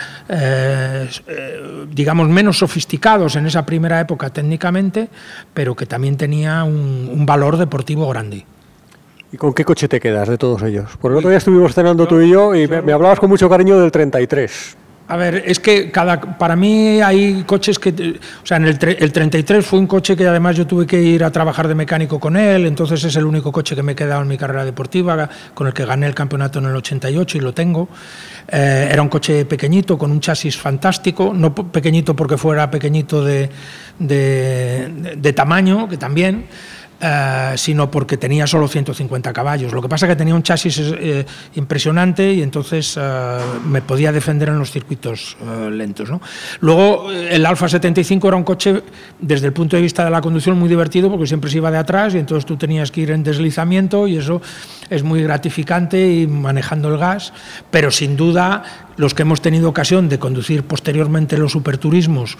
digamos, 1.91 2.29
menos 2.29 2.57
sofisticados 2.57 3.35
en 3.35 3.45
esa 3.45 3.65
primera 3.65 3.99
época 3.99 4.29
técnicamente, 4.31 5.09
pero 5.53 5.75
que 5.75 5.85
también 5.85 6.15
tenía 6.15 6.63
un 6.63 7.25
valor 7.25 7.57
deportivo 7.57 8.07
grande. 8.07 8.45
¿Y 9.31 9.37
con 9.37 9.53
qué 9.53 9.65
coche 9.65 9.87
te 9.87 9.99
quedas 9.99 10.29
de 10.29 10.37
todos 10.37 10.61
ellos? 10.63 10.91
Porque 11.01 11.13
el 11.13 11.17
otro 11.17 11.29
día 11.29 11.39
estuvimos 11.39 11.73
cenando 11.73 12.07
tú 12.07 12.21
y 12.21 12.29
yo 12.29 12.55
y 12.55 12.67
me, 12.67 12.93
hablabas 12.93 13.19
con 13.19 13.29
mucho 13.29 13.49
cariño 13.49 13.79
del 13.79 13.91
33. 13.91 14.77
A 15.07 15.17
ver, 15.17 15.43
es 15.45 15.59
que 15.59 15.91
cada, 15.91 16.19
para 16.19 16.55
mí 16.55 16.99
hay 16.99 17.43
coches 17.43 17.77
que, 17.77 18.19
o 18.41 18.45
sea, 18.45 18.57
en 18.57 18.65
el, 18.65 18.79
el, 18.81 19.11
33 19.11 19.63
fue 19.63 19.77
un 19.77 19.85
coche 19.85 20.15
que 20.15 20.27
además 20.27 20.55
yo 20.55 20.65
tuve 20.65 20.87
que 20.87 20.99
ir 20.99 21.23
a 21.23 21.31
trabajar 21.31 21.67
de 21.67 21.75
mecánico 21.75 22.19
con 22.19 22.35
él, 22.35 22.65
entonces 22.65 23.03
es 23.03 23.15
el 23.15 23.25
único 23.25 23.51
coche 23.51 23.75
que 23.75 23.83
me 23.83 23.91
he 23.91 23.95
quedado 23.95 24.23
en 24.23 24.27
mi 24.27 24.35
carrera 24.35 24.65
deportiva, 24.65 25.29
con 25.53 25.67
el 25.67 25.73
que 25.73 25.85
gané 25.85 26.07
el 26.07 26.15
campeonato 26.15 26.57
en 26.57 26.65
el 26.65 26.75
88 26.75 27.37
y 27.37 27.41
lo 27.41 27.53
tengo. 27.53 27.87
Eh, 28.47 28.89
era 28.91 29.03
un 29.03 29.09
coche 29.09 29.45
pequeñito, 29.45 29.95
con 29.95 30.09
un 30.09 30.21
chasis 30.21 30.57
fantástico, 30.57 31.33
no 31.35 31.53
pequeñito 31.53 32.15
porque 32.15 32.37
fuera 32.37 32.71
pequeñito 32.71 33.23
de, 33.23 33.49
de 33.99 35.33
tamaño, 35.33 35.87
que 35.87 35.97
también. 35.97 36.47
Eh, 37.07 37.53
sino 37.57 37.91
porque 37.91 38.17
tenía 38.17 38.47
solo 38.47 38.67
150 38.67 39.31
caballos. 39.31 39.71
Lo 39.73 39.81
que 39.81 39.87
pasa 39.87 40.07
es 40.07 40.09
que 40.09 40.15
tenía 40.15 40.33
un 40.33 40.41
chasis 40.41 40.79
eh, 40.79 41.23
impresionante 41.53 42.33
y 42.33 42.41
entonces 42.41 42.97
eh, 42.99 43.37
me 43.63 43.83
podía 43.83 44.11
defender 44.11 44.49
en 44.49 44.57
los 44.57 44.71
circuitos 44.71 45.37
lentos. 45.71 46.09
Luego, 46.61 47.11
el 47.11 47.45
Alfa 47.45 47.69
75 47.69 48.27
era 48.27 48.37
un 48.37 48.43
coche, 48.43 48.81
desde 49.19 49.45
el 49.45 49.53
punto 49.53 49.75
de 49.75 49.83
vista 49.83 50.03
de 50.03 50.09
la 50.09 50.19
conducción, 50.19 50.57
muy 50.57 50.67
divertido 50.67 51.11
porque 51.11 51.27
siempre 51.27 51.51
se 51.51 51.57
iba 51.57 51.69
de 51.69 51.77
atrás 51.77 52.15
y 52.15 52.17
entonces 52.17 52.45
tú 52.45 52.57
tenías 52.57 52.89
que 52.89 53.01
ir 53.01 53.11
en 53.11 53.23
deslizamiento 53.23 54.07
y 54.07 54.17
eso 54.17 54.41
es 54.89 55.03
muy 55.03 55.21
gratificante 55.21 56.11
y 56.11 56.25
manejando 56.27 56.89
el 56.89 56.97
gas, 56.97 57.33
pero 57.69 57.91
sin 57.91 58.17
duda 58.17 58.63
los 58.97 59.13
que 59.13 59.23
hemos 59.23 59.41
tenido 59.41 59.69
ocasión 59.69 60.07
de 60.07 60.19
conducir 60.19 60.63
posteriormente 60.63 61.37
los 61.37 61.51
superturismos, 61.51 62.37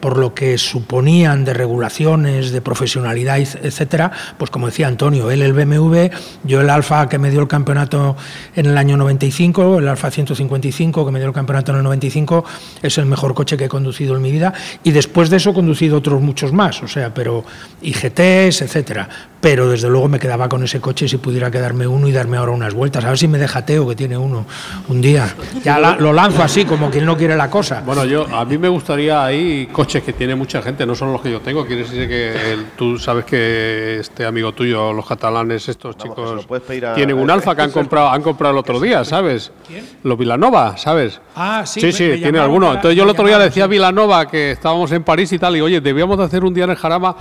por 0.00 0.18
lo 0.18 0.34
que 0.34 0.58
suponían 0.58 1.46
de 1.46 1.54
regulaciones, 1.54 2.50
de 2.50 2.60
profesionalidad, 2.60 3.38
etcétera, 3.72 4.12
pues 4.38 4.50
como 4.50 4.66
decía 4.66 4.86
Antonio, 4.86 5.30
él 5.30 5.42
el 5.42 5.52
BMW, 5.52 6.08
yo 6.44 6.60
el 6.60 6.70
Alfa 6.70 7.08
que 7.08 7.18
me 7.18 7.30
dio 7.30 7.40
el 7.40 7.48
campeonato 7.48 8.16
en 8.54 8.66
el 8.66 8.78
año 8.78 8.96
95, 8.96 9.78
el 9.78 9.88
Alfa 9.88 10.10
155 10.10 11.04
que 11.04 11.10
me 11.10 11.18
dio 11.18 11.28
el 11.28 11.34
campeonato 11.34 11.72
en 11.72 11.78
el 11.78 11.84
95, 11.84 12.44
es 12.82 12.98
el 12.98 13.06
mejor 13.06 13.34
coche 13.34 13.56
que 13.56 13.64
he 13.64 13.68
conducido 13.68 14.14
en 14.14 14.22
mi 14.22 14.30
vida 14.30 14.52
y 14.84 14.90
después 14.90 15.30
de 15.30 15.38
eso 15.38 15.50
he 15.50 15.54
conducido 15.54 15.98
otros 15.98 16.20
muchos 16.20 16.52
más, 16.52 16.82
o 16.82 16.88
sea, 16.88 17.12
pero 17.12 17.44
IGTs, 17.82 18.62
etcétera, 18.62 19.08
pero 19.40 19.68
desde 19.68 19.88
luego 19.88 20.08
me 20.08 20.18
quedaba 20.18 20.48
con 20.48 20.62
ese 20.62 20.80
coche 20.80 21.08
si 21.08 21.16
pudiera 21.16 21.50
quedarme 21.50 21.86
uno 21.86 22.06
y 22.06 22.12
darme 22.12 22.36
ahora 22.36 22.52
unas 22.52 22.74
vueltas, 22.74 23.04
a 23.04 23.08
ver 23.08 23.18
si 23.18 23.28
me 23.28 23.38
deja 23.38 23.64
Teo 23.64 23.88
que 23.88 23.96
tiene 23.96 24.16
uno 24.16 24.46
un 24.88 25.00
día. 25.00 25.34
Ya 25.64 25.78
lo 25.78 26.12
lanzo 26.12 26.42
así, 26.42 26.64
como 26.64 26.90
quien 26.90 27.04
no 27.04 27.16
quiere 27.16 27.36
la 27.36 27.50
cosa. 27.50 27.82
Bueno, 27.84 28.04
yo 28.04 28.26
a 28.34 28.44
mí 28.44 28.58
me 28.58 28.68
gustaría, 28.68 29.24
hay 29.24 29.66
coches 29.66 30.02
que 30.02 30.12
tiene 30.12 30.34
mucha 30.34 30.62
gente, 30.62 30.86
no 30.86 30.94
son 30.94 31.12
los 31.12 31.20
que 31.20 31.30
yo 31.30 31.40
tengo. 31.40 31.66
Quiere 31.66 31.82
decir 31.82 32.08
que 32.08 32.56
tú 32.76 32.98
sabes 32.98 33.24
que 33.24 33.51
este 33.52 34.24
amigo 34.24 34.52
tuyo, 34.52 34.92
los 34.92 35.06
catalanes, 35.06 35.68
estos 35.68 35.96
chicos, 35.96 36.46
tienen 36.94 37.16
un 37.18 37.30
alfa 37.30 37.54
que 37.54 37.62
han 37.62 37.70
comprado, 37.72 38.10
han 38.10 38.22
comprado 38.22 38.52
el 38.52 38.58
otro 38.58 38.80
día, 38.80 39.04
¿sabes? 39.04 39.52
¿Quién? 39.66 39.88
Los 40.02 40.18
Vilanova, 40.18 40.76
¿sabes? 40.76 41.20
Ah, 41.36 41.64
sí. 41.66 41.80
Sí, 41.80 41.92
sí, 41.92 42.20
tiene 42.20 42.38
alguno. 42.38 42.72
Entonces 42.72 42.96
yo 42.96 43.04
el 43.04 43.10
otro 43.10 43.26
día 43.26 43.38
le 43.38 43.44
decía 43.44 43.64
a 43.64 43.68
Vilanova 43.68 44.26
que 44.28 44.52
estábamos 44.52 44.90
en 44.92 45.04
París 45.04 45.32
y 45.32 45.38
tal, 45.38 45.56
y 45.56 45.60
oye, 45.60 45.80
debíamos 45.80 46.18
de 46.18 46.24
hacer 46.24 46.44
un 46.44 46.54
día 46.54 46.64
en 46.64 46.70
el 46.70 46.76
Jarama 46.76 47.16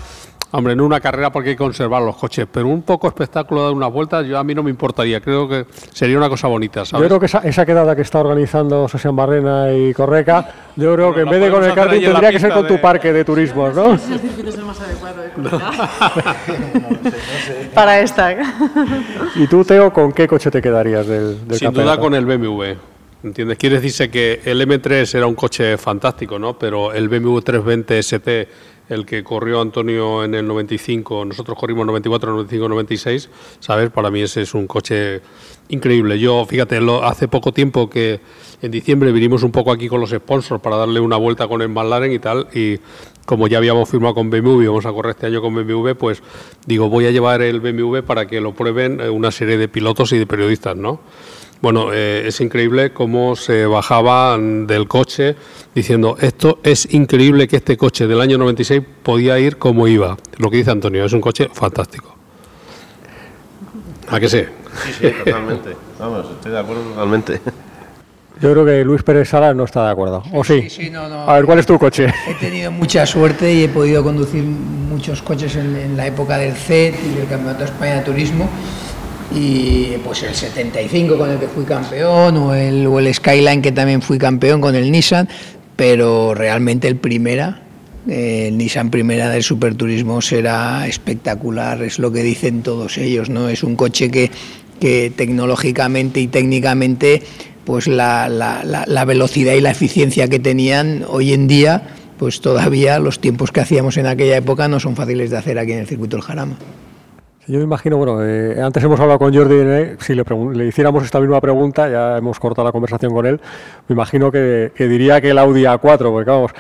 Hombre, 0.53 0.75
no 0.75 0.85
una 0.85 0.99
carrera 0.99 1.31
porque 1.31 1.49
hay 1.49 1.55
que 1.55 1.63
conservar 1.63 2.01
los 2.01 2.17
coches, 2.17 2.45
pero 2.51 2.67
un 2.67 2.81
poco 2.81 3.07
espectáculo 3.07 3.67
de 3.67 3.73
unas 3.73 3.91
vueltas, 3.91 4.25
yo 4.25 4.37
a 4.37 4.43
mí 4.43 4.53
no 4.53 4.63
me 4.63 4.69
importaría. 4.69 5.21
Creo 5.21 5.47
que 5.47 5.65
sería 5.93 6.17
una 6.17 6.27
cosa 6.27 6.49
bonita, 6.49 6.83
¿sabes? 6.83 7.03
Yo 7.03 7.07
creo 7.07 7.19
que 7.21 7.27
esa, 7.27 7.39
esa 7.39 7.65
quedada 7.65 7.95
que 7.95 8.01
está 8.01 8.19
organizando 8.19 8.85
Sosian 8.89 9.15
Barrena 9.15 9.71
y 9.71 9.93
Correca, 9.93 10.53
yo 10.75 10.93
creo 10.93 11.13
que 11.13 11.21
en 11.21 11.29
vez 11.29 11.41
de 11.41 11.51
con 11.51 11.63
el 11.63 11.73
karting 11.73 12.01
tendría 12.01 12.31
que 12.31 12.39
ser 12.39 12.51
con 12.51 12.67
tu 12.67 12.81
parque 12.81 13.13
de 13.13 13.23
turismo, 13.23 13.69
¿no? 13.75 13.93
Es 13.93 14.09
el 14.09 14.65
más 14.65 14.81
adecuado, 14.81 15.21
Para 17.73 18.01
esta. 18.01 18.35
¿Y 19.35 19.47
tú, 19.47 19.63
Teo, 19.63 19.93
con 19.93 20.11
qué 20.11 20.27
coche 20.27 20.51
te 20.51 20.61
quedarías 20.61 21.07
del, 21.07 21.47
del 21.47 21.57
Sin 21.57 21.71
duda 21.71 21.97
con 21.97 22.13
el 22.13 22.25
BMW. 22.25 22.73
¿Entiendes? 23.23 23.57
Quiere 23.57 23.75
decirse 23.75 24.09
que 24.09 24.41
el 24.45 24.67
M3 24.67 25.15
era 25.15 25.27
un 25.27 25.35
coche 25.35 25.77
fantástico, 25.77 26.39
¿no? 26.39 26.57
Pero 26.57 26.91
el 26.91 27.07
BMW 27.07 27.39
320 27.39 27.99
ST 27.99 28.47
el 28.91 29.05
que 29.05 29.23
corrió 29.23 29.61
Antonio 29.61 30.23
en 30.23 30.35
el 30.35 30.47
95, 30.47 31.25
nosotros 31.25 31.57
corrimos 31.57 31.85
94, 31.85 32.31
95, 32.31 32.69
96, 32.69 33.29
¿sabes? 33.59 33.89
Para 33.89 34.11
mí 34.11 34.21
ese 34.21 34.41
es 34.41 34.53
un 34.53 34.67
coche 34.67 35.21
increíble. 35.69 36.19
Yo, 36.19 36.45
fíjate, 36.45 36.79
hace 37.03 37.27
poco 37.27 37.53
tiempo 37.53 37.89
que 37.89 38.19
en 38.61 38.71
diciembre 38.71 39.11
vinimos 39.11 39.43
un 39.43 39.51
poco 39.51 39.71
aquí 39.71 39.87
con 39.87 40.01
los 40.01 40.11
sponsors 40.11 40.61
para 40.61 40.75
darle 40.75 40.99
una 40.99 41.17
vuelta 41.17 41.47
con 41.47 41.61
el 41.61 41.69
McLaren 41.69 42.11
y 42.11 42.19
tal, 42.19 42.47
y 42.53 42.79
como 43.25 43.47
ya 43.47 43.57
habíamos 43.59 43.89
firmado 43.89 44.13
con 44.13 44.29
BMW 44.29 44.63
y 44.63 44.67
vamos 44.67 44.85
a 44.85 44.91
correr 44.91 45.11
este 45.11 45.27
año 45.27 45.41
con 45.41 45.55
BMW, 45.55 45.91
pues 45.97 46.21
digo, 46.65 46.89
voy 46.89 47.05
a 47.05 47.11
llevar 47.11 47.41
el 47.41 47.59
BMW 47.59 47.99
para 48.01 48.27
que 48.27 48.41
lo 48.41 48.53
prueben 48.53 48.99
eh, 48.99 49.09
una 49.09 49.31
serie 49.31 49.57
de 49.57 49.67
pilotos 49.67 50.11
y 50.11 50.17
de 50.17 50.27
periodistas, 50.27 50.75
¿no? 50.75 50.99
Bueno, 51.61 51.93
eh, 51.93 52.23
es 52.25 52.41
increíble 52.41 52.91
cómo 52.91 53.35
se 53.35 53.67
bajaban 53.67 54.65
del 54.65 54.87
coche 54.87 55.35
diciendo, 55.75 56.17
esto 56.19 56.59
es 56.63 56.91
increíble 56.91 57.47
que 57.47 57.57
este 57.57 57.77
coche 57.77 58.07
del 58.07 58.19
año 58.19 58.39
96 58.39 58.81
podía 59.03 59.37
ir 59.37 59.57
como 59.57 59.87
iba. 59.87 60.17
Lo 60.37 60.49
que 60.49 60.57
dice 60.57 60.71
Antonio, 60.71 61.05
es 61.05 61.13
un 61.13 61.21
coche 61.21 61.49
fantástico. 61.53 62.15
¿A 64.09 64.19
qué 64.19 64.27
sé? 64.27 64.49
Sí, 64.85 64.93
sí, 64.99 65.11
totalmente. 65.23 65.75
Vamos, 65.99 66.25
estoy 66.31 66.51
de 66.51 66.59
acuerdo 66.59 66.81
totalmente. 66.81 67.41
Yo 68.41 68.51
creo 68.53 68.65
que 68.65 68.83
Luis 68.83 69.03
Pérez 69.03 69.29
Sala 69.29 69.53
no 69.53 69.65
está 69.65 69.85
de 69.85 69.91
acuerdo. 69.91 70.23
¿O 70.33 70.43
sí? 70.43 70.67
sí, 70.67 70.89
no, 70.89 71.07
no. 71.07 71.29
A 71.29 71.35
ver, 71.35 71.45
¿cuál 71.45 71.59
es 71.59 71.67
tu 71.67 71.77
coche? 71.77 72.11
He 72.27 72.33
tenido 72.33 72.71
mucha 72.71 73.05
suerte 73.05 73.53
y 73.53 73.65
he 73.65 73.69
podido 73.69 74.03
conducir 74.03 74.41
muchos 74.41 75.21
coches 75.21 75.55
en, 75.55 75.75
en 75.75 75.95
la 75.95 76.07
época 76.07 76.39
del 76.39 76.53
CET 76.53 76.95
y 77.05 77.19
del 77.19 77.27
Campeonato 77.27 77.59
de 77.59 77.65
España 77.65 77.97
de 77.97 78.01
Turismo 78.01 78.49
y 79.33 79.97
pues 80.03 80.23
el 80.23 80.33
75 80.33 81.17
con 81.17 81.29
el 81.29 81.39
que 81.39 81.47
fui 81.47 81.63
campeón 81.63 82.37
o 82.37 82.53
el, 82.53 83.13
Skyline 83.13 83.61
que 83.61 83.71
también 83.71 84.01
fui 84.01 84.17
campeón 84.17 84.59
con 84.59 84.75
el 84.75 84.91
Nissan, 84.91 85.29
pero 85.75 86.33
realmente 86.33 86.87
el 86.87 86.97
primera, 86.97 87.61
el 88.07 88.57
Nissan 88.57 88.89
Primera 88.89 89.29
del 89.29 89.43
Superturismo 89.43 90.21
será 90.21 90.87
espectacular, 90.87 91.81
es 91.83 91.99
lo 91.99 92.11
que 92.11 92.23
dicen 92.23 92.61
todos 92.61 92.97
ellos, 92.97 93.29
¿no? 93.29 93.47
Es 93.47 93.63
un 93.63 93.75
coche 93.75 94.09
que, 94.11 94.31
tecnológicamente 95.15 96.19
y 96.19 96.27
técnicamente 96.27 97.21
pues 97.65 97.87
la, 97.87 98.27
la, 98.27 98.63
la, 98.63 99.05
velocidad 99.05 99.53
y 99.53 99.61
la 99.61 99.69
eficiencia 99.69 100.27
que 100.27 100.39
tenían 100.39 101.05
hoy 101.07 101.33
en 101.33 101.47
día, 101.47 101.83
pues 102.17 102.41
todavía 102.41 102.97
los 102.97 103.19
tiempos 103.19 103.51
que 103.51 103.61
hacíamos 103.61 103.97
en 103.97 104.07
aquella 104.07 104.37
época 104.37 104.67
no 104.67 104.79
son 104.79 104.95
fáciles 104.95 105.29
de 105.29 105.37
hacer 105.37 105.59
aquí 105.59 105.73
en 105.73 105.79
el 105.79 105.87
circuito 105.87 106.17
del 106.17 106.23
Jarama. 106.23 106.57
Yo 107.51 107.57
me 107.57 107.65
imagino, 107.65 107.97
bueno, 107.97 108.25
eh, 108.25 108.61
antes 108.61 108.81
hemos 108.81 108.97
hablado 108.97 109.19
con 109.19 109.35
Jordi, 109.35 109.55
eh, 109.57 109.97
si 109.99 110.15
le, 110.15 110.23
le, 110.53 110.67
hiciéramos 110.67 111.03
esta 111.03 111.19
misma 111.19 111.41
pregunta, 111.41 111.89
ya 111.89 112.15
hemos 112.15 112.39
cortado 112.39 112.65
la 112.65 112.71
conversación 112.71 113.13
con 113.13 113.25
él, 113.25 113.41
me 113.89 113.93
imagino 113.93 114.31
que, 114.31 114.71
diría 114.77 115.19
que 115.19 115.31
el 115.31 115.37
Audi 115.37 115.63
A4, 115.63 115.79
porque 115.81 116.31
vamos, 116.31 116.51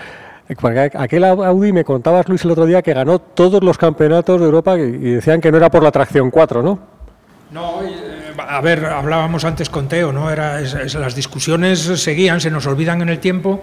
aquel 0.93 1.23
Audi 1.23 1.71
me 1.71 1.85
contabas, 1.85 2.27
Luis, 2.27 2.43
el 2.43 2.51
otro 2.51 2.65
día 2.65 2.81
que 2.81 2.93
ganó 2.93 3.19
todos 3.19 3.63
los 3.63 3.77
campeonatos 3.77 4.37
de 4.41 4.45
Europa 4.45 4.77
y, 4.77 5.13
decían 5.13 5.39
que 5.39 5.49
no 5.49 5.55
era 5.55 5.71
por 5.71 5.81
la 5.81 5.93
tracción 5.93 6.29
4, 6.29 6.61
¿no? 6.61 6.79
No, 7.51 7.81
eh, 7.83 8.33
a 8.37 8.59
ver, 8.59 8.83
hablábamos 8.85 9.45
antes 9.45 9.69
con 9.69 9.87
Teo, 9.87 10.11
¿no? 10.11 10.29
Era, 10.29 10.59
las 10.59 11.15
discusiones 11.15 11.79
seguían, 11.79 12.41
se 12.41 12.51
nos 12.51 12.65
olvidan 12.65 13.01
en 13.01 13.07
el 13.07 13.19
tiempo, 13.19 13.61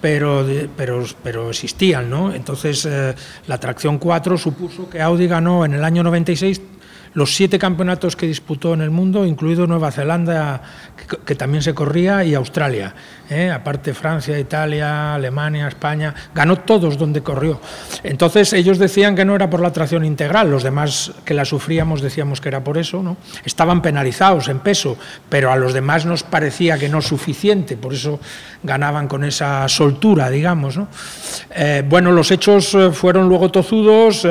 pero, 0.00 0.46
pero, 0.76 1.04
pero 1.22 1.50
existían, 1.50 2.08
¿no? 2.08 2.34
Entonces, 2.34 2.88
la 3.46 3.58
tracción 3.58 3.98
4 3.98 4.38
supuso 4.38 4.88
que 4.88 5.00
Audi 5.00 5.26
ganó 5.26 5.64
en 5.64 5.74
el 5.74 5.84
año 5.84 6.02
96 6.02 6.60
los 7.14 7.34
siete 7.34 7.58
campeonatos 7.58 8.14
que 8.14 8.26
disputó 8.26 8.74
en 8.74 8.82
el 8.82 8.90
mundo, 8.90 9.26
incluido 9.26 9.66
Nueva 9.66 9.90
Zelanda, 9.90 10.62
que, 11.24 11.34
también 11.34 11.62
se 11.62 11.74
corría, 11.74 12.24
y 12.24 12.34
Australia. 12.34 12.94
¿eh? 13.28 13.50
aparte 13.50 13.94
Francia, 13.94 14.38
Italia, 14.38 15.14
Alemania, 15.14 15.68
España, 15.68 16.14
ganó 16.34 16.60
todos 16.60 16.96
donde 16.96 17.22
corrió. 17.22 17.60
Entonces 18.02 18.52
ellos 18.52 18.78
decían 18.78 19.16
que 19.16 19.24
no 19.24 19.34
era 19.34 19.50
por 19.50 19.60
la 19.60 19.72
tracción 19.72 20.04
integral, 20.04 20.50
los 20.50 20.62
demás 20.62 21.12
que 21.24 21.34
la 21.34 21.44
sufríamos 21.44 22.00
decíamos 22.00 22.40
que 22.40 22.48
era 22.48 22.62
por 22.62 22.78
eso, 22.78 23.02
¿no? 23.02 23.16
Estaban 23.44 23.82
penalizados 23.82 24.48
en 24.48 24.60
peso, 24.60 24.96
pero 25.28 25.50
a 25.50 25.56
los 25.56 25.72
demás 25.72 26.06
nos 26.06 26.22
parecía 26.22 26.78
que 26.78 26.88
no 26.88 27.02
suficiente, 27.02 27.76
por 27.76 27.94
eso 27.94 28.20
ganaban 28.62 29.08
con 29.08 29.24
esa 29.24 29.68
soltura, 29.68 30.30
digamos. 30.30 30.78
Eh, 31.50 31.82
bueno, 31.88 32.12
los 32.12 32.30
hechos 32.30 32.74
eh, 32.74 32.90
fueron 32.92 33.28
luego 33.28 33.50
tozudos, 33.50 34.26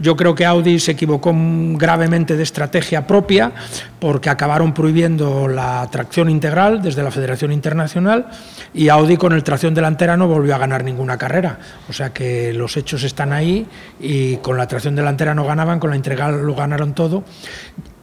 yo 0.00 0.16
creo 0.16 0.34
que 0.34 0.44
Audi 0.44 0.80
se 0.80 0.92
equivocó 0.92 1.32
gravemente 1.34 2.36
de 2.36 2.42
estrategia 2.42 3.06
propia, 3.06 3.52
porque 4.00 4.28
acabaron 4.28 4.74
prohibiendo 4.74 5.46
la 5.48 5.88
tracción 5.90 6.28
integral 6.28 6.82
desde 6.82 7.02
la 7.02 7.10
Federación 7.10 7.52
internacional 7.52 8.26
y 8.74 8.88
Audi 8.88 9.16
con 9.16 9.32
el 9.32 9.42
tracción 9.42 9.74
delantera 9.74 10.16
no 10.16 10.28
volvió 10.28 10.54
a 10.54 10.58
ganar 10.58 10.84
ninguna 10.84 11.16
carrera. 11.16 11.58
O 11.88 11.92
sea 11.92 12.10
que 12.12 12.52
los 12.52 12.76
hechos 12.76 13.02
están 13.04 13.32
ahí 13.32 13.66
y 14.00 14.36
con 14.38 14.56
la 14.56 14.66
tracción 14.66 14.94
delantera 14.94 15.34
no 15.34 15.44
ganaban, 15.44 15.78
con 15.78 15.90
la 15.90 15.96
integral 15.96 16.42
lo 16.44 16.54
ganaron 16.54 16.94
todo 16.94 17.24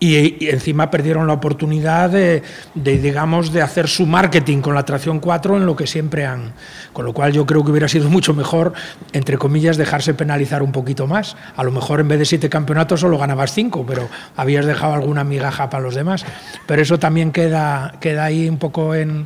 y, 0.03 0.49
encima 0.49 0.91
perdieron 0.91 1.27
la 1.27 1.33
oportunidad 1.33 2.09
de, 2.09 2.43
digamos, 2.75 3.53
de 3.53 3.61
hacer 3.61 3.87
su 3.87 4.05
marketing 4.05 4.59
con 4.59 4.75
la 4.75 4.83
tracción 4.83 5.21
4 5.21 5.55
en 5.55 5.65
lo 5.65 5.77
que 5.77 5.87
siempre 5.87 6.25
han. 6.25 6.51
Con 6.91 7.05
lo 7.05 7.13
cual 7.13 7.31
yo 7.31 7.45
creo 7.45 7.63
que 7.63 7.71
hubiera 7.71 7.87
sido 7.87 8.09
mucho 8.09 8.33
mejor, 8.33 8.73
entre 9.13 9.37
comillas, 9.37 9.77
dejarse 9.77 10.13
penalizar 10.13 10.61
un 10.61 10.73
poquito 10.73 11.07
más. 11.07 11.37
A 11.55 11.63
lo 11.63 11.71
mejor 11.71 12.01
en 12.01 12.09
vez 12.09 12.19
de 12.19 12.25
siete 12.25 12.49
campeonatos 12.49 12.99
solo 12.99 13.17
ganabas 13.17 13.53
cinco, 13.53 13.85
pero 13.87 14.09
habías 14.35 14.65
dejado 14.65 14.93
alguna 14.93 15.23
migaja 15.23 15.69
para 15.69 15.81
los 15.81 15.95
demás. 15.95 16.25
Pero 16.65 16.81
eso 16.81 16.99
también 16.99 17.31
queda, 17.31 17.93
queda 18.01 18.25
ahí 18.25 18.49
un 18.49 18.57
poco 18.57 18.95
en 18.95 19.25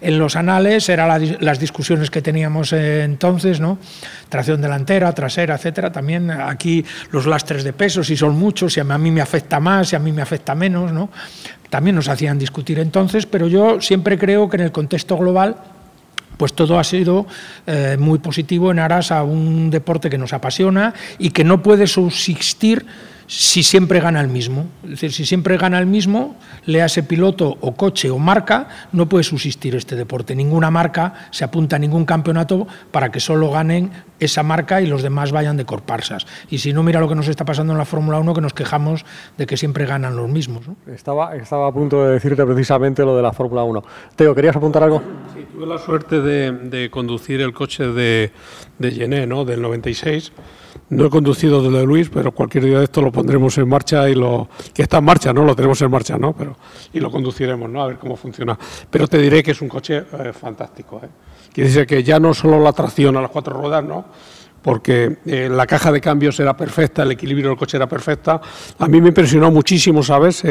en 0.00 0.18
los 0.18 0.36
anales, 0.36 0.88
eran 0.88 1.38
las 1.40 1.58
discusiones 1.58 2.10
que 2.10 2.22
teníamos 2.22 2.72
entonces, 2.72 3.60
¿no? 3.60 3.78
Tracción 4.28 4.60
delantera, 4.60 5.12
trasera, 5.12 5.56
etcétera. 5.56 5.90
También 5.90 6.30
aquí 6.30 6.84
los 7.10 7.26
lastres 7.26 7.64
de 7.64 7.72
peso, 7.72 8.04
si 8.04 8.16
son 8.16 8.38
muchos, 8.38 8.72
si 8.72 8.80
a 8.80 8.84
mí 8.84 9.10
me 9.10 9.20
afecta 9.20 9.60
más, 9.60 9.88
si 9.88 9.96
a 9.96 9.98
mí 9.98 10.12
me 10.12 10.22
afecta 10.22 10.54
menos, 10.54 10.92
¿no? 10.92 11.10
También 11.70 11.96
nos 11.96 12.08
hacían 12.08 12.38
discutir 12.38 12.78
entonces, 12.78 13.26
pero 13.26 13.46
yo 13.46 13.80
siempre 13.80 14.18
creo 14.18 14.48
que 14.48 14.56
en 14.56 14.62
el 14.62 14.72
contexto 14.72 15.16
global 15.16 15.56
pues 16.38 16.54
todo 16.54 16.78
ha 16.78 16.84
sido 16.84 17.26
eh, 17.66 17.96
muy 17.98 18.20
positivo 18.20 18.70
en 18.70 18.78
aras 18.78 19.10
a 19.10 19.24
un 19.24 19.70
deporte 19.70 20.08
que 20.08 20.16
nos 20.16 20.32
apasiona 20.32 20.94
y 21.18 21.30
que 21.30 21.42
no 21.42 21.62
puede 21.62 21.88
subsistir 21.88 22.86
si 23.28 23.62
siempre 23.62 24.00
gana 24.00 24.20
el 24.22 24.28
mismo. 24.28 24.66
Es 24.82 24.90
decir, 24.90 25.12
si 25.12 25.26
siempre 25.26 25.58
gana 25.58 25.78
el 25.78 25.86
mismo, 25.86 26.36
lea 26.64 26.86
ese 26.86 27.02
piloto 27.02 27.58
o 27.60 27.74
coche 27.74 28.10
o 28.10 28.18
marca, 28.18 28.68
no 28.92 29.06
puede 29.06 29.22
subsistir 29.22 29.76
este 29.76 29.96
deporte. 29.96 30.34
Ninguna 30.34 30.70
marca 30.70 31.28
se 31.30 31.44
apunta 31.44 31.76
a 31.76 31.78
ningún 31.78 32.06
campeonato 32.06 32.66
para 32.90 33.12
que 33.12 33.20
solo 33.20 33.50
ganen 33.50 33.92
esa 34.18 34.42
marca 34.42 34.80
y 34.80 34.86
los 34.86 35.02
demás 35.02 35.30
vayan 35.30 35.58
de 35.58 35.66
corparsas. 35.66 36.26
Y 36.48 36.58
si 36.58 36.72
no, 36.72 36.82
mira 36.82 37.00
lo 37.00 37.08
que 37.08 37.14
nos 37.14 37.28
está 37.28 37.44
pasando 37.44 37.74
en 37.74 37.78
la 37.78 37.84
Fórmula 37.84 38.18
1, 38.18 38.32
que 38.32 38.40
nos 38.40 38.54
quejamos 38.54 39.04
de 39.36 39.46
que 39.46 39.58
siempre 39.58 39.84
ganan 39.84 40.16
los 40.16 40.28
mismos. 40.28 40.64
Estaba, 40.86 41.36
estaba 41.36 41.68
a 41.68 41.72
punto 41.72 42.04
de 42.04 42.14
decirte 42.14 42.44
precisamente 42.46 43.04
lo 43.04 43.14
de 43.14 43.22
la 43.22 43.32
Fórmula 43.32 43.62
1. 43.62 43.84
Teo, 44.16 44.34
¿querías 44.34 44.56
apuntar 44.56 44.82
algo? 44.82 45.02
Sí, 45.34 45.46
tuve 45.52 45.66
la 45.66 45.78
suerte 45.78 46.22
de, 46.22 46.88
conducir 46.90 47.42
el 47.42 47.52
coche 47.52 47.84
de, 47.88 48.32
de 48.78 48.90
Gené, 48.90 49.26
¿no? 49.26 49.44
del 49.44 49.60
96 49.60 50.32
no 50.90 51.06
he 51.06 51.10
conducido 51.10 51.62
desde 51.62 51.84
Luis, 51.84 52.08
pero 52.08 52.32
cualquier 52.32 52.64
día 52.64 52.78
de 52.78 52.84
esto 52.84 53.02
lo 53.02 53.12
pondremos 53.12 53.56
en 53.58 53.68
marcha 53.68 54.08
y 54.08 54.14
lo 54.14 54.48
que 54.72 54.82
está 54.82 54.98
en 54.98 55.04
marcha, 55.04 55.32
¿no? 55.32 55.44
Lo 55.44 55.54
tenemos 55.54 55.80
en 55.82 55.90
marcha, 55.90 56.16
¿no? 56.16 56.32
Pero 56.32 56.56
y 56.92 57.00
lo 57.00 57.10
conduciremos, 57.10 57.68
¿no? 57.68 57.82
A 57.82 57.88
ver 57.88 57.98
cómo 57.98 58.16
funciona. 58.16 58.58
Pero 58.90 59.06
te 59.06 59.18
diré 59.18 59.42
que 59.42 59.50
es 59.50 59.60
un 59.60 59.68
coche 59.68 59.98
eh, 59.98 60.32
fantástico, 60.32 61.00
¿eh? 61.02 61.08
Quiere 61.52 61.70
decir 61.70 61.86
que 61.86 62.02
ya 62.02 62.20
no 62.20 62.34
solo 62.34 62.60
la 62.60 62.72
tracción 62.72 63.16
a 63.16 63.20
las 63.20 63.30
cuatro 63.30 63.54
ruedas, 63.54 63.84
¿no? 63.84 64.04
Porque 64.68 65.16
eh, 65.24 65.48
la 65.50 65.66
caja 65.66 65.90
de 65.90 65.98
cambios 65.98 66.38
era 66.40 66.54
perfecta, 66.54 67.02
el 67.02 67.12
equilibrio 67.12 67.48
del 67.48 67.56
coche 67.56 67.78
era 67.78 67.88
perfecta. 67.88 68.38
A 68.78 68.86
mí 68.86 69.00
me 69.00 69.08
impresionó 69.08 69.50
muchísimo, 69.50 70.02
¿sabes? 70.02 70.42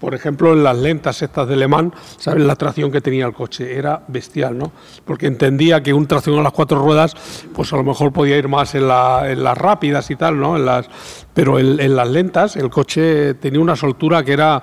Por 0.00 0.16
ejemplo, 0.16 0.52
en 0.52 0.64
las 0.64 0.76
lentas 0.76 1.22
estas 1.22 1.46
de 1.46 1.54
Le 1.54 1.68
Mans, 1.68 1.92
¿sabes? 2.18 2.42
La 2.42 2.56
tracción 2.56 2.90
que 2.90 3.00
tenía 3.00 3.24
el 3.24 3.32
coche 3.32 3.78
era 3.78 4.02
bestial, 4.08 4.58
¿no? 4.58 4.72
Porque 5.04 5.28
entendía 5.28 5.80
que 5.80 5.94
un 5.94 6.08
tracción 6.08 6.40
a 6.40 6.42
las 6.42 6.50
cuatro 6.50 6.80
ruedas, 6.80 7.14
pues 7.54 7.72
a 7.72 7.76
lo 7.76 7.84
mejor 7.84 8.12
podía 8.12 8.36
ir 8.36 8.48
más 8.48 8.74
en, 8.74 8.88
las 8.88 9.56
rápidas 9.56 10.10
y 10.10 10.16
tal, 10.16 10.40
¿no? 10.40 10.56
En 10.56 10.66
las, 10.66 10.88
pero 11.32 11.60
en, 11.60 11.94
las 11.94 12.08
lentas 12.08 12.56
el 12.56 12.68
coche 12.68 13.34
tenía 13.34 13.60
una 13.60 13.76
soltura 13.76 14.24
que 14.24 14.32
era 14.32 14.60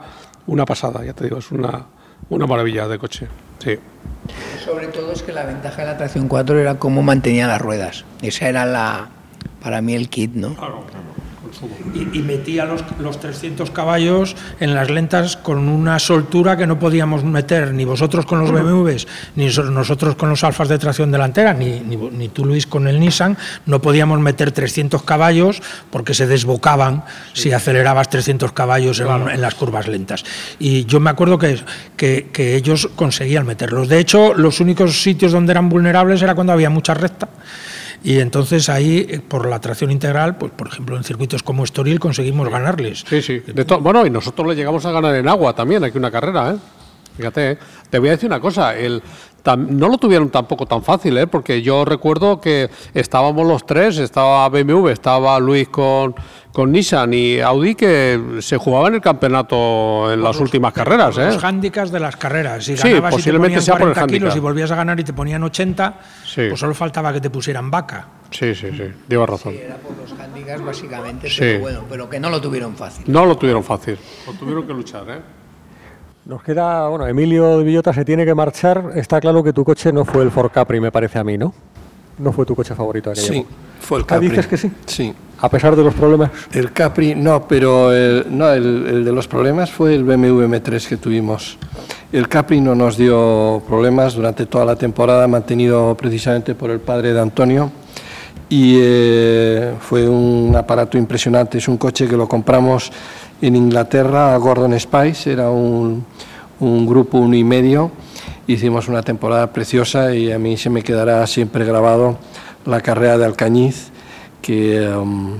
una 0.48 0.66
pasada, 0.66 1.06
ya 1.06 1.14
te 1.14 1.24
digo, 1.24 1.38
es 1.38 1.50
una, 1.54 1.86
una 2.30 2.48
maravilla 2.48 2.88
de 2.88 3.00
coche. 3.00 3.28
Sí. 3.60 3.78
Sobre 4.64 4.88
todo 4.88 5.12
es 5.12 5.24
que 5.24 5.34
la 5.34 5.46
ventaja 5.46 5.82
de 5.82 5.88
la 5.88 5.98
tracción 5.98 6.28
4 6.28 6.60
era 6.60 6.76
cómo 6.76 7.02
mantenía 7.02 7.48
las 7.48 7.62
ruedas. 7.62 8.06
Esa 8.22 8.48
era 8.48 8.66
la, 8.66 9.10
para 9.62 9.82
mí 9.82 9.94
el 9.96 10.10
kit, 10.10 10.34
¿no? 10.34 10.56
Claro, 10.56 10.84
y, 11.94 12.20
metía 12.20 12.66
los, 12.66 12.84
los, 13.00 13.20
300 13.20 13.72
caballos 13.72 14.36
en 14.60 14.74
las 14.74 14.90
lentas 14.90 15.38
con 15.38 15.68
una 15.68 16.00
soltura 16.00 16.58
que 16.58 16.68
no 16.68 16.80
podíamos 16.80 17.24
meter 17.24 17.74
ni 17.74 17.86
vosotros 17.86 18.26
con 18.26 18.40
los 18.40 18.52
BMWs, 18.52 19.08
ni 19.36 19.48
nosotros 19.48 20.16
con 20.16 20.30
los 20.30 20.44
alfas 20.44 20.70
de 20.70 20.78
tracción 20.78 21.12
delantera, 21.12 21.54
ni, 21.54 21.80
ni, 21.80 22.30
tú 22.30 22.46
Luis 22.46 22.68
con 22.68 22.88
el 22.88 23.00
Nissan, 23.00 23.38
no 23.66 23.82
podíamos 23.82 24.20
meter 24.20 24.52
300 24.52 25.04
caballos 25.04 25.62
porque 25.92 26.14
se 26.14 26.28
desbocaban 26.28 27.04
si 27.34 27.52
acelerabas 27.52 28.10
300 28.10 28.52
caballos 28.52 29.00
en, 29.00 29.42
las 29.42 29.56
curvas 29.56 29.88
lentas. 29.88 30.24
Y 30.60 30.86
yo 30.86 31.00
me 31.00 31.10
acuerdo 31.10 31.38
que, 31.38 31.60
que, 31.98 32.30
que 32.32 32.56
ellos 32.56 32.90
conseguían 32.96 33.46
meterlos. 33.46 33.88
De 33.88 34.00
hecho, 34.00 34.34
los 34.34 34.60
únicos 34.60 35.02
sitios 35.02 35.32
donde 35.32 35.52
eran 35.52 35.70
vulnerables 35.70 36.22
era 36.22 36.36
cuando 36.36 36.54
había 36.54 36.70
mucha 36.70 36.94
recta 36.94 37.30
y 38.04 38.20
entonces 38.20 38.70
ahí, 38.70 39.06
eh, 39.10 39.20
por 39.20 39.48
la 39.48 39.60
tracción 39.60 39.92
integral, 39.92 40.38
pues 40.38 40.52
por 40.52 40.68
ejemplo 40.68 40.98
en 40.98 41.04
circuitos 41.04 41.44
como 41.44 41.64
Estoril 41.64 42.00
conseguimos 42.00 42.50
ganarles. 42.50 43.04
Sí, 43.08 43.22
sí. 43.22 43.42
bueno, 43.82 44.06
y 44.06 44.10
nosotros 44.10 44.48
le 44.48 44.56
llegamos 44.56 44.86
a 44.86 44.92
ganar 44.92 45.16
en 45.16 45.28
agua 45.28 45.54
también, 45.54 45.84
aquí 45.84 45.98
una 45.98 46.12
carrera, 46.12 46.52
¿eh? 46.52 46.58
Fíjate, 47.18 47.52
¿eh? 47.52 47.58
te 47.90 48.00
voy 48.00 48.08
a 48.08 48.12
decir 48.12 48.28
una 48.28 48.40
cosa, 48.40 48.78
el, 48.78 49.04
no 49.56 49.88
lo 49.88 49.98
tuvieron 49.98 50.30
tampoco 50.30 50.66
tan 50.66 50.84
fácil, 50.84 51.18
¿eh? 51.18 51.28
porque 51.28 51.62
yo 51.62 51.86
recuerdo 51.86 52.40
que 52.40 52.70
estábamos 52.94 53.48
los 53.48 53.66
tres, 53.66 53.98
estaba 53.98 54.48
BMW, 54.50 54.90
estaba 54.90 55.40
Luis 55.40 55.70
con, 55.70 56.16
con 56.52 56.72
Nissan 56.72 57.14
y 57.14 57.40
Audi 57.40 57.76
que 57.76 58.40
se 58.40 58.58
jugaba 58.58 58.88
en 58.88 58.96
el 58.96 59.02
campeonato 59.02 60.12
en 60.12 60.22
las 60.22 60.40
últimas 60.40 60.74
carreras. 60.74 61.18
¿eh? 61.18 61.28
Los 61.28 61.44
handicaps 61.44 61.92
de 61.92 62.00
las 62.00 62.16
carreras. 62.16 62.64
Si 62.64 62.78
sí, 62.78 62.96
posiblemente 63.10 63.62
sea 63.62 63.78
por 63.78 63.98
el 63.98 64.08
kilos 64.08 64.36
y 64.36 64.40
volvías 64.40 64.72
a 64.72 64.76
ganar 64.76 65.00
y 65.00 65.04
te 65.04 65.14
ponían 65.14 65.44
80, 65.44 66.00
pues 66.36 66.60
solo 66.60 66.74
faltaba 66.74 67.14
que 67.14 67.22
te 67.22 67.30
pusieran 67.30 67.70
vaca. 67.70 68.08
Sí, 68.32 68.54
sí, 68.54 68.70
sí, 68.72 68.92
lleva 69.08 69.26
razón. 69.26 69.54
Sí, 69.54 69.60
era 69.60 69.76
por 69.78 69.98
los 69.98 70.20
handicaps 70.20 70.64
básicamente, 70.64 71.30
pero 71.38 71.60
bueno, 71.60 71.84
pero 71.90 72.10
que 72.10 72.20
no 72.20 72.30
lo 72.30 72.40
tuvieron 72.40 72.76
fácil. 72.76 73.06
No 73.08 73.26
lo 73.26 73.38
tuvieron 73.38 73.64
fácil, 73.64 73.98
lo 74.28 74.34
tuvieron 74.34 74.68
que 74.68 74.74
luchar, 74.74 75.10
¿eh? 75.10 75.39
Nos 76.30 76.44
queda, 76.44 76.88
bueno, 76.90 77.08
Emilio 77.08 77.58
de 77.58 77.64
Villota 77.64 77.92
se 77.92 78.06
tiene 78.06 78.24
que 78.24 78.36
marchar. 78.36 78.92
Está 78.94 79.20
claro 79.20 79.44
que 79.44 79.52
tu 79.52 79.64
coche 79.64 79.92
no 79.92 80.06
fue 80.06 80.22
el 80.22 80.30
Ford 80.30 80.52
Capri, 80.52 80.80
me 80.80 80.92
parece 80.92 81.18
a 81.18 81.24
mí, 81.24 81.40
¿no? 81.40 81.52
No 82.20 82.32
fue 82.32 82.46
tu 82.46 82.56
coche 82.56 82.76
favorito 82.76 83.16
Sí, 83.16 83.44
fue 83.80 83.98
el 83.98 84.06
Capri. 84.06 84.30
¿Dices 84.30 84.46
que 84.46 84.56
sí? 84.56 84.72
Sí. 84.86 85.12
A 85.40 85.50
pesar 85.50 85.76
de 85.76 85.84
los 85.84 85.96
problemas. 85.96 86.30
El 86.52 86.72
Capri, 86.72 87.16
no, 87.16 87.48
pero 87.48 87.92
el, 87.92 88.28
no, 88.30 88.48
el, 88.52 89.04
de 89.04 89.12
los 89.12 89.28
problemas 89.28 89.72
fue 89.72 89.96
el 89.96 90.04
BMW 90.04 90.44
M3 90.44 90.88
que 90.88 90.98
tuvimos. 90.98 91.58
El 92.12 92.28
Capri 92.28 92.62
no 92.62 92.76
nos 92.76 92.96
dio 92.96 93.64
problemas 93.68 94.14
durante 94.14 94.46
toda 94.46 94.66
la 94.66 94.76
temporada, 94.76 95.28
mantenido 95.28 95.98
precisamente 95.98 96.54
por 96.54 96.70
el 96.70 96.80
padre 96.80 97.12
de 97.12 97.22
Antonio. 97.22 97.72
Y 98.50 98.78
eh, 98.80 99.74
fue 99.80 100.08
un 100.08 100.56
aparato 100.56 100.96
impresionante. 100.96 101.58
Es 101.58 101.68
un 101.68 101.78
coche 101.78 102.08
que 102.08 102.16
lo 102.16 102.28
compramos 102.28 102.92
en 103.42 103.56
Inglaterra, 103.56 104.36
Gordon 104.38 104.78
Spice, 104.80 105.32
era 105.32 105.50
un, 105.50 106.06
un 106.60 106.86
grupo 106.86 107.18
uno 107.18 107.36
y 107.36 107.44
medio. 107.44 107.92
Hicimos 108.48 108.88
una 108.88 109.04
temporada 109.04 109.52
preciosa 109.54 110.14
y 110.16 110.32
a 110.32 110.40
mí 110.40 110.58
se 110.58 110.70
me 110.70 110.82
quedará 110.84 111.26
siempre 111.28 111.66
grabado 111.66 112.18
la 112.66 112.82
carrera 112.82 113.18
de 113.18 113.26
Alcañiz, 113.26 113.90
que 114.42 114.88
um, 114.90 115.36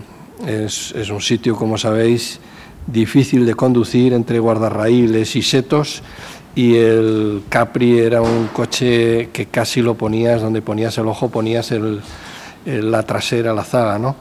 es, 0.46 0.94
es 0.96 1.10
un 1.10 1.22
sitio, 1.22 1.56
como 1.56 1.78
sabéis, 1.78 2.40
difícil 2.88 3.46
de 3.46 3.56
conducir 3.56 4.14
entre 4.14 4.40
guardarraíles 4.40 5.36
y 5.36 5.42
setos 5.42 6.02
y 6.56 6.76
el 6.76 7.44
Capri 7.50 8.00
era 8.00 8.22
un 8.22 8.48
coche 8.54 9.30
que 9.32 9.46
casi 9.48 9.82
lo 9.82 9.96
ponías, 9.96 10.42
donde 10.42 10.62
ponías 10.62 10.98
el 10.98 11.08
ojo, 11.08 11.30
ponías 11.30 11.72
el, 11.72 12.02
el- 12.66 12.92
la 12.92 13.04
trasera, 13.04 13.54
la 13.54 13.64
zaga, 13.64 14.00
¿no? 14.00 14.16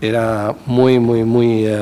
Era 0.00 0.54
muy, 0.66 0.98
muy, 0.98 1.24
muy, 1.24 1.66
eh, 1.66 1.78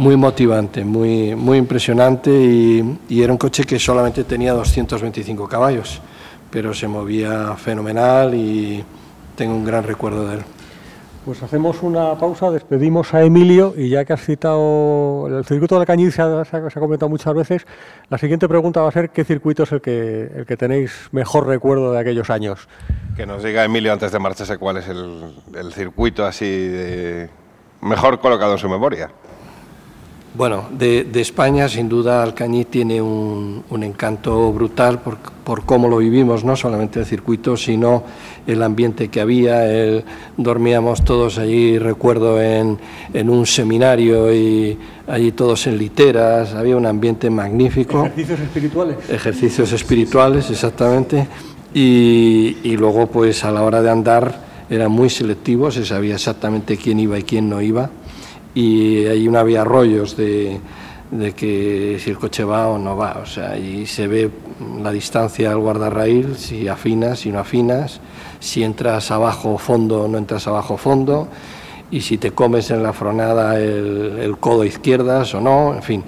muy 0.00 0.16
motivante, 0.16 0.82
muy, 0.82 1.34
muy 1.34 1.58
impresionante 1.58 2.30
y, 2.30 2.98
y 3.10 3.22
era 3.22 3.32
un 3.32 3.38
coche 3.38 3.64
que 3.64 3.78
solamente 3.78 4.24
tenía 4.24 4.54
225 4.54 5.46
caballos, 5.46 6.00
pero 6.50 6.72
se 6.72 6.88
movía 6.88 7.54
fenomenal 7.56 8.34
y 8.34 8.82
tengo 9.36 9.54
un 9.54 9.62
gran 9.64 9.84
recuerdo 9.84 10.26
de 10.26 10.36
él. 10.36 10.40
Pues 11.26 11.42
hacemos 11.42 11.82
una 11.82 12.14
pausa, 12.18 12.50
despedimos 12.50 13.12
a 13.12 13.22
Emilio 13.22 13.74
y 13.76 13.90
ya 13.90 14.06
que 14.06 14.14
has 14.14 14.22
citado 14.24 15.26
el 15.28 15.44
circuito 15.44 15.74
de 15.74 15.82
Alcañiz, 15.82 16.14
se 16.14 16.22
ha, 16.22 16.44
se 16.46 16.56
ha- 16.56 16.70
se 16.70 16.78
ha 16.78 16.80
comentado 16.80 17.10
muchas 17.10 17.34
veces, 17.34 17.66
la 18.08 18.16
siguiente 18.16 18.48
pregunta 18.48 18.80
va 18.80 18.88
a 18.88 18.92
ser 18.92 19.10
qué 19.10 19.22
circuito 19.22 19.64
es 19.64 19.72
el 19.72 19.82
que, 19.82 20.30
el 20.34 20.46
que 20.46 20.56
tenéis 20.56 20.92
mejor 21.12 21.46
recuerdo 21.46 21.92
de 21.92 22.00
aquellos 22.00 22.30
años. 22.30 22.66
Que 23.16 23.26
nos 23.26 23.44
diga 23.44 23.64
Emilio 23.66 23.92
antes 23.92 24.12
de 24.12 24.18
marcharse 24.18 24.56
cuál 24.56 24.78
es 24.78 24.88
el, 24.88 25.34
el 25.54 25.74
circuito 25.74 26.24
así 26.24 26.46
de 26.46 27.28
mejor 27.82 28.18
colocado 28.18 28.52
en 28.52 28.58
su 28.58 28.70
memoria. 28.70 29.10
Bueno, 30.32 30.66
de, 30.78 31.02
de 31.04 31.20
España 31.20 31.68
sin 31.68 31.88
duda 31.88 32.22
Alcañiz 32.22 32.68
tiene 32.68 33.02
un, 33.02 33.64
un 33.68 33.82
encanto 33.82 34.52
brutal 34.52 35.00
por, 35.00 35.18
por 35.18 35.64
cómo 35.64 35.88
lo 35.88 35.96
vivimos, 35.98 36.44
no 36.44 36.54
solamente 36.54 37.00
el 37.00 37.06
circuito, 37.06 37.56
sino 37.56 38.04
el 38.46 38.62
ambiente 38.62 39.08
que 39.08 39.20
había. 39.20 39.66
el- 39.66 40.04
dormíamos 40.36 41.04
todos 41.04 41.36
allí, 41.38 41.78
recuerdo, 41.80 42.40
en, 42.40 42.78
en 43.12 43.28
un 43.28 43.44
seminario 43.44 44.32
y 44.32 44.78
allí 45.08 45.32
todos 45.32 45.66
en 45.66 45.76
literas, 45.78 46.54
había 46.54 46.76
un 46.76 46.86
ambiente 46.86 47.28
magnífico. 47.28 48.06
Ejercicios 48.06 48.40
espirituales. 48.40 48.96
Ejercicios 49.10 49.72
espirituales, 49.72 50.48
exactamente. 50.50 51.26
Y, 51.74 52.56
y 52.62 52.76
luego, 52.76 53.08
pues 53.08 53.44
a 53.44 53.50
la 53.50 53.62
hora 53.64 53.82
de 53.82 53.90
andar, 53.90 54.48
era 54.70 54.88
muy 54.88 55.10
selectivo, 55.10 55.72
se 55.72 55.84
sabía 55.84 56.14
exactamente 56.14 56.76
quién 56.76 57.00
iba 57.00 57.18
y 57.18 57.24
quién 57.24 57.48
no 57.48 57.60
iba. 57.60 57.90
Y 58.54 59.06
ahí 59.06 59.28
no 59.28 59.38
había 59.38 59.64
rollos 59.64 60.16
de, 60.16 60.58
de 61.10 61.32
que 61.32 61.98
si 62.00 62.10
el 62.10 62.18
coche 62.18 62.44
va 62.44 62.68
o 62.68 62.78
no 62.78 62.96
va. 62.96 63.20
O 63.22 63.26
sea, 63.26 63.52
ahí 63.52 63.86
se 63.86 64.06
ve 64.06 64.30
la 64.82 64.92
distancia 64.92 65.50
al 65.50 65.58
guardarraíl, 65.58 66.36
si 66.36 66.68
afinas, 66.68 67.20
si 67.20 67.30
no 67.30 67.40
afinas, 67.40 68.00
si 68.38 68.62
entras 68.62 69.10
abajo 69.10 69.58
fondo 69.58 70.02
o 70.02 70.08
no 70.08 70.18
entras 70.18 70.46
abajo 70.46 70.76
fondo, 70.76 71.28
y 71.90 72.00
si 72.00 72.18
te 72.18 72.30
comes 72.30 72.70
en 72.70 72.82
la 72.82 72.92
fronada 72.92 73.60
el, 73.60 74.18
el 74.20 74.38
codo 74.38 74.64
izquierdas 74.64 75.34
o 75.34 75.40
no, 75.40 75.74
en 75.74 75.82
fin. 75.82 76.04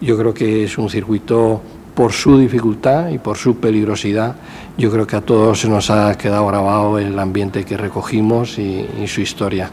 Yo 0.00 0.16
creo 0.18 0.32
que 0.34 0.64
es 0.64 0.78
un 0.78 0.90
circuito 0.90 1.60
por 1.94 2.12
su 2.12 2.38
dificultad 2.38 3.08
y 3.08 3.18
por 3.18 3.38
su 3.38 3.56
peligrosidad. 3.56 4.36
Yo 4.76 4.90
creo 4.90 5.06
que 5.06 5.16
a 5.16 5.22
todos 5.22 5.60
se 5.60 5.68
nos 5.68 5.90
ha 5.90 6.16
quedado 6.16 6.46
grabado 6.46 6.98
el 6.98 7.18
ambiente 7.18 7.64
que 7.64 7.76
recogimos 7.76 8.58
y, 8.58 8.86
y 9.02 9.06
su 9.06 9.22
historia. 9.22 9.70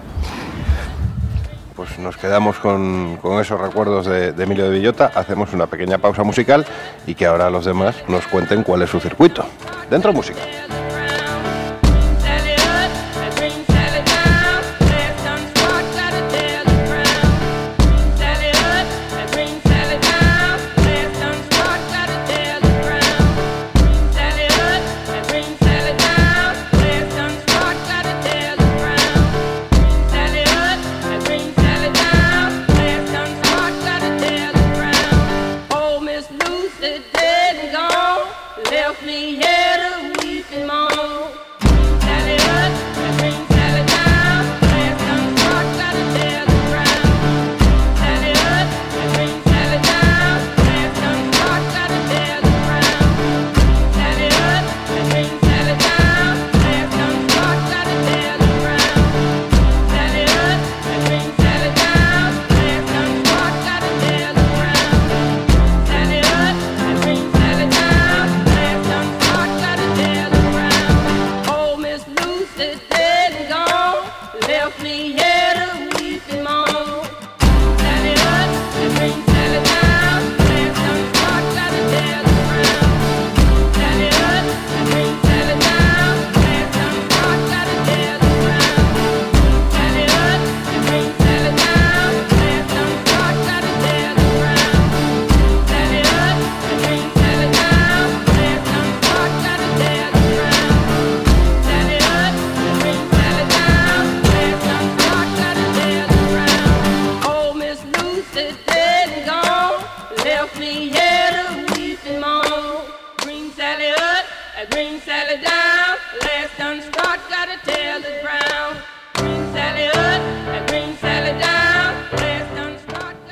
Pues 1.84 2.00
nos 2.00 2.16
quedamos 2.16 2.60
con, 2.60 3.20
esos 3.42 3.60
recuerdos 3.60 4.06
de, 4.06 4.32
de 4.32 4.44
Emilio 4.44 4.70
de 4.70 4.72
Villota, 4.72 5.12
hacemos 5.14 5.52
una 5.52 5.68
pequeña 5.68 5.98
pausa 5.98 6.24
musical 6.24 6.66
y 7.06 7.14
que 7.14 7.26
ahora 7.26 7.50
los 7.50 7.66
demás 7.66 7.94
nos 8.08 8.26
cuenten 8.28 8.64
cuál 8.64 8.84
es 8.84 8.90
su 8.90 9.02
circuito. 9.02 9.46
Dentro 9.90 10.14
música. 10.14 10.40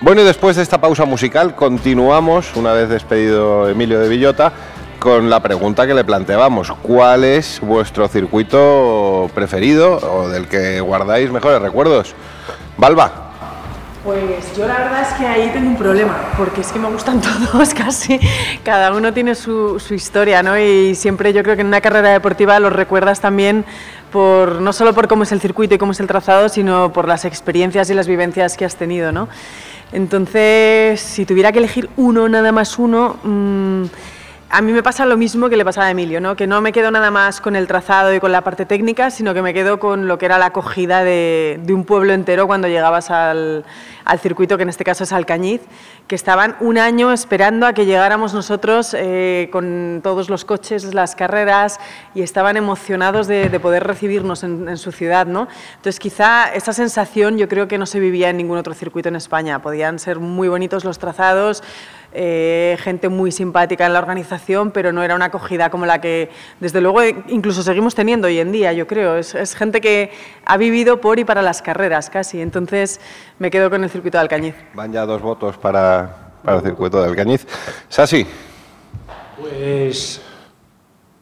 Bueno, 0.02 0.22
y 0.22 0.24
después 0.24 0.56
de 0.56 0.64
esta 0.64 0.82
pausa 0.82 1.06
musical 1.06 1.54
continuamos, 1.54 2.56
una 2.56 2.74
vez 2.74 2.90
despedido 2.90 3.70
Emilio 3.70 4.00
de 4.00 4.10
Villota, 4.10 4.52
con 4.98 5.30
la 5.30 5.42
pregunta 5.42 5.86
que 5.86 5.94
le 5.94 6.04
planteábamos. 6.04 6.72
¿Cuál 6.82 7.24
es 7.24 7.60
vuestro 7.62 8.08
circuito 8.08 9.30
preferido 9.36 9.98
o 9.98 10.28
del 10.28 10.48
que 10.48 10.82
guardáis 10.82 11.30
mejores 11.32 11.62
recuerdos? 11.62 12.16
Balba. 12.78 13.31
Pues 14.04 14.58
yo 14.58 14.68
la 14.68 14.80
verdad 14.80 15.02
es 15.02 15.14
que 15.14 15.28
ahí 15.28 15.52
tengo 15.54 15.70
un 15.70 15.78
problema, 15.78 16.18
porque 16.36 16.62
es 16.62 16.72
que 16.72 16.80
me 16.80 16.90
gustan 16.90 17.22
todos 17.52 17.72
casi, 17.76 18.20
cada 18.64 18.92
uno 18.94 19.14
tiene 19.14 19.36
su, 19.36 19.80
su 19.80 19.94
historia, 19.94 20.42
¿no? 20.42 20.58
Y 20.58 20.96
siempre 20.96 21.34
yo 21.34 21.44
creo 21.44 21.56
que 21.56 21.62
en 21.62 21.68
una 21.68 21.82
carrera 21.82 22.10
deportiva 22.10 22.60
los 22.60 22.74
recuerdas 22.74 23.22
también 23.22 23.64
por, 24.12 24.60
no 24.60 24.74
solo 24.74 24.96
por 24.96 25.08
cómo 25.08 25.22
es 25.22 25.32
el 25.32 25.40
circuito 25.40 25.76
y 25.76 25.78
cómo 25.78 25.92
es 25.92 26.00
el 26.00 26.08
trazado, 26.08 26.50
sino 26.50 26.92
por 26.92 27.08
las 27.08 27.26
experiencias 27.26 27.92
y 27.92 27.94
las 27.94 28.08
vivencias 28.08 28.58
que 28.58 28.66
has 28.66 28.76
tenido, 28.76 29.12
¿no? 29.12 29.30
Entonces, 29.94 31.00
si 31.00 31.26
tuviera 31.26 31.52
que 31.52 31.60
elegir 31.60 31.88
uno, 31.96 32.28
nada 32.28 32.52
más 32.52 32.80
uno, 32.80 33.18
mm, 33.24 33.84
a 34.52 34.62
mí 34.62 34.74
me 34.74 34.84
pasa 34.84 35.06
lo 35.06 35.16
mismo 35.16 35.50
que 35.50 35.56
le 35.56 35.64
pasaba 35.64 35.88
a 35.88 35.92
Emilio, 35.92 36.20
¿no? 36.20 36.36
que 36.36 36.46
no 36.46 36.60
me 36.60 36.74
quedo 36.74 36.92
nada 36.92 37.10
más 37.10 37.40
con 37.40 37.56
el 37.56 37.68
trazado 37.68 38.14
y 38.14 38.20
con 38.20 38.34
la 38.34 38.42
parte 38.42 38.66
técnica, 38.66 39.10
sino 39.10 39.34
que 39.34 39.42
me 39.42 39.54
quedo 39.54 39.80
con 39.80 40.10
lo 40.10 40.18
que 40.18 40.26
era 40.26 40.38
la 40.38 40.48
acogida 40.48 41.06
de, 41.06 41.60
un 41.70 41.86
pueblo 41.86 42.12
entero 42.12 42.48
cuando 42.48 42.68
llegabas 42.68 43.10
al, 43.12 43.64
circuito, 44.20 44.58
que 44.58 44.64
en 44.64 44.70
este 44.70 44.84
caso 44.84 45.06
es 45.06 45.14
Alcañiz, 45.14 45.62
que 46.08 46.16
estaban 46.16 46.58
un 46.60 46.78
año 46.78 47.14
esperando 47.14 47.66
a 47.66 47.72
que 47.72 47.86
llegáramos 47.86 48.34
nosotros 48.34 48.94
eh, 48.94 49.48
con 49.54 50.02
todos 50.04 50.30
los 50.30 50.44
coches, 50.44 50.94
las 50.94 51.16
carreras, 51.16 51.80
y 52.14 52.22
estaban 52.22 52.58
emocionados 52.58 53.28
de, 53.28 53.48
de 53.48 53.60
poder 53.62 53.86
recibirnos 53.86 54.44
en, 54.44 54.68
en 54.68 54.78
su 54.78 54.92
ciudad. 54.92 55.28
¿no? 55.28 55.48
Entonces, 55.78 55.98
quizá 55.98 56.54
esa 56.54 56.74
sensación 56.74 57.38
yo 57.38 57.48
creo 57.48 57.70
que 57.70 57.78
no 57.78 57.86
se 57.86 58.02
vivía 58.02 58.30
en 58.30 58.36
ningún 58.36 58.58
otro 58.58 58.74
circuito 58.74 59.08
en 59.08 59.16
España. 59.16 59.62
Podían 59.62 59.98
ser 59.98 60.20
muy 60.20 60.50
bonitos 60.50 60.84
los 60.84 61.00
trazados, 61.00 61.64
eh, 62.14 62.78
gente 62.80 63.10
muy 63.10 63.32
simpática 63.32 63.86
en 63.86 63.94
la 63.94 64.00
organización, 64.00 64.72
pero 64.72 64.92
no 64.92 65.04
era 65.04 65.16
una 65.16 65.26
acogida 65.26 65.70
como 65.70 65.86
la 65.86 66.02
que, 66.02 66.30
desde 66.60 66.82
luego, 66.82 67.02
eh, 67.02 67.16
incluso 67.30 67.64
seguimos 67.64 67.96
teniendo 67.96 68.28
hoy 68.28 68.40
en 68.40 68.52
día, 68.52 68.74
yo 68.74 68.88
creo. 68.88 69.18
Es, 69.18 69.34
es 69.36 69.56
gente 69.56 69.82
que 69.82 70.12
ha 70.46 70.58
vivido 70.58 71.02
por 71.02 71.20
y 71.20 71.26
para 71.26 71.42
las 71.42 71.62
carreras 71.62 72.10
casi. 72.10 72.42
Entonces, 72.42 73.00
me 73.40 73.50
quedo 73.50 73.70
con 73.70 73.84
el 73.84 73.90
circuito 73.90 74.18
de 74.18 74.24
Alcañiz. 74.24 74.56
Van 74.74 74.92
ya 74.92 75.06
dos 75.06 75.22
votos 75.22 75.58
para, 75.58 76.34
para 76.44 76.58
el 76.58 76.64
circuito 76.64 77.02
de 77.02 77.10
Alcañiz. 77.10 77.48
Sasi, 77.90 78.26
Pues 79.40 80.22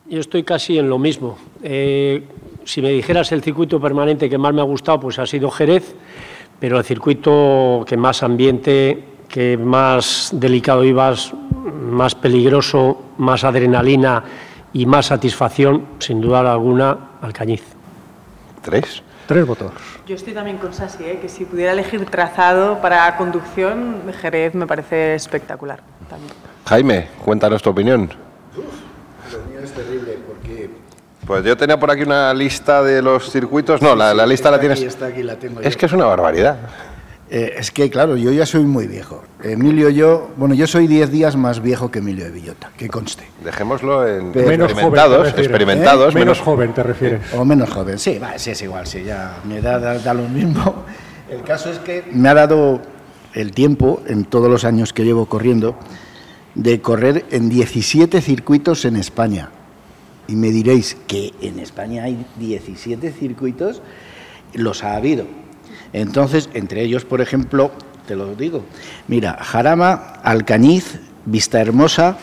yo 0.10 0.20
estoy 0.20 0.44
casi 0.44 0.80
en 0.80 0.90
lo 0.90 0.98
mismo. 0.98 1.38
Eh, 1.62 2.24
si 2.66 2.82
me 2.82 2.90
dijeras 2.90 3.32
el 3.32 3.44
circuito 3.44 3.80
permanente 3.80 4.30
que 4.30 4.38
más 4.38 4.54
me 4.54 4.62
ha 4.62 4.64
gustado, 4.64 5.00
pues 5.00 5.20
ha 5.20 5.26
sido 5.26 5.52
Jerez, 5.52 5.96
pero 6.60 6.78
el 6.78 6.84
circuito 6.84 7.84
que 7.88 7.96
más 7.96 8.24
ambiente, 8.24 9.04
que 9.30 9.58
más 9.58 10.32
delicado 10.34 10.84
ibas, 10.84 11.32
más 11.64 12.16
peligroso, 12.16 13.02
más 13.18 13.44
adrenalina 13.44 14.24
y 14.74 14.86
más 14.86 15.06
satisfacción, 15.08 15.86
sin 16.00 16.20
duda 16.20 16.40
alguna, 16.52 16.98
Alcañiz. 17.22 17.64
¿Tres? 18.62 19.04
Tres 19.28 19.46
votos. 19.46 19.72
Yo 20.08 20.16
estoy 20.16 20.34
también 20.34 20.58
con 20.58 20.74
Sasi, 20.74 21.04
¿eh? 21.04 21.20
que 21.22 21.30
si 21.30 21.46
pudiera 21.46 21.72
elegir 21.72 22.04
trazado 22.08 22.82
para 22.82 23.16
conducción, 23.16 24.02
Jerez 24.20 24.56
me 24.56 24.66
parece 24.66 25.14
espectacular. 25.14 25.82
También. 26.10 26.34
Jaime, 26.66 27.08
cuéntanos 27.24 27.62
tu 27.62 27.70
opinión. 27.70 28.10
Lo 28.56 29.40
mío 29.52 29.60
es 29.64 29.72
terrible 29.72 30.18
porque... 30.28 30.70
Pues 31.28 31.44
yo 31.44 31.56
tenía 31.56 31.80
por 31.80 31.92
aquí 31.92 32.02
una 32.02 32.34
lista 32.34 32.82
de 32.82 33.04
los 33.04 33.30
circuitos. 33.30 33.84
No, 33.84 33.96
la, 33.96 34.16
la 34.16 34.26
lista 34.26 34.50
la 34.50 34.58
aquí, 34.58 34.66
tienes. 34.66 34.82
está 34.82 35.06
aquí, 35.08 35.22
la 35.22 35.36
tengo 35.36 35.62
Es 35.62 35.76
yo. 35.76 35.80
que 35.80 35.86
es 35.86 35.92
una 35.94 36.06
barbaridad. 36.06 36.58
Eh, 37.32 37.54
es 37.60 37.70
que, 37.70 37.90
claro, 37.92 38.18
yo 38.18 38.32
ya 38.32 38.46
soy 38.46 38.64
muy 38.64 38.88
viejo. 38.88 39.24
Emilio, 39.44 39.90
yo, 39.90 40.32
bueno, 40.36 40.56
yo 40.56 40.66
soy 40.66 40.88
10 40.88 41.12
días 41.12 41.36
más 41.36 41.62
viejo 41.62 41.92
que 41.92 42.00
Emilio 42.00 42.26
de 42.26 42.32
Villota, 42.32 42.72
que 42.76 42.88
conste. 42.90 43.24
Dejémoslo 43.44 44.08
en 44.08 44.32
Pero- 44.32 44.48
Menos 44.48 44.72
experimentados, 44.72 45.18
refieres. 45.26 45.46
experimentados, 45.46 46.16
¿Eh? 46.16 46.18
Menos 46.18 46.38
menos 46.38 46.40
joven, 46.40 46.74
te 46.74 46.84
refieres. 46.84 47.22
O 47.36 47.46
menos 47.46 47.70
joven, 47.70 48.00
sí, 48.00 48.18
va, 48.18 48.38
sí, 48.40 48.50
es 48.52 48.62
igual, 48.64 48.88
sí, 48.88 49.04
ya 49.04 49.38
mi 49.48 49.58
edad 49.58 49.80
da, 49.80 50.00
da 50.00 50.14
lo 50.16 50.28
mismo. 50.28 50.84
El 51.30 51.44
caso 51.44 51.70
es 51.70 51.78
que 51.78 52.04
me 52.12 52.28
ha 52.30 52.34
dado 52.34 52.82
el 53.36 53.52
tiempo, 53.52 54.02
en 54.08 54.26
todos 54.26 54.50
los 54.50 54.66
años 54.66 54.92
que 54.92 55.06
llevo 55.06 55.28
corriendo, 55.28 55.76
de 56.56 56.82
correr 56.82 57.26
en 57.30 57.48
17 57.48 58.22
circuitos 58.22 58.86
en 58.86 58.96
España. 58.96 59.52
Y 60.28 60.36
me 60.36 60.50
diréis 60.50 60.98
que 61.06 61.32
en 61.42 61.60
España 61.60 62.06
hay 62.06 62.26
17 62.40 63.12
circuitos, 63.12 63.84
los 64.56 64.84
ha 64.84 64.96
habido. 64.96 65.26
Entonces, 65.94 66.50
entre 66.54 66.84
ellos, 66.84 67.06
por 67.06 67.22
ejemplo, 67.22 67.72
te 68.08 68.16
lo 68.16 68.36
digo, 68.36 68.64
mira, 69.08 69.38
Jarama, 69.42 70.14
Alcañiz, 70.24 71.00
Vista 71.26 71.60
Hermosa, 71.60 72.18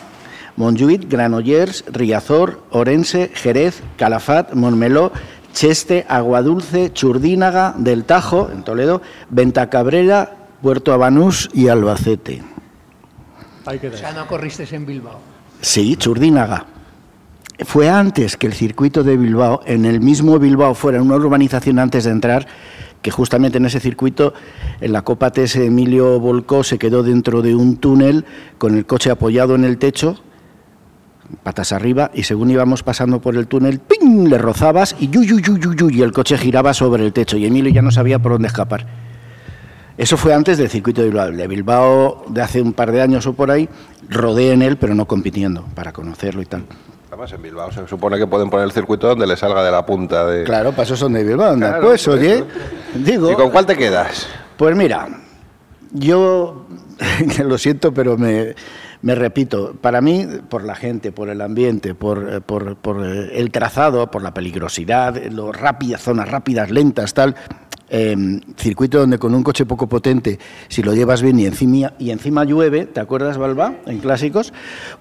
Montjuïc, 0.57 1.07
Granollers, 1.09 1.85
Riazor, 1.87 2.63
Orense, 2.71 3.31
Jerez, 3.33 3.81
Calafat, 3.95 4.53
Montmeló, 4.53 5.11
Cheste, 5.53 6.05
Aguadulce, 6.09 6.91
Churdínaga, 6.91 7.73
Del 7.77 8.03
Tajo, 8.05 8.49
en 8.51 8.63
Toledo, 8.63 9.01
Ventacabrera, 9.29 10.35
Puerto 10.61 10.93
Abanús 10.93 11.49
y 11.53 11.67
Albacete. 11.67 12.41
Ahí 13.65 13.79
O 13.85 13.97
sea, 13.97 14.13
no 14.13 14.27
corriste 14.27 14.67
en 14.71 14.85
Bilbao. 14.85 15.19
Sí, 15.61 15.95
Churdínaga. 15.95 16.65
Fue 17.65 17.89
antes 17.89 18.37
que 18.37 18.47
el 18.47 18.53
circuito 18.53 19.03
de 19.03 19.17
Bilbao, 19.17 19.61
en 19.65 19.85
el 19.85 19.99
mismo 19.99 20.37
Bilbao, 20.37 20.75
fuera 20.75 21.01
una 21.01 21.15
urbanización 21.15 21.79
antes 21.79 22.03
de 22.03 22.11
entrar, 22.11 22.47
que 23.01 23.11
justamente 23.11 23.57
en 23.57 23.65
ese 23.65 23.79
circuito, 23.79 24.33
en 24.81 24.91
la 24.91 25.03
Copa 25.03 25.31
TS 25.31 25.57
Emilio 25.57 26.19
Volcó 26.19 26.63
se 26.63 26.77
quedó 26.77 27.03
dentro 27.03 27.41
de 27.41 27.55
un 27.55 27.77
túnel 27.77 28.25
con 28.57 28.75
el 28.75 28.85
coche 28.85 29.11
apoyado 29.11 29.55
en 29.55 29.63
el 29.63 29.77
techo, 29.77 30.21
patas 31.43 31.71
arriba, 31.71 32.11
y 32.13 32.23
según 32.23 32.49
íbamos 32.51 32.83
pasando 32.83 33.21
por 33.21 33.35
el 33.35 33.47
túnel, 33.47 33.79
¡ping! 33.79 34.29
le 34.29 34.37
rozabas 34.37 34.95
y 34.99 35.09
yu, 35.09 35.23
yu, 35.23 35.39
yu, 35.39 35.57
yu, 35.57 35.89
y 35.89 36.01
el 36.01 36.11
coche 36.11 36.37
giraba 36.37 36.73
sobre 36.73 37.05
el 37.05 37.13
techo 37.13 37.37
y 37.37 37.45
Emilio 37.45 37.71
ya 37.71 37.81
no 37.81 37.91
sabía 37.91 38.19
por 38.19 38.33
dónde 38.33 38.47
escapar. 38.47 38.87
Eso 39.97 40.15
fue 40.15 40.33
antes 40.33 40.59
del 40.59 40.69
circuito 40.69 41.01
de 41.01 41.07
Bilbao. 41.07 41.31
De 41.31 41.47
Bilbao 41.47 42.25
de 42.29 42.41
hace 42.41 42.61
un 42.61 42.73
par 42.73 42.91
de 42.91 43.01
años 43.01 43.25
o 43.25 43.33
por 43.33 43.49
ahí, 43.49 43.67
rodé 44.09 44.51
en 44.51 44.61
él, 44.61 44.77
pero 44.77 44.93
no 44.93 45.07
compitiendo, 45.07 45.65
para 45.73 45.91
conocerlo 45.91 46.41
y 46.41 46.45
tal. 46.45 46.65
Además, 47.17 47.33
en 47.33 47.41
Bilbao 47.41 47.71
se 47.71 47.87
supone 47.87 48.19
que 48.19 48.27
pueden 48.27 48.47
poner 48.47 48.65
el 48.65 48.71
circuito 48.71 49.07
donde 49.07 49.25
le 49.25 49.35
salga 49.35 49.63
de 49.63 49.71
la 49.71 49.83
punta 49.83 50.23
de. 50.27 50.43
Claro, 50.43 50.69
para 50.69 50.83
eso 50.83 50.95
son 50.95 51.13
de 51.13 51.23
Bilbao, 51.23 51.53
anda. 51.53 51.69
Claro, 51.69 51.87
pues 51.87 52.07
oye, 52.07 52.43
digo... 52.93 53.31
¿Y 53.31 53.33
con 53.33 53.49
cuál 53.49 53.65
te 53.65 53.75
quedas? 53.75 54.27
Pues 54.55 54.75
mira, 54.75 55.07
yo 55.93 56.67
lo 57.43 57.57
siento, 57.57 57.91
pero 57.91 58.19
me, 58.19 58.53
me 59.01 59.15
repito, 59.15 59.73
para 59.81 59.99
mí, 59.99 60.27
por 60.47 60.63
la 60.63 60.75
gente, 60.75 61.11
por 61.11 61.29
el 61.29 61.41
ambiente, 61.41 61.95
por, 61.95 62.31
eh, 62.31 62.39
por, 62.39 62.75
por, 62.75 63.03
eh, 63.03 63.31
el 63.33 63.49
trazado, 63.49 64.11
por 64.11 64.21
la 64.21 64.35
peligrosidad, 64.35 65.19
lo 65.31 65.51
rápidas, 65.51 66.03
zonas 66.03 66.29
rápidas, 66.29 66.69
lentas, 66.69 67.15
tal, 67.15 67.35
eh, 67.89 68.41
circuito 68.57 68.99
donde 68.99 69.17
con 69.17 69.33
un 69.33 69.43
coche 69.43 69.65
poco 69.65 69.87
potente, 69.87 70.39
si 70.67 70.83
lo 70.83 70.93
llevas 70.93 71.21
bien 71.21 71.39
y 71.39 71.45
encima, 71.45 71.93
y 71.99 72.11
encima 72.11 72.43
llueve, 72.43 72.85
¿te 72.85 72.99
acuerdas, 72.99 73.37
Balba, 73.37 73.75
en 73.85 73.99
clásicos? 73.99 74.53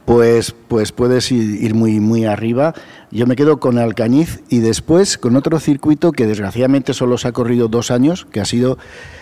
Pues, 0.04 0.54
pues 0.68 0.92
puedes 0.92 1.30
ir, 1.32 1.74
muy, 1.74 2.00
muy 2.00 2.24
arriba. 2.24 2.74
Yo 3.10 3.26
me 3.26 3.36
quedo 3.36 3.58
con 3.60 3.78
Alcañiz 3.78 4.42
y 4.48 4.58
después 4.58 5.18
con 5.18 5.36
otro 5.36 5.58
circuito 5.60 6.12
que 6.12 6.26
desgraciadamente 6.26 6.94
solo 6.94 7.18
se 7.18 7.28
ha 7.28 7.32
corrido 7.32 7.68
dos 7.68 7.90
años, 7.90 8.26
que 8.30 8.40
ha 8.40 8.44
sido 8.44 8.78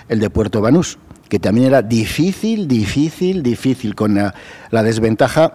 el 0.08 0.20
de 0.20 0.30
Puerto 0.30 0.60
Banús, 0.60 0.98
que 1.28 1.38
también 1.38 1.66
era 1.66 1.82
difícil, 1.82 2.68
difícil, 2.68 3.42
difícil, 3.42 3.94
con 3.94 4.14
la 4.14 4.82
desventaja 4.82 5.54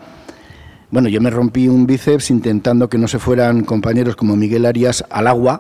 bueno, 0.92 1.08
yo 1.08 1.22
me 1.22 1.30
rompí 1.30 1.68
un 1.68 1.86
bíceps 1.86 2.32
intentando 2.32 2.90
que 2.90 2.98
no 2.98 3.08
se 3.08 3.20
fueran 3.20 3.64
compañeros 3.64 4.16
como 4.16 4.36
Miguel 4.36 4.66
Arias 4.66 5.06
al 5.12 5.28
agua, 5.28 5.60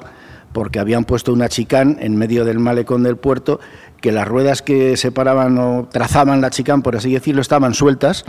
porque 0.53 0.79
habían 0.79 1.05
puesto 1.05 1.33
una 1.33 1.49
chicán 1.49 1.97
en 1.99 2.15
medio 2.15 2.45
del 2.45 2.59
malecón 2.59 3.03
del 3.03 3.17
puerto, 3.17 3.59
que 4.01 4.11
las 4.11 4.27
ruedas 4.27 4.61
que 4.61 4.97
separaban 4.97 5.57
o 5.57 5.87
trazaban 5.91 6.41
la 6.41 6.49
chicán, 6.49 6.81
por 6.81 6.95
así 6.95 7.11
decirlo, 7.11 7.41
estaban 7.41 7.73
sueltas 7.73 8.25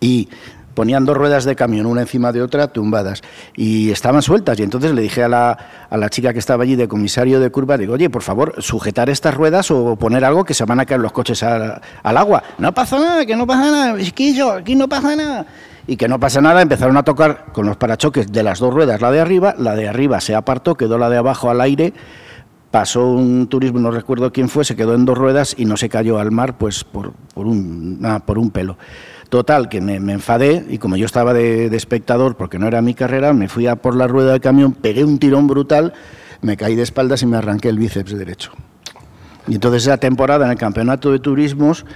y 0.00 0.28
ponían 0.76 1.06
dos 1.06 1.16
ruedas 1.16 1.44
de 1.44 1.56
camión, 1.56 1.86
una 1.86 2.02
encima 2.02 2.32
de 2.32 2.42
otra, 2.42 2.68
tumbadas, 2.68 3.22
y 3.56 3.90
estaban 3.90 4.20
sueltas. 4.20 4.60
Y 4.60 4.62
entonces 4.62 4.92
le 4.92 5.02
dije 5.02 5.24
a 5.24 5.28
la, 5.28 5.58
a 5.88 5.96
la 5.96 6.10
chica 6.10 6.34
que 6.34 6.38
estaba 6.38 6.64
allí 6.64 6.76
de 6.76 6.86
comisario 6.86 7.40
de 7.40 7.50
curva, 7.50 7.78
digo, 7.78 7.94
oye, 7.94 8.10
por 8.10 8.22
favor, 8.22 8.54
sujetar 8.58 9.08
estas 9.08 9.34
ruedas 9.34 9.70
o 9.70 9.96
poner 9.96 10.24
algo 10.24 10.44
que 10.44 10.52
se 10.52 10.64
van 10.66 10.78
a 10.78 10.84
caer 10.84 11.00
los 11.00 11.12
coches 11.12 11.42
al, 11.42 11.80
agua. 12.04 12.42
No 12.58 12.72
pasa 12.72 13.00
nada, 13.00 13.24
que 13.24 13.34
no 13.34 13.46
pasa 13.46 13.70
nada, 13.70 13.98
chiquillo, 13.98 14.52
aquí 14.52 14.76
no 14.76 14.86
pasa 14.86 15.16
nada. 15.16 15.46
Y 15.86 15.96
que 15.96 16.08
no 16.08 16.18
pasa 16.18 16.40
nada, 16.40 16.62
empezaron 16.62 16.96
a 16.96 17.04
tocar 17.04 17.46
con 17.52 17.66
los 17.66 17.76
parachoques 17.76 18.32
de 18.32 18.42
las 18.42 18.58
dos 18.58 18.74
ruedas, 18.74 19.00
la 19.00 19.10
de 19.10 19.20
arriba, 19.20 19.54
la 19.56 19.76
de 19.76 19.88
arriba 19.88 20.20
se 20.20 20.34
apartó, 20.34 20.74
quedó 20.74 20.98
la 20.98 21.08
de 21.08 21.16
abajo 21.16 21.48
al 21.48 21.60
aire, 21.60 21.92
pasó 22.70 23.06
un 23.06 23.46
turismo, 23.46 23.78
no 23.78 23.90
recuerdo 23.90 24.32
quién 24.32 24.48
fue, 24.48 24.64
se 24.64 24.74
quedó 24.74 24.94
en 24.94 25.04
dos 25.04 25.16
ruedas 25.16 25.54
y 25.56 25.64
no 25.64 25.76
se 25.76 25.88
cayó 25.88 26.18
al 26.18 26.32
mar 26.32 26.58
pues 26.58 26.82
por, 26.82 27.12
por, 27.34 27.46
un, 27.46 28.00
por 28.26 28.38
un 28.38 28.50
pelo. 28.50 28.76
Total, 29.28 29.68
que 29.68 29.80
me, 29.80 29.98
me 30.00 30.12
enfadé 30.12 30.64
y 30.68 30.78
como 30.78 30.96
yo 30.96 31.06
estaba 31.06 31.32
de, 31.32 31.70
de 31.70 31.76
espectador, 31.76 32.36
porque 32.36 32.58
no 32.58 32.66
era 32.66 32.82
mi 32.82 32.94
carrera, 32.94 33.32
me 33.32 33.48
fui 33.48 33.66
a 33.66 33.76
por 33.76 33.96
la 33.96 34.06
rueda 34.06 34.32
del 34.32 34.40
camión, 34.40 34.72
pegué 34.72 35.04
un 35.04 35.18
tirón 35.18 35.46
brutal, 35.46 35.94
me 36.42 36.56
caí 36.56 36.74
de 36.74 36.82
espaldas 36.82 37.22
y 37.22 37.26
me 37.26 37.36
arranqué 37.36 37.68
el 37.68 37.78
bíceps 37.78 38.16
derecho. 38.16 38.52
Y 39.48 39.54
entonces 39.54 39.84
esa 39.84 39.98
temporada 39.98 40.46
en 40.46 40.52
el 40.52 40.58
campeonato 40.58 41.12
de 41.12 41.18
turismos 41.18 41.86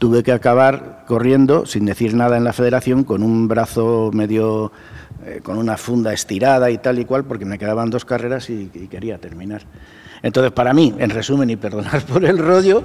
tuve 0.00 0.22
que 0.22 0.32
acabar 0.32 1.04
corriendo 1.06 1.66
sin 1.66 1.84
decir 1.84 2.14
nada 2.14 2.38
en 2.38 2.42
la 2.42 2.54
federación 2.54 3.04
con 3.04 3.22
un 3.22 3.48
brazo 3.48 4.10
medio, 4.14 4.72
eh, 5.26 5.40
con 5.42 5.58
una 5.58 5.76
funda 5.76 6.14
estirada 6.14 6.70
y 6.70 6.78
tal 6.78 6.98
y 6.98 7.04
cual, 7.04 7.24
porque 7.24 7.44
me 7.44 7.58
quedaban 7.58 7.90
dos 7.90 8.06
carreras 8.06 8.48
y, 8.48 8.70
y 8.72 8.88
quería 8.88 9.18
terminar. 9.18 9.62
Entonces, 10.22 10.52
para 10.52 10.72
mí, 10.72 10.94
en 10.98 11.10
resumen, 11.10 11.50
y 11.50 11.56
perdonar 11.56 12.02
por 12.06 12.24
el 12.24 12.38
rollo, 12.38 12.82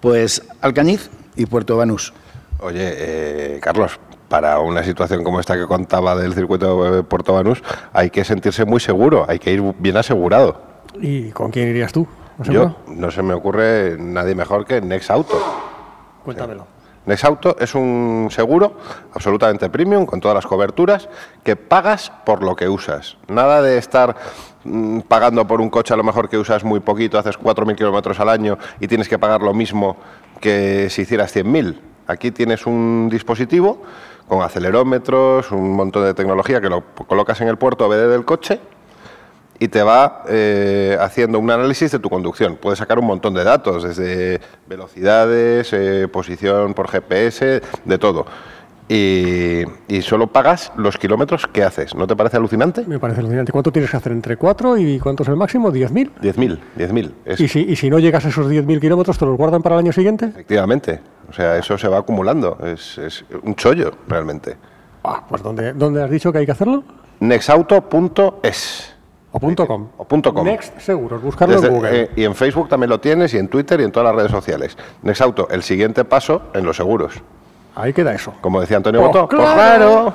pues 0.00 0.42
Alcañiz 0.60 1.08
y 1.34 1.46
Puerto 1.46 1.78
Banús. 1.78 2.12
Oye, 2.58 2.92
eh, 2.92 3.58
Carlos, 3.62 3.98
para 4.28 4.58
una 4.60 4.84
situación 4.84 5.24
como 5.24 5.40
esta 5.40 5.56
que 5.56 5.66
contaba 5.66 6.14
del 6.14 6.34
circuito 6.34 6.92
de 6.92 7.02
Puerto 7.04 7.32
Banús, 7.32 7.62
hay 7.94 8.10
que 8.10 8.22
sentirse 8.22 8.66
muy 8.66 8.80
seguro, 8.80 9.24
hay 9.26 9.38
que 9.38 9.50
ir 9.50 9.62
bien 9.78 9.96
asegurado. 9.96 10.60
¿Y 11.00 11.30
con 11.30 11.50
quién 11.50 11.70
irías 11.70 11.90
tú? 11.90 12.06
¿No 12.36 12.44
Yo, 12.44 12.76
no 12.86 13.10
se 13.10 13.22
me 13.22 13.32
ocurre 13.32 13.96
nadie 13.98 14.34
mejor 14.34 14.66
que 14.66 14.82
Next 14.82 15.10
Auto. 15.10 15.69
Cuéntamelo. 16.34 16.80
Next 17.06 17.24
Auto 17.24 17.56
es 17.58 17.74
un 17.74 18.28
seguro 18.30 18.74
absolutamente 19.14 19.70
premium, 19.70 20.04
con 20.04 20.20
todas 20.20 20.34
las 20.34 20.46
coberturas, 20.46 21.08
que 21.42 21.56
pagas 21.56 22.12
por 22.24 22.42
lo 22.42 22.54
que 22.54 22.68
usas. 22.68 23.16
Nada 23.26 23.62
de 23.62 23.78
estar 23.78 24.14
mm, 24.64 25.00
pagando 25.00 25.46
por 25.46 25.60
un 25.60 25.70
coche 25.70 25.94
a 25.94 25.96
lo 25.96 26.04
mejor 26.04 26.28
que 26.28 26.36
usas 26.36 26.62
muy 26.62 26.80
poquito, 26.80 27.18
haces 27.18 27.38
4.000 27.38 27.74
kilómetros 27.74 28.20
al 28.20 28.28
año 28.28 28.58
y 28.80 28.86
tienes 28.86 29.08
que 29.08 29.18
pagar 29.18 29.40
lo 29.40 29.54
mismo 29.54 29.96
que 30.40 30.88
si 30.90 31.02
hicieras 31.02 31.34
100.000. 31.34 31.80
Aquí 32.06 32.32
tienes 32.32 32.66
un 32.66 33.08
dispositivo 33.10 33.82
con 34.28 34.42
acelerómetros, 34.42 35.50
un 35.52 35.72
montón 35.72 36.04
de 36.04 36.14
tecnología 36.14 36.60
que 36.60 36.68
lo 36.68 36.84
colocas 37.08 37.40
en 37.40 37.48
el 37.48 37.56
puerto 37.56 37.86
OBD 37.86 38.10
del 38.10 38.24
coche 38.24 38.60
y 39.60 39.68
te 39.68 39.82
va 39.84 40.24
eh, 40.28 40.96
haciendo 41.00 41.38
un 41.38 41.48
análisis 41.50 41.92
de 41.92 41.98
tu 42.00 42.08
conducción. 42.10 42.56
Puedes 42.56 42.78
sacar 42.80 42.98
un 42.98 43.06
montón 43.06 43.34
de 43.34 43.44
datos, 43.44 43.84
desde 43.84 44.40
velocidades, 44.66 45.72
eh, 45.72 46.08
posición 46.10 46.74
por 46.74 46.88
GPS, 46.88 47.60
de 47.84 47.98
todo. 47.98 48.26
Y, 48.88 49.62
y 49.86 50.02
solo 50.02 50.26
pagas 50.26 50.72
los 50.76 50.98
kilómetros 50.98 51.46
que 51.46 51.62
haces. 51.62 51.94
¿No 51.94 52.08
te 52.08 52.16
parece 52.16 52.38
alucinante? 52.38 52.84
Me 52.88 52.98
parece 52.98 53.20
alucinante. 53.20 53.52
¿Cuánto 53.52 53.70
tienes 53.70 53.88
que 53.88 53.96
hacer? 53.96 54.10
¿Entre 54.10 54.36
4 54.36 54.78
y 54.78 54.98
cuánto 54.98 55.22
es 55.22 55.28
el 55.28 55.36
máximo? 55.36 55.70
¿10.000? 55.70 56.10
10.000, 56.20 56.58
10.000. 56.76 57.12
Es- 57.24 57.40
¿Y 57.40 57.46
si, 57.46 57.60
y 57.60 57.76
si 57.76 57.88
no 57.88 58.00
llegas 58.00 58.24
a 58.24 58.30
esos 58.30 58.48
10.000 58.50 58.80
kilómetros, 58.80 59.16
te 59.16 59.26
los 59.26 59.36
guardan 59.36 59.62
para 59.62 59.76
el 59.76 59.80
año 59.80 59.92
siguiente? 59.92 60.24
Efectivamente. 60.24 60.98
O 61.28 61.32
sea, 61.32 61.56
eso 61.56 61.78
se 61.78 61.86
va 61.86 61.98
acumulando. 61.98 62.58
Es, 62.64 62.98
es 62.98 63.24
un 63.44 63.54
chollo, 63.54 63.92
realmente. 64.08 64.56
Ah, 65.04 65.24
pues 65.28 65.40
¿dónde, 65.42 65.72
¿dónde 65.74 66.02
has 66.02 66.10
dicho 66.10 66.32
que 66.32 66.38
hay 66.38 66.46
que 66.46 66.52
hacerlo? 66.52 66.82
Nexauto.es. 67.20 68.96
O 69.32 69.38
punto 69.38 69.66
.com. 69.66 69.86
O 69.96 70.04
punto 70.04 70.34
.com. 70.34 70.44
Next 70.44 70.78
Seguros, 70.80 71.22
buscarlo 71.22 71.54
Desde- 71.54 71.68
en 71.68 71.74
Google. 71.74 72.02
eh, 72.02 72.10
y 72.16 72.24
en 72.24 72.34
Facebook 72.34 72.68
también 72.68 72.90
lo 72.90 72.98
tienes, 73.00 73.32
y 73.34 73.38
en 73.38 73.46
Twitter 73.48 73.80
y 73.80 73.84
en 73.84 73.92
todas 73.92 74.08
las 74.08 74.16
redes 74.16 74.30
sociales. 74.32 74.76
Nexauto, 75.02 75.48
el 75.50 75.62
siguiente 75.62 76.04
paso 76.04 76.42
en 76.52 76.64
los 76.64 76.76
seguros. 76.76 77.14
Ahí 77.76 77.92
queda 77.92 78.12
eso. 78.12 78.34
Como 78.40 78.60
decía 78.60 78.78
Antonio 78.78 79.00
Pues 79.00 79.12
Boto. 79.12 79.28
pues 79.28 79.40
claro. 79.42 79.54
claro. 79.56 80.14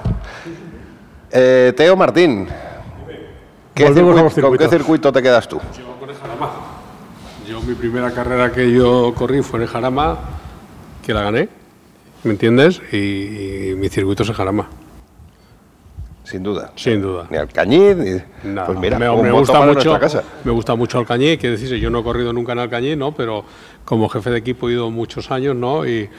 Eh, 1.32 1.74
Teo 1.78 1.96
Martín. 1.96 2.48
¿qué 3.74 3.86
Volvemos 3.86 4.12
a 4.18 4.24
circuit- 4.30 4.34
los 4.42 4.50
¿Con 4.50 4.58
qué 4.58 4.68
circuito 4.70 5.12
te 5.12 5.22
quedas 5.22 5.48
tú? 5.48 5.60
Yo 7.48 7.62
mi 7.62 7.76
primera 7.76 8.12
carrera 8.12 8.52
que 8.52 8.72
yo 8.72 9.14
corrí 9.16 9.42
fue 9.42 9.62
en 9.62 9.68
Jarama, 9.68 10.18
que 11.06 11.14
la 11.14 11.22
gané, 11.22 11.48
¿me 12.24 12.32
entiendes? 12.32 12.82
Y, 12.92 13.72
y 13.72 13.76
mi 13.76 13.88
circuito 13.90 14.24
es 14.24 14.30
en 14.30 14.36
Jarama. 14.36 14.68
Sin 16.26 16.42
duda. 16.42 16.72
Sin 16.76 17.02
duda. 17.02 17.28
Ni 17.30 17.38
Alcañiz, 17.38 17.96
ni... 17.96 18.52
No, 18.52 18.66
pues 18.66 18.80
mira, 18.80 18.98
me, 18.98 19.10
me 19.22 19.32
gusta 19.32 19.62
mucho, 19.62 20.00
casa. 20.00 20.24
me 20.44 20.52
gusta 20.52 20.76
mucho 20.76 20.98
Alcañiz, 20.98 21.38
que 21.38 21.52
decirse, 21.52 21.80
yo 21.80 21.90
no 21.92 22.00
he 22.00 22.04
corrido 22.04 22.34
nunca 22.34 22.54
en 22.54 22.60
Alcañiz, 22.60 22.98
¿no? 22.98 23.14
Pero 23.14 23.46
como 23.86 24.10
jefe 24.10 24.32
de 24.32 24.38
equipo 24.40 24.68
he 24.68 24.74
ido 24.74 24.90
muchos 24.90 25.30
años, 25.30 25.56
¿no? 25.56 25.86
Y, 25.86 26.10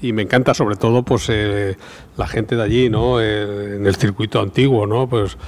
y 0.00 0.12
me 0.12 0.22
encanta 0.22 0.52
sobre 0.52 0.76
todo 0.76 1.02
pues 1.02 1.26
eh, 1.30 1.76
la 2.16 2.26
gente 2.26 2.56
de 2.56 2.62
allí, 2.62 2.90
¿no? 2.90 3.20
Eh, 3.20 3.76
en 3.76 3.86
el 3.86 3.96
circuito 3.96 4.40
antiguo, 4.40 4.86
¿no? 4.86 5.08
Pues 5.08 5.38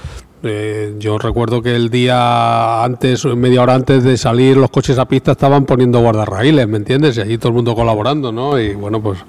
eh, 0.43 0.95
yo 0.97 1.19
recuerdo 1.19 1.61
que 1.61 1.75
el 1.75 1.91
día 1.91 2.83
antes, 2.83 3.23
media 3.25 3.61
hora 3.61 3.75
antes 3.75 4.03
de 4.03 4.17
salir 4.17 4.57
los 4.57 4.71
coches 4.71 4.97
a 4.97 5.05
pista 5.05 5.33
estaban 5.33 5.65
poniendo 5.65 5.99
guardarraíles, 5.99 6.67
¿me 6.67 6.77
entiendes? 6.77 7.17
Y 7.17 7.21
allí 7.21 7.37
todo 7.37 7.49
el 7.49 7.55
mundo 7.55 7.75
colaborando, 7.75 8.31
¿no? 8.31 8.59
Y 8.59 8.73
bueno, 8.73 8.99
pues 8.99 9.19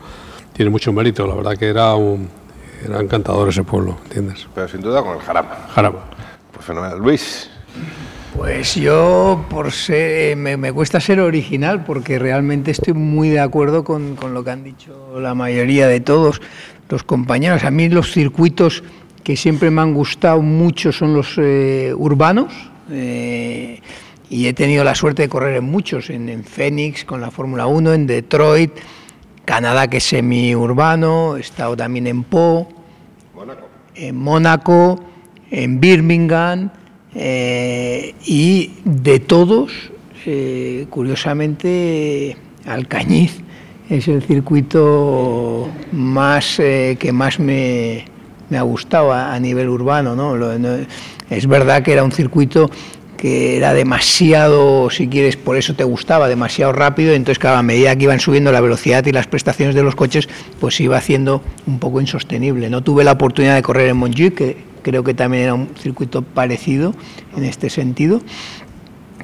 tiene 0.55 0.71
mucho 0.71 0.93
mérito, 0.95 1.27
la 1.27 1.35
verdad 1.35 1.57
que 1.57 1.69
era 1.69 1.95
un 1.95 2.42
era 2.85 3.01
encantador 3.01 3.49
ese 3.49 3.63
pueblo, 3.65 3.99
¿entiendes? 4.05 4.47
Pero 4.55 4.69
sin 4.69 4.81
duda 4.81 5.03
con 5.03 5.17
el 5.17 5.23
Jarama. 5.23 5.57
Jarama. 5.75 5.99
Pues 6.53 6.65
fenomenal. 6.65 6.99
Luis. 6.99 7.51
Pues 8.37 8.75
yo, 8.75 9.45
por 9.51 9.73
ser, 9.73 10.37
me, 10.37 10.57
me 10.57 10.73
cuesta 10.73 11.01
ser 11.01 11.21
original 11.21 11.85
porque 11.85 12.19
realmente 12.19 12.71
estoy 12.71 12.95
muy 12.95 13.29
de 13.29 13.41
acuerdo 13.41 13.85
con, 13.85 14.17
con 14.17 14.33
lo 14.33 14.43
que 14.43 14.51
han 14.51 14.65
dicho 14.65 15.21
la 15.21 15.35
mayoría 15.35 15.87
de 15.87 16.01
todos 16.01 16.41
los 16.89 17.03
compañeros. 17.03 17.65
A 17.65 17.71
mí 17.71 17.89
los 17.89 18.13
circuitos 18.13 18.83
que 19.23 19.37
siempre 19.37 19.71
me 19.71 19.83
han 19.83 19.95
gustado 19.95 20.43
mucho 20.43 20.93
son 20.93 21.15
los 21.15 21.35
eh, 21.37 21.93
urbanos 21.97 22.53
eh, 22.91 23.81
y 24.29 24.47
he 24.47 24.53
tenido 24.55 24.83
la 24.83 24.95
suerte 24.95 25.23
de 25.23 25.29
correr 25.29 25.57
en 25.57 25.65
muchos, 25.65 26.11
en, 26.11 26.29
en 26.29 26.43
Phoenix 26.43 27.05
con 27.05 27.21
la 27.21 27.31
Fórmula 27.31 27.67
1, 27.67 27.93
en 27.93 28.07
Detroit, 28.07 28.73
Canadá 29.45 29.89
que 29.89 29.97
es 29.99 30.05
semi-urbano, 30.05 31.37
he 31.37 31.41
estado 31.41 31.77
también 31.77 32.07
en 32.07 32.23
Po, 32.25 32.69
en 33.95 34.17
Mónaco, 34.17 35.01
en 35.51 35.81
Birmingham, 35.81 36.71
eh, 37.15 38.15
y 38.25 38.73
de 38.85 39.21
todos, 39.21 39.73
eh, 40.25 40.87
curiosamente, 40.89 42.37
Alcañiz 42.67 43.41
es 43.91 44.09
el 44.09 44.23
circuito 44.23 45.69
más 45.93 46.59
eh, 46.61 46.97
que 46.99 47.13
más 47.13 47.39
me, 47.39 48.05
me 48.49 48.57
ha 48.57 48.63
gustado 48.63 49.13
a, 49.13 49.35
a 49.35 49.41
nivel 49.41 49.69
urbano. 49.69 50.15
¿no? 50.17 50.37
Lo- 50.37 50.59
no- 50.59 50.77
es 51.29 51.47
verdad 51.47 51.83
que 51.83 51.93
era 51.93 52.05
un 52.05 52.13
circuito 52.13 52.71
que 53.23 53.57
era 53.57 53.73
demasiado, 53.73 54.91
si 54.91 55.07
quieres, 55.07 55.37
por 55.37 55.57
eso 55.57 55.77
te 55.77 55.85
gustaba, 55.85 56.27
demasiado 56.27 56.73
rápido, 56.73 57.13
entonces 57.13 57.39
claro, 57.39 57.57
a 57.59 57.63
medida 57.63 57.95
que 57.95 58.03
iban 58.03 58.19
subiendo 58.19 58.51
la 58.51 58.61
velocidad 58.61 59.07
y 59.07 59.13
las 59.13 59.29
prestaciones 59.29 59.77
de 59.77 59.85
los 59.85 59.95
coches, 59.95 60.29
pues 60.59 60.81
iba 60.81 60.97
haciendo 60.97 61.41
un 61.69 61.79
poco 61.79 62.01
insostenible. 62.01 62.69
No 62.69 62.83
tuve 62.83 63.05
la 63.05 63.13
oportunidad 63.13 63.55
de 63.55 63.63
correr 63.63 63.91
en 63.91 63.97
Montjuic, 63.99 64.35
que 64.35 64.57
creo 64.83 65.05
que 65.05 65.15
también 65.15 65.45
era 65.45 65.55
un 65.55 65.69
circuito 65.81 66.23
parecido 66.23 66.97
en 67.37 67.45
este 67.45 67.71
sentido, 67.71 68.21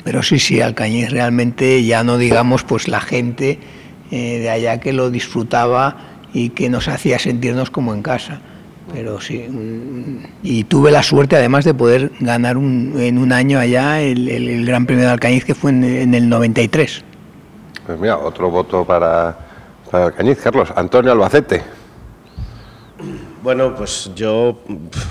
pero 0.05 0.23
sí, 0.23 0.39
sí, 0.39 0.61
Alcañiz 0.61 1.11
realmente 1.11 1.83
ya 1.83 2.05
no 2.05 2.19
digamos 2.19 2.62
pues 2.62 2.87
la 2.87 3.01
gente 3.01 3.59
eh, 4.12 4.39
de 4.39 4.49
allá 4.49 4.79
que 4.79 4.93
lo 4.93 5.11
disfrutaba 5.11 6.20
y 6.33 6.51
que 6.51 6.70
nos 6.70 6.87
hacía 6.87 7.19
sentirnos 7.19 7.70
como 7.70 7.95
en 7.95 8.03
casa. 8.03 8.43
Pero 8.93 9.20
sí, 9.20 9.39
mm, 9.48 10.24
y 10.43 10.65
tuve 10.65 10.90
la 10.90 11.02
suerte 11.02 11.36
además 11.36 11.65
de 11.65 11.74
poder 11.74 12.10
ganar 12.20 12.56
un- 12.56 12.94
en 12.98 13.19
un 13.19 13.32
año 13.32 13.59
allá 13.59 14.01
el, 14.01 14.28
el- 14.28 14.48
el 14.48 14.66
Gran 14.66 14.86
Premio 14.86 15.05
de 15.05 15.10
Alcañiz 15.10 15.44
que 15.44 15.55
fue 15.55 15.70
en, 15.70 15.85
en 15.85 16.15
el 16.15 16.28
93. 16.28 17.05
Pues 17.86 17.98
mira, 18.01 18.19
otro 18.19 18.51
voto 18.51 18.85
para, 18.85 19.36
para 19.90 20.06
Alcañiz. 20.06 20.39
Carlos. 20.39 20.69
Antonio 20.74 21.12
Albacete. 21.12 21.62
Bueno, 23.43 23.74
pues 23.77 24.10
yo, 24.16 24.59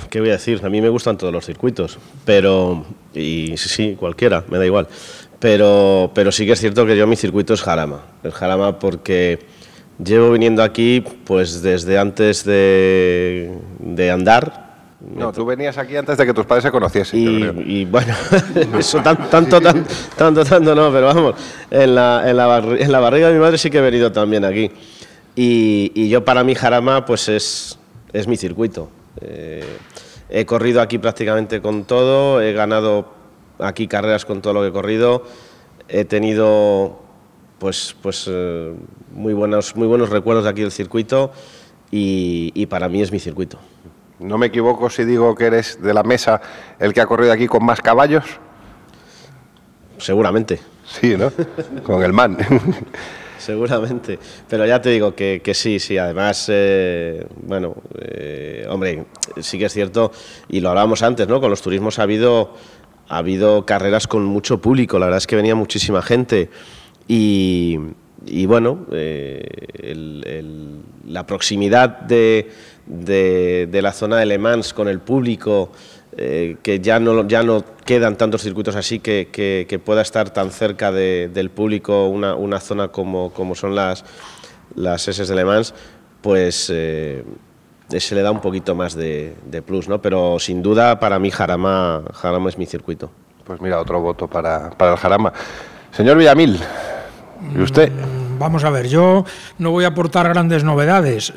¿qué 0.10 0.20
voy 0.20 0.30
a 0.30 0.34
decir? 0.34 0.60
A 0.64 0.70
mí 0.70 0.82
me 0.82 0.90
gustan 0.90 1.18
todos 1.18 1.32
los 1.32 1.46
circuitos, 1.46 1.98
pero, 2.26 2.84
y 3.14 3.54
sí, 3.58 3.70
sí, 3.70 3.96
cualquiera, 3.98 4.44
me 4.50 4.58
da 4.58 4.66
igual. 4.66 4.88
Pero, 5.40 6.12
pero 6.14 6.32
sí 6.32 6.46
que 6.46 6.52
es 6.54 6.60
cierto 6.60 6.86
que 6.86 6.98
yo 6.98 7.08
mi 7.08 7.16
circuito 7.16 7.54
es 7.54 7.62
Jarama. 7.62 8.02
Es 8.24 8.34
Jarama 8.34 8.78
porque 8.80 9.40
llevo 10.04 10.32
viniendo 10.32 10.64
aquí 10.64 11.04
pues 11.26 11.62
desde 11.62 11.98
antes 11.98 12.44
de, 12.44 13.52
de 13.80 14.12
andar. 14.12 14.66
No, 15.16 15.32
tú 15.32 15.46
venías 15.46 15.78
aquí 15.78 15.96
antes 15.96 16.18
de 16.18 16.26
que 16.26 16.34
tus 16.34 16.46
padres 16.46 16.64
se 16.64 16.72
conociesen. 16.72 17.24
yo 17.24 17.32
Y, 17.32 17.40
creo. 17.42 17.54
y, 17.66 17.86
bueno, 17.86 18.14
eso 18.80 19.00
tan- 19.02 19.30
tanto, 19.30 19.62
tan- 19.62 19.86
tanto, 20.18 20.44
tanto 20.44 20.76
no, 20.76 20.92
pero 20.92 21.06
vamos, 21.08 21.36
en 21.70 21.96
la, 21.96 22.24
en, 22.30 22.36
la 22.36 22.48
barri- 22.48 22.82
en 22.82 22.92
la 22.92 23.00
barriga 23.00 23.28
de 23.28 23.34
mi 23.36 23.40
madre 23.40 23.58
sí 23.58 23.70
que 23.70 23.78
he 23.78 23.82
venido 23.82 24.12
también 24.12 24.44
aquí. 24.44 24.72
Y, 25.36 25.92
y 25.94 26.10
yo 26.10 26.26
para 26.26 26.44
mí 26.44 26.56
Jarama 26.56 27.06
pues 27.06 27.30
es, 27.30 27.78
es 28.12 28.28
mi 28.28 28.38
circuito. 28.38 28.90
Eh, 29.22 29.64
he 30.30 30.46
corrido 30.46 30.82
aquí 30.82 30.98
prácticamente 30.98 31.62
con 31.62 31.86
todo, 31.86 32.42
he 32.42 32.54
ganado 32.54 33.14
aquí 33.60 33.88
carreras 33.88 34.26
con 34.26 34.42
todo 34.42 34.54
lo 34.54 34.62
que 34.62 34.68
he 34.70 34.72
corrido, 34.72 35.24
he 35.88 36.06
tenido 36.06 37.00
pues, 37.60 37.96
pues 38.02 38.26
eh, 38.28 38.74
muy, 39.14 39.34
buenos, 39.34 39.76
muy 39.76 39.88
buenos 39.88 40.10
recuerdos 40.10 40.44
de 40.44 40.50
aquí 40.50 40.62
del 40.62 40.72
circuito 40.72 41.32
y, 41.92 42.52
y 42.54 42.66
para 42.68 42.90
mí 42.90 43.02
es 43.02 43.12
mi 43.12 43.20
circuito. 43.20 43.60
No 44.20 44.38
me 44.38 44.48
equivoco 44.48 44.90
si 44.90 45.06
digo 45.06 45.36
que 45.36 45.46
eres 45.46 45.82
de 45.82 45.94
la 45.94 46.04
mesa 46.04 46.42
el 46.80 46.94
que 46.94 47.02
ha 47.02 47.06
corrido 47.06 47.32
aquí 47.32 47.48
con 47.48 47.64
más 47.64 47.82
caballos. 47.82 48.26
Seguramente. 49.98 50.60
Sí, 50.86 51.16
¿no? 51.18 51.32
con 51.84 52.04
el 52.04 52.14
man. 52.14 52.38
Seguramente, 53.38 54.18
pero 54.50 54.66
ya 54.66 54.82
te 54.82 54.90
digo 54.90 55.14
que, 55.14 55.42
que 55.44 55.54
sí, 55.54 55.80
sí, 55.80 55.98
además, 55.98 56.48
eh, 56.50 57.26
bueno, 57.44 57.76
eh, 58.00 58.66
hombre, 58.68 59.06
sí 59.40 59.60
que 59.60 59.66
es 59.66 59.74
cierto, 59.74 60.12
y 60.50 60.60
lo 60.60 60.70
hablábamos 60.70 61.04
antes, 61.04 61.28
¿no? 61.28 61.40
Con 61.40 61.52
los 61.52 61.62
turismos 61.62 62.00
ha 62.00 62.04
habido, 62.04 62.56
ha 63.08 63.20
habido 63.20 63.66
carreras 63.66 64.08
con 64.08 64.26
mucho 64.26 64.60
público, 64.60 64.98
la 64.98 65.06
verdad 65.06 65.20
es 65.20 65.28
que 65.28 65.36
venía 65.36 65.56
muchísima 65.56 66.02
gente 66.02 66.50
y, 67.08 67.78
bueno, 68.46 68.86
eh, 68.92 69.44
la 71.06 71.26
proximidad 71.26 72.02
de, 72.02 72.50
de- 72.86 73.82
la 73.82 73.92
zona 73.94 74.18
de 74.18 74.26
Le 74.26 74.38
Mans 74.38 74.74
con 74.74 74.88
el 74.88 75.00
público, 75.00 75.72
eh, 76.18 76.58
que 76.64 76.80
ya 76.80 77.00
no, 77.00 77.28
ya 77.28 77.44
no 77.44 77.64
quedan 77.86 78.18
tantos 78.18 78.42
circuitos 78.42 78.76
así 78.76 79.00
que, 79.00 79.30
que- 79.32 79.80
pueda 79.80 80.02
estar 80.02 80.30
tan 80.32 80.52
cerca 80.52 80.92
de- 80.92 81.30
del 81.34 81.50
público 81.50 82.08
una, 82.08 82.36
una 82.36 82.60
zona 82.60 82.90
como, 82.90 83.32
como 83.32 83.56
son 83.56 83.76
las, 83.76 84.04
las 84.76 85.08
S 85.08 85.26
de 85.26 85.36
Le 85.36 85.46
Mans, 85.46 85.74
pues 86.22 86.70
eh, 86.74 87.24
se 87.90 88.16
le 88.16 88.22
da 88.22 88.32
un 88.32 88.42
poquito 88.42 88.76
más 88.76 88.96
de, 88.96 89.36
de 89.46 89.62
plus, 89.62 89.88
¿no? 89.88 90.02
Pero 90.02 90.40
sin 90.40 90.62
duda 90.62 91.00
para 91.00 91.20
mí 91.20 91.32
Jarama, 91.32 92.04
Jarama 92.14 92.50
es 92.50 92.58
mi 92.58 92.66
circuito. 92.66 93.12
Pues 93.46 93.62
mira, 93.62 93.80
otro 93.80 94.02
voto 94.02 94.28
para, 94.28 94.72
para 94.72 94.92
el 94.94 94.98
Jarama. 94.98 95.32
Señor 95.92 96.18
Villamil, 96.18 96.60
¿y 97.56 97.62
usted? 97.62 97.92
Vamos 98.40 98.64
a 98.64 98.70
ver, 98.70 98.88
yo 98.88 99.26
no 99.58 99.72
voy 99.72 99.86
a 99.86 99.90
aportar 99.90 100.30
grandes 100.30 100.64
novedades, 100.64 101.34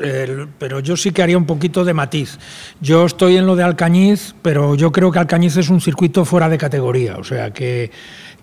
pero 0.58 0.80
yo 0.80 0.96
sí 0.96 1.12
que 1.12 1.22
haría 1.22 1.38
un 1.38 1.46
poquito 1.46 1.84
de 1.84 1.94
matiz. 1.94 2.38
Yo 2.80 3.06
estoy 3.06 3.36
en 3.36 3.46
lo 3.46 3.56
de 3.56 3.62
Alcañiz, 3.62 4.34
pero 4.42 4.74
yo 4.74 4.92
creo 4.92 5.10
que 5.10 5.18
Alcañiz 5.18 5.56
es 5.56 5.70
un 5.70 5.80
circuito 5.80 6.24
fuera 6.24 6.48
de 6.48 6.58
categoría, 6.58 7.16
o 7.16 7.24
sea 7.24 7.52
que, 7.52 7.90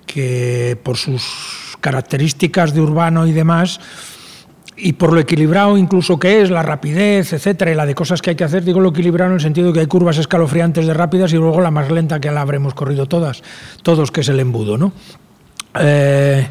que 0.05 0.77
por 0.81 0.97
sus 0.97 1.77
características 1.81 2.73
de 2.73 2.81
urbano 2.81 3.27
y 3.27 3.31
demás, 3.31 3.79
y 4.75 4.93
por 4.93 5.11
lo 5.11 5.19
equilibrado 5.19 5.77
incluso 5.77 6.19
que 6.19 6.41
es, 6.41 6.49
la 6.49 6.61
rapidez, 6.61 7.33
etcétera, 7.33 7.71
y 7.71 7.75
la 7.75 7.85
de 7.85 7.95
cosas 7.95 8.21
que 8.21 8.31
hay 8.31 8.35
que 8.35 8.43
hacer, 8.43 8.63
digo 8.63 8.79
lo 8.79 8.89
equilibrado 8.89 9.31
en 9.31 9.35
el 9.35 9.41
sentido 9.41 9.67
de 9.67 9.73
que 9.73 9.79
hay 9.81 9.87
curvas 9.87 10.17
escalofriantes 10.17 10.85
de 10.85 10.93
rápidas 10.93 11.33
y 11.33 11.37
luego 11.37 11.61
la 11.61 11.71
más 11.71 11.91
lenta 11.91 12.19
que 12.19 12.31
la 12.31 12.41
habremos 12.41 12.73
corrido 12.73 13.07
todas, 13.07 13.43
todos, 13.81 14.11
que 14.11 14.21
es 14.21 14.29
el 14.29 14.39
embudo, 14.39 14.77
¿no? 14.77 14.93
Eh, 15.79 16.47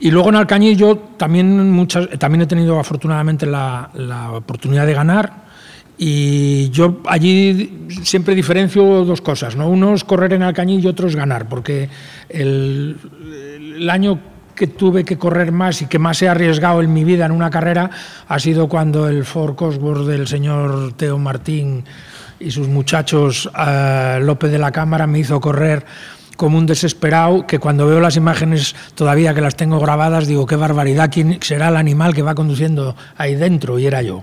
y 0.00 0.10
luego 0.10 0.28
en 0.28 0.36
Alcañiz 0.36 0.78
yo 0.78 0.96
también, 1.16 1.70
muchas, 1.70 2.08
también 2.18 2.42
he 2.42 2.46
tenido 2.46 2.78
afortunadamente 2.78 3.46
la, 3.46 3.90
oportunidad 4.32 4.86
de 4.86 4.94
ganar 4.94 5.48
y 5.96 6.70
yo 6.70 7.00
allí 7.06 7.88
siempre 8.04 8.34
diferencio 8.34 9.04
dos 9.04 9.20
cosas, 9.20 9.56
¿no? 9.56 9.68
Uno 9.68 9.94
es 9.94 10.04
correr 10.04 10.32
en 10.34 10.42
Alcañiz 10.42 10.84
y 10.84 10.86
otro 10.86 11.08
es 11.08 11.16
ganar, 11.16 11.48
porque 11.48 11.88
el, 12.28 12.96
el 13.76 13.90
año 13.90 14.20
que 14.58 14.66
tuve 14.66 15.04
que 15.04 15.16
correr 15.16 15.52
más 15.52 15.82
y 15.82 15.86
que 15.86 15.98
más 15.98 16.20
he 16.20 16.28
arriesgado 16.28 16.82
en 16.82 16.92
mi 16.92 17.04
vida 17.04 17.24
en 17.24 17.32
una 17.32 17.48
carrera 17.48 17.90
ha 18.26 18.38
sido 18.40 18.68
cuando 18.68 19.08
el 19.08 19.24
Ford 19.24 19.54
Cosworth 19.54 20.06
del 20.06 20.26
señor 20.26 20.94
Teo 20.94 21.16
Martín 21.16 21.84
y 22.40 22.50
sus 22.50 22.68
muchachos 22.68 23.48
eh, 23.56 24.18
López 24.20 24.50
de 24.50 24.58
la 24.58 24.72
Cámara 24.72 25.06
me 25.06 25.20
hizo 25.20 25.40
correr 25.40 25.84
como 26.38 26.56
un 26.56 26.66
desesperado 26.66 27.48
que 27.48 27.58
cuando 27.58 27.88
veo 27.88 27.98
las 27.98 28.14
imágenes 28.14 28.76
todavía 28.94 29.34
que 29.34 29.40
las 29.40 29.56
tengo 29.56 29.80
grabadas 29.80 30.28
digo 30.28 30.46
qué 30.46 30.54
barbaridad 30.54 31.10
quién 31.12 31.40
será 31.42 31.68
el 31.68 31.76
animal 31.76 32.14
que 32.14 32.22
va 32.22 32.36
conduciendo 32.36 32.94
ahí 33.16 33.34
dentro 33.34 33.76
y 33.76 33.86
era 33.86 34.02
yo 34.02 34.22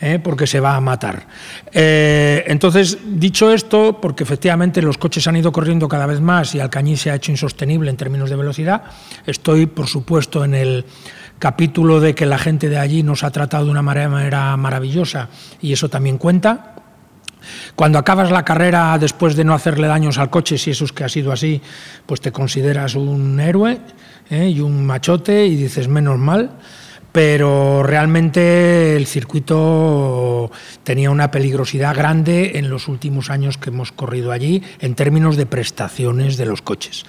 ¿eh? 0.00 0.20
porque 0.22 0.46
se 0.46 0.60
va 0.60 0.76
a 0.76 0.80
matar. 0.80 1.26
Eh, 1.72 2.44
entonces 2.46 2.98
dicho 3.04 3.52
esto 3.52 3.98
porque 4.00 4.22
efectivamente 4.22 4.80
los 4.80 4.96
coches 4.96 5.26
han 5.26 5.36
ido 5.36 5.50
corriendo 5.50 5.88
cada 5.88 6.06
vez 6.06 6.20
más 6.20 6.54
y 6.54 6.60
Alcañiz 6.60 7.00
se 7.00 7.10
ha 7.10 7.16
hecho 7.16 7.32
insostenible 7.32 7.90
en 7.90 7.96
términos 7.96 8.30
de 8.30 8.36
velocidad 8.36 8.84
estoy 9.26 9.66
por 9.66 9.88
supuesto 9.88 10.44
en 10.44 10.54
el 10.54 10.84
capítulo 11.40 11.98
de 11.98 12.14
que 12.14 12.26
la 12.26 12.38
gente 12.38 12.68
de 12.68 12.78
allí 12.78 13.02
nos 13.02 13.24
ha 13.24 13.32
tratado 13.32 13.64
de 13.64 13.72
una 13.72 13.82
manera 13.82 14.56
maravillosa 14.56 15.28
y 15.60 15.72
eso 15.72 15.88
también 15.88 16.16
cuenta 16.16 16.76
cuando 17.74 17.98
acabas 17.98 18.30
la 18.30 18.44
carrera 18.44 18.96
después 18.98 19.36
de 19.36 19.44
no 19.44 19.54
hacerle 19.54 19.88
daños 19.88 20.18
al 20.18 20.30
coche, 20.30 20.58
si 20.58 20.70
eso 20.70 20.84
es 20.84 20.92
que 20.92 21.04
ha 21.04 21.08
sido 21.08 21.32
así, 21.32 21.60
pues 22.06 22.20
te 22.20 22.32
consideras 22.32 22.94
un 22.94 23.38
héroe 23.40 23.80
¿eh? 24.30 24.48
y 24.48 24.60
un 24.60 24.86
machote 24.86 25.46
y 25.46 25.56
dices 25.56 25.88
menos 25.88 26.18
mal. 26.18 26.50
Pero 27.12 27.82
realmente 27.82 28.96
el 28.96 29.06
circuito 29.06 30.48
tenía 30.84 31.10
una 31.10 31.32
peligrosidad 31.32 31.96
grande 31.96 32.52
en 32.54 32.70
los 32.70 32.86
últimos 32.86 33.30
años 33.30 33.58
que 33.58 33.70
hemos 33.70 33.90
corrido 33.90 34.30
allí 34.30 34.62
en 34.78 34.94
términos 34.94 35.36
de 35.36 35.44
prestaciones 35.44 36.36
de 36.36 36.46
los 36.46 36.62
coches. 36.62 37.04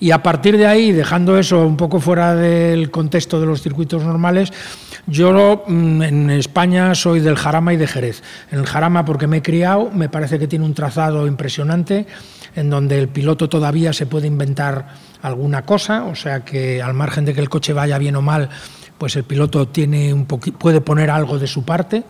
Y 0.00 0.10
a 0.10 0.22
partir 0.22 0.56
de 0.56 0.66
ahí, 0.66 0.92
dejando 0.92 1.38
eso 1.38 1.66
un 1.66 1.76
poco 1.76 2.00
fuera 2.00 2.34
del 2.34 2.90
contexto 2.90 3.40
de 3.40 3.46
los 3.46 3.62
circuitos 3.62 4.04
normales, 4.04 4.52
yo 5.06 5.64
mm, 5.66 6.02
en 6.02 6.30
España 6.30 6.94
soy 6.94 7.20
del 7.20 7.36
Jarama 7.36 7.74
y 7.74 7.76
de 7.76 7.86
Jerez. 7.86 8.22
En 8.50 8.58
el 8.58 8.66
Jarama 8.66 9.04
porque 9.04 9.26
me 9.26 9.38
he 9.38 9.42
criado, 9.42 9.90
me 9.92 10.08
parece 10.08 10.38
que 10.38 10.46
tiene 10.46 10.64
un 10.64 10.74
trazado 10.74 11.26
impresionante, 11.26 12.06
en 12.56 12.70
donde 12.70 12.98
el 12.98 13.08
piloto 13.08 13.48
todavía 13.48 13.92
se 13.92 14.06
puede 14.06 14.26
inventar 14.26 14.86
alguna 15.22 15.62
cosa, 15.62 16.04
o 16.04 16.14
sea 16.14 16.44
que 16.44 16.82
al 16.82 16.94
margen 16.94 17.24
de 17.24 17.34
que 17.34 17.40
el 17.40 17.48
coche 17.48 17.72
vaya 17.72 17.98
bien 17.98 18.16
o 18.16 18.22
mal, 18.22 18.48
pues 18.98 19.16
el 19.16 19.24
piloto 19.24 19.68
tiene 19.68 20.12
un 20.12 20.26
puede 20.26 20.80
poner 20.80 21.10
algo 21.10 21.38
de 21.38 21.46
su 21.46 21.64
parte. 21.64 22.04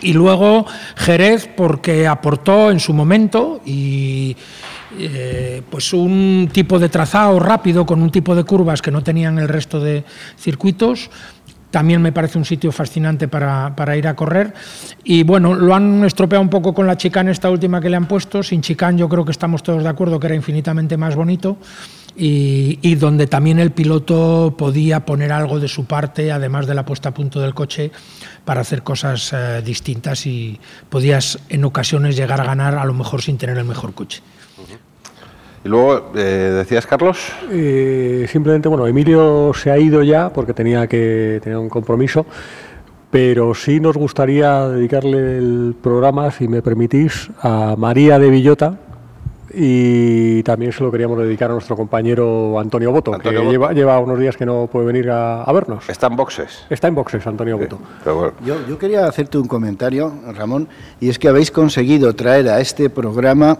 Y 0.00 0.12
luego 0.12 0.64
Jerez 0.96 1.48
porque 1.56 2.06
aportó 2.06 2.70
en 2.70 2.78
su 2.78 2.92
momento 2.92 3.60
y 3.64 4.36
eh, 4.98 5.62
pues 5.70 5.92
un 5.92 6.48
tipo 6.52 6.78
de 6.78 6.88
trazado 6.88 7.38
rápido 7.38 7.86
con 7.86 8.02
un 8.02 8.10
tipo 8.10 8.34
de 8.34 8.44
curvas 8.44 8.82
que 8.82 8.90
no 8.90 9.02
tenían 9.02 9.38
el 9.38 9.48
resto 9.48 9.80
de 9.80 10.04
circuitos. 10.36 11.10
También 11.70 12.00
me 12.00 12.12
parece 12.12 12.38
un 12.38 12.46
sitio 12.46 12.72
fascinante 12.72 13.28
para, 13.28 13.96
ir 13.96 14.08
a 14.08 14.16
correr. 14.16 14.54
Y 15.04 15.22
bueno, 15.22 15.54
lo 15.54 15.74
han 15.74 16.02
estropeado 16.04 16.42
un 16.42 16.48
poco 16.48 16.72
con 16.72 16.86
la 16.86 16.96
chicane 16.96 17.30
esta 17.30 17.50
última 17.50 17.80
que 17.80 17.90
le 17.90 17.96
han 17.96 18.08
puesto. 18.08 18.42
Sin 18.42 18.62
chicane 18.62 18.98
yo 18.98 19.08
creo 19.08 19.24
que 19.24 19.32
estamos 19.32 19.62
todos 19.62 19.82
de 19.82 19.88
acuerdo 19.88 20.18
que 20.18 20.28
era 20.28 20.36
infinitamente 20.36 20.96
más 20.96 21.14
bonito. 21.14 21.58
Y, 22.16 22.78
y 22.82 22.96
donde 22.96 23.28
también 23.28 23.60
el 23.60 23.70
piloto 23.70 24.54
podía 24.58 25.04
poner 25.04 25.30
algo 25.30 25.60
de 25.60 25.68
su 25.68 25.84
parte, 25.84 26.32
además 26.32 26.66
de 26.66 26.74
la 26.74 26.84
puesta 26.84 27.10
a 27.10 27.14
punto 27.14 27.38
del 27.38 27.54
coche, 27.54 27.92
para 28.44 28.62
hacer 28.62 28.82
cosas 28.82 29.32
eh, 29.32 29.62
distintas 29.64 30.26
y 30.26 30.58
podías 30.88 31.38
en 31.48 31.64
ocasiones 31.64 32.16
llegar 32.16 32.40
a 32.40 32.44
ganar 32.44 32.74
a 32.74 32.84
lo 32.86 32.94
mejor 32.94 33.22
sin 33.22 33.38
tener 33.38 33.58
el 33.58 33.64
mejor 33.64 33.94
coche. 33.94 34.22
Y 35.68 35.70
luego, 35.70 36.12
eh, 36.14 36.54
decías, 36.56 36.86
Carlos, 36.86 37.18
Eh, 37.52 38.24
simplemente, 38.26 38.70
bueno, 38.70 38.86
Emilio 38.86 39.52
se 39.52 39.70
ha 39.70 39.76
ido 39.78 40.02
ya 40.02 40.32
porque 40.32 40.54
tenía 40.54 40.86
que 40.86 41.40
tener 41.44 41.58
un 41.58 41.68
compromiso, 41.68 42.24
pero 43.10 43.54
sí 43.54 43.78
nos 43.78 43.94
gustaría 43.98 44.66
dedicarle 44.66 45.36
el 45.36 45.74
programa, 45.82 46.30
si 46.30 46.48
me 46.48 46.62
permitís, 46.62 47.28
a 47.42 47.74
María 47.76 48.18
de 48.18 48.30
Villota 48.30 48.78
y 49.52 50.42
también 50.42 50.72
se 50.72 50.82
lo 50.82 50.90
queríamos 50.90 51.18
dedicar 51.18 51.50
a 51.50 51.52
nuestro 51.52 51.76
compañero 51.76 52.58
Antonio 52.58 52.90
Boto, 52.90 53.12
Antonio 53.12 53.40
que 53.40 53.44
Boto. 53.44 53.52
Lleva, 53.52 53.72
lleva 53.74 53.98
unos 53.98 54.18
días 54.18 54.38
que 54.38 54.46
no 54.46 54.68
puede 54.72 54.86
venir 54.86 55.10
a, 55.10 55.42
a 55.42 55.52
vernos. 55.52 55.86
está 55.90 56.06
en 56.06 56.16
boxes. 56.16 56.64
Está 56.70 56.88
en 56.88 56.94
boxes, 56.94 57.26
Antonio 57.26 57.58
Boto. 57.58 57.78
Pero 58.04 58.16
bueno, 58.16 58.32
Yo, 58.42 58.56
yo 58.66 58.78
quería 58.78 59.04
hacerte 59.06 59.36
un 59.36 59.48
comentario, 59.48 60.14
Ramón, 60.34 60.66
y 60.98 61.10
es 61.10 61.18
que 61.18 61.28
habéis 61.28 61.50
conseguido 61.50 62.14
traer 62.14 62.48
a 62.48 62.58
este 62.58 62.88
programa, 62.88 63.58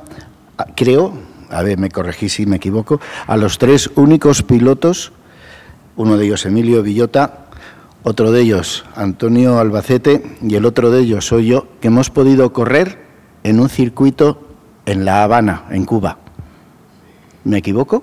creo, 0.75 1.13
a 1.51 1.63
ver, 1.63 1.79
me 1.79 1.91
corregí 1.91 2.29
si 2.29 2.47
me 2.47 2.57
equivoco, 2.57 3.01
a 3.27 3.37
los 3.37 3.59
tres 3.59 3.91
únicos 3.95 4.43
pilotos, 4.43 5.13
uno 5.97 6.17
de 6.17 6.27
ellos 6.27 6.47
Emilio 6.47 6.83
Villota, 6.83 7.47
otro 8.03 8.31
de 8.31 8.43
ellos 8.43 8.85
Antonio 8.95 9.59
Albacete 9.59 10.37
y 10.41 10.55
el 10.55 10.65
otro 10.65 10.91
de 10.91 11.01
ellos 11.01 11.27
soy 11.27 11.47
yo, 11.47 11.67
que 11.81 11.89
hemos 11.89 12.11
podido 12.11 12.53
correr 12.53 12.99
en 13.43 13.61
un 13.61 13.69
circuito 13.69 14.49
en 14.87 15.05
La 15.05 15.25
Habana, 15.25 15.65
en 15.71 15.85
Cuba. 15.85 16.19
¿Me 17.45 17.59
equivoco? 17.59 18.03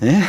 ¿Eh? 0.00 0.22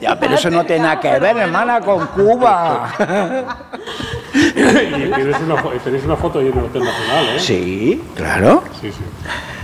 Ya, 0.00 0.18
pero 0.18 0.34
eso 0.34 0.50
no 0.50 0.64
tiene 0.64 0.84
nada 0.84 1.00
que 1.00 1.18
ver, 1.18 1.36
hermana, 1.36 1.80
con 1.80 2.06
Cuba. 2.08 2.94
y 4.34 5.10
tenéis 5.10 5.36
una, 5.44 5.62
tenéis 5.84 6.04
una 6.04 6.16
foto 6.16 6.38
ahí 6.38 6.48
en 6.48 6.58
el 6.58 6.64
Hotel 6.64 6.84
Nacional, 6.84 7.24
¿eh? 7.36 7.38
Sí, 7.38 8.02
claro. 8.14 8.62
Sí, 8.80 8.90
sí. 8.92 9.00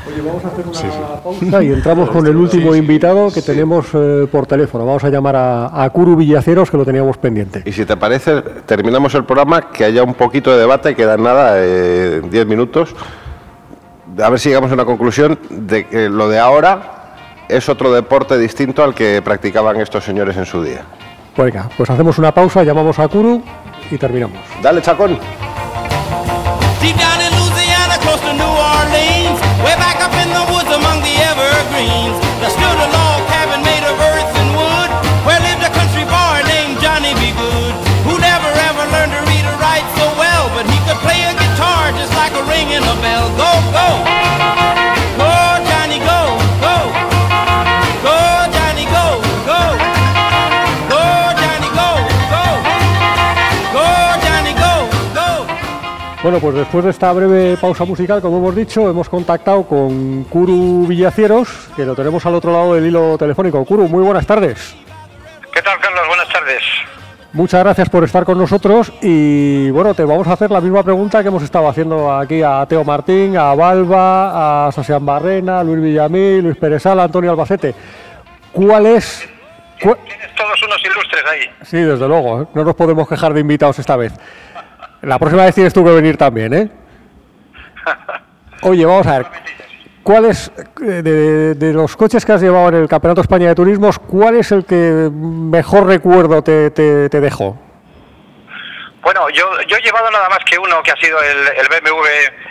Oye, 0.08 0.22
vamos 0.22 0.44
a 0.44 0.48
hacer 0.48 0.64
una 0.66 1.22
pausa 1.22 1.62
y 1.64 1.66
entramos 1.72 2.10
con 2.10 2.26
el 2.26 2.36
último 2.36 2.74
invitado 2.74 3.30
que 3.32 3.42
tenemos 3.42 3.86
eh, 3.92 4.28
por 4.30 4.46
teléfono. 4.46 4.86
Vamos 4.86 5.02
a 5.04 5.08
llamar 5.10 5.36
a, 5.36 5.82
a 5.84 5.90
Curu 5.90 6.16
Villaceros, 6.16 6.70
que 6.70 6.76
lo 6.76 6.84
teníamos 6.84 7.16
pendiente. 7.18 7.62
y 7.64 7.72
si 7.72 7.84
te 7.84 7.96
parece, 7.96 8.42
terminamos 8.66 9.14
el 9.14 9.24
programa, 9.24 9.70
que 9.70 9.84
haya 9.84 10.02
un 10.02 10.14
poquito 10.14 10.52
de 10.52 10.58
debate, 10.58 10.94
quedan 10.94 11.22
nada, 11.22 11.54
eh, 11.56 12.22
10 12.28 12.46
minutos. 12.46 12.94
A 14.22 14.30
ver 14.30 14.38
si 14.38 14.48
llegamos 14.48 14.70
a 14.70 14.74
una 14.74 14.84
conclusión 14.84 15.38
de 15.50 15.86
que 15.86 16.08
lo 16.08 16.28
de 16.28 16.38
ahora 16.38 17.14
es 17.48 17.68
otro 17.68 17.92
deporte 17.92 18.38
distinto 18.38 18.82
al 18.82 18.94
que 18.94 19.20
practicaban 19.22 19.80
estos 19.80 20.04
señores 20.04 20.36
en 20.36 20.46
su 20.46 20.62
día. 20.62 20.82
Pues 21.34 21.52
venga, 21.52 21.68
pues 21.76 21.90
hacemos 21.90 22.18
una 22.18 22.32
pausa, 22.32 22.62
llamamos 22.64 22.98
a 22.98 23.08
Curu 23.08 23.42
y 23.90 23.98
terminamos. 23.98 24.38
Dale, 24.62 24.82
Chacón. 24.82 25.18
Bueno, 56.36 56.48
pues 56.52 56.56
después 56.66 56.84
de 56.84 56.90
esta 56.90 57.10
breve 57.14 57.56
pausa 57.58 57.86
musical, 57.86 58.20
como 58.20 58.36
hemos 58.36 58.54
dicho, 58.54 58.90
hemos 58.90 59.08
contactado 59.08 59.62
con 59.62 60.24
Curu 60.24 60.86
Villacieros, 60.86 61.48
que 61.74 61.86
lo 61.86 61.94
tenemos 61.94 62.26
al 62.26 62.34
otro 62.34 62.52
lado 62.52 62.74
del 62.74 62.84
hilo 62.84 63.16
telefónico. 63.16 63.64
Curu, 63.64 63.88
muy 63.88 64.04
buenas 64.04 64.26
tardes. 64.26 64.76
¿Qué 65.54 65.62
tal, 65.62 65.78
Carlos? 65.80 66.02
Buenas 66.06 66.28
tardes. 66.28 66.62
Muchas 67.32 67.64
gracias 67.64 67.88
por 67.88 68.04
estar 68.04 68.24
con 68.26 68.36
nosotros 68.36 68.92
y 69.00 69.70
bueno, 69.70 69.94
te 69.94 70.04
vamos 70.04 70.26
a 70.26 70.34
hacer 70.34 70.50
la 70.50 70.60
misma 70.60 70.82
pregunta 70.82 71.22
que 71.22 71.28
hemos 71.28 71.42
estado 71.42 71.68
haciendo 71.70 72.12
aquí 72.14 72.42
a 72.42 72.66
Teo 72.68 72.84
Martín, 72.84 73.38
a 73.38 73.54
Balba, 73.54 74.66
a 74.66 74.72
Sasian 74.72 75.06
Barrena, 75.06 75.64
Luis 75.64 75.80
Villamil, 75.80 76.42
Luis 76.42 76.56
Pérez 76.58 76.82
Sala, 76.82 77.04
Antonio 77.04 77.30
Albacete. 77.30 77.74
¿Cuál 78.52 78.84
es? 78.84 79.26
cu- 79.82 79.96
Tienes 80.06 80.34
todos 80.36 80.62
unos 80.64 80.82
ilustres 80.84 81.22
ahí. 81.32 81.40
Sí, 81.62 81.78
desde 81.78 82.06
luego, 82.06 82.42
¿eh? 82.42 82.46
no 82.52 82.62
nos 82.64 82.74
podemos 82.74 83.08
quejar 83.08 83.32
de 83.32 83.40
invitados 83.40 83.78
esta 83.78 83.96
vez. 83.96 84.12
La 85.06 85.20
próxima 85.20 85.44
vez 85.44 85.54
tienes 85.54 85.72
tú 85.72 85.84
que 85.84 85.92
venir 85.92 86.16
también, 86.16 86.52
¿eh? 86.52 86.68
Oye, 88.62 88.84
vamos 88.84 89.06
a 89.06 89.18
ver. 89.18 89.26
¿cuál 90.02 90.24
es, 90.26 90.50
eh, 90.82 91.02
de, 91.56 91.72
los 91.72 91.96
coches 91.96 92.24
que 92.24 92.32
has 92.32 92.40
llevado 92.40 92.68
en 92.70 92.74
el 92.76 92.88
Campeonato 92.88 93.20
España 93.20 93.48
de 93.48 93.54
Turismos, 93.54 93.98
cuál 94.00 94.36
es 94.36 94.50
el 94.52 94.64
que 94.64 95.08
mejor 95.12 95.86
recuerdo 95.86 96.42
te, 96.42 96.70
te- 96.72 97.08
dejó? 97.20 97.56
Bueno, 99.02 99.28
yo, 99.30 99.44
yo 99.68 99.76
he 99.76 99.80
llevado 99.82 100.10
nada 100.10 100.28
más 100.28 100.40
que 100.44 100.58
uno, 100.58 100.82
que 100.82 100.90
ha 100.90 100.96
sido 100.96 101.18
el, 101.22 101.38
el 101.56 101.68
BMW 101.68 102.06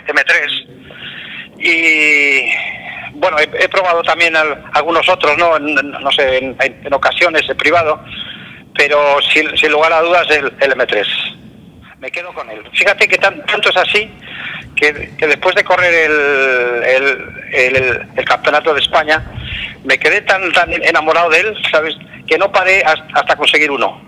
M3. 0.08 1.58
Y 1.58 2.50
bueno, 3.18 3.36
he, 3.38 3.68
probado 3.68 4.02
también 4.02 4.34
al- 4.34 4.64
algunos 4.72 5.06
otros, 5.10 5.36
¿no? 5.36 5.56
En- 5.58 5.90
no 5.90 6.10
sé, 6.12 6.38
en 6.38 6.94
ocasiones, 6.94 7.42
en 7.50 7.56
privado. 7.58 8.00
Pero 8.74 9.20
sin, 9.32 9.54
sin 9.58 9.72
lugar 9.72 9.92
a 9.92 10.00
dudas, 10.00 10.26
el, 10.30 10.52
el 10.60 10.72
M3. 10.72 11.06
Me 12.06 12.12
quedo 12.12 12.32
con 12.32 12.48
él. 12.48 12.62
Fíjate 12.72 13.08
que 13.08 13.18
tan- 13.18 13.44
tanto 13.46 13.68
es 13.68 13.76
así 13.76 14.08
que, 14.76 14.92
después 15.26 15.56
de 15.56 15.64
correr 15.64 15.92
el, 15.92 17.18
el, 18.14 18.24
campeonato 18.24 18.72
de 18.72 18.80
España, 18.80 19.24
me 19.82 19.98
quedé 19.98 20.20
tan, 20.20 20.52
tan 20.52 20.72
enamorado 20.84 21.30
de 21.30 21.40
él, 21.40 21.56
¿sabes? 21.68 21.96
Que 22.28 22.38
no 22.38 22.52
paré 22.52 22.80
hasta, 22.84 23.34
conseguir 23.34 23.72
uno. 23.72 24.00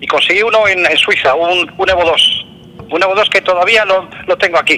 Y 0.00 0.06
conseguí 0.06 0.44
uno 0.44 0.68
en, 0.68 0.86
Suiza, 0.96 1.34
un, 1.34 1.68
un 1.76 1.90
Evo 1.90 2.04
2. 2.04 2.46
Un 2.92 3.02
Evo 3.02 3.16
2 3.16 3.28
que 3.28 3.40
todavía 3.40 3.84
lo, 3.86 4.08
lo 4.28 4.38
tengo 4.38 4.60
aquí. 4.60 4.76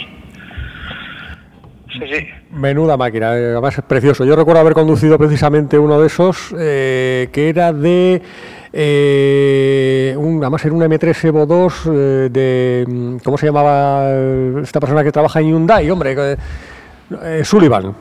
Sí, 1.93 2.01
sí. 2.11 2.27
Menuda 2.49 2.97
máquina, 2.97 3.37
eh, 3.37 3.51
además 3.53 3.77
es 3.77 3.85
precioso. 3.85 4.25
Yo 4.25 4.37
recuerdo 4.37 4.63
haber 4.63 4.73
conducido 4.73 5.19
precisamente 5.19 5.79
uno 5.79 6.01
de 6.01 6.07
esos 6.07 6.55
eh, 6.59 7.29
que 7.31 7.51
era 7.51 7.75
de. 7.75 8.23
Eh, 8.77 10.17
un, 10.19 10.43
además 10.43 10.65
era 10.65 10.75
un 10.75 10.83
M3 10.83 11.25
Evo 11.27 11.47
2 11.47 11.83
eh, 11.87 11.91
de. 12.29 12.85
mm, 12.89 13.17
¿Cómo 13.19 13.39
se 13.39 13.47
llamaba 13.47 14.01
eh, 14.07 14.61
esta 14.65 14.81
persona 14.81 15.05
que 15.05 15.13
trabaja 15.13 15.41
en 15.41 15.47
Hyundai? 15.47 15.89
Hombre, 15.93 16.37
Sullivan. 17.45 17.95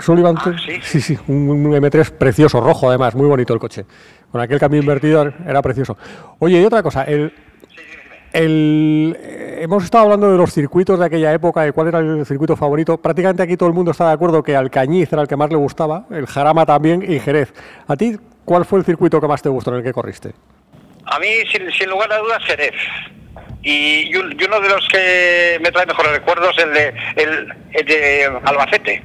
Sullivan, 0.00 0.36
¿sí? 0.82 1.00
sí, 1.00 1.18
un, 1.28 1.48
un 1.48 1.72
M3 1.72 2.10
precioso, 2.10 2.60
rojo 2.60 2.88
además, 2.88 3.14
muy 3.14 3.28
bonito 3.28 3.54
el 3.54 3.60
coche. 3.60 3.86
Con 4.32 4.40
aquel 4.40 4.58
cambio 4.58 4.80
invertido 4.80 5.32
era 5.46 5.62
precioso. 5.62 5.96
Oye, 6.40 6.60
y 6.60 6.64
otra 6.64 6.82
cosa, 6.82 7.04
el, 7.04 7.32
el, 8.32 9.16
hemos 9.60 9.84
estado 9.84 10.04
hablando 10.04 10.32
de 10.32 10.36
los 10.36 10.52
circuitos 10.52 10.98
de 10.98 11.04
aquella 11.04 11.32
época, 11.32 11.62
de 11.62 11.70
cuál 11.70 11.86
era 11.86 12.00
el 12.00 12.26
circuito 12.26 12.56
favorito. 12.56 12.98
Prácticamente 12.98 13.44
aquí 13.44 13.56
todo 13.56 13.68
el 13.68 13.74
mundo 13.74 13.92
está 13.92 14.08
de 14.08 14.14
acuerdo 14.14 14.42
que 14.42 14.56
Alcañiz 14.56 15.12
era 15.12 15.22
el 15.22 15.28
que 15.28 15.36
más 15.36 15.48
le 15.48 15.56
gustaba, 15.56 16.06
el 16.10 16.26
Jarama 16.26 16.66
también 16.66 17.04
y 17.08 17.20
Jerez. 17.20 17.54
¿A 17.86 17.96
ti 17.96 18.18
cuál 18.46 18.64
fue 18.64 18.78
el 18.78 18.86
circuito 18.86 19.20
que 19.20 19.28
más 19.28 19.42
te 19.42 19.50
gustó 19.50 19.70
en 19.72 19.76
el 19.78 19.82
que 19.82 19.92
corriste? 19.92 20.32
A 21.04 21.18
mí, 21.18 21.28
sin, 21.52 21.70
sin 21.72 21.90
lugar 21.90 22.10
a 22.12 22.18
dudas, 22.18 22.42
Jerez. 22.44 22.72
Y, 23.62 24.08
y 24.10 24.16
un- 24.16 24.34
y 24.40 24.44
uno 24.44 24.60
de 24.60 24.68
los 24.70 24.88
que 24.88 25.58
me 25.62 25.70
trae 25.70 25.84
mejores 25.86 26.12
recuerdos 26.12 26.56
es 26.56 26.64
el 26.64 26.72
de, 26.72 26.94
el, 27.16 27.86
de 27.86 28.40
Albacete. 28.44 29.02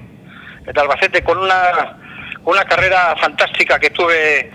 El 0.65 0.73
de 0.73 0.81
Albacete 0.81 1.23
con 1.23 1.37
una, 1.39 1.97
una 2.45 2.63
carrera 2.65 3.15
fantástica 3.19 3.79
que 3.79 3.89
tuve 3.89 4.51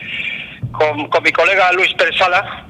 con, 0.73 1.09
con 1.09 1.23
mi 1.23 1.33
colega 1.33 1.73
Luis 1.73 1.93
Pérez 1.95 2.17
Sala, 2.17 2.65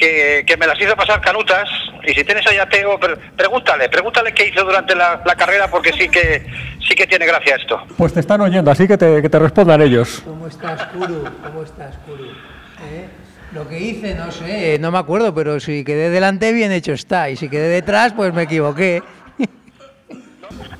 que, 0.00 0.44
que 0.46 0.56
me 0.56 0.66
las 0.66 0.80
hizo 0.80 0.96
pasar 0.96 1.20
canutas. 1.20 1.68
Y 2.06 2.14
si 2.14 2.24
tienes 2.24 2.46
ahí 2.46 2.56
a 2.56 2.66
Teo, 2.68 2.98
pre- 2.98 3.16
pregúntale, 3.36 3.88
pregúntale 3.88 4.32
qué 4.32 4.48
hizo 4.48 4.64
durante 4.64 4.94
la, 4.96 5.20
la 5.24 5.34
carrera, 5.34 5.68
porque 5.70 5.92
sí 5.92 6.08
que, 6.08 6.44
sí 6.88 6.94
que 6.94 7.06
tiene 7.06 7.26
gracia 7.26 7.56
esto. 7.56 7.80
Pues 7.98 8.14
te 8.14 8.20
están 8.20 8.40
oyendo, 8.40 8.70
así 8.70 8.88
que 8.88 8.96
te, 8.96 9.20
que 9.20 9.28
te 9.28 9.38
respondan 9.38 9.82
ellos. 9.82 10.22
¿Cómo 10.24 10.46
estás, 10.46 10.82
Kuru? 10.86 11.24
¿Cómo 11.44 11.62
estás, 11.62 11.94
Kuru? 12.06 12.24
¿Eh? 12.24 13.06
Lo 13.52 13.68
que 13.68 13.78
hice, 13.80 14.14
no 14.14 14.30
sé, 14.30 14.78
no 14.78 14.92
me 14.92 14.98
acuerdo, 14.98 15.34
pero 15.34 15.58
si 15.58 15.82
quedé 15.84 16.08
delante, 16.08 16.52
bien 16.52 16.70
hecho 16.72 16.92
está. 16.92 17.28
Y 17.30 17.36
si 17.36 17.48
quedé 17.48 17.68
detrás, 17.68 18.12
pues 18.14 18.32
me 18.32 18.42
equivoqué. 18.44 19.02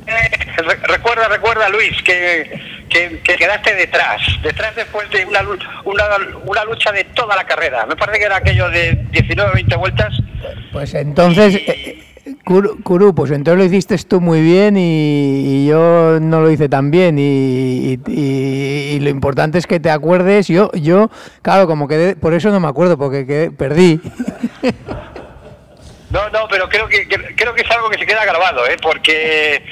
Re- 0.07 0.77
Recuerda, 0.89 1.29
recuerda, 1.29 1.69
Luis, 1.69 2.03
que, 2.03 2.61
que, 2.89 3.21
que 3.25 3.37
quedaste 3.37 3.75
detrás, 3.75 4.21
detrás 4.43 4.75
después 4.77 5.09
de 5.11 5.25
una, 5.25 5.41
una, 5.85 6.05
una 6.45 6.65
lucha 6.65 6.93
de 6.93 7.05
toda 7.05 7.37
la 7.37 7.45
carrera. 7.45 7.87
Me 7.87 7.97
parece 7.97 8.19
que 8.19 8.25
era 8.27 8.37
aquello 8.37 8.69
de 8.69 9.07
19 9.13 9.53
20 9.55 9.77
vueltas. 9.77 10.13
Pues 10.73 10.93
entonces, 10.95 11.55
eh, 11.55 12.03
pues 12.45 13.31
entonces 13.31 13.59
lo 13.59 13.65
hiciste 13.65 13.97
tú 14.07 14.21
muy 14.21 14.43
bien 14.43 14.77
y, 14.77 14.83
y 15.65 15.67
yo 15.69 16.19
no 16.21 16.41
lo 16.41 16.51
hice 16.51 16.69
tan 16.69 16.91
bien. 16.91 17.19
Y, 17.19 17.99
y- 18.07 18.95
y- 18.97 19.01
lo 19.01 19.09
importante 19.09 19.57
es 19.59 19.67
que 19.67 19.81
te 19.81 19.91
acuerdes. 19.91 20.49
Yo, 20.49 20.71
yo 20.73 21.11
claro, 21.43 21.67
como 21.67 21.89
quedé, 21.89 22.17
por 22.17 22.35
eso 22.35 22.51
no 22.51 22.61
me 22.61 22.69
acuerdo, 22.69 22.99
porque 22.99 23.27
quedé- 23.27 23.51
perdí. 23.51 24.01
No, 26.11 26.29
no, 26.31 26.49
pero 26.49 26.69
creo 26.69 26.89
que, 26.89 27.07
que- 27.09 27.35
creo 27.37 27.55
que 27.55 27.63
es 27.63 27.71
algo 27.71 27.89
que 27.89 27.99
se 27.99 28.07
queda 28.07 28.25
grabado, 28.25 28.67
¿eh? 28.67 28.77
Porque, 28.83 29.65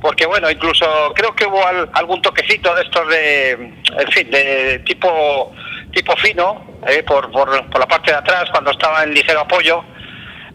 porque 0.00 0.24
bueno, 0.26 0.50
incluso 0.50 0.86
creo 1.14 1.34
que 1.34 1.46
hubo 1.46 1.66
al- 1.66 1.90
algún 1.92 2.22
toquecito 2.22 2.74
de 2.74 2.82
estos 2.82 3.08
de, 3.08 3.50
en 3.52 4.08
fin, 4.12 4.30
de 4.30 4.78
tipo 4.86 5.52
tipo 5.92 6.16
fino, 6.16 6.64
¿eh? 6.86 7.02
por, 7.02 7.30
por, 7.30 7.68
por 7.68 7.78
la 7.80 7.86
parte 7.86 8.10
de 8.10 8.16
atrás, 8.16 8.48
cuando 8.50 8.70
estaba 8.70 9.02
en 9.04 9.12
ligero 9.12 9.40
apoyo, 9.40 9.84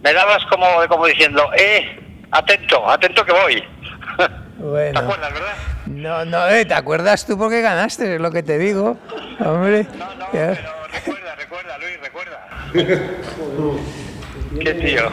me 0.01 0.11
dabas 0.11 0.43
como, 0.47 0.65
como 0.87 1.05
diciendo, 1.05 1.47
eh, 1.55 1.99
atento, 2.31 2.89
atento 2.89 3.23
que 3.25 3.31
voy. 3.33 3.63
Bueno. 4.59 4.99
No, 5.85 6.25
no, 6.25 6.47
eh, 6.49 6.65
¿te 6.65 6.73
acuerdas 6.73 7.27
tú 7.27 7.37
porque 7.37 7.61
ganaste? 7.61 8.15
Es 8.15 8.19
lo 8.19 8.31
que 8.31 8.41
te 8.41 8.57
digo. 8.57 8.97
Hombre. 9.39 9.85
Ya. 10.33 10.57
Qué 14.59 14.73
tío. 14.73 15.03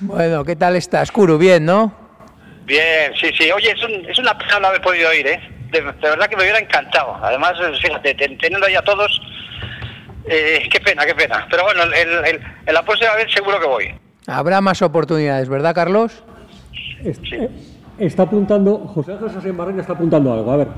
Bueno, 0.00 0.44
¿qué 0.44 0.56
tal 0.56 0.76
estás, 0.76 1.10
Kuru? 1.12 1.38
Bien, 1.38 1.64
¿no? 1.64 1.92
Bien, 2.64 3.12
sí, 3.20 3.30
sí. 3.38 3.50
Oye, 3.52 3.72
es, 3.72 3.82
un- 3.82 4.08
es 4.08 4.18
una 4.18 4.36
pena 4.38 4.60
no 4.60 4.68
haber 4.68 4.80
podido 4.80 5.12
ir, 5.14 5.26
¿eh? 5.26 5.40
De, 5.72 5.80
de 5.80 5.90
verdad 6.02 6.26
que 6.28 6.36
me 6.36 6.42
hubiera 6.42 6.58
encantado. 6.58 7.16
Además, 7.22 7.52
eh, 7.60 7.72
fíjate, 7.80 8.14
ten- 8.14 8.38
teniendo 8.38 8.66
ahí 8.66 8.74
a 8.74 8.82
todos, 8.82 9.20
eh, 10.26 10.68
qué 10.70 10.80
pena, 10.80 11.04
qué 11.06 11.14
pena. 11.14 11.46
Pero 11.50 11.64
bueno, 11.64 11.82
el, 11.84 11.94
el- 11.94 12.24
el- 12.24 12.40
en 12.66 12.74
la 12.74 12.82
próxima 12.82 13.14
vez 13.14 13.32
seguro 13.32 13.60
que 13.60 13.66
voy. 13.66 13.94
Habrá 14.26 14.60
más 14.60 14.80
oportunidades, 14.82 15.48
¿verdad, 15.48 15.74
Carlos? 15.74 16.22
Está 17.98 18.22
apuntando, 18.24 18.78
José 18.78 19.12
Ángel 19.12 19.30
Sasien 19.30 19.56
Barreña 19.56 19.80
está 19.80 19.92
apuntando 19.94 20.32
algo, 20.32 20.50
a 20.50 20.56
ver. 20.56 20.68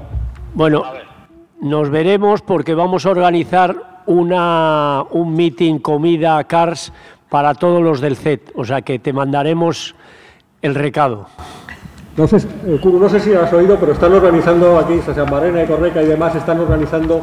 Bueno, 0.54 0.84
nos 1.60 1.90
veremos 1.90 2.42
porque 2.42 2.74
vamos 2.74 3.06
a 3.06 3.10
organizar 3.10 3.74
una, 4.06 5.02
un 5.10 5.34
meeting, 5.34 5.78
comida, 5.78 6.42
cars 6.44 6.92
para 7.32 7.54
todos 7.54 7.82
los 7.82 8.02
del 8.02 8.14
CET. 8.14 8.52
O 8.54 8.62
sea 8.62 8.82
que 8.82 8.98
te 8.98 9.10
mandaremos 9.10 9.94
el 10.60 10.74
recado. 10.74 11.28
No 12.14 12.28
sé, 12.28 12.36
eh, 12.36 12.78
Kuru, 12.78 13.00
no 13.00 13.08
sé 13.08 13.20
si 13.20 13.32
has 13.32 13.50
oído, 13.54 13.80
pero 13.80 13.92
están 13.92 14.12
organizando 14.12 14.78
aquí, 14.78 15.00
San 15.00 15.30
Barrena 15.30 15.62
y 15.62 15.66
Correca 15.66 16.02
y 16.02 16.04
demás, 16.04 16.34
están 16.36 16.60
organizando 16.60 17.22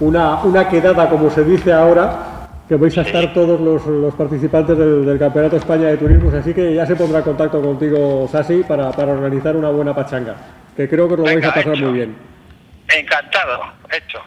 una, 0.00 0.42
una 0.42 0.66
quedada, 0.70 1.06
como 1.10 1.28
se 1.28 1.44
dice 1.44 1.70
ahora, 1.70 2.48
que 2.66 2.76
vais 2.76 2.96
a 2.96 3.02
estar 3.02 3.34
todos 3.34 3.60
los, 3.60 3.84
los 3.84 4.14
participantes 4.14 4.78
del, 4.78 5.04
del 5.04 5.18
Campeonato 5.18 5.56
España 5.56 5.88
de 5.88 5.98
Turismos, 5.98 6.32
así 6.32 6.54
que 6.54 6.74
ya 6.74 6.86
se 6.86 6.96
pondrá 6.96 7.18
en 7.18 7.24
contacto 7.24 7.60
contigo, 7.60 8.26
Sasi, 8.32 8.62
para, 8.62 8.90
para 8.90 9.12
organizar 9.12 9.54
una 9.54 9.68
buena 9.68 9.94
pachanga, 9.94 10.34
que 10.74 10.88
creo 10.88 11.06
que 11.08 11.12
os 11.12 11.20
lo 11.20 11.26
vais 11.26 11.44
a 11.44 11.52
pasar 11.52 11.76
muy 11.76 11.92
bien. 11.92 12.16
Encantado, 12.88 13.60
hecho. 13.90 14.18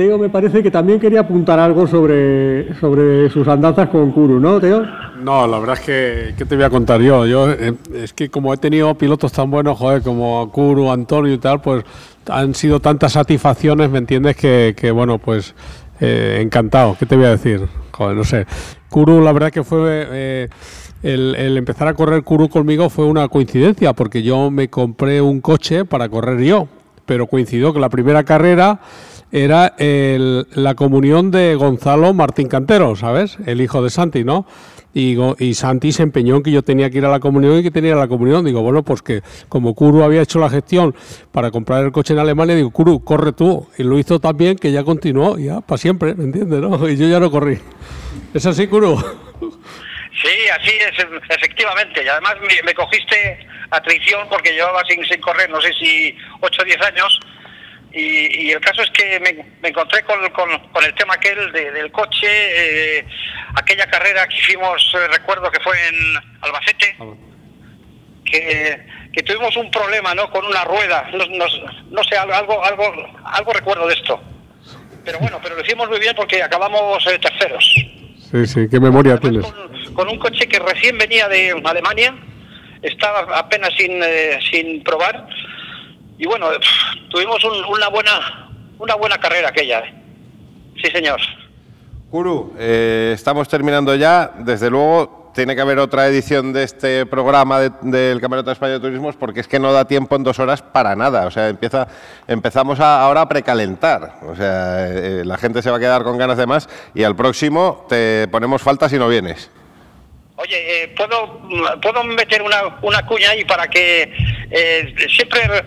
Teo 0.00 0.16
me 0.16 0.30
parece 0.30 0.62
que 0.62 0.70
también 0.70 0.98
quería 0.98 1.20
apuntar 1.20 1.58
algo 1.58 1.86
sobre, 1.86 2.74
sobre 2.80 3.28
sus 3.28 3.46
andanzas 3.46 3.90
con 3.90 4.12
Kuru, 4.12 4.40
¿no, 4.40 4.58
Teo? 4.58 4.82
No, 5.22 5.46
la 5.46 5.58
verdad 5.58 5.76
es 5.78 5.84
que, 5.84 6.34
¿qué 6.38 6.46
te 6.46 6.56
voy 6.56 6.64
a 6.64 6.70
contar 6.70 7.02
yo? 7.02 7.26
Yo 7.26 7.50
eh, 7.50 7.74
es 7.92 8.14
que 8.14 8.30
como 8.30 8.54
he 8.54 8.56
tenido 8.56 8.94
pilotos 8.94 9.30
tan 9.30 9.50
buenos, 9.50 9.76
joder, 9.76 10.00
como 10.00 10.50
Kuru, 10.50 10.90
Antonio 10.90 11.34
y 11.34 11.36
tal, 11.36 11.60
pues 11.60 11.84
han 12.30 12.54
sido 12.54 12.80
tantas 12.80 13.12
satisfacciones, 13.12 13.90
¿me 13.90 13.98
entiendes? 13.98 14.36
Que, 14.36 14.74
que, 14.74 14.90
bueno, 14.90 15.18
pues 15.18 15.54
eh, 16.00 16.38
encantado, 16.40 16.96
¿qué 16.98 17.04
te 17.04 17.16
voy 17.16 17.26
a 17.26 17.32
decir? 17.32 17.68
Joder, 17.92 18.16
no 18.16 18.24
sé. 18.24 18.46
Kuru, 18.88 19.20
la 19.20 19.34
verdad 19.34 19.50
que 19.50 19.64
fue... 19.64 20.06
eh, 20.10 20.48
el, 21.02 21.34
el 21.34 21.58
empezar 21.58 21.88
a 21.88 21.94
correr 21.94 22.22
Kuru 22.22 22.48
conmigo 22.48 22.88
fue 22.88 23.04
una 23.04 23.28
coincidencia, 23.28 23.92
porque 23.92 24.22
yo 24.22 24.50
me 24.50 24.68
compré 24.70 25.20
un 25.20 25.42
coche 25.42 25.84
para 25.84 26.08
correr 26.08 26.40
yo, 26.40 26.68
pero 27.04 27.26
coincidió 27.26 27.74
que 27.74 27.80
la 27.80 27.90
primera 27.90 28.24
carrera 28.24 28.80
era 29.32 29.74
el- 29.78 30.46
la 30.54 30.74
comunión 30.74 31.30
de 31.30 31.54
Gonzalo 31.54 32.12
Martín 32.14 32.48
Cantero, 32.48 32.96
¿sabes? 32.96 33.38
El 33.46 33.60
hijo 33.60 33.82
de 33.82 33.90
Santi, 33.90 34.24
¿no? 34.24 34.46
Y, 34.92 35.16
y 35.38 35.54
Santi 35.54 35.92
se 35.92 36.02
empeñó 36.02 36.34
en 36.36 36.42
que 36.42 36.50
yo 36.50 36.62
tenía 36.62 36.90
que 36.90 36.98
ir 36.98 37.04
a 37.04 37.08
la 37.10 37.20
comunión 37.20 37.56
y 37.58 37.62
que 37.62 37.70
tenía 37.70 37.94
la 37.94 38.08
comunión. 38.08 38.44
Digo, 38.44 38.60
bueno, 38.60 38.82
pues 38.82 39.02
que 39.02 39.22
como 39.48 39.72
Kuru 39.76 40.02
había 40.02 40.20
hecho 40.22 40.40
la 40.40 40.50
gestión 40.50 40.96
para 41.30 41.52
comprar 41.52 41.84
el 41.84 41.92
coche 41.92 42.12
en 42.12 42.18
Alemania, 42.18 42.56
digo, 42.56 42.70
Kuru, 42.70 43.04
corre 43.04 43.32
tú. 43.32 43.68
Y 43.78 43.84
lo 43.84 43.98
hizo 44.00 44.18
tan 44.18 44.36
bien 44.36 44.56
que 44.56 44.72
ya 44.72 44.82
continuó, 44.82 45.38
ya, 45.38 45.60
para 45.60 45.78
siempre, 45.78 46.14
¿me 46.16 46.24
entiendes? 46.24 46.60
No? 46.60 46.88
Y 46.88 46.96
yo 46.96 47.06
ya 47.06 47.20
no 47.20 47.30
corrí. 47.30 47.58
¿Es 48.34 48.44
así, 48.46 48.66
Kuru? 48.66 48.96
Sí, 48.98 50.48
así 50.58 50.70
es, 50.70 51.06
efectivamente. 51.36 52.02
Y 52.04 52.08
además 52.08 52.34
me, 52.40 52.62
me 52.64 52.74
cogiste 52.74 53.46
a 53.70 53.80
traición 53.80 54.26
porque 54.28 54.50
llevaba 54.52 54.82
sin, 54.88 55.04
sin 55.04 55.20
correr, 55.20 55.48
no 55.50 55.60
sé 55.60 55.72
si 55.74 56.14
8 56.40 56.62
o 56.62 56.64
10 56.64 56.80
años. 56.82 57.20
Y, 57.92 58.46
y 58.46 58.50
el 58.52 58.60
caso 58.60 58.82
es 58.82 58.90
que 58.90 59.18
me, 59.18 59.32
me 59.60 59.68
encontré 59.70 60.02
con, 60.04 60.20
con- 60.30 60.58
con 60.70 60.84
el 60.84 60.94
tema 60.94 61.14
aquel 61.14 61.50
de- 61.52 61.72
del 61.72 61.90
coche, 61.90 62.28
eh, 62.98 63.04
aquella 63.56 63.86
carrera 63.88 64.28
que 64.28 64.36
hicimos, 64.36 64.94
eh, 64.94 65.08
recuerdo 65.08 65.50
que 65.50 65.58
fue 65.60 65.74
en 65.88 65.96
Albacete, 66.42 66.96
que, 68.24 68.86
que 69.12 69.22
tuvimos 69.24 69.56
un 69.56 69.70
problema, 69.70 70.14
¿no? 70.14 70.30
Con 70.30 70.44
una 70.46 70.64
rueda, 70.64 71.08
no, 71.12 71.24
no- 71.26 71.72
no 71.90 72.04
sé, 72.04 72.16
algo, 72.16 72.64
algo, 72.64 72.92
algo, 73.24 73.52
recuerdo 73.52 73.86
de 73.88 73.94
esto. 73.94 74.22
Pero 75.04 75.18
bueno, 75.18 75.40
pero 75.42 75.56
lo 75.56 75.62
hicimos 75.64 75.88
muy 75.88 75.98
bien 75.98 76.14
porque 76.14 76.42
acabamos 76.42 77.04
eh, 77.06 77.18
terceros. 77.18 77.64
Sí, 78.30 78.46
sí, 78.46 78.68
qué 78.70 78.78
memoria 78.78 79.16
tienes. 79.18 79.44
Con 79.94 80.08
un 80.08 80.18
coche 80.18 80.46
que 80.46 80.58
recién 80.60 80.96
venía 80.96 81.26
de 81.28 81.60
Alemania, 81.64 82.14
estaba 82.82 83.36
apenas 83.36 83.70
sin, 83.76 84.00
eh, 84.04 84.38
sin 84.50 84.84
probar. 84.84 85.26
Y 86.22 86.26
bueno, 86.26 86.48
pf, 86.50 87.08
tuvimos 87.10 87.42
un- 87.44 87.64
una 87.64 87.88
buena 87.88 88.46
una 88.78 88.94
buena 88.94 89.16
carrera 89.18 89.48
aquella. 89.48 89.80
¿eh? 89.80 89.94
Sí, 90.82 90.90
señor. 90.90 91.18
Guru, 92.10 92.54
eh, 92.58 93.12
estamos 93.14 93.48
terminando 93.48 93.94
ya. 93.94 94.30
Desde 94.38 94.68
luego, 94.70 95.30
tiene 95.34 95.54
que 95.54 95.60
haber 95.62 95.78
otra 95.78 96.06
edición 96.08 96.52
de 96.52 96.64
este 96.64 97.06
programa 97.06 97.60
de- 97.60 97.70
del 97.82 98.20
Campeonato 98.20 98.50
de 98.50 98.52
España 98.54 98.72
de 98.74 98.80
Turismos 98.80 99.16
porque 99.16 99.40
es 99.40 99.48
que 99.48 99.58
no 99.58 99.72
da 99.72 99.84
tiempo 99.86 100.16
en 100.16 100.24
dos 100.24 100.38
horas 100.38 100.60
para 100.62 100.94
nada. 100.96 101.26
O 101.26 101.30
sea, 101.30 101.48
empieza, 101.48 101.86
empezamos 102.26 102.80
a- 102.80 103.02
ahora 103.02 103.22
a 103.22 103.28
precalentar. 103.28 104.16
O 104.26 104.34
sea, 104.36 104.88
eh, 104.88 105.22
la 105.24 105.36
gente 105.38 105.62
se 105.62 105.70
va 105.70 105.76
a 105.76 105.80
quedar 105.80 106.02
con 106.02 106.18
ganas 106.18 106.36
de 106.36 106.46
más 106.46 106.68
y 106.94 107.02
al 107.02 107.16
próximo 107.16 107.86
te 107.88 108.28
ponemos 108.28 108.60
falta 108.62 108.88
si 108.88 108.98
no 108.98 109.08
vienes. 109.08 109.50
Oye, 110.36 110.84
eh, 110.84 110.94
¿puedo, 110.96 111.38
¿puedo 111.82 112.02
meter 112.04 112.40
una, 112.42 112.78
una 112.80 113.04
cuña 113.06 113.30
ahí 113.30 113.44
para 113.44 113.68
que 113.68 114.10
eh, 114.50 114.94
siempre 115.14 115.46
re- 115.46 115.64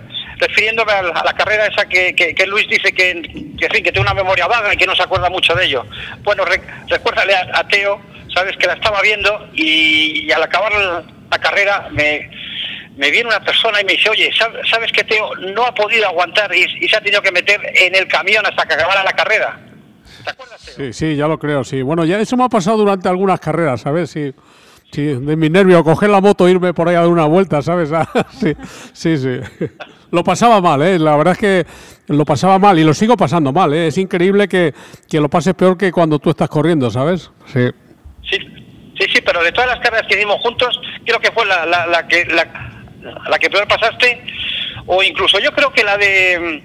refiriéndome 0.48 0.92
a 0.92 1.02
la, 1.02 1.10
a 1.12 1.24
la 1.26 1.34
carrera 1.34 1.66
esa 1.68 1.86
que, 1.86 2.14
que- 2.16 2.34
que 2.36 2.46
Luis 2.46 2.68
dice 2.68 2.92
que, 2.94 3.22
que, 3.58 3.66
en 3.66 3.72
fin, 3.72 3.84
que 3.84 3.92
tiene 3.92 4.02
una 4.02 4.14
memoria 4.14 4.48
vaga 4.48 4.74
y 4.74 4.78
que 4.78 4.86
no 4.86 4.96
se 4.96 5.04
acuerda 5.04 5.30
mucho 5.30 5.54
de 5.56 5.66
ello? 5.66 5.86
Bueno, 6.24 6.46
re- 6.46 6.62
recuérdale 6.88 7.34
a, 7.36 7.48
a 7.60 7.68
Teo, 7.68 8.00
sabes 8.34 8.56
que 8.58 8.68
la 8.68 8.74
estaba 8.74 9.02
viendo 9.02 9.48
y, 9.54 10.26
y 10.28 10.32
al 10.32 10.44
acabar 10.44 10.72
la, 10.74 11.04
la 11.32 11.38
carrera 11.40 11.88
me, 11.92 12.30
me 12.98 13.10
viene 13.12 13.30
una 13.30 13.40
persona 13.40 13.82
y 13.82 13.86
me 13.86 13.94
dice, 13.94 14.10
oye, 14.10 14.32
¿sab- 14.32 14.60
¿sabes 14.70 14.92
que 14.92 15.04
Teo 15.04 15.36
no 15.36 15.66
ha 15.66 15.74
podido 15.74 16.08
aguantar 16.08 16.54
y, 16.56 16.66
y 16.84 16.88
se 16.90 16.96
ha 16.98 17.02
tenido 17.02 17.22
que 17.22 17.32
meter 17.32 17.60
en 17.76 17.96
el 17.96 18.08
camión 18.08 18.46
hasta 18.46 18.66
que 18.66 18.74
acabara 18.74 19.04
la 19.04 19.14
carrera? 19.14 19.60
Sí, 20.58 20.94
sí, 20.94 21.16
ya 21.16 21.28
lo 21.28 21.38
creo, 21.38 21.64
sí. 21.64 21.82
Bueno, 21.82 22.06
ya 22.06 22.20
eso 22.20 22.38
me 22.38 22.44
ha 22.46 22.50
pasado 22.50 22.78
durante 22.78 23.10
algunas 23.10 23.40
carreras, 23.40 23.82
¿sabes? 23.82 24.10
Sí, 24.10 24.34
sí 24.92 25.02
de 25.06 25.36
mi 25.36 25.50
nervio, 25.50 25.84
coger 25.84 26.10
la 26.10 26.22
moto 26.22 26.48
e 26.48 26.52
irme 26.52 26.74
por 26.74 26.88
ahí 26.88 26.96
a 26.96 27.00
dar 27.02 27.10
una 27.10 27.26
vuelta, 27.26 27.62
¿sabes? 27.62 27.92
Ah, 27.94 28.08
sí, 28.40 28.54
sí, 28.94 29.18
sí. 29.18 29.40
Lo 30.14 30.24
pasaba 30.24 30.62
mal, 30.62 30.80
¿eh? 30.84 31.00
La 31.00 31.16
verdad 31.16 31.34
es 31.34 31.40
que 31.40 31.66
lo 32.14 32.24
pasaba 32.24 32.60
mal 32.60 32.78
y 32.78 32.84
lo 32.84 32.94
sigo 32.94 33.18
pasando 33.18 33.52
mal, 33.52 33.74
¿eh? 33.74 33.88
Es 33.88 33.98
increíble 33.98 34.48
que, 34.48 34.72
que 35.10 35.20
lo 35.20 35.28
pases 35.28 35.56
peor 35.56 35.76
que 35.76 35.92
cuando 35.92 36.20
tú 36.20 36.30
estás 36.30 36.50
corriendo, 36.50 36.92
¿sabes? 36.92 37.32
Sí. 37.52 37.68
Sí, 38.30 38.38
sí, 39.12 39.22
pero 39.26 39.44
de 39.44 39.52
todas 39.52 39.72
las 39.72 39.80
carreras 39.80 40.06
que 40.08 40.16
hicimos 40.16 40.40
juntos, 40.40 40.80
creo 41.04 41.20
que 41.20 41.32
fue 41.32 41.48
la, 41.48 41.66
la, 41.66 41.88
la 41.88 42.08
que 42.08 42.26
la, 42.26 42.48
la 43.28 43.40
que 43.40 43.50
peor 43.50 43.68
pasaste, 43.68 44.24
o 44.86 45.02
incluso 45.02 45.40
yo 45.40 45.52
creo 45.52 45.74
que 45.74 45.84
la 45.84 45.98
de 45.98 46.62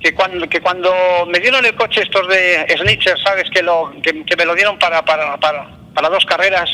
que 0.00 0.12
cuando 0.12 0.48
que 0.48 0.60
cuando 0.60 0.92
me 1.28 1.38
dieron 1.38 1.64
el 1.64 1.76
coche 1.76 2.02
estos 2.02 2.26
de 2.26 2.66
Snitcher, 2.76 3.16
sabes 3.22 3.48
que 3.50 3.62
lo 3.62 3.92
que, 4.02 4.24
que 4.24 4.36
me 4.36 4.44
lo 4.44 4.56
dieron 4.56 4.76
para 4.76 5.04
para, 5.04 5.38
para 5.38 5.70
para 5.94 6.08
dos 6.08 6.26
carreras 6.26 6.68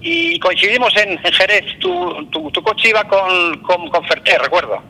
y 0.00 0.38
coincidimos 0.38 0.96
en, 0.96 1.10
en 1.22 1.32
Jerez. 1.32 1.78
Tu, 1.80 2.26
tu, 2.26 2.50
tu 2.50 2.62
coche 2.62 2.90
iba 2.90 3.04
con, 3.04 3.60
con, 3.62 3.88
con 3.88 4.04
Ferté, 4.04 4.38
recuerdo. 4.38 4.82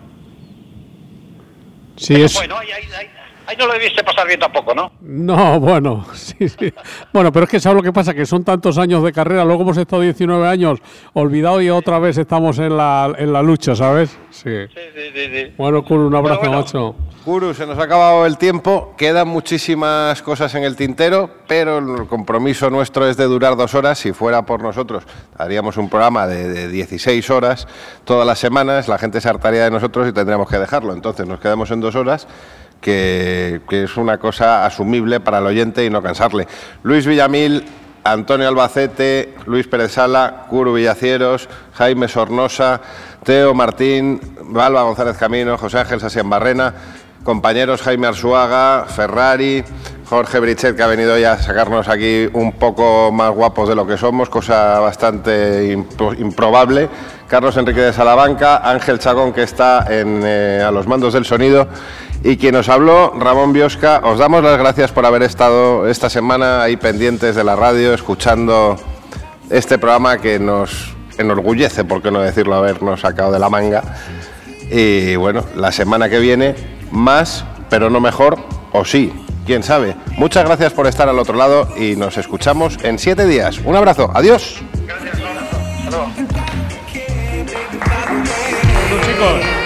Sí, 1.96 2.14
Pero 2.14 2.26
es... 2.26 2.34
Bueno, 2.34 2.58
ahí, 2.58 2.70
ahí, 2.70 2.84
ahí, 2.96 3.10
ahí 3.48 3.56
no 3.56 3.66
lo 3.66 3.72
debiste 3.72 4.04
pasar 4.04 4.26
bien 4.26 4.38
tampoco, 4.38 4.74
¿no? 4.74 4.92
No, 5.00 5.58
bueno, 5.58 6.04
sí, 6.12 6.48
sí. 6.48 6.72
Bueno, 7.12 7.32
pero 7.32 7.44
es 7.44 7.50
que 7.50 7.58
¿sabes 7.58 7.76
lo 7.76 7.82
que 7.82 7.92
pasa? 7.92 8.12
Que 8.12 8.26
son 8.26 8.44
tantos 8.44 8.76
años 8.76 9.02
de 9.02 9.10
carrera, 9.10 9.44
luego 9.44 9.62
hemos 9.62 9.78
estado 9.78 10.02
19 10.02 10.46
años 10.46 10.80
olvidado 11.14 11.62
y 11.62 11.70
otra 11.70 11.98
vez 11.98 12.18
estamos 12.18 12.58
en 12.58 12.76
la, 12.76 13.10
en 13.16 13.32
la 13.32 13.42
lucha, 13.42 13.74
¿sabes? 13.74 14.10
Sí. 14.30 14.66
Sí, 14.68 15.00
sí, 15.14 15.26
sí. 15.32 15.54
Bueno, 15.56 15.82
Kuru, 15.82 16.08
un 16.08 16.14
abrazo, 16.14 16.52
macho. 16.52 16.94
Guru, 17.24 17.54
se 17.54 17.66
nos 17.66 17.78
ha 17.78 17.84
acabado 17.84 18.26
el 18.26 18.36
tiempo, 18.36 18.94
quedan 18.98 19.28
muchísimas 19.28 20.20
cosas 20.22 20.54
en 20.54 20.64
el 20.64 20.76
tintero, 20.76 21.30
pero 21.46 21.78
el 21.78 22.06
compromiso 22.06 22.68
nuestro 22.68 23.08
es 23.08 23.16
de 23.16 23.24
durar 23.24 23.56
dos 23.56 23.74
horas. 23.74 23.98
Si 23.98 24.12
fuera 24.12 24.42
por 24.42 24.62
nosotros, 24.62 25.04
haríamos 25.38 25.78
un 25.78 25.88
programa 25.88 26.26
de, 26.26 26.48
de 26.48 26.68
16 26.68 27.30
horas 27.30 27.66
todas 28.04 28.26
las 28.26 28.38
semanas, 28.38 28.88
la 28.88 28.98
gente 28.98 29.20
se 29.22 29.28
hartaría 29.28 29.64
de 29.64 29.70
nosotros 29.70 30.06
y 30.08 30.12
tendríamos 30.12 30.48
que 30.48 30.58
dejarlo. 30.58 30.92
Entonces 30.92 31.26
nos 31.26 31.40
quedamos 31.40 31.70
en 31.70 31.80
dos 31.80 31.94
horas, 31.96 32.28
que, 32.80 33.60
es 33.70 33.96
una 33.96 34.18
cosa 34.18 34.64
asumible 34.66 35.20
para 35.20 35.38
el 35.38 35.46
oyente 35.46 35.84
y 35.84 35.90
no 35.90 36.02
cansarle. 36.02 36.46
Luis 36.82 37.06
Villamil, 37.06 37.64
Antonio 38.04 38.48
Albacete, 38.48 39.34
Luis 39.46 39.66
Pérez 39.66 39.92
Sala, 39.92 40.46
Curu 40.48 40.74
Villacieros, 40.74 41.48
Jaime 41.74 42.08
Sornosa, 42.08 42.80
Teo 43.24 43.52
Martín, 43.54 44.20
Balba 44.42 44.82
González 44.82 45.16
Camino, 45.18 45.58
José 45.58 45.80
Ángel 45.80 46.00
Sasian 46.00 46.30
Barrena, 46.30 46.72
compañeros 47.24 47.82
Jaime 47.82 48.06
Arzuaga, 48.06 48.86
Ferrari, 48.88 49.62
Jorge 50.08 50.38
Brichet, 50.40 50.74
que 50.74 50.82
ha 50.82 50.86
venido 50.86 51.12
hoy 51.14 51.24
a 51.24 51.36
sacarnos 51.36 51.86
aquí 51.88 52.26
un 52.32 52.52
poco 52.52 53.12
más 53.12 53.30
guapos 53.30 53.68
de 53.68 53.74
lo 53.74 53.86
que 53.86 53.98
somos, 53.98 54.30
cosa 54.30 54.78
bastante 54.78 55.76
impro- 55.76 56.18
improbable. 56.18 56.88
Carlos 57.28 57.58
Enrique 57.58 57.82
de 57.82 57.92
Salamanca, 57.92 58.62
Ángel 58.64 58.98
Chagón, 58.98 59.34
que 59.34 59.42
está 59.42 59.84
en, 59.90 60.22
eh, 60.24 60.64
a 60.66 60.70
los 60.70 60.86
mandos 60.86 61.12
del 61.12 61.26
sonido. 61.26 61.68
Y 62.24 62.36
quien 62.36 62.54
nos 62.54 62.68
habló, 62.68 63.12
Ramón 63.16 63.52
Biosca, 63.52 64.00
os 64.02 64.18
damos 64.18 64.42
las 64.42 64.58
gracias 64.58 64.90
por 64.90 65.06
haber 65.06 65.22
estado 65.22 65.88
esta 65.88 66.10
semana 66.10 66.62
ahí 66.62 66.76
pendientes 66.76 67.36
de 67.36 67.44
la 67.44 67.54
radio, 67.54 67.94
escuchando 67.94 68.76
este 69.50 69.78
programa 69.78 70.18
que 70.18 70.38
nos 70.38 70.94
enorgullece, 71.16 71.84
por 71.84 72.02
qué 72.02 72.10
no 72.10 72.20
decirlo, 72.20 72.56
habernos 72.56 73.00
sacado 73.00 73.30
de 73.32 73.38
la 73.38 73.48
manga. 73.48 73.82
Y 74.70 75.16
bueno, 75.16 75.44
la 75.54 75.70
semana 75.70 76.08
que 76.08 76.18
viene, 76.18 76.54
más, 76.90 77.44
pero 77.70 77.88
no 77.88 78.00
mejor, 78.00 78.38
o 78.72 78.84
sí, 78.84 79.12
quién 79.46 79.62
sabe. 79.62 79.94
Muchas 80.16 80.44
gracias 80.44 80.72
por 80.72 80.86
estar 80.86 81.08
al 81.08 81.18
otro 81.18 81.36
lado 81.36 81.68
y 81.76 81.96
nos 81.96 82.18
escuchamos 82.18 82.78
en 82.82 82.98
siete 82.98 83.26
días. 83.26 83.60
Un 83.64 83.76
abrazo, 83.76 84.10
adiós. 84.12 84.60
Clap 89.18 89.57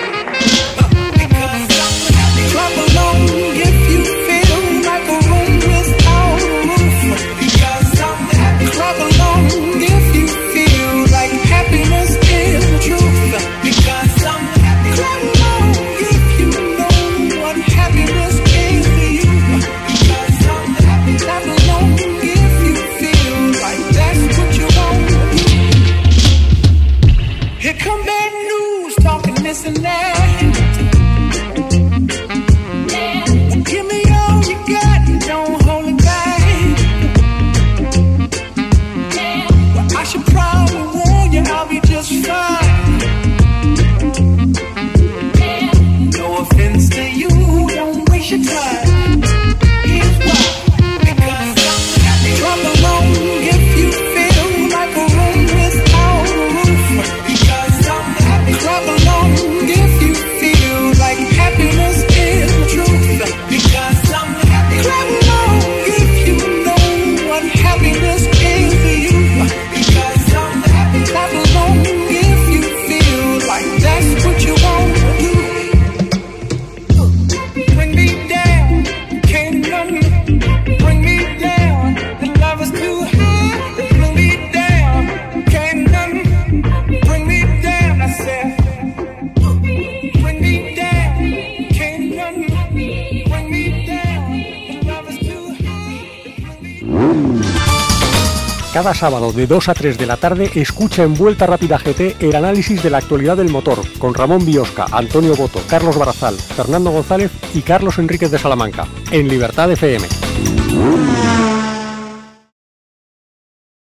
Cada 98.72 98.94
sábado 98.94 99.32
de 99.32 99.46
2 99.46 99.68
a 99.68 99.74
3 99.74 99.98
de 99.98 100.06
la 100.06 100.16
tarde 100.16 100.50
escucha 100.54 101.02
en 101.02 101.12
Vuelta 101.12 101.46
Rápida 101.46 101.76
GT 101.76 102.16
el 102.20 102.34
análisis 102.34 102.82
de 102.82 102.88
la 102.88 102.98
actualidad 102.98 103.36
del 103.36 103.50
motor 103.50 103.80
con 103.98 104.14
Ramón 104.14 104.46
Biosca, 104.46 104.86
Antonio 104.90 105.36
Boto, 105.36 105.60
Carlos 105.68 105.98
Barazal, 105.98 106.36
Fernando 106.36 106.90
González 106.90 107.30
y 107.52 107.60
Carlos 107.60 107.98
Enríquez 107.98 108.30
de 108.30 108.38
Salamanca 108.38 108.86
en 109.10 109.28
Libertad 109.28 109.70
FM. 109.70 110.08